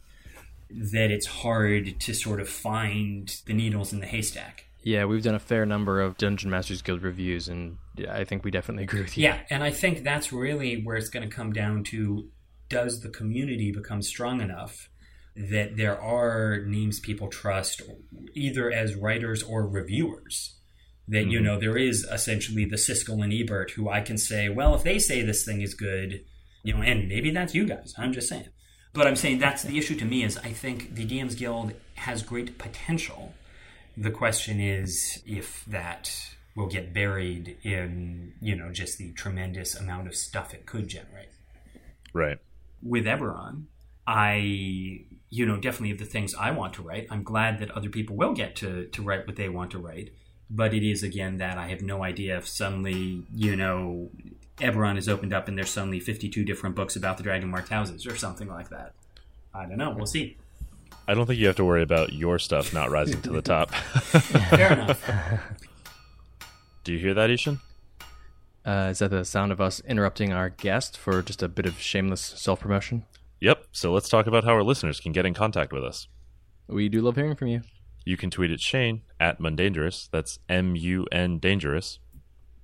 that 0.69 1.11
it's 1.11 1.27
hard 1.27 1.99
to 1.99 2.13
sort 2.13 2.39
of 2.39 2.47
find 2.47 3.41
the 3.45 3.53
needles 3.53 3.91
in 3.91 3.99
the 3.99 4.05
haystack. 4.05 4.65
Yeah, 4.84 5.05
we've 5.05 5.23
done 5.23 5.36
a 5.36 5.39
fair 5.39 5.65
number 5.65 6.01
of 6.01 6.17
Dungeon 6.17 6.49
Masters 6.49 6.82
Guild 6.82 7.03
reviews, 7.03 7.47
and 7.47 7.77
I 8.09 8.23
think 8.23 8.43
we 8.43 8.51
definitely 8.51 8.84
agree 8.86 9.01
with 9.01 9.17
you. 9.17 9.23
Yeah, 9.23 9.39
and 9.49 9.63
I 9.63 9.71
think 9.71 10.03
that's 10.03 10.34
really 10.34 10.82
where 10.82 10.97
it's 10.97 11.09
going 11.09 11.27
to 11.27 11.36
come 11.36 11.53
down 11.53 11.84
to 11.86 12.29
does 12.69 13.01
the 13.01 13.09
community 13.09 13.71
become 13.71 14.01
strong 14.01 14.41
enough 14.41 14.89
that 15.36 15.77
there 15.77 15.99
are 16.01 16.61
names 16.65 16.99
people 16.99 17.27
trust 17.27 17.82
either 18.34 18.71
as 18.71 18.95
writers 18.95 19.43
or 19.43 19.67
reviewers? 19.67 20.57
That, 21.07 21.25
you 21.25 21.39
mm-hmm. 21.39 21.45
know, 21.45 21.59
there 21.59 21.77
is 21.77 22.05
essentially 22.09 22.63
the 22.63 22.77
Siskel 22.77 23.21
and 23.23 23.34
Ebert 23.34 23.71
who 23.71 23.89
I 23.89 24.01
can 24.01 24.17
say, 24.17 24.47
well, 24.47 24.73
if 24.75 24.84
they 24.84 24.97
say 24.97 25.21
this 25.21 25.43
thing 25.43 25.61
is 25.61 25.73
good, 25.73 26.23
you 26.63 26.73
know, 26.73 26.82
and 26.82 27.09
maybe 27.09 27.32
that's 27.32 27.53
you 27.53 27.65
guys. 27.65 27.93
I'm 27.97 28.13
just 28.13 28.29
saying. 28.29 28.47
But 28.93 29.07
I'm 29.07 29.15
saying 29.15 29.39
that's 29.39 29.63
the 29.63 29.77
issue 29.77 29.95
to 29.95 30.05
me 30.05 30.23
is 30.23 30.38
I 30.38 30.51
think 30.51 30.95
the 30.95 31.05
DMs 31.05 31.38
Guild 31.38 31.73
has 31.95 32.23
great 32.23 32.57
potential. 32.57 33.34
The 33.97 34.11
question 34.11 34.59
is 34.59 35.21
if 35.25 35.65
that 35.65 36.11
will 36.55 36.67
get 36.67 36.93
buried 36.93 37.57
in, 37.63 38.33
you 38.41 38.55
know, 38.55 38.71
just 38.71 38.97
the 38.97 39.11
tremendous 39.13 39.75
amount 39.75 40.07
of 40.07 40.15
stuff 40.15 40.53
it 40.53 40.65
could 40.65 40.87
generate. 40.87 41.29
Right. 42.13 42.39
With 42.83 43.05
Eberron, 43.05 43.65
I, 44.05 45.05
you 45.29 45.45
know, 45.45 45.57
definitely 45.57 45.89
have 45.89 45.99
the 45.99 46.05
things 46.05 46.35
I 46.35 46.51
want 46.51 46.73
to 46.73 46.81
write. 46.81 47.07
I'm 47.09 47.23
glad 47.23 47.59
that 47.59 47.71
other 47.71 47.89
people 47.89 48.15
will 48.15 48.33
get 48.33 48.55
to, 48.57 48.87
to 48.87 49.01
write 49.01 49.27
what 49.27 49.35
they 49.35 49.49
want 49.49 49.71
to 49.71 49.79
write. 49.79 50.11
But 50.49 50.73
it 50.73 50.83
is, 50.83 51.03
again, 51.03 51.37
that 51.37 51.57
I 51.57 51.67
have 51.69 51.81
no 51.81 52.03
idea 52.03 52.37
if 52.37 52.47
suddenly, 52.47 53.23
you 53.33 53.55
know, 53.55 54.09
Eberron 54.57 54.97
is 54.97 55.07
opened 55.07 55.33
up 55.33 55.47
and 55.47 55.57
there's 55.57 55.69
suddenly 55.69 56.01
52 56.01 56.43
different 56.43 56.75
books 56.75 56.97
about 56.97 57.17
the 57.17 57.23
Dragon 57.23 57.49
Marked 57.49 57.69
houses 57.69 58.05
or 58.05 58.17
something 58.17 58.49
like 58.49 58.69
that. 58.69 58.93
I 59.53 59.65
don't 59.65 59.77
know. 59.77 59.91
We'll 59.91 60.05
see. 60.05 60.37
I 61.07 61.13
don't 61.13 61.25
think 61.25 61.39
you 61.39 61.47
have 61.47 61.55
to 61.57 61.65
worry 61.65 61.83
about 61.83 62.13
your 62.13 62.39
stuff 62.39 62.73
not 62.73 62.91
rising 62.91 63.21
to 63.23 63.31
the 63.31 63.41
top. 63.41 63.71
Fair 63.73 64.73
enough. 64.73 65.09
Do 66.83 66.93
you 66.93 66.99
hear 66.99 67.13
that, 67.13 67.29
I-Hsien? 67.29 67.59
Uh, 68.65 68.89
is 68.91 68.99
that 68.99 69.09
the 69.09 69.25
sound 69.25 69.51
of 69.51 69.59
us 69.59 69.81
interrupting 69.87 70.31
our 70.31 70.49
guest 70.49 70.97
for 70.97 71.21
just 71.21 71.41
a 71.41 71.47
bit 71.47 71.65
of 71.65 71.79
shameless 71.79 72.21
self 72.21 72.59
promotion? 72.59 73.05
Yep. 73.39 73.65
So 73.71 73.91
let's 73.91 74.09
talk 74.09 74.27
about 74.27 74.43
how 74.43 74.51
our 74.51 74.63
listeners 74.63 74.99
can 74.99 75.11
get 75.11 75.25
in 75.25 75.33
contact 75.33 75.73
with 75.73 75.83
us. 75.83 76.07
We 76.67 76.87
do 76.89 77.01
love 77.01 77.15
hearing 77.15 77.35
from 77.35 77.47
you. 77.47 77.61
You 78.05 78.17
can 78.17 78.29
tweet 78.29 78.51
at 78.51 78.59
Shane 78.59 79.01
at 79.19 79.39
Mundangerous. 79.39 80.09
That's 80.11 80.39
M 80.47 80.75
U 80.75 81.07
N 81.11 81.39
Dangerous. 81.39 81.99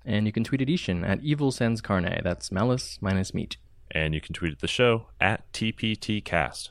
And 0.05 0.25
you 0.25 0.31
can 0.31 0.43
tweet 0.43 0.61
at 0.61 0.69
I-Hsien 0.69 1.03
at 1.03 1.21
Evil 1.21 1.51
Sans 1.51 1.81
Carne. 1.81 2.21
That's 2.23 2.51
malice 2.51 2.99
minus 3.01 3.33
meat. 3.33 3.57
And 3.91 4.13
you 4.13 4.21
can 4.21 4.33
tweet 4.33 4.53
at 4.53 4.59
the 4.59 4.67
show 4.67 5.07
at 5.19 5.51
TPTcast. 5.51 6.69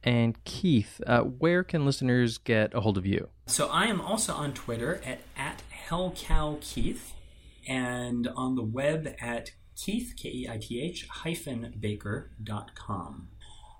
And 0.03 0.43
Keith, 0.43 1.01
uh, 1.07 1.21
where 1.21 1.63
can 1.63 1.85
listeners 1.85 2.37
get 2.37 2.73
a 2.73 2.81
hold 2.81 2.97
of 2.97 3.05
you? 3.05 3.29
So 3.47 3.69
I 3.69 3.85
am 3.85 4.01
also 4.01 4.33
on 4.33 4.53
Twitter 4.53 5.01
at, 5.05 5.21
at 5.35 5.61
HellCowKeith 5.89 7.11
and 7.67 8.27
on 8.35 8.55
the 8.55 8.63
web 8.63 9.15
at 9.19 9.51
Keith, 9.75 10.13
K 10.17 10.29
E 10.29 10.47
I 10.49 10.57
T 10.57 10.81
H, 10.81 11.07
hyphen 11.09 11.75
baker.com. 11.79 13.27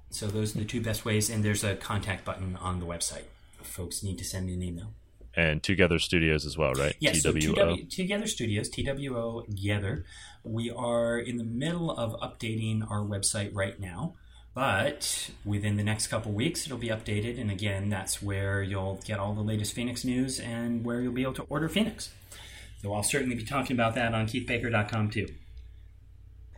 So 0.10 0.28
those 0.28 0.56
are 0.56 0.60
the 0.60 0.66
two 0.66 0.82
best 0.82 1.06
ways, 1.06 1.30
and 1.30 1.44
there's 1.44 1.64
a 1.64 1.76
contact 1.76 2.26
button 2.26 2.58
on 2.58 2.80
the 2.80 2.86
website. 2.86 3.26
If 3.60 3.68
folks 3.68 4.04
need 4.04 4.18
to 4.18 4.24
send 4.24 4.46
me 4.46 4.54
an 4.54 4.64
email. 4.64 4.94
And 5.36 5.62
Twogether 5.62 6.00
Studios 6.00 6.46
as 6.46 6.58
well, 6.58 6.74
right? 6.74 6.96
Yes, 7.00 7.22
so 7.22 7.32
TW, 7.32 7.88
Twogether 7.88 8.28
Studios, 8.28 8.70
TWO 8.70 9.44
Together. 9.46 10.06
We 10.44 10.72
are 10.72 11.20
in 11.20 11.38
the 11.38 11.44
middle 11.44 11.92
of 11.92 12.20
updating 12.20 12.90
our 12.90 13.02
website 13.02 13.52
right 13.54 13.80
now, 13.80 14.16
but 14.54 15.30
within 15.46 15.78
the 15.78 15.84
next 15.84 16.08
couple 16.08 16.32
weeks 16.32 16.66
it'll 16.66 16.78
be 16.78 16.88
updated. 16.90 17.40
And 17.40 17.52
again, 17.52 17.90
that's 17.90 18.22
where 18.22 18.64
you'll 18.64 19.00
get 19.06 19.20
all 19.20 19.34
the 19.34 19.42
latest 19.42 19.74
Phoenix 19.74 20.04
news 20.04 20.40
and 20.40 20.84
where 20.84 21.00
you'll 21.02 21.14
be 21.14 21.22
able 21.22 21.34
to 21.34 21.44
order 21.44 21.70
Phoenix. 21.70 22.10
So 22.82 22.94
I'll 22.94 23.04
certainly 23.04 23.36
be 23.36 23.44
talking 23.44 23.76
about 23.76 23.96
that 23.96 24.14
on 24.14 24.26
keithbaker.com 24.26 25.12
too. 25.12 25.28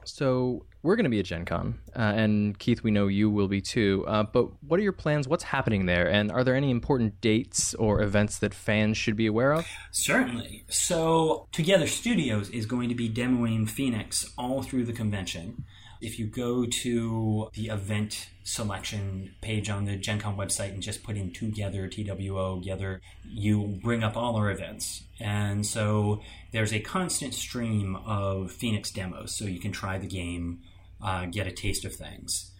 So 0.05 0.65
we're 0.83 0.95
going 0.95 1.03
to 1.03 1.09
be 1.09 1.19
at 1.19 1.25
Gen 1.25 1.45
Con, 1.45 1.79
uh, 1.95 1.99
and 1.99 2.57
Keith, 2.57 2.83
we 2.83 2.91
know 2.91 3.07
you 3.07 3.29
will 3.29 3.47
be 3.47 3.61
too. 3.61 4.03
Uh, 4.07 4.23
but 4.23 4.47
what 4.63 4.79
are 4.79 4.83
your 4.83 4.91
plans? 4.91 5.27
What's 5.27 5.43
happening 5.43 5.85
there? 5.85 6.09
And 6.09 6.31
are 6.31 6.43
there 6.43 6.55
any 6.55 6.71
important 6.71 7.21
dates 7.21 7.73
or 7.75 8.01
events 8.01 8.39
that 8.39 8.53
fans 8.53 8.97
should 8.97 9.15
be 9.15 9.27
aware 9.27 9.53
of? 9.53 9.67
Certainly. 9.91 10.65
So, 10.69 11.47
Twogether 11.51 11.87
Studios 11.87 12.49
is 12.49 12.65
going 12.65 12.89
to 12.89 12.95
be 12.95 13.09
demoing 13.09 13.69
Phoenix 13.69 14.31
all 14.37 14.63
through 14.63 14.85
the 14.85 14.93
convention. 14.93 15.65
If 16.01 16.17
you 16.17 16.25
go 16.25 16.65
to 16.65 17.49
the 17.53 17.67
event 17.67 18.29
selection 18.43 19.35
page 19.41 19.69
on 19.69 19.85
the 19.85 19.95
Gen 19.97 20.19
Con 20.19 20.35
website 20.35 20.69
and 20.73 20.81
just 20.81 21.03
put 21.03 21.15
in 21.15 21.31
Together, 21.31 21.87
TWO, 21.87 22.59
Together, 22.59 23.01
you 23.23 23.79
bring 23.83 24.03
up 24.03 24.17
all 24.17 24.35
our 24.35 24.49
events. 24.49 25.03
And 25.19 25.65
so 25.65 26.21
there's 26.51 26.73
a 26.73 26.79
constant 26.79 27.35
stream 27.35 27.95
of 27.95 28.51
Phoenix 28.51 28.89
demos, 28.91 29.35
so 29.35 29.45
you 29.45 29.59
can 29.59 29.71
try 29.71 29.99
the 29.99 30.07
game, 30.07 30.61
uh, 31.03 31.25
get 31.25 31.47
a 31.47 31.51
taste 31.51 31.85
of 31.85 31.93
things. 31.95 32.51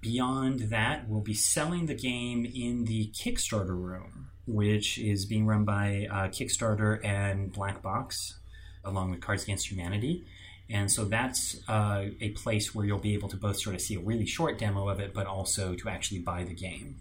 Beyond 0.00 0.70
that, 0.70 1.08
we'll 1.08 1.22
be 1.22 1.34
selling 1.34 1.86
the 1.86 1.94
game 1.94 2.44
in 2.44 2.84
the 2.84 3.10
Kickstarter 3.12 3.68
room, 3.68 4.30
which 4.46 4.98
is 4.98 5.24
being 5.24 5.46
run 5.46 5.64
by 5.64 6.06
uh, 6.10 6.28
Kickstarter 6.28 7.02
and 7.04 7.50
Black 7.52 7.82
Box, 7.82 8.38
along 8.84 9.10
with 9.10 9.20
Cards 9.20 9.44
Against 9.44 9.70
Humanity. 9.70 10.24
And 10.68 10.90
so 10.90 11.04
that's 11.04 11.56
uh, 11.68 12.06
a 12.20 12.30
place 12.30 12.74
where 12.74 12.84
you'll 12.84 12.98
be 12.98 13.14
able 13.14 13.28
to 13.28 13.36
both 13.36 13.60
sort 13.60 13.74
of 13.74 13.80
see 13.80 13.94
a 13.94 14.00
really 14.00 14.26
short 14.26 14.58
demo 14.58 14.88
of 14.88 15.00
it, 15.00 15.14
but 15.14 15.26
also 15.26 15.74
to 15.74 15.88
actually 15.88 16.20
buy 16.20 16.44
the 16.44 16.54
game. 16.54 16.96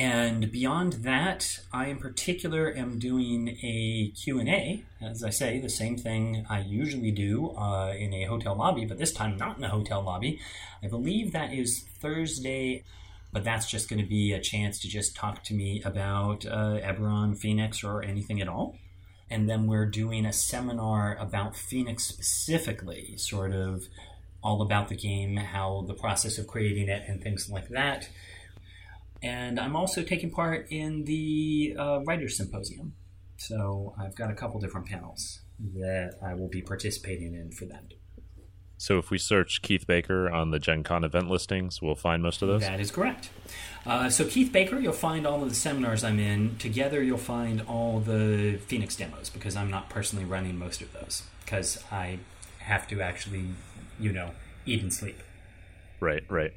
And 0.00 0.50
beyond 0.50 0.94
that, 1.04 1.60
I 1.74 1.88
in 1.88 1.98
particular 1.98 2.74
am 2.74 2.98
doing 2.98 3.58
a 3.62 4.10
Q&A, 4.16 4.82
as 4.98 5.22
I 5.22 5.28
say, 5.28 5.58
the 5.58 5.68
same 5.68 5.98
thing 5.98 6.46
I 6.48 6.60
usually 6.60 7.10
do 7.10 7.50
uh, 7.50 7.92
in 7.92 8.14
a 8.14 8.24
hotel 8.24 8.56
lobby, 8.56 8.86
but 8.86 8.96
this 8.96 9.12
time 9.12 9.36
not 9.36 9.58
in 9.58 9.64
a 9.64 9.68
hotel 9.68 10.00
lobby. 10.00 10.40
I 10.82 10.88
believe 10.88 11.32
that 11.32 11.52
is 11.52 11.84
Thursday, 12.00 12.82
but 13.30 13.44
that's 13.44 13.70
just 13.70 13.90
going 13.90 14.00
to 14.00 14.08
be 14.08 14.32
a 14.32 14.40
chance 14.40 14.78
to 14.80 14.88
just 14.88 15.14
talk 15.16 15.44
to 15.44 15.54
me 15.54 15.82
about 15.84 16.46
uh, 16.46 16.80
Eberron, 16.80 17.36
Phoenix, 17.36 17.84
or 17.84 18.02
anything 18.02 18.40
at 18.40 18.48
all. 18.48 18.78
And 19.28 19.50
then 19.50 19.66
we're 19.66 19.84
doing 19.84 20.24
a 20.24 20.32
seminar 20.32 21.14
about 21.20 21.54
Phoenix 21.54 22.04
specifically, 22.04 23.18
sort 23.18 23.52
of 23.52 23.86
all 24.42 24.62
about 24.62 24.88
the 24.88 24.96
game, 24.96 25.36
how 25.36 25.84
the 25.86 25.92
process 25.92 26.38
of 26.38 26.46
creating 26.46 26.88
it, 26.88 27.02
and 27.06 27.22
things 27.22 27.50
like 27.50 27.68
that. 27.68 28.08
And 29.22 29.60
I'm 29.60 29.76
also 29.76 30.02
taking 30.02 30.30
part 30.30 30.66
in 30.70 31.04
the 31.04 31.74
uh, 31.78 32.00
Writers 32.06 32.36
Symposium. 32.36 32.94
So 33.36 33.94
I've 33.98 34.14
got 34.16 34.30
a 34.30 34.34
couple 34.34 34.60
different 34.60 34.86
panels 34.86 35.40
that 35.74 36.14
I 36.22 36.34
will 36.34 36.48
be 36.48 36.62
participating 36.62 37.34
in 37.34 37.52
for 37.52 37.66
that. 37.66 37.84
So 38.80 38.96
if 38.96 39.10
we 39.10 39.18
search 39.18 39.60
Keith 39.60 39.86
Baker 39.86 40.30
on 40.30 40.52
the 40.52 40.58
Gen 40.58 40.82
Con 40.84 41.04
event 41.04 41.28
listings, 41.28 41.82
we'll 41.82 41.94
find 41.94 42.22
most 42.22 42.40
of 42.40 42.48
those? 42.48 42.62
That 42.62 42.80
is 42.80 42.90
correct. 42.90 43.28
Uh, 43.84 44.08
so 44.08 44.24
Keith 44.24 44.50
Baker, 44.52 44.78
you'll 44.78 44.94
find 44.94 45.26
all 45.26 45.42
of 45.42 45.50
the 45.50 45.54
seminars 45.54 46.02
I'm 46.02 46.18
in. 46.18 46.56
Twogether, 46.58 47.04
you'll 47.04 47.18
find 47.18 47.60
all 47.68 48.00
the 48.00 48.58
Phoenix 48.68 48.96
demos 48.96 49.28
because 49.28 49.54
I'm 49.54 49.70
not 49.70 49.90
personally 49.90 50.24
running 50.24 50.58
most 50.58 50.80
of 50.80 50.94
those 50.94 51.24
because 51.44 51.84
I 51.92 52.20
have 52.60 52.88
to 52.88 53.02
actually, 53.02 53.48
you 53.98 54.12
know, 54.12 54.30
eat 54.64 54.82
and 54.82 54.92
sleep. 54.92 55.22
Right, 56.00 56.22
right. 56.30 56.52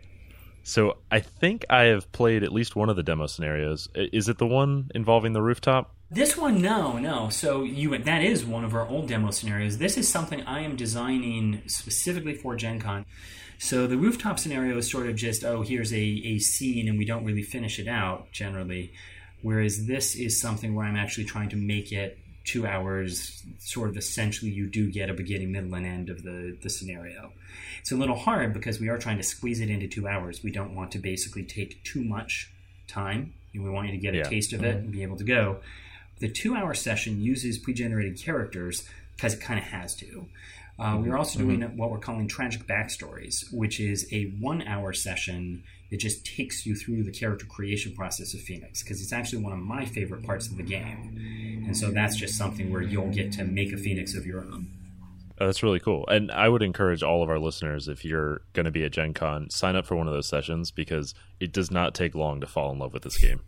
So 0.64 0.98
I 1.12 1.20
think 1.20 1.66
I 1.70 1.84
have 1.84 2.10
played 2.14 2.44
at 2.44 2.54
least 2.54 2.76
one 2.76 2.90
of 2.90 2.96
the 2.96 3.04
demo 3.04 3.28
scenarios. 3.28 3.90
Is 3.94 4.30
it 4.30 4.38
the 4.38 4.48
one 4.48 4.90
involving 4.96 5.34
the 5.34 5.42
rooftop? 5.42 5.94
This 6.10 6.38
one, 6.38 6.62
no, 6.62 6.98
no. 6.98 7.30
So 7.30 7.64
you 7.64 7.98
that 7.98 8.24
is 8.24 8.46
one 8.46 8.64
of 8.64 8.74
our 8.74 8.88
old 8.88 9.10
demo 9.10 9.32
scenarios. 9.32 9.78
This 9.78 9.98
is 9.98 10.08
something 10.08 10.42
I 10.44 10.62
am 10.62 10.76
designing 10.76 11.64
specifically 11.68 12.36
for 12.36 12.56
Gen 12.56 12.80
Con. 12.80 13.06
So 13.58 13.88
the 13.88 13.98
rooftop 13.98 14.40
scenario 14.40 14.78
is 14.78 14.90
sort 14.90 15.08
of 15.08 15.16
just, 15.16 15.44
oh, 15.44 15.62
here's 15.62 15.94
a, 15.94 15.98
a 15.98 16.40
scene 16.40 16.88
and 16.88 16.98
we 16.98 17.06
don't 17.06 17.26
really 17.26 17.44
finish 17.44 17.80
it 17.80 17.88
out 17.88 18.32
generally. 18.32 18.94
Whereas 19.42 19.88
this 19.88 20.16
is 20.16 20.40
something 20.40 20.76
where 20.76 20.86
I'm 20.86 20.96
actually 20.96 21.26
trying 21.26 21.50
to 21.50 21.58
make 21.58 21.92
it 21.92 22.18
two 22.46 22.68
hours, 22.68 23.44
sort 23.60 23.90
of 23.90 23.98
essentially 23.98 24.52
you 24.52 24.68
do 24.70 24.92
get 24.92 25.10
a 25.10 25.14
beginning, 25.14 25.52
middle, 25.52 25.74
and 25.76 25.86
end 25.86 26.10
of 26.10 26.24
the, 26.24 26.58
the 26.62 26.70
scenario. 26.70 27.32
It's 27.84 27.92
a 27.92 27.98
little 27.98 28.16
hard 28.16 28.54
because 28.54 28.80
we 28.80 28.88
are 28.88 28.98
trying 28.98 29.18
to 29.18 29.24
squeeze 29.24 29.60
it 29.60 29.70
into 29.70 29.90
two 29.90 30.08
hours. 30.08 30.42
We 30.42 30.52
don't 30.52 30.74
want 30.74 30.94
to 30.94 31.00
basically 31.00 31.44
take 31.44 31.84
too 31.84 32.02
much 32.02 32.50
time. 32.88 33.34
And 33.54 33.62
we 33.62 33.70
want 33.70 33.88
you 33.88 33.92
to 33.92 33.98
get 33.98 34.14
a 34.14 34.20
Yeah. 34.20 34.24
taste 34.24 34.54
of 34.54 34.64
it 34.64 34.78
and 34.78 34.90
be 34.90 35.04
able 35.04 35.18
to 35.18 35.26
go. 35.26 35.60
The 36.20 36.30
two 36.30 36.56
hour 36.56 36.74
session 36.74 37.22
uses 37.22 37.58
pre 37.58 37.74
generated 37.74 38.18
characters 38.18 38.88
because 39.18 39.34
it 39.34 39.42
kind 39.42 39.60
of 39.60 39.66
has 39.66 39.96
to. 39.98 40.30
Uh, 40.80 40.98
we're 41.04 41.18
also 41.18 41.40
doing 41.40 41.62
what 41.76 41.92
we're 41.92 42.00
calling 42.00 42.26
tragic 42.30 42.66
backstories, 42.68 43.54
which 43.54 43.82
is 43.82 44.08
a 44.14 44.28
one 44.40 44.62
hour 44.62 44.94
session 44.94 45.64
that 45.92 45.98
just 46.00 46.26
takes 46.26 46.66
you 46.66 46.76
through 46.76 47.04
the 47.04 47.12
character 47.12 47.46
creation 47.46 47.94
process 47.94 48.34
of 48.34 48.40
Phoenix 48.40 48.82
because 48.82 49.02
it's 49.02 49.12
actually 49.12 49.44
one 49.44 49.52
of 49.52 49.60
my 49.60 49.84
favorite 49.84 50.24
parts 50.24 50.48
of 50.48 50.56
the 50.56 50.64
game. 50.64 51.62
And 51.68 51.76
so 51.76 51.92
that's 51.92 52.16
just 52.16 52.36
something 52.38 52.72
where 52.72 52.82
you'll 52.82 53.10
get 53.12 53.34
to 53.34 53.44
make 53.44 53.74
a 53.74 53.78
Phoenix 53.78 54.16
of 54.16 54.26
your 54.26 54.40
own. 54.46 54.68
Oh, 55.40 55.46
that's 55.48 55.64
really 55.64 55.80
cool. 55.80 56.06
And 56.08 56.32
I 56.32 56.48
would 56.48 56.62
encourage 56.62 57.02
all 57.04 57.24
of 57.24 57.30
our 57.30 57.40
listeners, 57.40 57.88
if 57.88 58.06
you're 58.06 58.42
going 58.54 58.66
to 58.66 58.72
be 58.72 58.84
at 58.84 58.92
Gen 58.92 59.14
Con, 59.14 59.50
sign 59.50 59.76
up 59.76 59.86
for 59.86 59.96
one 59.96 60.08
of 60.08 60.14
those 60.14 60.28
sessions 60.28 60.70
because 60.72 61.14
it 61.40 61.52
does 61.52 61.72
not 61.72 61.96
take 61.96 62.14
long 62.14 62.40
to 62.42 62.48
fall 62.48 62.72
in 62.72 62.80
love 62.80 62.94
with 62.94 63.04
this 63.04 63.18
game. 63.18 63.42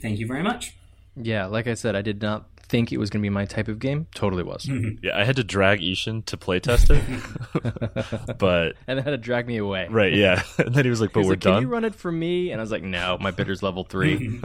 Thank 0.00 0.18
you 0.18 0.26
very 0.26 0.42
much. 0.42 0.76
Yeah, 1.16 1.46
like 1.46 1.66
I 1.66 1.74
said, 1.74 1.96
I 1.96 2.02
did 2.02 2.22
not 2.22 2.48
think 2.68 2.92
it 2.92 2.98
was 2.98 3.08
going 3.08 3.22
to 3.22 3.24
be 3.24 3.30
my 3.30 3.44
type 3.44 3.68
of 3.68 3.78
game. 3.78 4.06
Totally 4.14 4.42
was. 4.42 4.68
Yeah, 5.02 5.16
I 5.16 5.24
had 5.24 5.36
to 5.36 5.44
drag 5.44 5.80
I-Hsien 5.80 6.22
to 6.24 6.36
playtest 6.36 6.90
it. 6.90 8.38
but, 8.38 8.74
and 8.86 8.98
then 8.98 9.04
had 9.04 9.10
to 9.12 9.16
drag 9.16 9.46
me 9.46 9.56
away. 9.56 9.86
right, 9.88 10.12
yeah. 10.12 10.42
And 10.58 10.74
then 10.74 10.84
he 10.84 10.90
was 10.90 11.00
like, 11.00 11.12
but 11.12 11.20
He's 11.20 11.26
we're 11.28 11.32
like, 11.34 11.40
Can 11.40 11.62
you 11.62 11.68
run 11.68 11.84
it 11.84 11.94
for 11.94 12.10
me? 12.12 12.50
And 12.50 12.60
I 12.60 12.62
was 12.62 12.70
like, 12.70 12.82
no, 12.82 13.16
my 13.20 13.30
bitter's 13.30 13.62
level 13.62 13.84
three. 13.84 14.40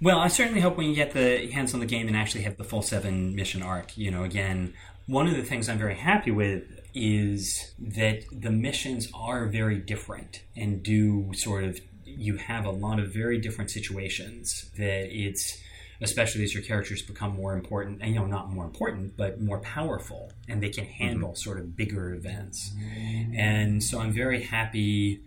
Well, 0.00 0.18
I 0.18 0.28
certainly 0.28 0.60
hope 0.60 0.76
when 0.76 0.88
you 0.88 0.94
get 0.94 1.12
the 1.12 1.50
hands 1.50 1.74
on 1.74 1.80
the 1.80 1.86
game 1.86 2.08
and 2.08 2.16
actually 2.16 2.42
have 2.42 2.56
the 2.56 2.64
full 2.64 2.82
seven 2.82 3.34
mission 3.34 3.62
arc, 3.62 3.96
you 3.96 4.10
know, 4.10 4.24
again, 4.24 4.74
one 5.06 5.26
of 5.26 5.36
the 5.36 5.42
things 5.42 5.68
I'm 5.68 5.78
very 5.78 5.94
happy 5.94 6.30
with 6.30 6.64
is 6.94 7.74
that 7.78 8.24
the 8.32 8.50
missions 8.50 9.08
are 9.14 9.46
very 9.46 9.78
different 9.78 10.42
and 10.56 10.82
do 10.82 11.30
sort 11.34 11.64
of, 11.64 11.80
you 12.04 12.36
have 12.36 12.64
a 12.64 12.70
lot 12.70 12.98
of 12.98 13.12
very 13.12 13.38
different 13.38 13.70
situations 13.70 14.70
that 14.76 15.08
it's, 15.10 15.60
especially 16.00 16.42
as 16.44 16.54
your 16.54 16.62
characters 16.62 17.02
become 17.02 17.34
more 17.34 17.54
important, 17.54 18.00
and 18.02 18.14
you 18.14 18.20
know, 18.20 18.26
not 18.26 18.50
more 18.50 18.64
important, 18.64 19.16
but 19.16 19.40
more 19.40 19.60
powerful, 19.60 20.32
and 20.48 20.62
they 20.62 20.70
can 20.70 20.84
handle 20.84 21.30
mm-hmm. 21.30 21.36
sort 21.36 21.58
of 21.58 21.76
bigger 21.76 22.14
events. 22.14 22.72
Mm-hmm. 22.76 23.38
And 23.38 23.82
so 23.82 24.00
I'm 24.00 24.12
very 24.12 24.42
happy 24.42 25.22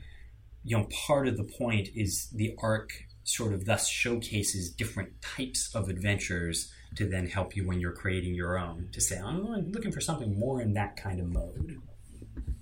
you 0.63 0.77
know, 0.77 0.87
part 1.07 1.27
of 1.27 1.37
the 1.37 1.43
point 1.43 1.89
is 1.95 2.29
the 2.33 2.55
arc 2.59 2.91
sort 3.30 3.53
of 3.53 3.65
thus 3.65 3.88
showcases 3.88 4.69
different 4.69 5.21
types 5.21 5.73
of 5.75 5.89
adventures 5.89 6.71
to 6.95 7.07
then 7.07 7.27
help 7.27 7.55
you 7.55 7.67
when 7.67 7.80
you're 7.80 7.93
creating 7.93 8.34
your 8.34 8.57
own. 8.57 8.89
To 8.93 9.01
say, 9.01 9.19
I'm 9.19 9.45
looking 9.71 9.91
for 9.91 10.01
something 10.01 10.38
more 10.38 10.61
in 10.61 10.73
that 10.73 10.97
kind 10.97 11.19
of 11.19 11.27
mode. 11.27 11.82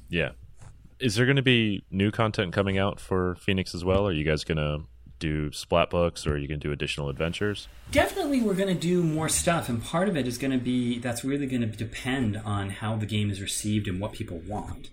Yeah. 0.09 0.32
Is 0.99 1.15
there 1.15 1.26
going 1.26 1.38
to 1.38 1.43
be 1.43 1.86
new 1.91 2.11
content 2.11 2.53
coming 2.53 2.78
out 2.78 2.99
for 2.99 3.36
Phoenix 3.36 3.74
as 3.74 3.86
well? 3.86 4.07
Are 4.07 4.11
you 4.11 4.24
guys 4.24 4.43
going 4.43 4.57
to 4.57 4.86
do 5.20 5.51
splat 5.51 5.89
books 5.89 6.28
or 6.28 6.34
are 6.34 6.38
you 6.38 6.47
going 6.47 6.59
to 6.59 6.68
do 6.68 6.72
additional 6.72 7.09
adventures? 7.09 7.68
Definitely, 7.91 8.41
we're 8.41 8.53
going 8.53 8.74
to 8.74 8.80
do 8.80 9.03
more 9.03 9.30
stuff, 9.30 9.70
and 9.70 9.84
part 9.84 10.09
of 10.09 10.18
it 10.18 10.28
is 10.28 10.38
going 10.38 10.51
to 10.51 10.57
be 10.57 10.99
that's 10.99 11.24
really 11.24 11.47
going 11.47 11.61
to 11.61 11.68
depend 11.68 12.38
on 12.38 12.70
how 12.70 12.95
the 12.95 13.05
game 13.05 13.30
is 13.30 13.41
received 13.41 13.88
and 13.88 13.99
what 13.99 14.11
people 14.11 14.39
want. 14.39 14.89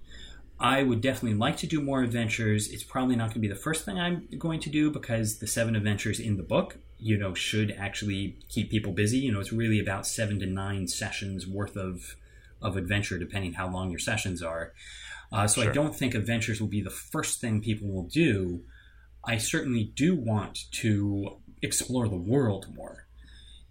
I 0.58 0.82
would 0.82 1.00
definitely 1.00 1.36
like 1.36 1.56
to 1.58 1.66
do 1.66 1.80
more 1.80 2.02
adventures. 2.02 2.70
It's 2.70 2.84
probably 2.84 3.16
not 3.16 3.24
going 3.24 3.34
to 3.34 3.40
be 3.40 3.48
the 3.48 3.56
first 3.56 3.84
thing 3.84 3.98
I'm 3.98 4.28
going 4.38 4.60
to 4.60 4.70
do 4.70 4.90
because 4.90 5.38
the 5.38 5.46
seven 5.46 5.74
adventures 5.74 6.20
in 6.20 6.36
the 6.36 6.42
book, 6.42 6.76
you 6.98 7.18
know, 7.18 7.34
should 7.34 7.72
actually 7.72 8.36
keep 8.48 8.70
people 8.70 8.92
busy. 8.92 9.18
You 9.18 9.32
know, 9.32 9.40
it's 9.40 9.52
really 9.52 9.80
about 9.80 10.06
seven 10.06 10.38
to 10.40 10.46
nine 10.46 10.88
sessions 10.88 11.46
worth 11.46 11.76
of 11.76 12.16
of 12.62 12.76
adventure, 12.76 13.18
depending 13.18 13.52
how 13.52 13.68
long 13.68 13.90
your 13.90 13.98
sessions 13.98 14.42
are. 14.42 14.72
Uh, 15.30 15.46
so 15.46 15.62
I 15.62 15.72
don't 15.72 15.94
think 15.94 16.14
adventures 16.14 16.60
will 16.60 16.68
be 16.68 16.80
the 16.80 16.90
first 16.90 17.40
thing 17.40 17.60
people 17.60 17.88
will 17.88 18.04
do. 18.04 18.62
I 19.24 19.36
certainly 19.38 19.84
do 19.84 20.14
want 20.14 20.70
to 20.72 21.40
explore 21.60 22.08
the 22.08 22.16
world 22.16 22.74
more. 22.74 23.03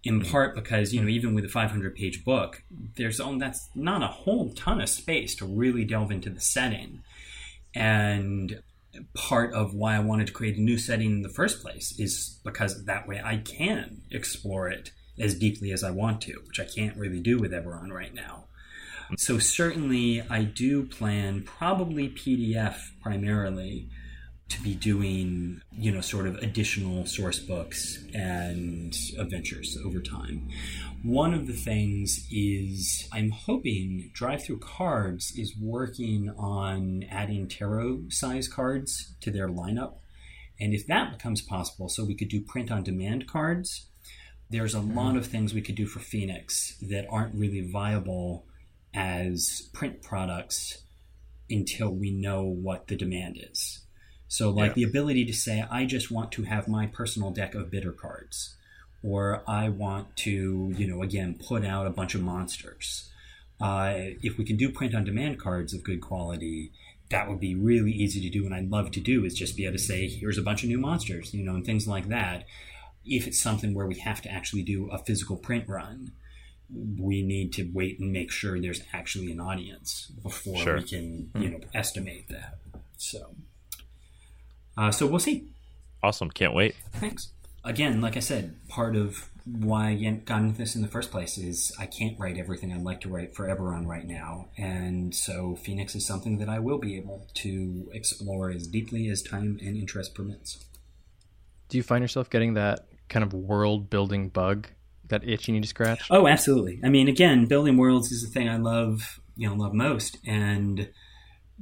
In 0.04 0.20
mm-hmm. 0.20 0.30
part 0.30 0.54
because 0.54 0.92
you 0.92 1.00
know, 1.00 1.08
even 1.08 1.34
with 1.34 1.44
a 1.44 1.48
500 1.48 1.94
page 1.94 2.24
book, 2.24 2.62
there's 2.96 3.20
on 3.20 3.38
that's 3.38 3.68
not 3.74 4.02
a 4.02 4.08
whole 4.08 4.52
ton 4.54 4.80
of 4.80 4.88
space 4.88 5.34
to 5.36 5.46
really 5.46 5.84
delve 5.84 6.10
into 6.10 6.30
the 6.30 6.40
setting. 6.40 7.02
And 7.74 8.62
part 9.14 9.52
of 9.54 9.74
why 9.74 9.96
I 9.96 10.00
wanted 10.00 10.28
to 10.28 10.32
create 10.32 10.56
a 10.56 10.60
new 10.60 10.78
setting 10.78 11.10
in 11.10 11.22
the 11.22 11.28
first 11.28 11.62
place 11.62 11.98
is 11.98 12.38
because 12.44 12.84
that 12.84 13.08
way 13.08 13.20
I 13.24 13.38
can 13.38 14.02
explore 14.10 14.68
it 14.68 14.92
as 15.18 15.38
deeply 15.38 15.72
as 15.72 15.82
I 15.82 15.90
want 15.90 16.20
to, 16.22 16.32
which 16.46 16.60
I 16.60 16.64
can't 16.64 16.96
really 16.96 17.20
do 17.20 17.38
with 17.38 17.52
Eberron 17.52 17.90
right 17.90 18.14
now. 18.14 18.44
So 19.16 19.38
certainly, 19.38 20.22
I 20.28 20.42
do 20.44 20.84
plan 20.84 21.42
probably 21.42 22.08
PDF 22.08 22.76
primarily 23.02 23.88
to 24.54 24.62
be 24.62 24.74
doing, 24.74 25.60
you 25.72 25.90
know, 25.90 26.00
sort 26.00 26.26
of 26.26 26.36
additional 26.36 27.06
source 27.06 27.38
books 27.38 28.04
and 28.14 28.94
adventures 29.18 29.76
over 29.84 30.00
time. 30.00 30.48
One 31.02 31.34
of 31.34 31.46
the 31.46 31.52
things 31.52 32.26
is 32.30 33.08
I'm 33.12 33.30
hoping 33.30 34.10
DriveThruCards 34.14 35.38
is 35.38 35.54
working 35.60 36.30
on 36.38 37.04
adding 37.10 37.48
tarot 37.48 38.04
size 38.10 38.48
cards 38.48 39.14
to 39.20 39.30
their 39.30 39.48
lineup. 39.48 39.94
And 40.60 40.72
if 40.72 40.86
that 40.86 41.12
becomes 41.12 41.42
possible, 41.42 41.88
so 41.88 42.04
we 42.04 42.14
could 42.14 42.28
do 42.28 42.40
print 42.40 42.70
on 42.70 42.84
demand 42.84 43.26
cards, 43.26 43.88
there's 44.50 44.74
a 44.74 44.78
mm-hmm. 44.78 44.96
lot 44.96 45.16
of 45.16 45.26
things 45.26 45.52
we 45.52 45.62
could 45.62 45.74
do 45.74 45.86
for 45.86 45.98
Phoenix 45.98 46.76
that 46.80 47.06
aren't 47.10 47.34
really 47.34 47.60
viable 47.60 48.46
as 48.94 49.68
print 49.72 50.00
products 50.02 50.84
until 51.50 51.90
we 51.90 52.10
know 52.10 52.44
what 52.44 52.86
the 52.86 52.96
demand 52.96 53.38
is. 53.50 53.83
So, 54.28 54.50
like 54.50 54.70
Yeah. 54.70 54.74
the 54.74 54.82
ability 54.84 55.24
to 55.26 55.32
say, 55.32 55.64
I 55.70 55.84
just 55.86 56.10
want 56.10 56.32
to 56.32 56.42
have 56.44 56.66
my 56.68 56.86
personal 56.86 57.30
deck 57.30 57.54
of 57.54 57.70
bitter 57.70 57.92
cards, 57.92 58.56
or 59.02 59.42
I 59.48 59.68
want 59.68 60.16
to, 60.18 60.74
you 60.76 60.86
know, 60.86 61.02
again, 61.02 61.34
put 61.34 61.64
out 61.64 61.86
a 61.86 61.90
bunch 61.90 62.14
of 62.14 62.22
monsters. 62.22 63.10
Uh, 63.60 63.94
if 64.22 64.36
we 64.38 64.44
can 64.44 64.56
do 64.56 64.70
print 64.70 64.94
on 64.94 65.04
demand 65.04 65.38
cards 65.38 65.72
of 65.74 65.84
good 65.84 66.00
quality, 66.00 66.72
that 67.10 67.28
would 67.28 67.38
be 67.38 67.54
really 67.54 67.92
easy 67.92 68.20
to 68.22 68.30
do, 68.30 68.44
and 68.46 68.54
I'd 68.54 68.70
love 68.70 68.90
to 68.92 69.00
do 69.00 69.24
is 69.24 69.34
just 69.34 69.56
be 69.56 69.64
able 69.66 69.76
to 69.76 69.82
say, 69.82 70.08
here's 70.08 70.38
a 70.38 70.42
bunch 70.42 70.62
of 70.64 70.68
new 70.70 70.78
monsters, 70.78 71.32
you 71.34 71.44
know, 71.44 71.54
and 71.54 71.64
things 71.64 71.86
like 71.86 72.08
that. 72.08 72.44
If 73.04 73.26
it's 73.26 73.38
something 73.40 73.74
where 73.74 73.86
we 73.86 73.98
have 74.00 74.22
to 74.22 74.30
actually 74.32 74.62
do 74.62 74.88
a 74.90 74.98
physical 74.98 75.36
print 75.36 75.68
run, 75.68 76.12
we 76.98 77.22
need 77.22 77.52
to 77.52 77.70
wait 77.74 78.00
and 78.00 78.10
make 78.10 78.32
sure 78.32 78.58
there's 78.58 78.80
actually 78.92 79.30
an 79.30 79.38
audience 79.38 80.10
before 80.22 80.56
Sure. 80.56 80.76
we 80.78 80.82
can, 80.82 81.30
you 81.38 81.50
know, 81.50 81.60
estimate 81.74 82.28
that. 82.30 82.58
So, 82.96 83.36
uh, 84.76 84.90
so 84.90 85.06
we'll 85.06 85.18
see. 85.18 85.48
Awesome. 86.02 86.30
Can't 86.30 86.54
wait. 86.54 86.74
Thanks. 86.94 87.32
Again, 87.64 88.00
like 88.00 88.16
I 88.16 88.20
said, 88.20 88.56
part 88.68 88.94
of 88.94 89.30
why 89.46 89.90
I 89.90 90.20
got 90.24 90.40
into 90.40 90.58
this 90.58 90.74
in 90.74 90.82
the 90.82 90.88
first 90.88 91.10
place 91.10 91.36
is 91.36 91.74
I 91.78 91.86
can't 91.86 92.18
write 92.18 92.38
everything 92.38 92.72
I'd 92.72 92.82
like 92.82 93.00
to 93.02 93.08
write 93.08 93.34
for 93.34 93.46
Eberron 93.46 93.86
right 93.86 94.06
now. 94.06 94.48
And 94.56 95.14
so 95.14 95.56
Phoenix 95.56 95.94
is 95.94 96.06
something 96.06 96.38
that 96.38 96.48
I 96.48 96.58
will 96.58 96.78
be 96.78 96.96
able 96.96 97.26
to 97.34 97.90
explore 97.92 98.50
as 98.50 98.66
deeply 98.66 99.08
as 99.08 99.22
time 99.22 99.58
and 99.62 99.76
interest 99.76 100.14
permits. 100.14 100.64
Do 101.68 101.76
you 101.76 101.82
find 101.82 102.02
yourself 102.02 102.30
getting 102.30 102.54
that 102.54 102.86
kind 103.08 103.22
of 103.22 103.32
world 103.34 103.90
building 103.90 104.28
bug, 104.28 104.68
that 105.08 105.26
itch 105.26 105.48
you 105.48 105.54
need 105.54 105.62
to 105.62 105.68
scratch? 105.68 106.06
Oh, 106.10 106.26
absolutely. 106.26 106.80
I 106.82 106.88
mean, 106.88 107.08
again, 107.08 107.46
building 107.46 107.76
worlds 107.76 108.12
is 108.12 108.22
the 108.22 108.28
thing 108.28 108.48
I 108.48 108.56
love, 108.56 109.20
you 109.36 109.48
know, 109.48 109.54
love 109.54 109.74
most. 109.74 110.18
And, 110.26 110.88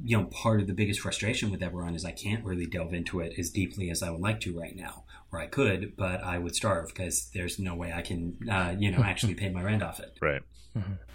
you 0.02 0.16
know, 0.16 0.24
part 0.24 0.60
of 0.60 0.66
the 0.66 0.72
biggest 0.72 1.00
frustration 1.00 1.50
with 1.50 1.60
Eberron 1.60 1.94
is 1.94 2.04
I 2.04 2.12
can't 2.12 2.44
really 2.44 2.66
delve 2.66 2.94
into 2.94 3.20
it 3.20 3.38
as 3.38 3.50
deeply 3.50 3.90
as 3.90 4.02
I 4.02 4.10
would 4.10 4.20
like 4.20 4.40
to 4.40 4.58
right 4.58 4.74
now. 4.74 5.04
Or 5.30 5.40
I 5.40 5.46
could, 5.46 5.96
but 5.96 6.22
I 6.22 6.38
would 6.38 6.54
starve 6.54 6.88
because 6.88 7.30
there's 7.32 7.58
no 7.58 7.74
way 7.74 7.92
I 7.92 8.02
can, 8.02 8.36
uh, 8.50 8.74
you 8.78 8.90
know, 8.90 9.02
actually 9.04 9.34
pay 9.34 9.48
my 9.48 9.62
rent 9.62 9.82
off 9.82 10.00
it. 10.00 10.16
Right. 10.20 10.42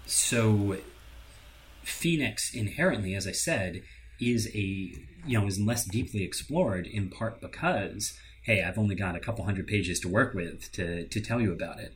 So, 0.06 0.76
Phoenix 1.82 2.54
inherently, 2.54 3.14
as 3.14 3.26
I 3.26 3.32
said, 3.32 3.82
is 4.20 4.48
a 4.54 4.58
you 5.26 5.38
know 5.38 5.46
is 5.46 5.60
less 5.60 5.84
deeply 5.84 6.22
explored 6.22 6.86
in 6.86 7.08
part 7.08 7.40
because 7.40 8.18
hey, 8.42 8.62
I've 8.62 8.78
only 8.78 8.94
got 8.94 9.14
a 9.14 9.20
couple 9.20 9.44
hundred 9.44 9.66
pages 9.66 10.00
to 10.00 10.08
work 10.08 10.34
with 10.34 10.72
to 10.72 11.06
to 11.06 11.20
tell 11.20 11.40
you 11.40 11.52
about 11.52 11.80
it. 11.80 11.94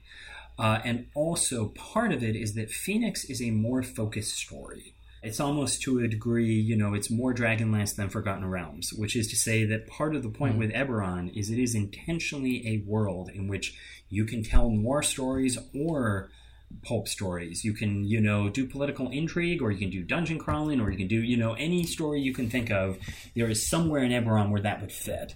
Uh, 0.59 0.81
and 0.85 1.07
also 1.15 1.69
part 1.69 2.13
of 2.13 2.23
it 2.23 2.37
is 2.37 2.55
that 2.55 2.71
Phoenix 2.71 3.25
is 3.25 3.41
a 3.41 3.51
more 3.51 3.83
focused 3.83 4.37
story. 4.37 4.92
It's 5.23 5.39
almost 5.39 5.83
to 5.83 6.01
a 6.01 6.09
degree, 6.09 6.53
you 6.53 6.77
know, 6.77 6.95
it's 6.95 7.11
more 7.11 7.33
Dragonlance 7.33 7.95
than 7.95 8.09
Forgotten 8.09 8.49
Realms, 8.49 8.93
which 8.93 9.15
is 9.15 9.29
to 9.29 9.37
say 9.37 9.65
that 9.67 9.87
part 9.87 10.17
of 10.17 10.23
the 10.23 10.29
point 10.29 10.57
mm 10.57 10.59
with 10.59 10.73
Eberron 10.73 11.35
is 11.37 11.49
it 11.49 11.59
is 11.59 11.75
intentionally 11.75 12.67
a 12.67 12.91
world 12.91 13.31
in 13.33 13.47
which 13.47 13.77
you 14.09 14.25
can 14.25 14.43
tell 14.43 14.69
more 14.69 15.03
stories 15.03 15.57
or 15.75 16.31
pulp 16.83 17.09
stories. 17.09 17.65
You 17.65 17.73
can, 17.73 18.05
you 18.05 18.21
know, 18.21 18.49
do 18.49 18.67
political 18.67 19.11
intrigue, 19.11 19.63
or 19.63 19.71
you 19.71 19.79
can 19.79 19.91
do 19.91 20.03
dungeon 20.03 20.39
crawling, 20.39 20.81
or 20.81 20.91
you 20.91 20.99
can 20.99 21.09
do, 21.09 21.23
you 21.23 21.37
know, 21.37 21.55
any 21.55 21.85
story 21.85 22.21
you 22.21 22.35
can 22.35 22.51
think 22.51 22.71
of. 22.71 22.99
There 23.35 23.49
is 23.49 23.67
somewhere 23.67 24.03
in 24.03 24.11
Eberron 24.11 24.51
where 24.51 24.63
that 24.63 24.81
would 24.81 24.93
fit. 24.93 25.35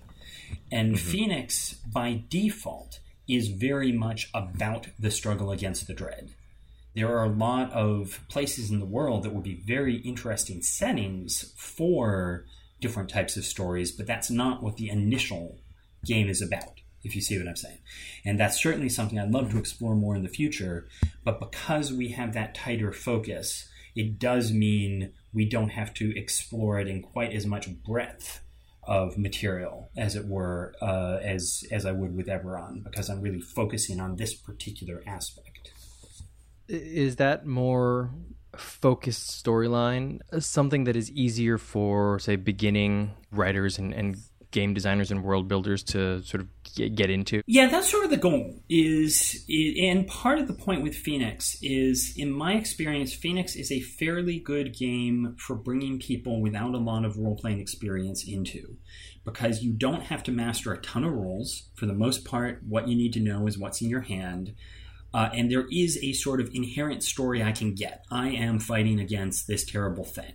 And 0.70 0.94
mm-hmm. 0.94 1.08
Phoenix, 1.10 1.74
by 1.74 2.22
default, 2.28 3.00
is 3.28 3.48
very 3.48 3.92
much 3.92 4.30
about 4.34 4.88
the 4.98 5.10
struggle 5.10 5.50
against 5.50 5.86
the 5.86 5.94
dread. 5.94 6.30
There 6.96 7.14
are 7.14 7.24
a 7.24 7.28
lot 7.28 7.70
of 7.72 8.20
places 8.30 8.70
in 8.70 8.80
the 8.80 8.86
world 8.86 9.22
that 9.22 9.34
would 9.34 9.44
be 9.44 9.62
very 9.66 9.96
interesting 9.96 10.62
settings 10.62 11.52
for 11.54 12.46
different 12.80 13.10
types 13.10 13.36
of 13.36 13.44
stories, 13.44 13.92
but 13.92 14.06
that's 14.06 14.30
not 14.30 14.62
what 14.62 14.78
the 14.78 14.88
initial 14.88 15.60
game 16.06 16.26
is 16.30 16.40
about, 16.40 16.80
if 17.04 17.14
you 17.14 17.20
see 17.20 17.36
what 17.36 17.48
I'm 17.48 17.56
saying. 17.56 17.80
And 18.24 18.40
that's 18.40 18.62
certainly 18.62 18.88
something 18.88 19.18
I'd 19.18 19.30
love 19.30 19.50
to 19.50 19.58
explore 19.58 19.94
more 19.94 20.16
in 20.16 20.22
the 20.22 20.30
future, 20.30 20.88
but 21.22 21.38
because 21.38 21.92
we 21.92 22.12
have 22.12 22.32
that 22.32 22.54
tighter 22.54 22.92
focus, 22.92 23.68
it 23.94 24.18
does 24.18 24.50
mean 24.50 25.12
we 25.34 25.46
don't 25.46 25.68
have 25.68 25.92
to 25.94 26.18
explore 26.18 26.80
it 26.80 26.88
in 26.88 27.02
quite 27.02 27.34
as 27.34 27.44
much 27.44 27.68
breadth 27.84 28.40
of 28.84 29.18
material, 29.18 29.90
as 29.98 30.16
it 30.16 30.26
were, 30.26 30.74
uh, 30.80 31.18
as 31.22 31.62
as 31.70 31.84
I 31.84 31.92
would 31.92 32.16
with 32.16 32.28
Eberron, 32.28 32.84
because 32.84 33.10
I'm 33.10 33.20
really 33.20 33.40
focusing 33.42 34.00
on 34.00 34.16
this 34.16 34.32
particular 34.32 35.02
aspect. 35.06 35.45
Is 36.68 37.16
that 37.16 37.46
more 37.46 38.10
focused 38.56 39.44
storyline 39.44 40.20
uh, 40.32 40.40
something 40.40 40.84
that 40.84 40.96
is 40.96 41.10
easier 41.10 41.58
for, 41.58 42.18
say, 42.18 42.36
beginning 42.36 43.12
writers 43.30 43.78
and, 43.78 43.92
and 43.92 44.16
game 44.50 44.72
designers 44.72 45.10
and 45.10 45.22
world 45.22 45.48
builders 45.48 45.82
to 45.82 46.22
sort 46.22 46.40
of 46.40 46.48
get 46.74 47.10
into? 47.10 47.42
Yeah, 47.46 47.68
that's 47.68 47.90
sort 47.90 48.04
of 48.04 48.10
the 48.10 48.16
goal. 48.16 48.62
Is 48.68 49.44
and 49.48 50.06
part 50.06 50.38
of 50.38 50.46
the 50.48 50.54
point 50.54 50.82
with 50.82 50.94
Phoenix 50.94 51.58
is, 51.62 52.14
in 52.16 52.30
my 52.30 52.54
experience, 52.54 53.12
Phoenix 53.12 53.54
is 53.56 53.70
a 53.70 53.80
fairly 53.80 54.38
good 54.38 54.76
game 54.76 55.36
for 55.38 55.56
bringing 55.56 55.98
people 55.98 56.40
without 56.40 56.74
a 56.74 56.78
lot 56.78 57.04
of 57.04 57.18
role 57.18 57.36
playing 57.36 57.60
experience 57.60 58.24
into, 58.26 58.76
because 59.24 59.62
you 59.62 59.72
don't 59.72 60.02
have 60.04 60.22
to 60.22 60.32
master 60.32 60.72
a 60.72 60.80
ton 60.80 61.04
of 61.04 61.12
rules. 61.12 61.68
For 61.74 61.84
the 61.86 61.92
most 61.92 62.24
part, 62.24 62.62
what 62.66 62.88
you 62.88 62.96
need 62.96 63.12
to 63.14 63.20
know 63.20 63.46
is 63.46 63.58
what's 63.58 63.82
in 63.82 63.90
your 63.90 64.02
hand. 64.02 64.54
Uh, 65.16 65.30
and 65.32 65.50
there 65.50 65.66
is 65.72 65.98
a 66.02 66.12
sort 66.12 66.40
of 66.40 66.50
inherent 66.52 67.02
story 67.02 67.42
I 67.42 67.52
can 67.52 67.74
get. 67.74 68.04
I 68.10 68.28
am 68.28 68.58
fighting 68.58 69.00
against 69.00 69.46
this 69.46 69.64
terrible 69.64 70.04
thing 70.04 70.34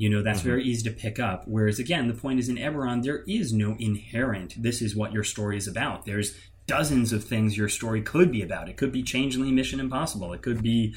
you 0.00 0.08
know, 0.08 0.22
that's 0.22 0.38
mm-hmm. 0.38 0.48
very 0.48 0.64
easy 0.64 0.88
to 0.88 0.96
pick 0.96 1.18
up. 1.18 1.42
Whereas 1.46 1.78
again, 1.78 2.08
the 2.08 2.14
point 2.14 2.40
is 2.40 2.48
in 2.48 2.56
Eberron, 2.56 3.02
there 3.02 3.22
is 3.28 3.52
no 3.52 3.76
inherent, 3.78 4.54
this 4.56 4.80
is 4.80 4.96
what 4.96 5.12
your 5.12 5.24
story 5.24 5.58
is 5.58 5.68
about. 5.68 6.06
There's 6.06 6.34
dozens 6.66 7.12
of 7.12 7.22
things 7.22 7.54
your 7.54 7.68
story 7.68 8.00
could 8.00 8.32
be 8.32 8.40
about. 8.40 8.70
It 8.70 8.78
could 8.78 8.92
be 8.92 9.02
Changeling 9.02 9.54
Mission 9.54 9.78
Impossible. 9.78 10.32
It 10.32 10.40
could 10.40 10.62
be, 10.62 10.94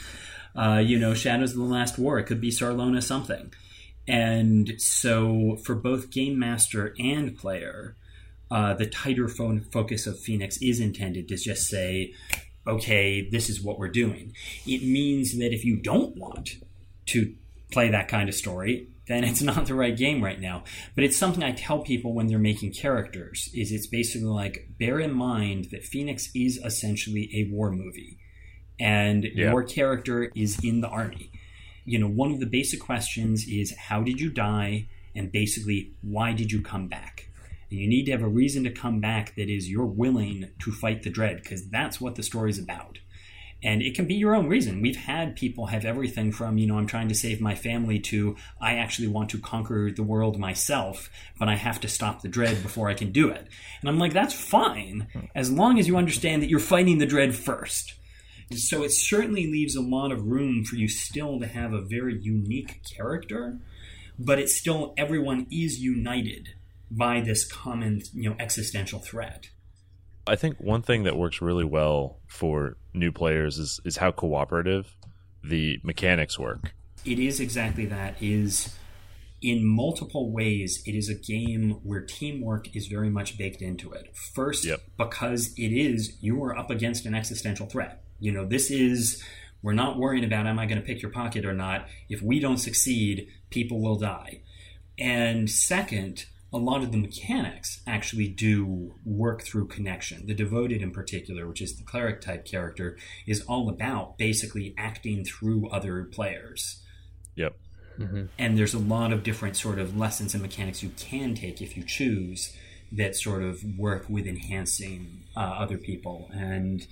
uh, 0.55 0.81
you 0.81 0.97
know, 0.97 1.13
Shadows 1.13 1.51
of 1.51 1.57
the 1.57 1.63
Last 1.63 1.99
War. 1.99 2.17
It 2.17 2.27
could 2.27 2.39
be 2.39 2.49
Sarlona 2.49 3.03
something. 3.03 3.53
And 4.07 4.75
so 4.77 5.57
for 5.65 5.75
both 5.75 6.09
game 6.09 6.39
master 6.39 6.95
and 6.97 7.37
player, 7.37 7.97
uh, 8.49 8.73
the 8.73 8.85
tighter 8.85 9.27
fo- 9.27 9.59
focus 9.69 10.07
of 10.07 10.17
Phoenix 10.17 10.55
is 10.61 10.79
intended 10.79 11.27
to 11.27 11.35
just 11.35 11.67
say, 11.67 12.13
okay, 12.65 13.29
this 13.29 13.49
is 13.49 13.61
what 13.61 13.77
we're 13.77 13.89
doing. 13.89 14.33
It 14.65 14.83
means 14.83 15.37
that 15.37 15.53
if 15.53 15.65
you 15.65 15.77
don't 15.77 16.15
want 16.17 16.51
to 17.07 17.33
play 17.71 17.89
that 17.89 18.07
kind 18.07 18.29
of 18.29 18.35
story, 18.35 18.87
then 19.07 19.23
it's 19.23 19.41
not 19.51 19.65
the 19.65 19.75
right 19.75 19.95
game 19.95 20.23
right 20.23 20.39
now. 20.39 20.63
But 20.95 21.03
it's 21.03 21.17
something 21.17 21.43
I 21.43 21.51
tell 21.51 21.79
people 21.79 22.13
when 22.13 22.27
they're 22.27 22.39
making 22.39 22.73
characters 22.73 23.49
is 23.53 23.71
it's 23.71 23.87
basically 23.87 24.27
like 24.27 24.69
bear 24.79 24.99
in 24.99 25.13
mind 25.13 25.67
that 25.71 25.83
Phoenix 25.83 26.29
is 26.33 26.57
essentially 26.57 27.29
a 27.33 27.53
war 27.53 27.71
movie 27.71 28.17
and 28.79 29.23
yeah. 29.23 29.51
your 29.51 29.63
character 29.63 30.31
is 30.35 30.59
in 30.63 30.81
the 30.81 30.87
army. 30.87 31.31
You 31.85 31.99
know, 31.99 32.07
one 32.07 32.31
of 32.31 32.39
the 32.39 32.45
basic 32.45 32.79
questions 32.79 33.45
is 33.47 33.75
how 33.75 34.01
did 34.01 34.21
you 34.21 34.29
die 34.29 34.87
and 35.15 35.31
basically 35.31 35.91
why 36.01 36.33
did 36.33 36.51
you 36.51 36.61
come 36.61 36.87
back? 36.87 37.29
You 37.73 37.87
need 37.87 38.05
to 38.05 38.11
have 38.11 38.23
a 38.23 38.27
reason 38.27 38.63
to 38.63 38.71
come 38.71 38.99
back 38.99 39.35
that 39.35 39.49
is 39.49 39.69
you're 39.69 39.85
willing 39.85 40.49
to 40.59 40.71
fight 40.71 41.03
the 41.03 41.09
dread 41.09 41.41
because 41.41 41.69
that's 41.69 41.99
what 41.99 42.15
the 42.15 42.23
story's 42.23 42.59
about 42.59 42.99
and 43.63 43.81
it 43.81 43.95
can 43.95 44.05
be 44.05 44.15
your 44.15 44.35
own 44.35 44.47
reason. 44.47 44.81
We've 44.81 44.97
had 44.97 45.37
people 45.37 45.67
have 45.67 45.85
everything 45.85 46.31
from, 46.33 46.57
you 46.57 46.67
know, 46.67 46.77
I'm 46.77 46.85
trying 46.85 47.07
to 47.07 47.15
save 47.15 47.39
my 47.39 47.55
family 47.55 47.97
to 48.01 48.35
I 48.59 48.75
actually 48.75 49.07
want 49.07 49.29
to 49.29 49.39
conquer 49.39 49.89
the 49.89 50.03
world 50.03 50.37
myself, 50.37 51.09
but 51.39 51.47
I 51.47 51.55
have 51.55 51.79
to 51.81 51.87
stop 51.87 52.21
the 52.21 52.27
dread 52.27 52.61
before 52.61 52.89
I 52.89 52.93
can 52.93 53.11
do 53.11 53.29
it. 53.29 53.47
And 53.79 53.89
I'm 53.89 53.99
like, 53.99 54.13
that's 54.13 54.33
fine, 54.33 55.07
as 55.33 55.49
long 55.49 55.79
as 55.79 55.87
you 55.87 55.95
understand 55.95 56.41
that 56.41 56.49
you're 56.49 56.59
fighting 56.59 56.97
the 56.97 57.05
dread 57.05 57.35
first. 57.35 57.93
So 58.51 58.83
it 58.83 58.91
certainly 58.91 59.47
leaves 59.47 59.75
a 59.75 59.81
lot 59.81 60.11
of 60.11 60.25
room 60.25 60.65
for 60.65 60.75
you 60.75 60.89
still 60.89 61.39
to 61.39 61.47
have 61.47 61.71
a 61.71 61.81
very 61.81 62.19
unique 62.21 62.81
character, 62.83 63.59
but 64.19 64.39
it's 64.39 64.55
still 64.55 64.93
everyone 64.97 65.47
is 65.49 65.79
united 65.79 66.49
by 66.95 67.21
this 67.21 67.45
common, 67.45 68.01
you 68.13 68.29
know, 68.29 68.35
existential 68.39 68.99
threat. 68.99 69.49
I 70.25 70.35
think 70.35 70.59
one 70.59 70.81
thing 70.81 71.03
that 71.03 71.17
works 71.17 71.41
really 71.41 71.65
well 71.65 72.19
for 72.27 72.77
new 72.93 73.11
players 73.11 73.57
is 73.57 73.79
is 73.83 73.97
how 73.97 74.11
cooperative 74.11 74.95
the 75.43 75.79
mechanics 75.83 76.39
work. 76.39 76.73
It 77.03 77.19
is 77.19 77.39
exactly 77.39 77.85
that. 77.87 78.21
Is 78.21 78.73
in 79.41 79.65
multiple 79.65 80.31
ways, 80.31 80.81
it 80.85 80.95
is 80.95 81.09
a 81.09 81.13
game 81.13 81.81
where 81.83 82.01
teamwork 82.01 82.73
is 82.73 82.87
very 82.87 83.09
much 83.09 83.37
baked 83.37 83.61
into 83.61 83.91
it. 83.91 84.15
First, 84.15 84.65
yep. 84.65 84.79
because 84.97 85.53
it 85.57 85.73
is 85.73 86.17
you 86.21 86.41
are 86.43 86.57
up 86.57 86.69
against 86.69 87.05
an 87.05 87.13
existential 87.13 87.65
threat. 87.65 88.03
You 88.19 88.31
know, 88.31 88.45
this 88.45 88.71
is 88.71 89.21
we're 89.61 89.73
not 89.73 89.97
worrying 89.97 90.23
about 90.23 90.47
am 90.47 90.59
I 90.59 90.65
going 90.65 90.79
to 90.79 90.85
pick 90.85 91.01
your 91.01 91.11
pocket 91.11 91.43
or 91.43 91.53
not. 91.53 91.87
If 92.07 92.21
we 92.21 92.39
don't 92.39 92.57
succeed, 92.57 93.27
people 93.49 93.81
will 93.81 93.97
die. 93.97 94.41
And 94.97 95.49
second, 95.49 96.25
a 96.53 96.57
lot 96.57 96.83
of 96.83 96.91
the 96.91 96.97
mechanics 96.97 97.81
actually 97.87 98.27
do 98.27 98.93
work 99.03 99.41
through 99.41 99.67
connection. 99.67 100.27
The 100.27 100.35
devoted, 100.35 100.83
in 100.83 100.91
particular, 100.91 101.47
which 101.47 101.61
is 101.61 101.77
the 101.77 101.83
cleric 101.83 102.21
type 102.21 102.45
character, 102.45 102.97
is 103.25 103.41
all 103.41 103.69
about 103.69 104.17
basically 104.19 104.75
acting 104.77 105.25
through 105.25 105.69
other 105.69 106.03
players. 106.03 106.83
Yep. 107.35 107.57
Mm-hmm. 107.97 108.25
And 108.37 108.57
there's 108.57 108.75
a 108.75 108.79
lot 108.79 109.11
of 109.11 109.23
different 109.23 109.55
sort 109.55 109.79
of 109.79 109.97
lessons 109.97 110.33
and 110.33 110.43
mechanics 110.43 110.83
you 110.83 110.91
can 110.97 111.33
take 111.33 111.61
if 111.61 111.75
you 111.75 111.83
choose 111.83 112.55
that 112.91 113.15
sort 113.15 113.41
of 113.41 113.63
work 113.77 114.05
with 114.07 114.27
enhancing 114.27 115.23
uh, 115.35 115.39
other 115.39 115.77
people 115.77 116.29
and 116.33 116.85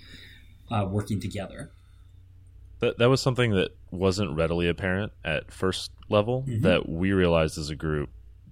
uh, 0.72 0.88
working 0.90 1.20
together. 1.20 1.72
That 2.80 2.98
that 2.98 3.10
was 3.10 3.22
something 3.22 3.52
that 3.52 3.78
wasn't 3.92 4.36
readily 4.36 4.68
apparent 4.68 5.12
at 5.24 5.52
first 5.52 5.92
level 6.10 6.46
mm-hmm. 6.48 6.64
that 6.64 6.90
we 6.90 7.14
realized 7.14 7.60
as 7.60 7.70
a 7.70 7.76
group 7.76 8.10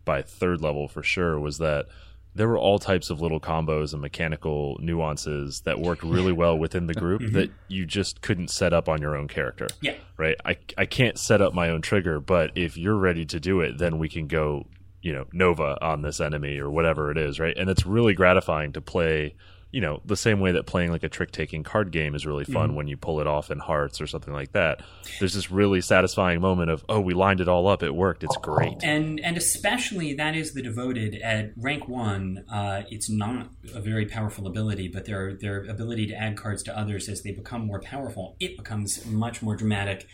by 0.09 0.23
third 0.23 0.59
level 0.59 0.87
for 0.87 1.03
sure 1.03 1.39
was 1.39 1.59
that 1.59 1.85
there 2.33 2.47
were 2.47 2.57
all 2.57 2.79
types 2.79 3.11
of 3.11 3.21
little 3.21 3.39
combos 3.39 3.93
and 3.93 4.01
mechanical 4.01 4.75
nuances 4.81 5.61
that 5.65 5.79
worked 5.79 6.01
really 6.01 6.31
well 6.31 6.57
within 6.57 6.87
the 6.87 6.95
group 6.95 7.21
mm-hmm. 7.21 7.33
that 7.33 7.51
you 7.67 7.85
just 7.85 8.19
couldn't 8.21 8.49
set 8.49 8.73
up 8.73 8.89
on 8.89 9.03
your 9.03 9.15
own 9.15 9.27
character. 9.27 9.67
Yeah. 9.81 9.93
Right? 10.17 10.35
I 10.43 10.57
I 10.79 10.87
can't 10.87 11.19
set 11.19 11.41
up 11.41 11.53
my 11.53 11.69
own 11.69 11.83
trigger, 11.83 12.19
but 12.19 12.49
if 12.55 12.75
you're 12.75 12.97
ready 12.97 13.23
to 13.27 13.39
do 13.39 13.61
it, 13.61 13.77
then 13.77 13.99
we 13.99 14.09
can 14.09 14.25
go, 14.25 14.65
you 15.03 15.13
know, 15.13 15.25
Nova 15.31 15.77
on 15.79 16.01
this 16.01 16.19
enemy 16.19 16.57
or 16.57 16.71
whatever 16.71 17.11
it 17.11 17.17
is, 17.19 17.39
right? 17.39 17.55
And 17.55 17.69
it's 17.69 17.85
really 17.85 18.15
gratifying 18.15 18.73
to 18.73 18.81
play 18.81 19.35
you 19.71 19.81
know, 19.81 20.01
the 20.03 20.17
same 20.17 20.39
way 20.39 20.51
that 20.53 20.65
playing 20.65 20.91
like 20.91 21.03
a 21.03 21.09
trick 21.09 21.31
taking 21.31 21.63
card 21.63 21.91
game 21.91 22.15
is 22.15 22.25
really 22.25 22.43
fun 22.43 22.69
mm-hmm. 22.69 22.77
when 22.77 22.87
you 22.87 22.97
pull 22.97 23.19
it 23.19 23.27
off 23.27 23.51
in 23.51 23.59
hearts 23.59 24.01
or 24.01 24.07
something 24.07 24.33
like 24.33 24.51
that. 24.53 24.81
There's 25.19 25.35
this 25.35 25.51
really 25.51 25.81
satisfying 25.81 26.41
moment 26.41 26.71
of, 26.71 26.83
oh, 26.89 26.99
we 26.99 27.13
lined 27.13 27.39
it 27.39 27.47
all 27.47 27.67
up, 27.67 27.83
it 27.83 27.93
worked, 27.93 28.23
it's 28.23 28.37
great. 28.37 28.83
And 28.83 29.19
and 29.19 29.37
especially 29.37 30.15
that 30.15 30.35
is 30.35 30.53
the 30.53 30.63
devoted 30.63 31.15
at 31.15 31.51
rank 31.55 31.87
one. 31.87 32.45
Uh, 32.51 32.83
it's 32.89 33.09
not 33.09 33.49
a 33.75 33.81
very 33.81 34.07
powerful 34.07 34.47
ability, 34.47 34.87
but 34.87 35.05
their 35.05 35.35
their 35.35 35.63
ability 35.65 36.07
to 36.07 36.15
add 36.15 36.35
cards 36.35 36.63
to 36.63 36.77
others 36.77 37.07
as 37.07 37.21
they 37.21 37.31
become 37.31 37.67
more 37.67 37.79
powerful, 37.79 38.35
it 38.39 38.57
becomes 38.57 39.05
much 39.05 39.43
more 39.43 39.55
dramatic. 39.55 40.07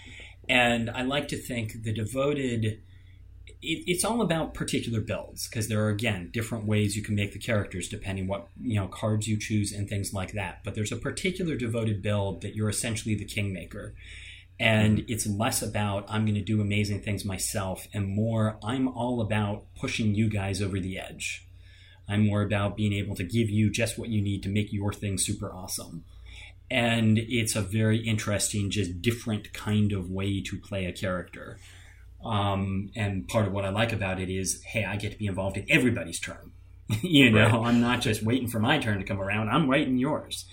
And 0.49 0.89
I 0.89 1.03
like 1.03 1.29
to 1.29 1.37
think 1.37 1.83
the 1.83 1.93
devoted 1.93 2.81
it, 3.65 3.83
it's 3.87 4.05
all 4.05 4.21
about 4.21 4.53
particular 4.53 5.01
builds 5.01 5.47
because 5.47 5.67
there 5.67 5.83
are 5.83 5.89
again 5.89 6.29
different 6.31 6.65
ways 6.65 6.95
you 6.95 7.03
can 7.03 7.15
make 7.15 7.33
the 7.33 7.39
characters 7.39 7.89
depending 7.89 8.27
what 8.27 8.47
you 8.61 8.79
know 8.79 8.87
cards 8.87 9.27
you 9.27 9.37
choose 9.37 9.71
and 9.71 9.89
things 9.89 10.13
like 10.13 10.33
that. 10.33 10.63
But 10.63 10.75
there's 10.75 10.91
a 10.91 10.97
particular 10.97 11.55
devoted 11.55 12.01
build 12.01 12.41
that 12.41 12.55
you're 12.55 12.69
essentially 12.69 13.15
the 13.15 13.25
kingmaker, 13.25 13.95
And 14.59 14.99
mm-hmm. 14.99 15.11
it's 15.11 15.27
less 15.27 15.61
about 15.61 16.05
I'm 16.07 16.25
going 16.25 16.35
to 16.35 16.41
do 16.41 16.61
amazing 16.61 17.01
things 17.01 17.25
myself 17.25 17.87
and 17.93 18.07
more 18.07 18.57
I'm 18.63 18.87
all 18.87 19.21
about 19.21 19.65
pushing 19.75 20.15
you 20.15 20.29
guys 20.29 20.61
over 20.61 20.79
the 20.79 20.97
edge. 20.99 21.47
I'm 22.07 22.25
more 22.25 22.43
about 22.43 22.77
being 22.77 22.93
able 22.93 23.15
to 23.15 23.23
give 23.23 23.49
you 23.49 23.71
just 23.71 23.97
what 23.97 24.09
you 24.09 24.21
need 24.21 24.43
to 24.43 24.49
make 24.49 24.71
your 24.71 24.93
thing 24.93 25.17
super 25.17 25.51
awesome. 25.51 26.05
And 26.69 27.17
it's 27.17 27.55
a 27.55 27.61
very 27.61 27.99
interesting, 27.99 28.69
just 28.69 29.01
different 29.01 29.53
kind 29.53 29.91
of 29.91 30.09
way 30.09 30.41
to 30.41 30.57
play 30.57 30.85
a 30.85 30.91
character. 30.91 31.59
Um, 32.25 32.89
and 32.95 33.27
part 33.27 33.47
of 33.47 33.53
what 33.53 33.65
I 33.65 33.69
like 33.69 33.93
about 33.93 34.19
it 34.19 34.29
is, 34.29 34.61
hey, 34.63 34.83
I 34.83 34.95
get 34.95 35.11
to 35.11 35.17
be 35.17 35.27
involved 35.27 35.57
in 35.57 35.65
everybody's 35.69 36.19
turn. 36.19 36.51
you 37.01 37.31
know, 37.31 37.61
right. 37.61 37.67
I'm 37.67 37.81
not 37.81 38.01
just 38.01 38.23
waiting 38.23 38.47
for 38.47 38.59
my 38.59 38.77
turn 38.77 38.99
to 38.99 39.03
come 39.03 39.19
around, 39.19 39.49
I'm 39.49 39.67
waiting 39.67 39.97
yours. 39.97 40.45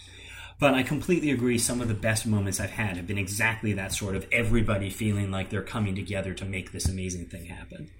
But 0.59 0.75
I 0.75 0.85
completely 0.85 1.31
agree. 1.31 1.59
Some 1.59 1.81
of 1.81 1.89
the 1.89 1.95
best 1.95 2.25
moments 2.25 2.61
I've 2.61 2.71
had 2.71 2.97
have 2.97 3.07
been 3.07 3.19
exactly 3.19 3.73
that 3.73 3.93
sort 3.93 4.15
of 4.15 4.27
everybody 4.31 4.91
feeling 4.91 5.31
like 5.31 5.51
they're 5.51 5.63
coming 5.63 5.97
together 5.97 6.35
to 6.35 6.45
make 6.45 6.71
this 6.71 6.89
amazing 6.89 7.27
thing 7.27 7.47
happen. 7.47 7.91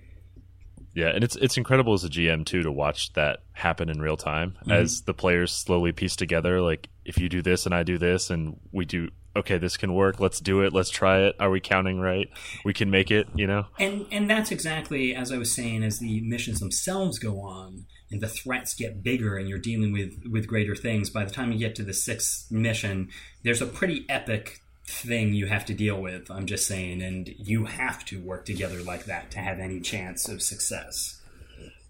Yeah, 0.95 1.09
and 1.09 1.25
it's 1.25 1.37
it's 1.37 1.57
incredible 1.57 1.95
as 1.95 2.05
a 2.05 2.09
GM 2.09 2.45
too 2.45 2.63
to 2.63 2.71
watch 2.71 3.13
that 3.15 3.41
happen 3.53 3.89
in 3.89 4.01
real 4.01 4.17
time 4.17 4.51
mm-hmm. 4.61 4.73
as 4.73 5.03
the 5.03 5.15
players 5.15 5.51
slowly 5.51 5.93
piece 5.93 6.17
together. 6.17 6.61
Like 6.61 6.89
if 7.05 7.19
you 7.19 7.29
do 7.29 7.43
this 7.43 7.67
and 7.67 7.75
I 7.75 7.83
do 7.83 7.99
this 7.99 8.31
and 8.31 8.61
we 8.73 8.85
do 8.85 9.09
okay, 9.35 9.59
this 9.59 9.77
can 9.77 9.95
work. 9.95 10.21
Let's 10.21 10.41
do 10.41 10.61
it. 10.61 10.73
Let's 10.73 10.91
try 10.91 11.21
it. 11.21 11.37
Are 11.39 11.51
we 11.51 11.61
counting 11.61 12.01
right? 12.01 12.29
We 12.65 12.73
can 12.73 12.91
make 12.91 13.11
it. 13.11 13.29
You 13.35 13.47
know. 13.47 13.67
And 13.79 14.07
and 14.11 14.29
that's 14.29 14.51
exactly 14.51 15.15
as 15.15 15.33
I 15.33 15.39
was 15.39 15.55
saying. 15.55 15.83
As 15.83 15.99
the 15.99 16.21
missions 16.21 16.61
themselves 16.61 17.19
go 17.19 17.41
on 17.41 17.87
and 18.11 18.21
the 18.21 18.29
threats 18.29 18.75
get 18.75 19.03
bigger, 19.03 19.37
and 19.37 19.49
you're 19.49 19.59
dealing 19.59 19.93
with 19.93 20.23
with 20.31 20.47
greater 20.47 20.77
things. 20.77 21.11
By 21.11 21.25
the 21.25 21.31
time 21.31 21.53
you 21.53 21.59
get 21.59 21.75
to 21.77 21.83
the 21.83 21.95
sixth 21.95 22.51
mission, 22.51 23.09
there's 23.43 23.63
a 23.63 23.67
pretty 23.67 24.05
epic 24.09 24.61
thing 24.87 25.33
you 25.33 25.47
have 25.47 25.65
to 25.67 25.75
deal 25.75 26.01
with. 26.01 26.31
I'm 26.31 26.47
just 26.47 26.67
saying, 26.67 27.03
and 27.03 27.29
you 27.39 27.67
have 27.67 28.05
to 28.07 28.21
work 28.21 28.45
together 28.45 28.83
like 28.83 29.05
that 29.07 29.31
to 29.33 29.39
have 29.39 29.59
any 29.59 29.81
chance 29.81 30.29
of 30.29 30.43
success. 30.43 31.21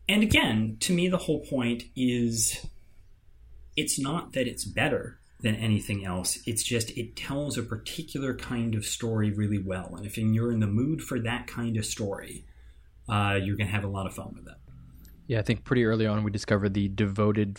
And 0.09 0.23
again, 0.23 0.77
to 0.81 0.93
me, 0.93 1.09
the 1.09 1.19
whole 1.19 1.41
point 1.41 1.85
is 1.97 2.67
it's 3.77 3.99
not 3.99 4.33
that 4.35 4.47
it's 4.47 4.65
better 4.65 5.19
than 5.43 5.57
anything 5.57 6.07
else. 6.07 6.39
It's 6.47 6.63
just 6.63 6.91
it 6.97 7.17
tells 7.17 7.59
a 7.59 7.63
particular 7.63 8.35
kind 8.35 8.75
of 8.75 8.85
story 8.85 9.31
really 9.31 9.59
well. 9.59 9.95
And 9.97 10.07
if 10.07 10.17
you're 10.17 10.53
in 10.53 10.61
the 10.61 10.67
mood 10.67 11.03
for 11.03 11.19
that 11.21 11.47
kind 11.47 11.77
of 11.77 11.85
story, 11.85 12.45
uh, 13.09 13.39
you're 13.43 13.57
going 13.57 13.67
to 13.67 13.75
have 13.75 13.85
a 13.85 13.89
lot 13.89 14.07
of 14.07 14.15
fun 14.15 14.35
with 14.35 14.47
it. 14.47 14.55
Yeah, 15.27 15.41
I 15.41 15.43
think 15.43 15.65
pretty 15.65 15.85
early 15.85 16.07
on 16.07 16.25
we 16.25 16.31
discovered 16.31 16.75
the 16.75 16.89
devoted 16.89 17.59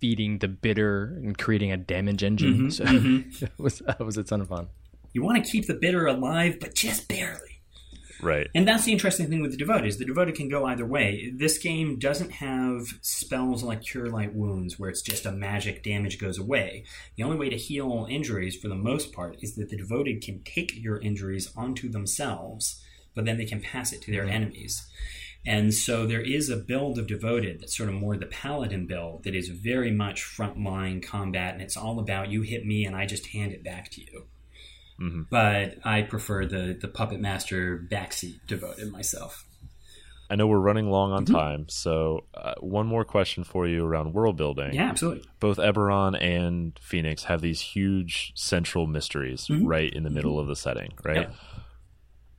feeding 0.00 0.38
the 0.38 0.48
bitter 0.48 1.14
and 1.16 1.36
creating 1.36 1.72
a 1.72 1.76
damage 1.76 2.22
engine. 2.22 2.54
Mm-hmm, 2.54 2.68
so 2.70 2.84
mm-hmm. 2.84 3.44
it 3.44 3.52
was 3.58 3.80
that 3.80 4.00
was 4.00 4.16
a 4.16 4.24
ton 4.24 4.40
of 4.40 4.48
fun. 4.48 4.68
You 5.12 5.22
want 5.22 5.44
to 5.44 5.50
keep 5.50 5.66
the 5.66 5.74
bitter 5.74 6.06
alive, 6.06 6.58
but 6.60 6.74
just 6.74 7.08
barely. 7.08 7.55
Right. 8.22 8.48
And 8.54 8.66
that's 8.66 8.84
the 8.84 8.92
interesting 8.92 9.28
thing 9.28 9.42
with 9.42 9.50
the 9.50 9.56
devoted 9.56 9.86
is 9.86 9.98
the 9.98 10.04
devoted 10.04 10.34
can 10.34 10.48
go 10.48 10.64
either 10.66 10.86
way. 10.86 11.32
This 11.34 11.58
game 11.58 11.98
doesn't 11.98 12.32
have 12.32 12.86
spells 13.02 13.62
like 13.62 13.82
cure 13.82 14.08
light 14.08 14.34
wounds 14.34 14.78
where 14.78 14.90
it's 14.90 15.02
just 15.02 15.26
a 15.26 15.32
magic 15.32 15.82
damage 15.82 16.18
goes 16.18 16.38
away. 16.38 16.84
The 17.16 17.22
only 17.22 17.36
way 17.36 17.50
to 17.50 17.56
heal 17.56 18.06
injuries 18.08 18.56
for 18.56 18.68
the 18.68 18.74
most 18.74 19.12
part 19.12 19.36
is 19.42 19.54
that 19.56 19.68
the 19.68 19.76
devoted 19.76 20.22
can 20.22 20.42
take 20.44 20.76
your 20.76 21.00
injuries 21.00 21.52
onto 21.56 21.88
themselves, 21.88 22.82
but 23.14 23.24
then 23.24 23.36
they 23.36 23.44
can 23.44 23.60
pass 23.60 23.92
it 23.92 24.02
to 24.02 24.10
their 24.10 24.22
mm-hmm. 24.22 24.32
enemies. 24.32 24.86
And 25.46 25.72
so 25.72 26.06
there 26.06 26.22
is 26.22 26.50
a 26.50 26.56
build 26.56 26.98
of 26.98 27.06
Devoted 27.06 27.60
that's 27.60 27.76
sort 27.76 27.88
of 27.88 27.94
more 27.94 28.16
the 28.16 28.26
Paladin 28.26 28.86
build 28.86 29.22
that 29.22 29.34
is 29.34 29.48
very 29.48 29.92
much 29.92 30.24
frontline 30.24 31.00
combat, 31.00 31.54
and 31.54 31.62
it's 31.62 31.76
all 31.76 32.00
about 32.00 32.30
you 32.30 32.42
hit 32.42 32.66
me 32.66 32.84
and 32.84 32.96
I 32.96 33.06
just 33.06 33.28
hand 33.28 33.52
it 33.52 33.62
back 33.62 33.90
to 33.92 34.00
you. 34.00 34.26
Mm-hmm. 35.00 35.22
But 35.30 35.76
I 35.84 36.02
prefer 36.02 36.46
the 36.46 36.76
the 36.80 36.88
Puppet 36.88 37.20
Master 37.20 37.78
backseat 37.90 38.46
Devoted 38.46 38.90
myself. 38.90 39.44
I 40.28 40.34
know 40.34 40.46
we're 40.46 40.58
running 40.58 40.90
long 40.90 41.12
on 41.12 41.24
mm-hmm. 41.24 41.34
time, 41.34 41.68
so 41.68 42.24
uh, 42.34 42.54
one 42.58 42.86
more 42.86 43.04
question 43.04 43.44
for 43.44 43.66
you 43.66 43.84
around 43.84 44.12
world 44.12 44.36
building. 44.36 44.74
Yeah, 44.74 44.88
absolutely. 44.88 45.28
Both 45.38 45.58
Eberron 45.58 46.20
and 46.20 46.76
Phoenix 46.82 47.24
have 47.24 47.42
these 47.42 47.60
huge 47.60 48.32
central 48.34 48.86
mysteries 48.86 49.46
mm-hmm. 49.46 49.66
right 49.66 49.92
in 49.92 50.02
the 50.02 50.10
middle 50.10 50.32
mm-hmm. 50.32 50.40
of 50.40 50.46
the 50.48 50.56
setting, 50.56 50.94
right? 51.04 51.16
Yep. 51.16 51.34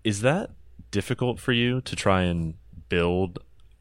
Is 0.04 0.22
that 0.22 0.52
difficult 0.92 1.40
for 1.40 1.54
you 1.54 1.82
to 1.82 1.96
try 1.96 2.24
and 2.24 2.56
build 2.90 3.40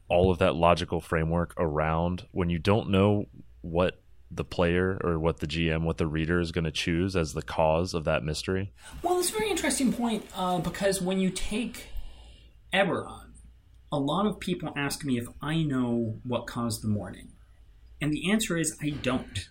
all 0.09 0.31
of 0.31 0.37
that 0.39 0.55
logical 0.55 1.01
framework 1.01 1.53
around 1.57 2.25
when 2.31 2.49
you 2.49 2.59
don't 2.59 2.89
know 2.89 3.25
what 3.61 3.99
the 4.29 4.43
player 4.43 4.99
or 5.03 5.19
what 5.19 5.39
the 5.39 5.47
GM, 5.47 5.83
what 5.83 5.97
the 5.97 6.07
reader 6.07 6.39
is 6.39 6.51
going 6.51 6.65
to 6.65 6.71
choose 6.71 7.15
as 7.15 7.33
the 7.33 7.41
cause 7.41 7.93
of 7.93 8.03
that 8.05 8.23
mystery? 8.23 8.73
Well, 9.01 9.19
it's 9.19 9.29
a 9.29 9.33
very 9.33 9.49
interesting 9.49 9.93
point 9.93 10.25
uh, 10.35 10.59
because 10.59 11.01
when 11.01 11.19
you 11.19 11.29
take 11.29 11.87
Eberron, 12.73 13.27
a 13.91 13.99
lot 13.99 14.25
of 14.25 14.39
people 14.39 14.73
ask 14.75 15.05
me 15.05 15.17
if 15.17 15.27
I 15.41 15.63
know 15.63 16.19
what 16.23 16.45
caused 16.45 16.83
the 16.83 16.87
Mourning. 16.87 17.29
And 17.99 18.13
the 18.13 18.29
answer 18.31 18.57
is 18.57 18.77
I 18.81 18.89
don't. 18.89 19.49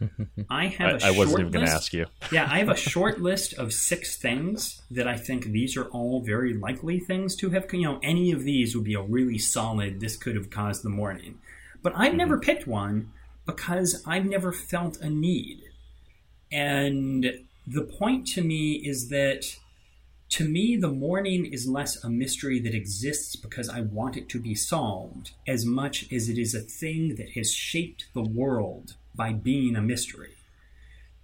I 0.48 0.66
have 0.78 1.02
a 1.02 1.06
I, 1.06 1.08
I 1.08 1.10
wasn't 1.10 1.40
even 1.40 1.52
going 1.52 1.66
to 1.66 1.72
ask 1.72 1.92
you. 1.92 2.06
yeah, 2.32 2.48
I 2.48 2.58
have 2.58 2.68
a 2.68 2.76
short 2.76 3.20
list 3.20 3.54
of 3.54 3.72
six 3.72 4.16
things 4.16 4.82
that 4.90 5.08
I 5.08 5.16
think 5.16 5.46
these 5.46 5.76
are 5.76 5.86
all 5.86 6.20
very 6.20 6.54
likely 6.54 7.00
things 7.00 7.34
to 7.36 7.50
have. 7.50 7.66
You 7.72 7.82
know, 7.82 8.00
any 8.04 8.30
of 8.30 8.44
these 8.44 8.76
would 8.76 8.84
be 8.84 8.94
a 8.94 9.02
really 9.02 9.38
solid. 9.38 10.00
This 10.00 10.16
could 10.16 10.36
have 10.36 10.50
caused 10.50 10.84
the 10.84 10.90
Mourning, 10.90 11.38
but 11.82 11.92
I've 11.96 12.10
mm-hmm. 12.10 12.18
never 12.18 12.38
picked 12.38 12.68
one 12.68 13.10
because 13.46 14.02
I've 14.06 14.26
never 14.26 14.52
felt 14.52 14.98
a 14.98 15.08
need. 15.08 15.62
And 16.50 17.38
the 17.66 17.82
point 17.82 18.26
to 18.28 18.42
me 18.42 18.74
is 18.74 19.08
that 19.08 19.56
to 20.30 20.48
me, 20.48 20.76
the 20.76 20.90
Mourning 20.90 21.46
is 21.46 21.68
less 21.68 22.02
a 22.02 22.10
mystery 22.10 22.58
that 22.60 22.74
exists 22.74 23.36
because 23.36 23.68
I 23.68 23.80
want 23.80 24.16
it 24.16 24.28
to 24.30 24.40
be 24.40 24.54
solved, 24.54 25.30
as 25.46 25.64
much 25.64 26.12
as 26.12 26.28
it 26.28 26.36
is 26.36 26.54
a 26.54 26.60
thing 26.60 27.14
that 27.14 27.30
has 27.30 27.52
shaped 27.52 28.06
the 28.12 28.22
world 28.22 28.96
by 29.14 29.32
being 29.32 29.76
a 29.76 29.82
mystery. 29.82 30.34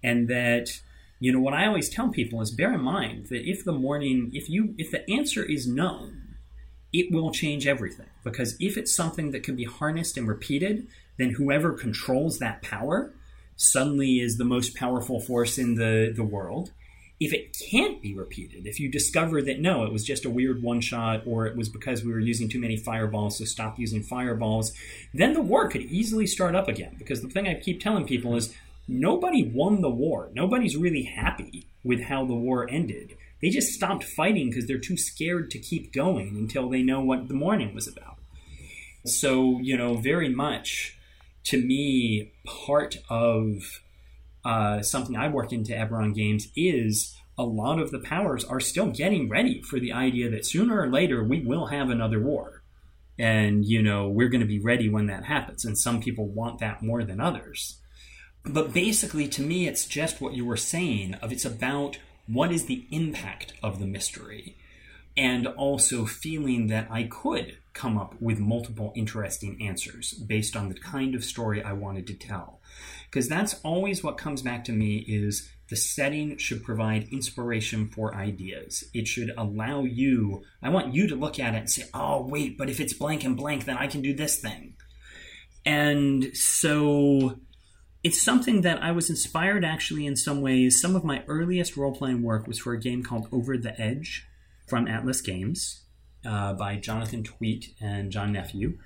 And 0.01 0.29
that, 0.29 0.81
you 1.19 1.33
know, 1.33 1.41
what 1.41 1.53
I 1.53 1.67
always 1.67 1.89
tell 1.89 2.09
people 2.09 2.41
is 2.41 2.51
bear 2.51 2.73
in 2.73 2.81
mind 2.81 3.27
that 3.27 3.47
if 3.47 3.65
the 3.65 3.73
Mourning, 3.73 4.31
if 4.33 4.49
you, 4.49 4.73
if 4.77 4.91
the 4.91 5.09
answer 5.11 5.43
is 5.43 5.67
known, 5.67 6.35
it 6.93 7.11
will 7.11 7.31
change 7.31 7.67
everything. 7.67 8.07
Because 8.23 8.55
if 8.59 8.77
it's 8.77 8.95
something 8.95 9.31
that 9.31 9.43
can 9.43 9.55
be 9.55 9.65
harnessed 9.65 10.17
and 10.17 10.27
repeated, 10.27 10.87
then 11.17 11.31
whoever 11.31 11.73
controls 11.73 12.39
that 12.39 12.61
power 12.61 13.13
suddenly 13.55 14.19
is 14.19 14.37
the 14.37 14.45
most 14.45 14.75
powerful 14.75 15.19
force 15.19 15.57
in 15.57 15.75
the, 15.75 16.11
the 16.15 16.23
world 16.23 16.71
if 17.23 17.33
it 17.33 17.57
can't 17.71 18.01
be 18.01 18.13
repeated, 18.13 18.67
if 18.67 18.79
you 18.79 18.89
discover 18.89 19.41
that 19.41 19.59
no, 19.59 19.85
it 19.85 19.93
was 19.93 20.03
just 20.03 20.25
a 20.25 20.29
weird 20.29 20.61
one 20.61 20.81
shot 20.81 21.21
or 21.25 21.45
it 21.45 21.55
was 21.55 21.69
because 21.69 22.03
we 22.03 22.11
were 22.11 22.19
using 22.19 22.49
too 22.49 22.59
many 22.59 22.75
fireballs, 22.75 23.37
so 23.37 23.45
stop 23.45 23.79
using 23.79 24.03
fireballs, 24.03 24.73
then 25.13 25.33
the 25.33 25.41
war 25.41 25.69
could 25.69 25.83
easily 25.83 26.27
start 26.27 26.53
up 26.53 26.67
again. 26.67 26.95
Because 26.97 27.21
the 27.21 27.29
thing 27.29 27.47
I 27.47 27.53
keep 27.53 27.81
telling 27.81 28.05
people 28.05 28.35
is 28.35 28.53
nobody 28.89 29.43
won 29.43 29.81
the 29.81 29.89
war. 29.89 30.31
Nobody's 30.33 30.75
really 30.75 31.03
happy 31.03 31.67
with 31.83 32.01
how 32.01 32.25
the 32.25 32.35
war 32.35 32.69
ended. 32.69 33.15
They 33.41 33.49
just 33.49 33.73
stopped 33.73 34.03
fighting 34.03 34.49
because 34.49 34.67
they're 34.67 34.77
too 34.77 34.97
scared 34.97 35.49
to 35.51 35.59
keep 35.59 35.93
going 35.93 36.35
until 36.35 36.69
they 36.69 36.81
know 36.81 37.01
what 37.01 37.27
the 37.29 37.33
Mourning 37.33 37.73
was 37.73 37.87
about. 37.87 38.17
So, 39.05 39.59
you 39.61 39.77
know, 39.77 39.95
very 39.95 40.29
much 40.29 40.97
to 41.45 41.63
me, 41.63 42.33
part 42.45 42.97
of 43.09 43.81
uh, 44.45 44.81
something 44.81 45.15
I 45.15 45.29
work 45.29 45.51
into 45.51 45.73
Eberron 45.73 46.13
Games 46.13 46.47
is 46.55 47.15
a 47.37 47.43
lot 47.43 47.79
of 47.79 47.91
the 47.91 47.99
powers 47.99 48.43
are 48.43 48.59
still 48.59 48.87
getting 48.87 49.29
ready 49.29 49.61
for 49.61 49.79
the 49.79 49.91
idea 49.91 50.29
that 50.29 50.45
sooner 50.45 50.79
or 50.79 50.89
later 50.89 51.23
we 51.23 51.41
will 51.41 51.67
have 51.67 51.89
another 51.89 52.19
war. 52.19 52.63
And, 53.17 53.63
you 53.65 53.81
know, 53.81 54.09
we're 54.09 54.29
going 54.29 54.41
to 54.41 54.47
be 54.47 54.59
ready 54.59 54.89
when 54.89 55.07
that 55.07 55.25
happens. 55.25 55.65
And 55.65 55.77
some 55.77 56.01
people 56.01 56.27
want 56.27 56.59
that 56.59 56.81
more 56.81 57.03
than 57.03 57.19
others. 57.19 57.79
But 58.43 58.73
basically, 58.73 59.27
to 59.29 59.41
me, 59.41 59.67
it's 59.67 59.85
just 59.85 60.19
what 60.19 60.33
you 60.33 60.45
were 60.45 60.57
saying 60.57 61.13
of 61.15 61.31
it's 61.31 61.45
about 61.45 61.99
what 62.27 62.51
is 62.51 62.65
the 62.65 62.87
impact 62.91 63.53
of 63.61 63.79
the 63.79 63.85
mystery. 63.85 64.57
And 65.15 65.47
also 65.47 66.05
feeling 66.05 66.67
that 66.67 66.87
I 66.89 67.03
could 67.03 67.57
come 67.73 67.97
up 67.97 68.15
with 68.19 68.39
multiple 68.39 68.93
interesting 68.95 69.61
answers 69.61 70.13
based 70.13 70.55
on 70.55 70.69
the 70.69 70.75
kind 70.75 71.15
of 71.15 71.23
story 71.23 71.63
I 71.63 71.73
wanted 71.73 72.07
to 72.07 72.13
tell 72.13 72.61
because 73.13 73.29
that's 73.29 73.59
always 73.63 74.03
what 74.03 74.17
comes 74.17 74.41
back 74.41 74.63
to 74.65 74.71
me 74.71 74.97
is 74.97 75.47
the 75.69 75.75
setting 75.75 76.35
should 76.37 76.63
provide 76.63 77.07
inspiration 77.11 77.87
for 77.87 78.15
ideas. 78.15 78.83
It 78.91 79.07
should 79.07 79.31
allow 79.37 79.83
you, 79.83 80.43
I 80.63 80.69
want 80.69 80.95
you 80.95 81.07
to 81.07 81.15
look 81.15 81.39
at 81.39 81.53
it 81.53 81.57
and 81.57 81.69
say, 81.69 81.83
oh, 81.93 82.25
wait, 82.25 82.57
but 82.57 82.71
if 82.71 82.79
it's 82.79 82.93
blank 82.93 83.23
and 83.23 83.37
blank, 83.37 83.65
then 83.65 83.77
I 83.77 83.85
can 83.85 84.01
do 84.01 84.15
this 84.15 84.39
thing. 84.39 84.73
And 85.63 86.35
so 86.35 87.39
it's 88.03 88.19
something 88.19 88.61
that 88.61 88.81
I 88.81 88.91
was 88.91 89.11
inspired 89.11 89.63
actually 89.63 90.07
in 90.07 90.15
some 90.15 90.41
ways. 90.41 90.81
Some 90.81 90.95
of 90.95 91.03
my 91.03 91.23
earliest 91.27 91.77
role 91.77 91.95
playing 91.95 92.23
work 92.23 92.47
was 92.47 92.57
for 92.57 92.73
a 92.73 92.79
game 92.79 93.03
called 93.03 93.27
Over 93.31 93.57
the 93.57 93.79
Edge 93.79 94.27
from 94.67 94.87
Atlas 94.87 95.21
Games 95.21 95.83
uh, 96.25 96.53
by 96.53 96.75
Jonathan 96.75 97.23
Tweet 97.23 97.73
and 97.81 98.11
John 98.11 98.31
Nephew. 98.31 98.77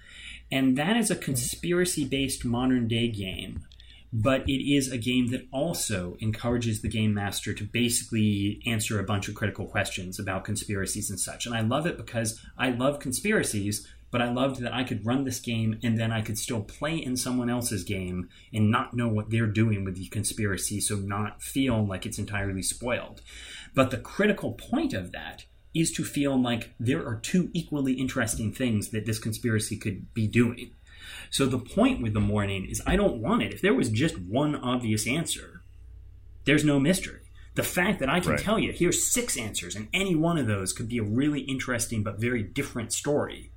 And 0.52 0.78
that 0.78 0.98
is 0.98 1.12
a 1.12 1.16
conspiracy 1.16 2.06
based 2.06 2.46
modern 2.46 2.88
day 2.88 3.10
game 3.10 3.66
but 4.14 4.48
it 4.48 4.74
is 4.74 4.92
a 4.92 4.98
game 4.98 5.28
that 5.28 5.48
also 5.52 6.16
encourages 6.20 6.82
the 6.82 6.88
game 6.88 7.14
master 7.14 7.54
to 7.54 7.64
basically 7.64 8.62
answer 8.66 9.00
a 9.00 9.04
bunch 9.04 9.28
of 9.28 9.36
critical 9.36 9.66
questions 9.66 10.20
about 10.20 10.46
conspiracies 10.46 11.10
and 11.10 11.20
such. 11.20 11.46
And 11.46 11.54
I 11.54 11.62
love 11.62 11.86
it 11.86 11.98
because 11.98 12.40
I 12.58 12.70
love 12.70 13.00
conspiracies, 13.00 13.88
but 14.10 14.22
I 14.22 14.32
loved 14.32 14.62
that 14.62 14.74
I 14.74 14.86
could 14.86 15.06
run 15.06 15.26
this 15.26 15.40
game 15.40 15.78
and 15.84 16.00
then 16.00 16.12
I 16.12 16.22
could 16.22 16.38
still 16.38 16.62
play 16.62 16.96
in 16.96 17.18
someone 17.18 17.50
else's 17.50 17.84
game 17.84 18.30
and 18.54 18.72
not 18.72 18.96
know 18.96 19.10
what 19.10 19.30
they're 19.30 19.46
doing 19.46 19.84
with 19.84 19.98
the 19.98 20.08
conspiracy, 20.08 20.80
so 20.80 20.96
not 20.96 21.42
feel 21.42 21.86
like 21.86 22.06
it's 22.06 22.20
entirely 22.20 22.64
spoiled. 22.64 23.22
But 23.76 23.92
the 23.92 23.98
critical 23.98 24.54
point 24.54 24.94
of 24.94 25.12
that 25.12 25.44
is 25.80 25.92
to 25.94 26.04
feel 26.04 26.42
like 26.42 26.74
there 26.80 27.06
are 27.06 27.16
two 27.16 27.50
equally 27.54 27.94
interesting 27.94 28.52
things 28.52 28.90
that 28.90 29.06
this 29.06 29.20
conspiracy 29.20 29.78
could 29.78 30.14
be 30.14 30.28
doing. 30.28 30.72
So 31.30 31.46
the 31.46 31.60
point 31.60 32.02
with 32.02 32.14
the 32.14 32.20
Mourning 32.20 32.66
is 32.66 32.82
I 32.86 32.96
don't 32.96 33.22
want 33.22 33.44
it. 33.44 33.54
If 33.54 33.62
there 33.62 33.74
was 33.74 33.90
just 33.90 34.18
one 34.20 34.56
obvious 34.56 35.08
answer, 35.08 35.62
there's 36.46 36.66
no 36.66 36.80
mystery. 36.80 37.22
The 37.56 37.64
fact 37.64 38.00
that 38.00 38.10
I 38.10 38.20
can 38.20 38.32
Right. 38.32 38.40
tell 38.40 38.60
you 38.60 38.72
here's 38.72 39.12
six 39.12 39.38
answers 39.38 39.76
and 39.76 39.88
any 39.94 40.16
one 40.16 40.38
of 40.38 40.48
those 40.48 40.74
could 40.74 40.88
be 40.88 41.00
a 41.00 41.04
really 41.04 41.42
interesting 41.42 42.04
but 42.04 42.20
very 42.20 42.44
different 42.44 42.94
story 42.94 43.52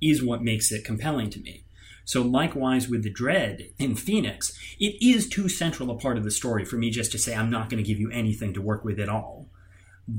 is 0.00 0.22
what 0.22 0.42
makes 0.42 0.72
it 0.72 0.84
compelling 0.84 1.30
to 1.30 1.40
me. 1.40 1.64
So 2.04 2.22
likewise 2.22 2.88
with 2.88 3.04
the 3.04 3.10
dread 3.10 3.70
in 3.78 3.94
Phoenix, 3.94 4.52
it 4.80 4.96
is 5.00 5.28
too 5.28 5.48
central 5.48 5.90
a 5.90 5.98
part 5.98 6.18
of 6.18 6.24
the 6.24 6.30
story 6.30 6.64
for 6.64 6.76
me 6.76 6.90
just 6.90 7.12
to 7.12 7.18
say 7.18 7.34
I'm 7.36 7.50
not 7.50 7.70
going 7.70 7.82
to 7.82 7.88
give 7.88 8.00
you 8.00 8.10
anything 8.10 8.52
to 8.54 8.62
work 8.62 8.84
with 8.84 8.98
at 8.98 9.08
all. 9.08 9.48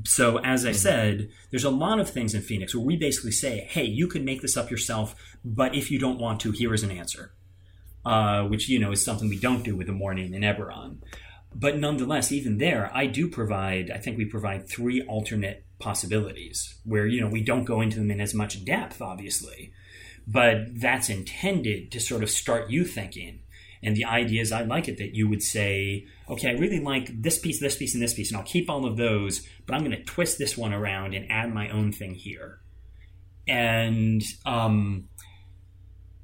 So 0.06 0.38
as 0.40 0.66
I 0.66 0.72
said, 0.72 1.30
there's 1.50 1.64
a 1.64 1.70
lot 1.70 2.00
of 2.00 2.10
things 2.10 2.34
in 2.34 2.42
Phoenix 2.42 2.76
where 2.76 2.86
we 2.86 2.98
basically 2.98 3.32
say, 3.32 3.68
"Hey, 3.70 3.84
you 3.84 4.08
can 4.08 4.26
make 4.26 4.42
this 4.42 4.58
up 4.58 4.70
yourself, 4.70 5.16
but 5.44 5.76
if 5.76 5.90
you 5.92 6.00
don't 6.00 6.20
want 6.20 6.40
to, 6.42 6.52
here 6.52 6.74
is 6.74 6.84
an 6.84 6.92
answer," 6.92 7.34
uh, 8.06 8.44
which 8.44 8.70
you 8.70 8.80
know 8.80 8.92
is 8.92 9.04
something 9.04 9.30
we 9.30 9.40
don't 9.40 9.64
do 9.64 9.76
with 9.76 9.88
the 9.88 9.94
Mourning 9.94 10.34
in 10.34 10.42
Eberron. 10.42 10.98
But 11.54 11.78
nonetheless, 11.78 12.32
even 12.32 12.58
there, 12.58 12.90
I 12.94 13.08
do 13.08 13.28
provide. 13.28 13.92
I 13.92 13.98
think 13.98 14.18
we 14.18 14.26
provide 14.26 14.70
three 14.70 15.02
alternate 15.02 15.66
possibilities 15.80 16.80
where 16.86 17.08
you 17.08 17.20
know 17.20 17.28
we 17.28 17.44
don't 17.44 17.66
go 17.66 17.82
into 17.82 17.98
them 17.98 18.12
in 18.12 18.22
as 18.22 18.34
much 18.34 18.64
depth, 18.64 19.02
obviously, 19.02 19.74
but 20.28 20.80
that's 20.80 21.10
intended 21.10 21.92
to 21.92 22.00
sort 22.00 22.24
of 22.24 22.30
start 22.30 22.70
you 22.70 22.86
thinking. 22.86 23.42
And 23.84 23.96
the 23.96 24.06
idea 24.06 24.42
is, 24.42 24.52
I 24.52 24.62
like 24.62 24.88
it 24.88 24.98
that 24.98 25.16
you 25.16 25.28
would 25.28 25.42
say, 25.42 26.06
okay, 26.30 26.50
I 26.50 26.54
really 26.54 26.80
like 26.80 27.22
this 27.22 27.40
piece, 27.40 27.60
this 27.60 27.76
piece, 27.76 27.96
and 27.96 28.04
this 28.04 28.14
piece, 28.14 28.30
and 28.30 28.38
I'll 28.38 28.46
keep 28.46 28.70
all 28.70 28.86
of 28.86 28.96
those, 28.96 29.48
but 29.72 29.78
I'm 29.78 29.86
going 29.86 29.98
to 29.98 30.04
twist 30.04 30.38
this 30.38 30.58
one 30.58 30.74
around 30.74 31.14
and 31.14 31.32
add 31.32 31.54
my 31.54 31.70
own 31.70 31.94
thing 31.94 32.14
here. 32.14 32.60
And 33.48 34.22
um, 34.46 35.08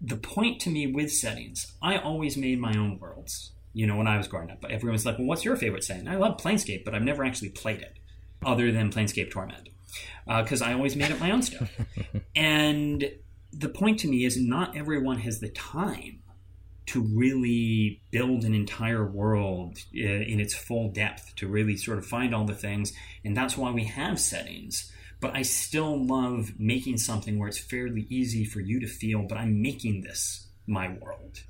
the 0.01 0.17
point 0.17 0.59
to 0.61 0.69
me 0.69 0.87
with 0.87 1.13
settings, 1.13 1.73
I 1.81 1.97
always 1.97 2.35
made 2.35 2.59
my 2.59 2.77
own 2.77 2.99
worlds. 2.99 3.53
You 3.71 3.87
know, 3.87 3.95
when 3.95 4.05
I 4.05 4.17
was 4.17 4.27
growing 4.27 4.51
up, 4.51 4.65
everyone 4.69 4.93
was 4.93 5.05
like, 5.05 5.17
well, 5.17 5.27
what's 5.27 5.45
your 5.45 5.55
favorite 5.55 5.85
setting? 5.85 6.09
I 6.09 6.17
love 6.17 6.35
Planescape, 6.37 6.83
but 6.83 6.93
I've 6.93 7.03
never 7.03 7.23
actually 7.23 7.49
played 7.51 7.79
it 7.79 7.93
other 8.45 8.69
than 8.69 8.91
Planescape 8.91 9.31
Torment 9.31 9.69
because 10.25 10.61
I 10.61 10.73
always 10.73 10.97
made 10.97 11.13
up 11.13 11.19
my 11.21 11.31
own 11.31 11.41
stuff. 11.41 11.71
and 12.35 13.09
the 13.53 13.69
point 13.69 13.99
to 13.99 14.09
me 14.09 14.25
is, 14.25 14.37
not 14.37 14.75
everyone 14.75 15.19
has 15.19 15.39
the 15.39 15.49
time 15.49 16.19
to 16.87 17.01
really 17.01 18.01
build 18.11 18.43
an 18.43 18.53
entire 18.53 19.05
world 19.05 19.77
in 19.93 20.39
its 20.39 20.55
full 20.55 20.89
depth, 20.89 21.35
to 21.35 21.47
really 21.47 21.77
sort 21.77 21.97
of 21.97 22.05
find 22.05 22.33
all 22.33 22.45
the 22.45 22.55
things. 22.55 22.93
And 23.23 23.35
that's 23.35 23.57
why 23.57 23.71
we 23.71 23.83
have 23.85 24.19
settings. 24.19 24.91
But 25.19 25.35
I 25.35 25.41
still 25.41 26.05
love 26.05 26.59
making 26.59 26.97
something 26.97 27.37
where 27.37 27.49
it's 27.49 27.59
fairly 27.59 28.07
easy 28.09 28.45
for 28.45 28.61
you 28.61 28.79
to 28.79 28.87
feel, 28.87 29.23
but 29.23 29.37
I'm 29.37 29.61
making 29.61 30.01
this 30.01 30.47
my 30.65 30.89
world. 31.01 31.43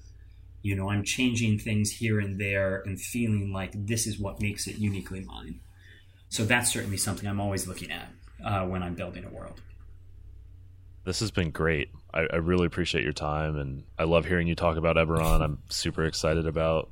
You 0.64 0.76
know, 0.76 0.90
I'm 0.90 1.04
changing 1.04 1.60
things 1.60 1.92
here 1.92 2.20
and 2.20 2.40
there 2.40 2.82
and 2.86 3.00
feeling 3.00 3.54
like 3.54 3.72
this 3.74 4.08
is 4.08 4.20
what 4.20 4.42
makes 4.42 4.68
it 4.68 4.78
uniquely 4.78 5.22
mine. 5.22 5.60
So 6.30 6.46
that's 6.46 6.72
certainly 6.72 6.98
something 6.98 7.28
I'm 7.28 7.40
always 7.40 7.68
looking 7.68 7.92
at 7.92 8.10
uh, 8.44 8.66
when 8.66 8.84
I'm 8.84 8.96
building 8.96 9.24
a 9.24 9.30
world. 9.30 9.62
This 11.08 11.22
has 11.22 11.32
been 11.32 11.52
great. 11.52 11.90
I, 12.14 12.28
I 12.34 12.36
really 12.36 12.66
appreciate 12.66 13.06
your 13.06 13.14
time, 13.14 13.58
and 13.58 13.84
I 13.98 14.04
love 14.04 14.26
hearing 14.26 14.46
you 14.46 14.56
talk 14.56 14.76
about 14.76 14.98
Eberron. 14.98 15.42
I'm 15.42 15.60
super 15.70 16.04
excited 16.04 16.46
about 16.46 16.90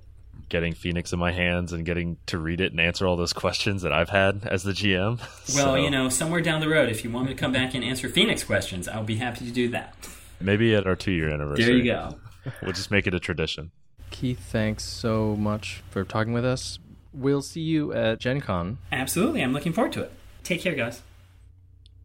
getting 0.47 0.73
Phoenix 0.73 1.11
in 1.11 1.19
my 1.19 1.33
hands 1.33 1.73
and 1.73 1.85
getting 1.85 2.15
to 2.27 2.37
read 2.37 2.61
it 2.61 2.71
and 2.71 2.79
answer 2.79 3.05
all 3.05 3.17
those 3.17 3.33
questions 3.33 3.81
that 3.81 3.91
I've 3.91 4.07
had 4.07 4.47
as 4.49 4.63
the 4.63 4.71
GM. 4.71 5.19
Well, 5.19 5.27
So 5.73 5.75
you 5.75 5.89
know, 5.89 6.07
somewhere 6.07 6.39
down 6.39 6.61
the 6.61 6.69
road, 6.69 6.87
if 6.87 7.03
you 7.03 7.11
want 7.11 7.27
me 7.27 7.33
to 7.33 7.37
come 7.37 7.51
back 7.51 7.73
and 7.73 7.83
answer 7.83 8.07
Phoenix 8.07 8.41
questions, 8.45 8.87
I'll 8.87 9.03
be 9.03 9.17
happy 9.17 9.43
to 9.45 9.51
do 9.51 9.67
that. 9.71 9.93
maybe 10.39 10.73
at 10.73 10.87
our 10.87 10.95
two 10.95 11.11
year 11.11 11.29
anniversary. 11.29 11.65
There 11.65 11.75
you 11.75 11.83
go. 11.83 12.15
We'll 12.61 12.71
just 12.73 12.91
make 12.91 13.07
it 13.07 13.13
a 13.13 13.19
tradition. 13.19 13.71
Keith, 14.11 14.39
thanks 14.39 14.85
so 14.85 15.35
much 15.35 15.83
for 15.89 16.05
talking 16.05 16.31
with 16.31 16.45
us. 16.45 16.79
We'll 17.11 17.41
see 17.41 17.61
you 17.61 17.91
at 17.91 18.19
Gen 18.19 18.39
Con. 18.39 18.77
Absolutely. 18.93 19.41
I'm 19.41 19.51
looking 19.51 19.73
forward 19.73 19.91
to 19.93 20.03
it. 20.03 20.11
Take 20.43 20.61
care, 20.61 20.75
guys. 20.75 21.01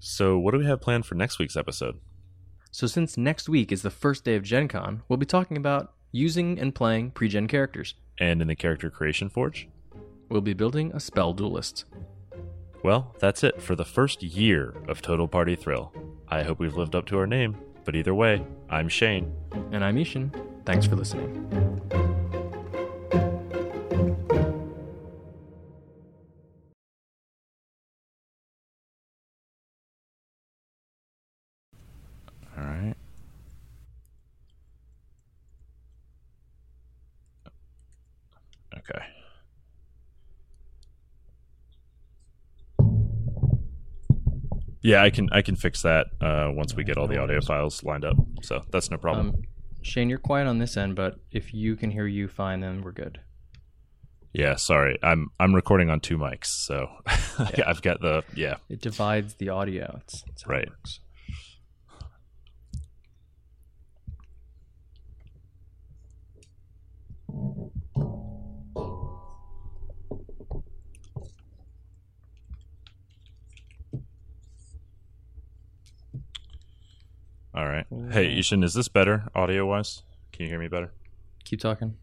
So, 0.02 0.38
what 0.38 0.52
do 0.52 0.58
we 0.58 0.64
have 0.64 0.80
planned 0.80 1.04
for 1.04 1.14
next 1.14 1.38
week's 1.38 1.58
episode? 1.58 2.00
So, 2.70 2.86
since 2.86 3.18
next 3.18 3.50
week 3.50 3.70
is 3.70 3.82
the 3.82 3.90
first 3.90 4.24
day 4.24 4.34
of 4.34 4.42
Gen 4.42 4.66
Con, 4.66 5.02
we'll 5.08 5.18
be 5.18 5.26
talking 5.26 5.58
about 5.58 5.92
using 6.10 6.58
and 6.58 6.74
playing 6.74 7.10
pre 7.10 7.28
gen 7.28 7.46
characters. 7.46 7.94
And 8.18 8.40
in 8.40 8.48
the 8.48 8.56
Character 8.56 8.88
Creation 8.90 9.28
Forge? 9.28 9.68
We'll 10.30 10.40
be 10.40 10.54
building 10.54 10.90
a 10.94 11.00
spell 11.00 11.34
duelist. 11.34 11.84
Well, 12.82 13.14
that's 13.18 13.44
it 13.44 13.60
for 13.60 13.76
the 13.76 13.84
first 13.84 14.22
year 14.22 14.74
of 14.88 15.02
Total 15.02 15.28
Party 15.28 15.54
Thrill. 15.54 15.92
I 16.28 16.44
hope 16.44 16.60
we've 16.60 16.76
lived 16.76 16.94
up 16.94 17.04
to 17.06 17.18
our 17.18 17.26
name, 17.26 17.58
but 17.84 17.94
either 17.94 18.14
way, 18.14 18.46
I'm 18.70 18.88
Shane. 18.88 19.34
And 19.70 19.84
I'm 19.84 19.98
I-Hsien. 19.98 20.32
Thanks 20.64 20.86
for 20.86 20.96
listening. 20.96 22.09
Yeah, 44.82 45.02
I 45.02 45.10
can 45.10 45.28
I 45.32 45.42
can 45.42 45.56
fix 45.56 45.82
that 45.82 46.06
uh, 46.20 46.50
once 46.52 46.74
we 46.74 46.84
get 46.84 46.96
all 46.96 47.06
the 47.06 47.18
audio 47.18 47.40
files 47.40 47.84
lined 47.84 48.04
up. 48.04 48.16
So 48.42 48.62
that's 48.70 48.90
no 48.90 48.96
problem. 48.96 49.28
Um, 49.28 49.42
Shane, 49.82 50.08
you're 50.08 50.18
quiet 50.18 50.46
on 50.46 50.58
this 50.58 50.76
end, 50.76 50.94
but 50.96 51.16
if 51.30 51.54
you 51.54 51.76
can 51.76 51.90
hear 51.90 52.06
you 52.06 52.28
fine, 52.28 52.60
then 52.60 52.82
we're 52.82 52.92
good. 52.92 53.20
yeah, 54.32 54.56
sorry. 54.56 54.98
I'm 55.02 55.28
I'm 55.38 55.54
recording 55.54 55.90
on 55.90 56.00
two 56.00 56.16
mics, 56.18 56.46
so 56.46 56.88
I've 57.66 57.82
got 57.82 58.00
the 58.00 58.22
yeah. 58.34 58.56
It 58.68 58.80
divides 58.80 59.34
the 59.34 59.48
audio. 59.50 60.00
It's, 60.02 60.24
it's 60.28 60.46
Right. 60.46 60.68
All 77.60 77.68
right. 77.68 77.84
Hey, 78.10 78.38
I-Hsien, 78.38 78.64
is 78.64 78.72
this 78.72 78.88
better 78.88 79.24
audio 79.34 79.66
wise? 79.66 80.02
Can 80.32 80.44
you 80.44 80.48
hear 80.48 80.58
me 80.58 80.68
better? 80.68 80.94
Keep 81.44 81.60
talking. 81.60 81.94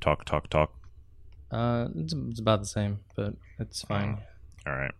Talk, 0.00 0.24
talk, 0.24 0.48
talk. 0.48 0.72
Uh, 1.50 1.88
it's, 1.94 2.14
it's 2.14 2.40
about 2.40 2.60
the 2.60 2.66
same, 2.66 3.00
but 3.14 3.34
it's 3.58 3.82
fine. 3.82 4.16
All 4.66 4.72
right. 4.72 4.94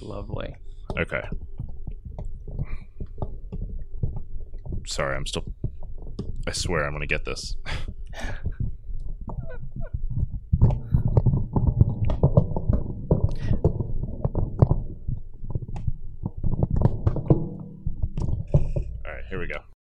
Lovely. 0.00 0.56
Okay. 0.98 1.20
Sorry, 4.86 5.16
I'm 5.16 5.26
still. 5.26 5.44
I 6.46 6.52
swear 6.52 6.86
I'm 6.86 6.92
going 6.92 7.02
to 7.02 7.06
get 7.06 7.26
this. 7.26 7.56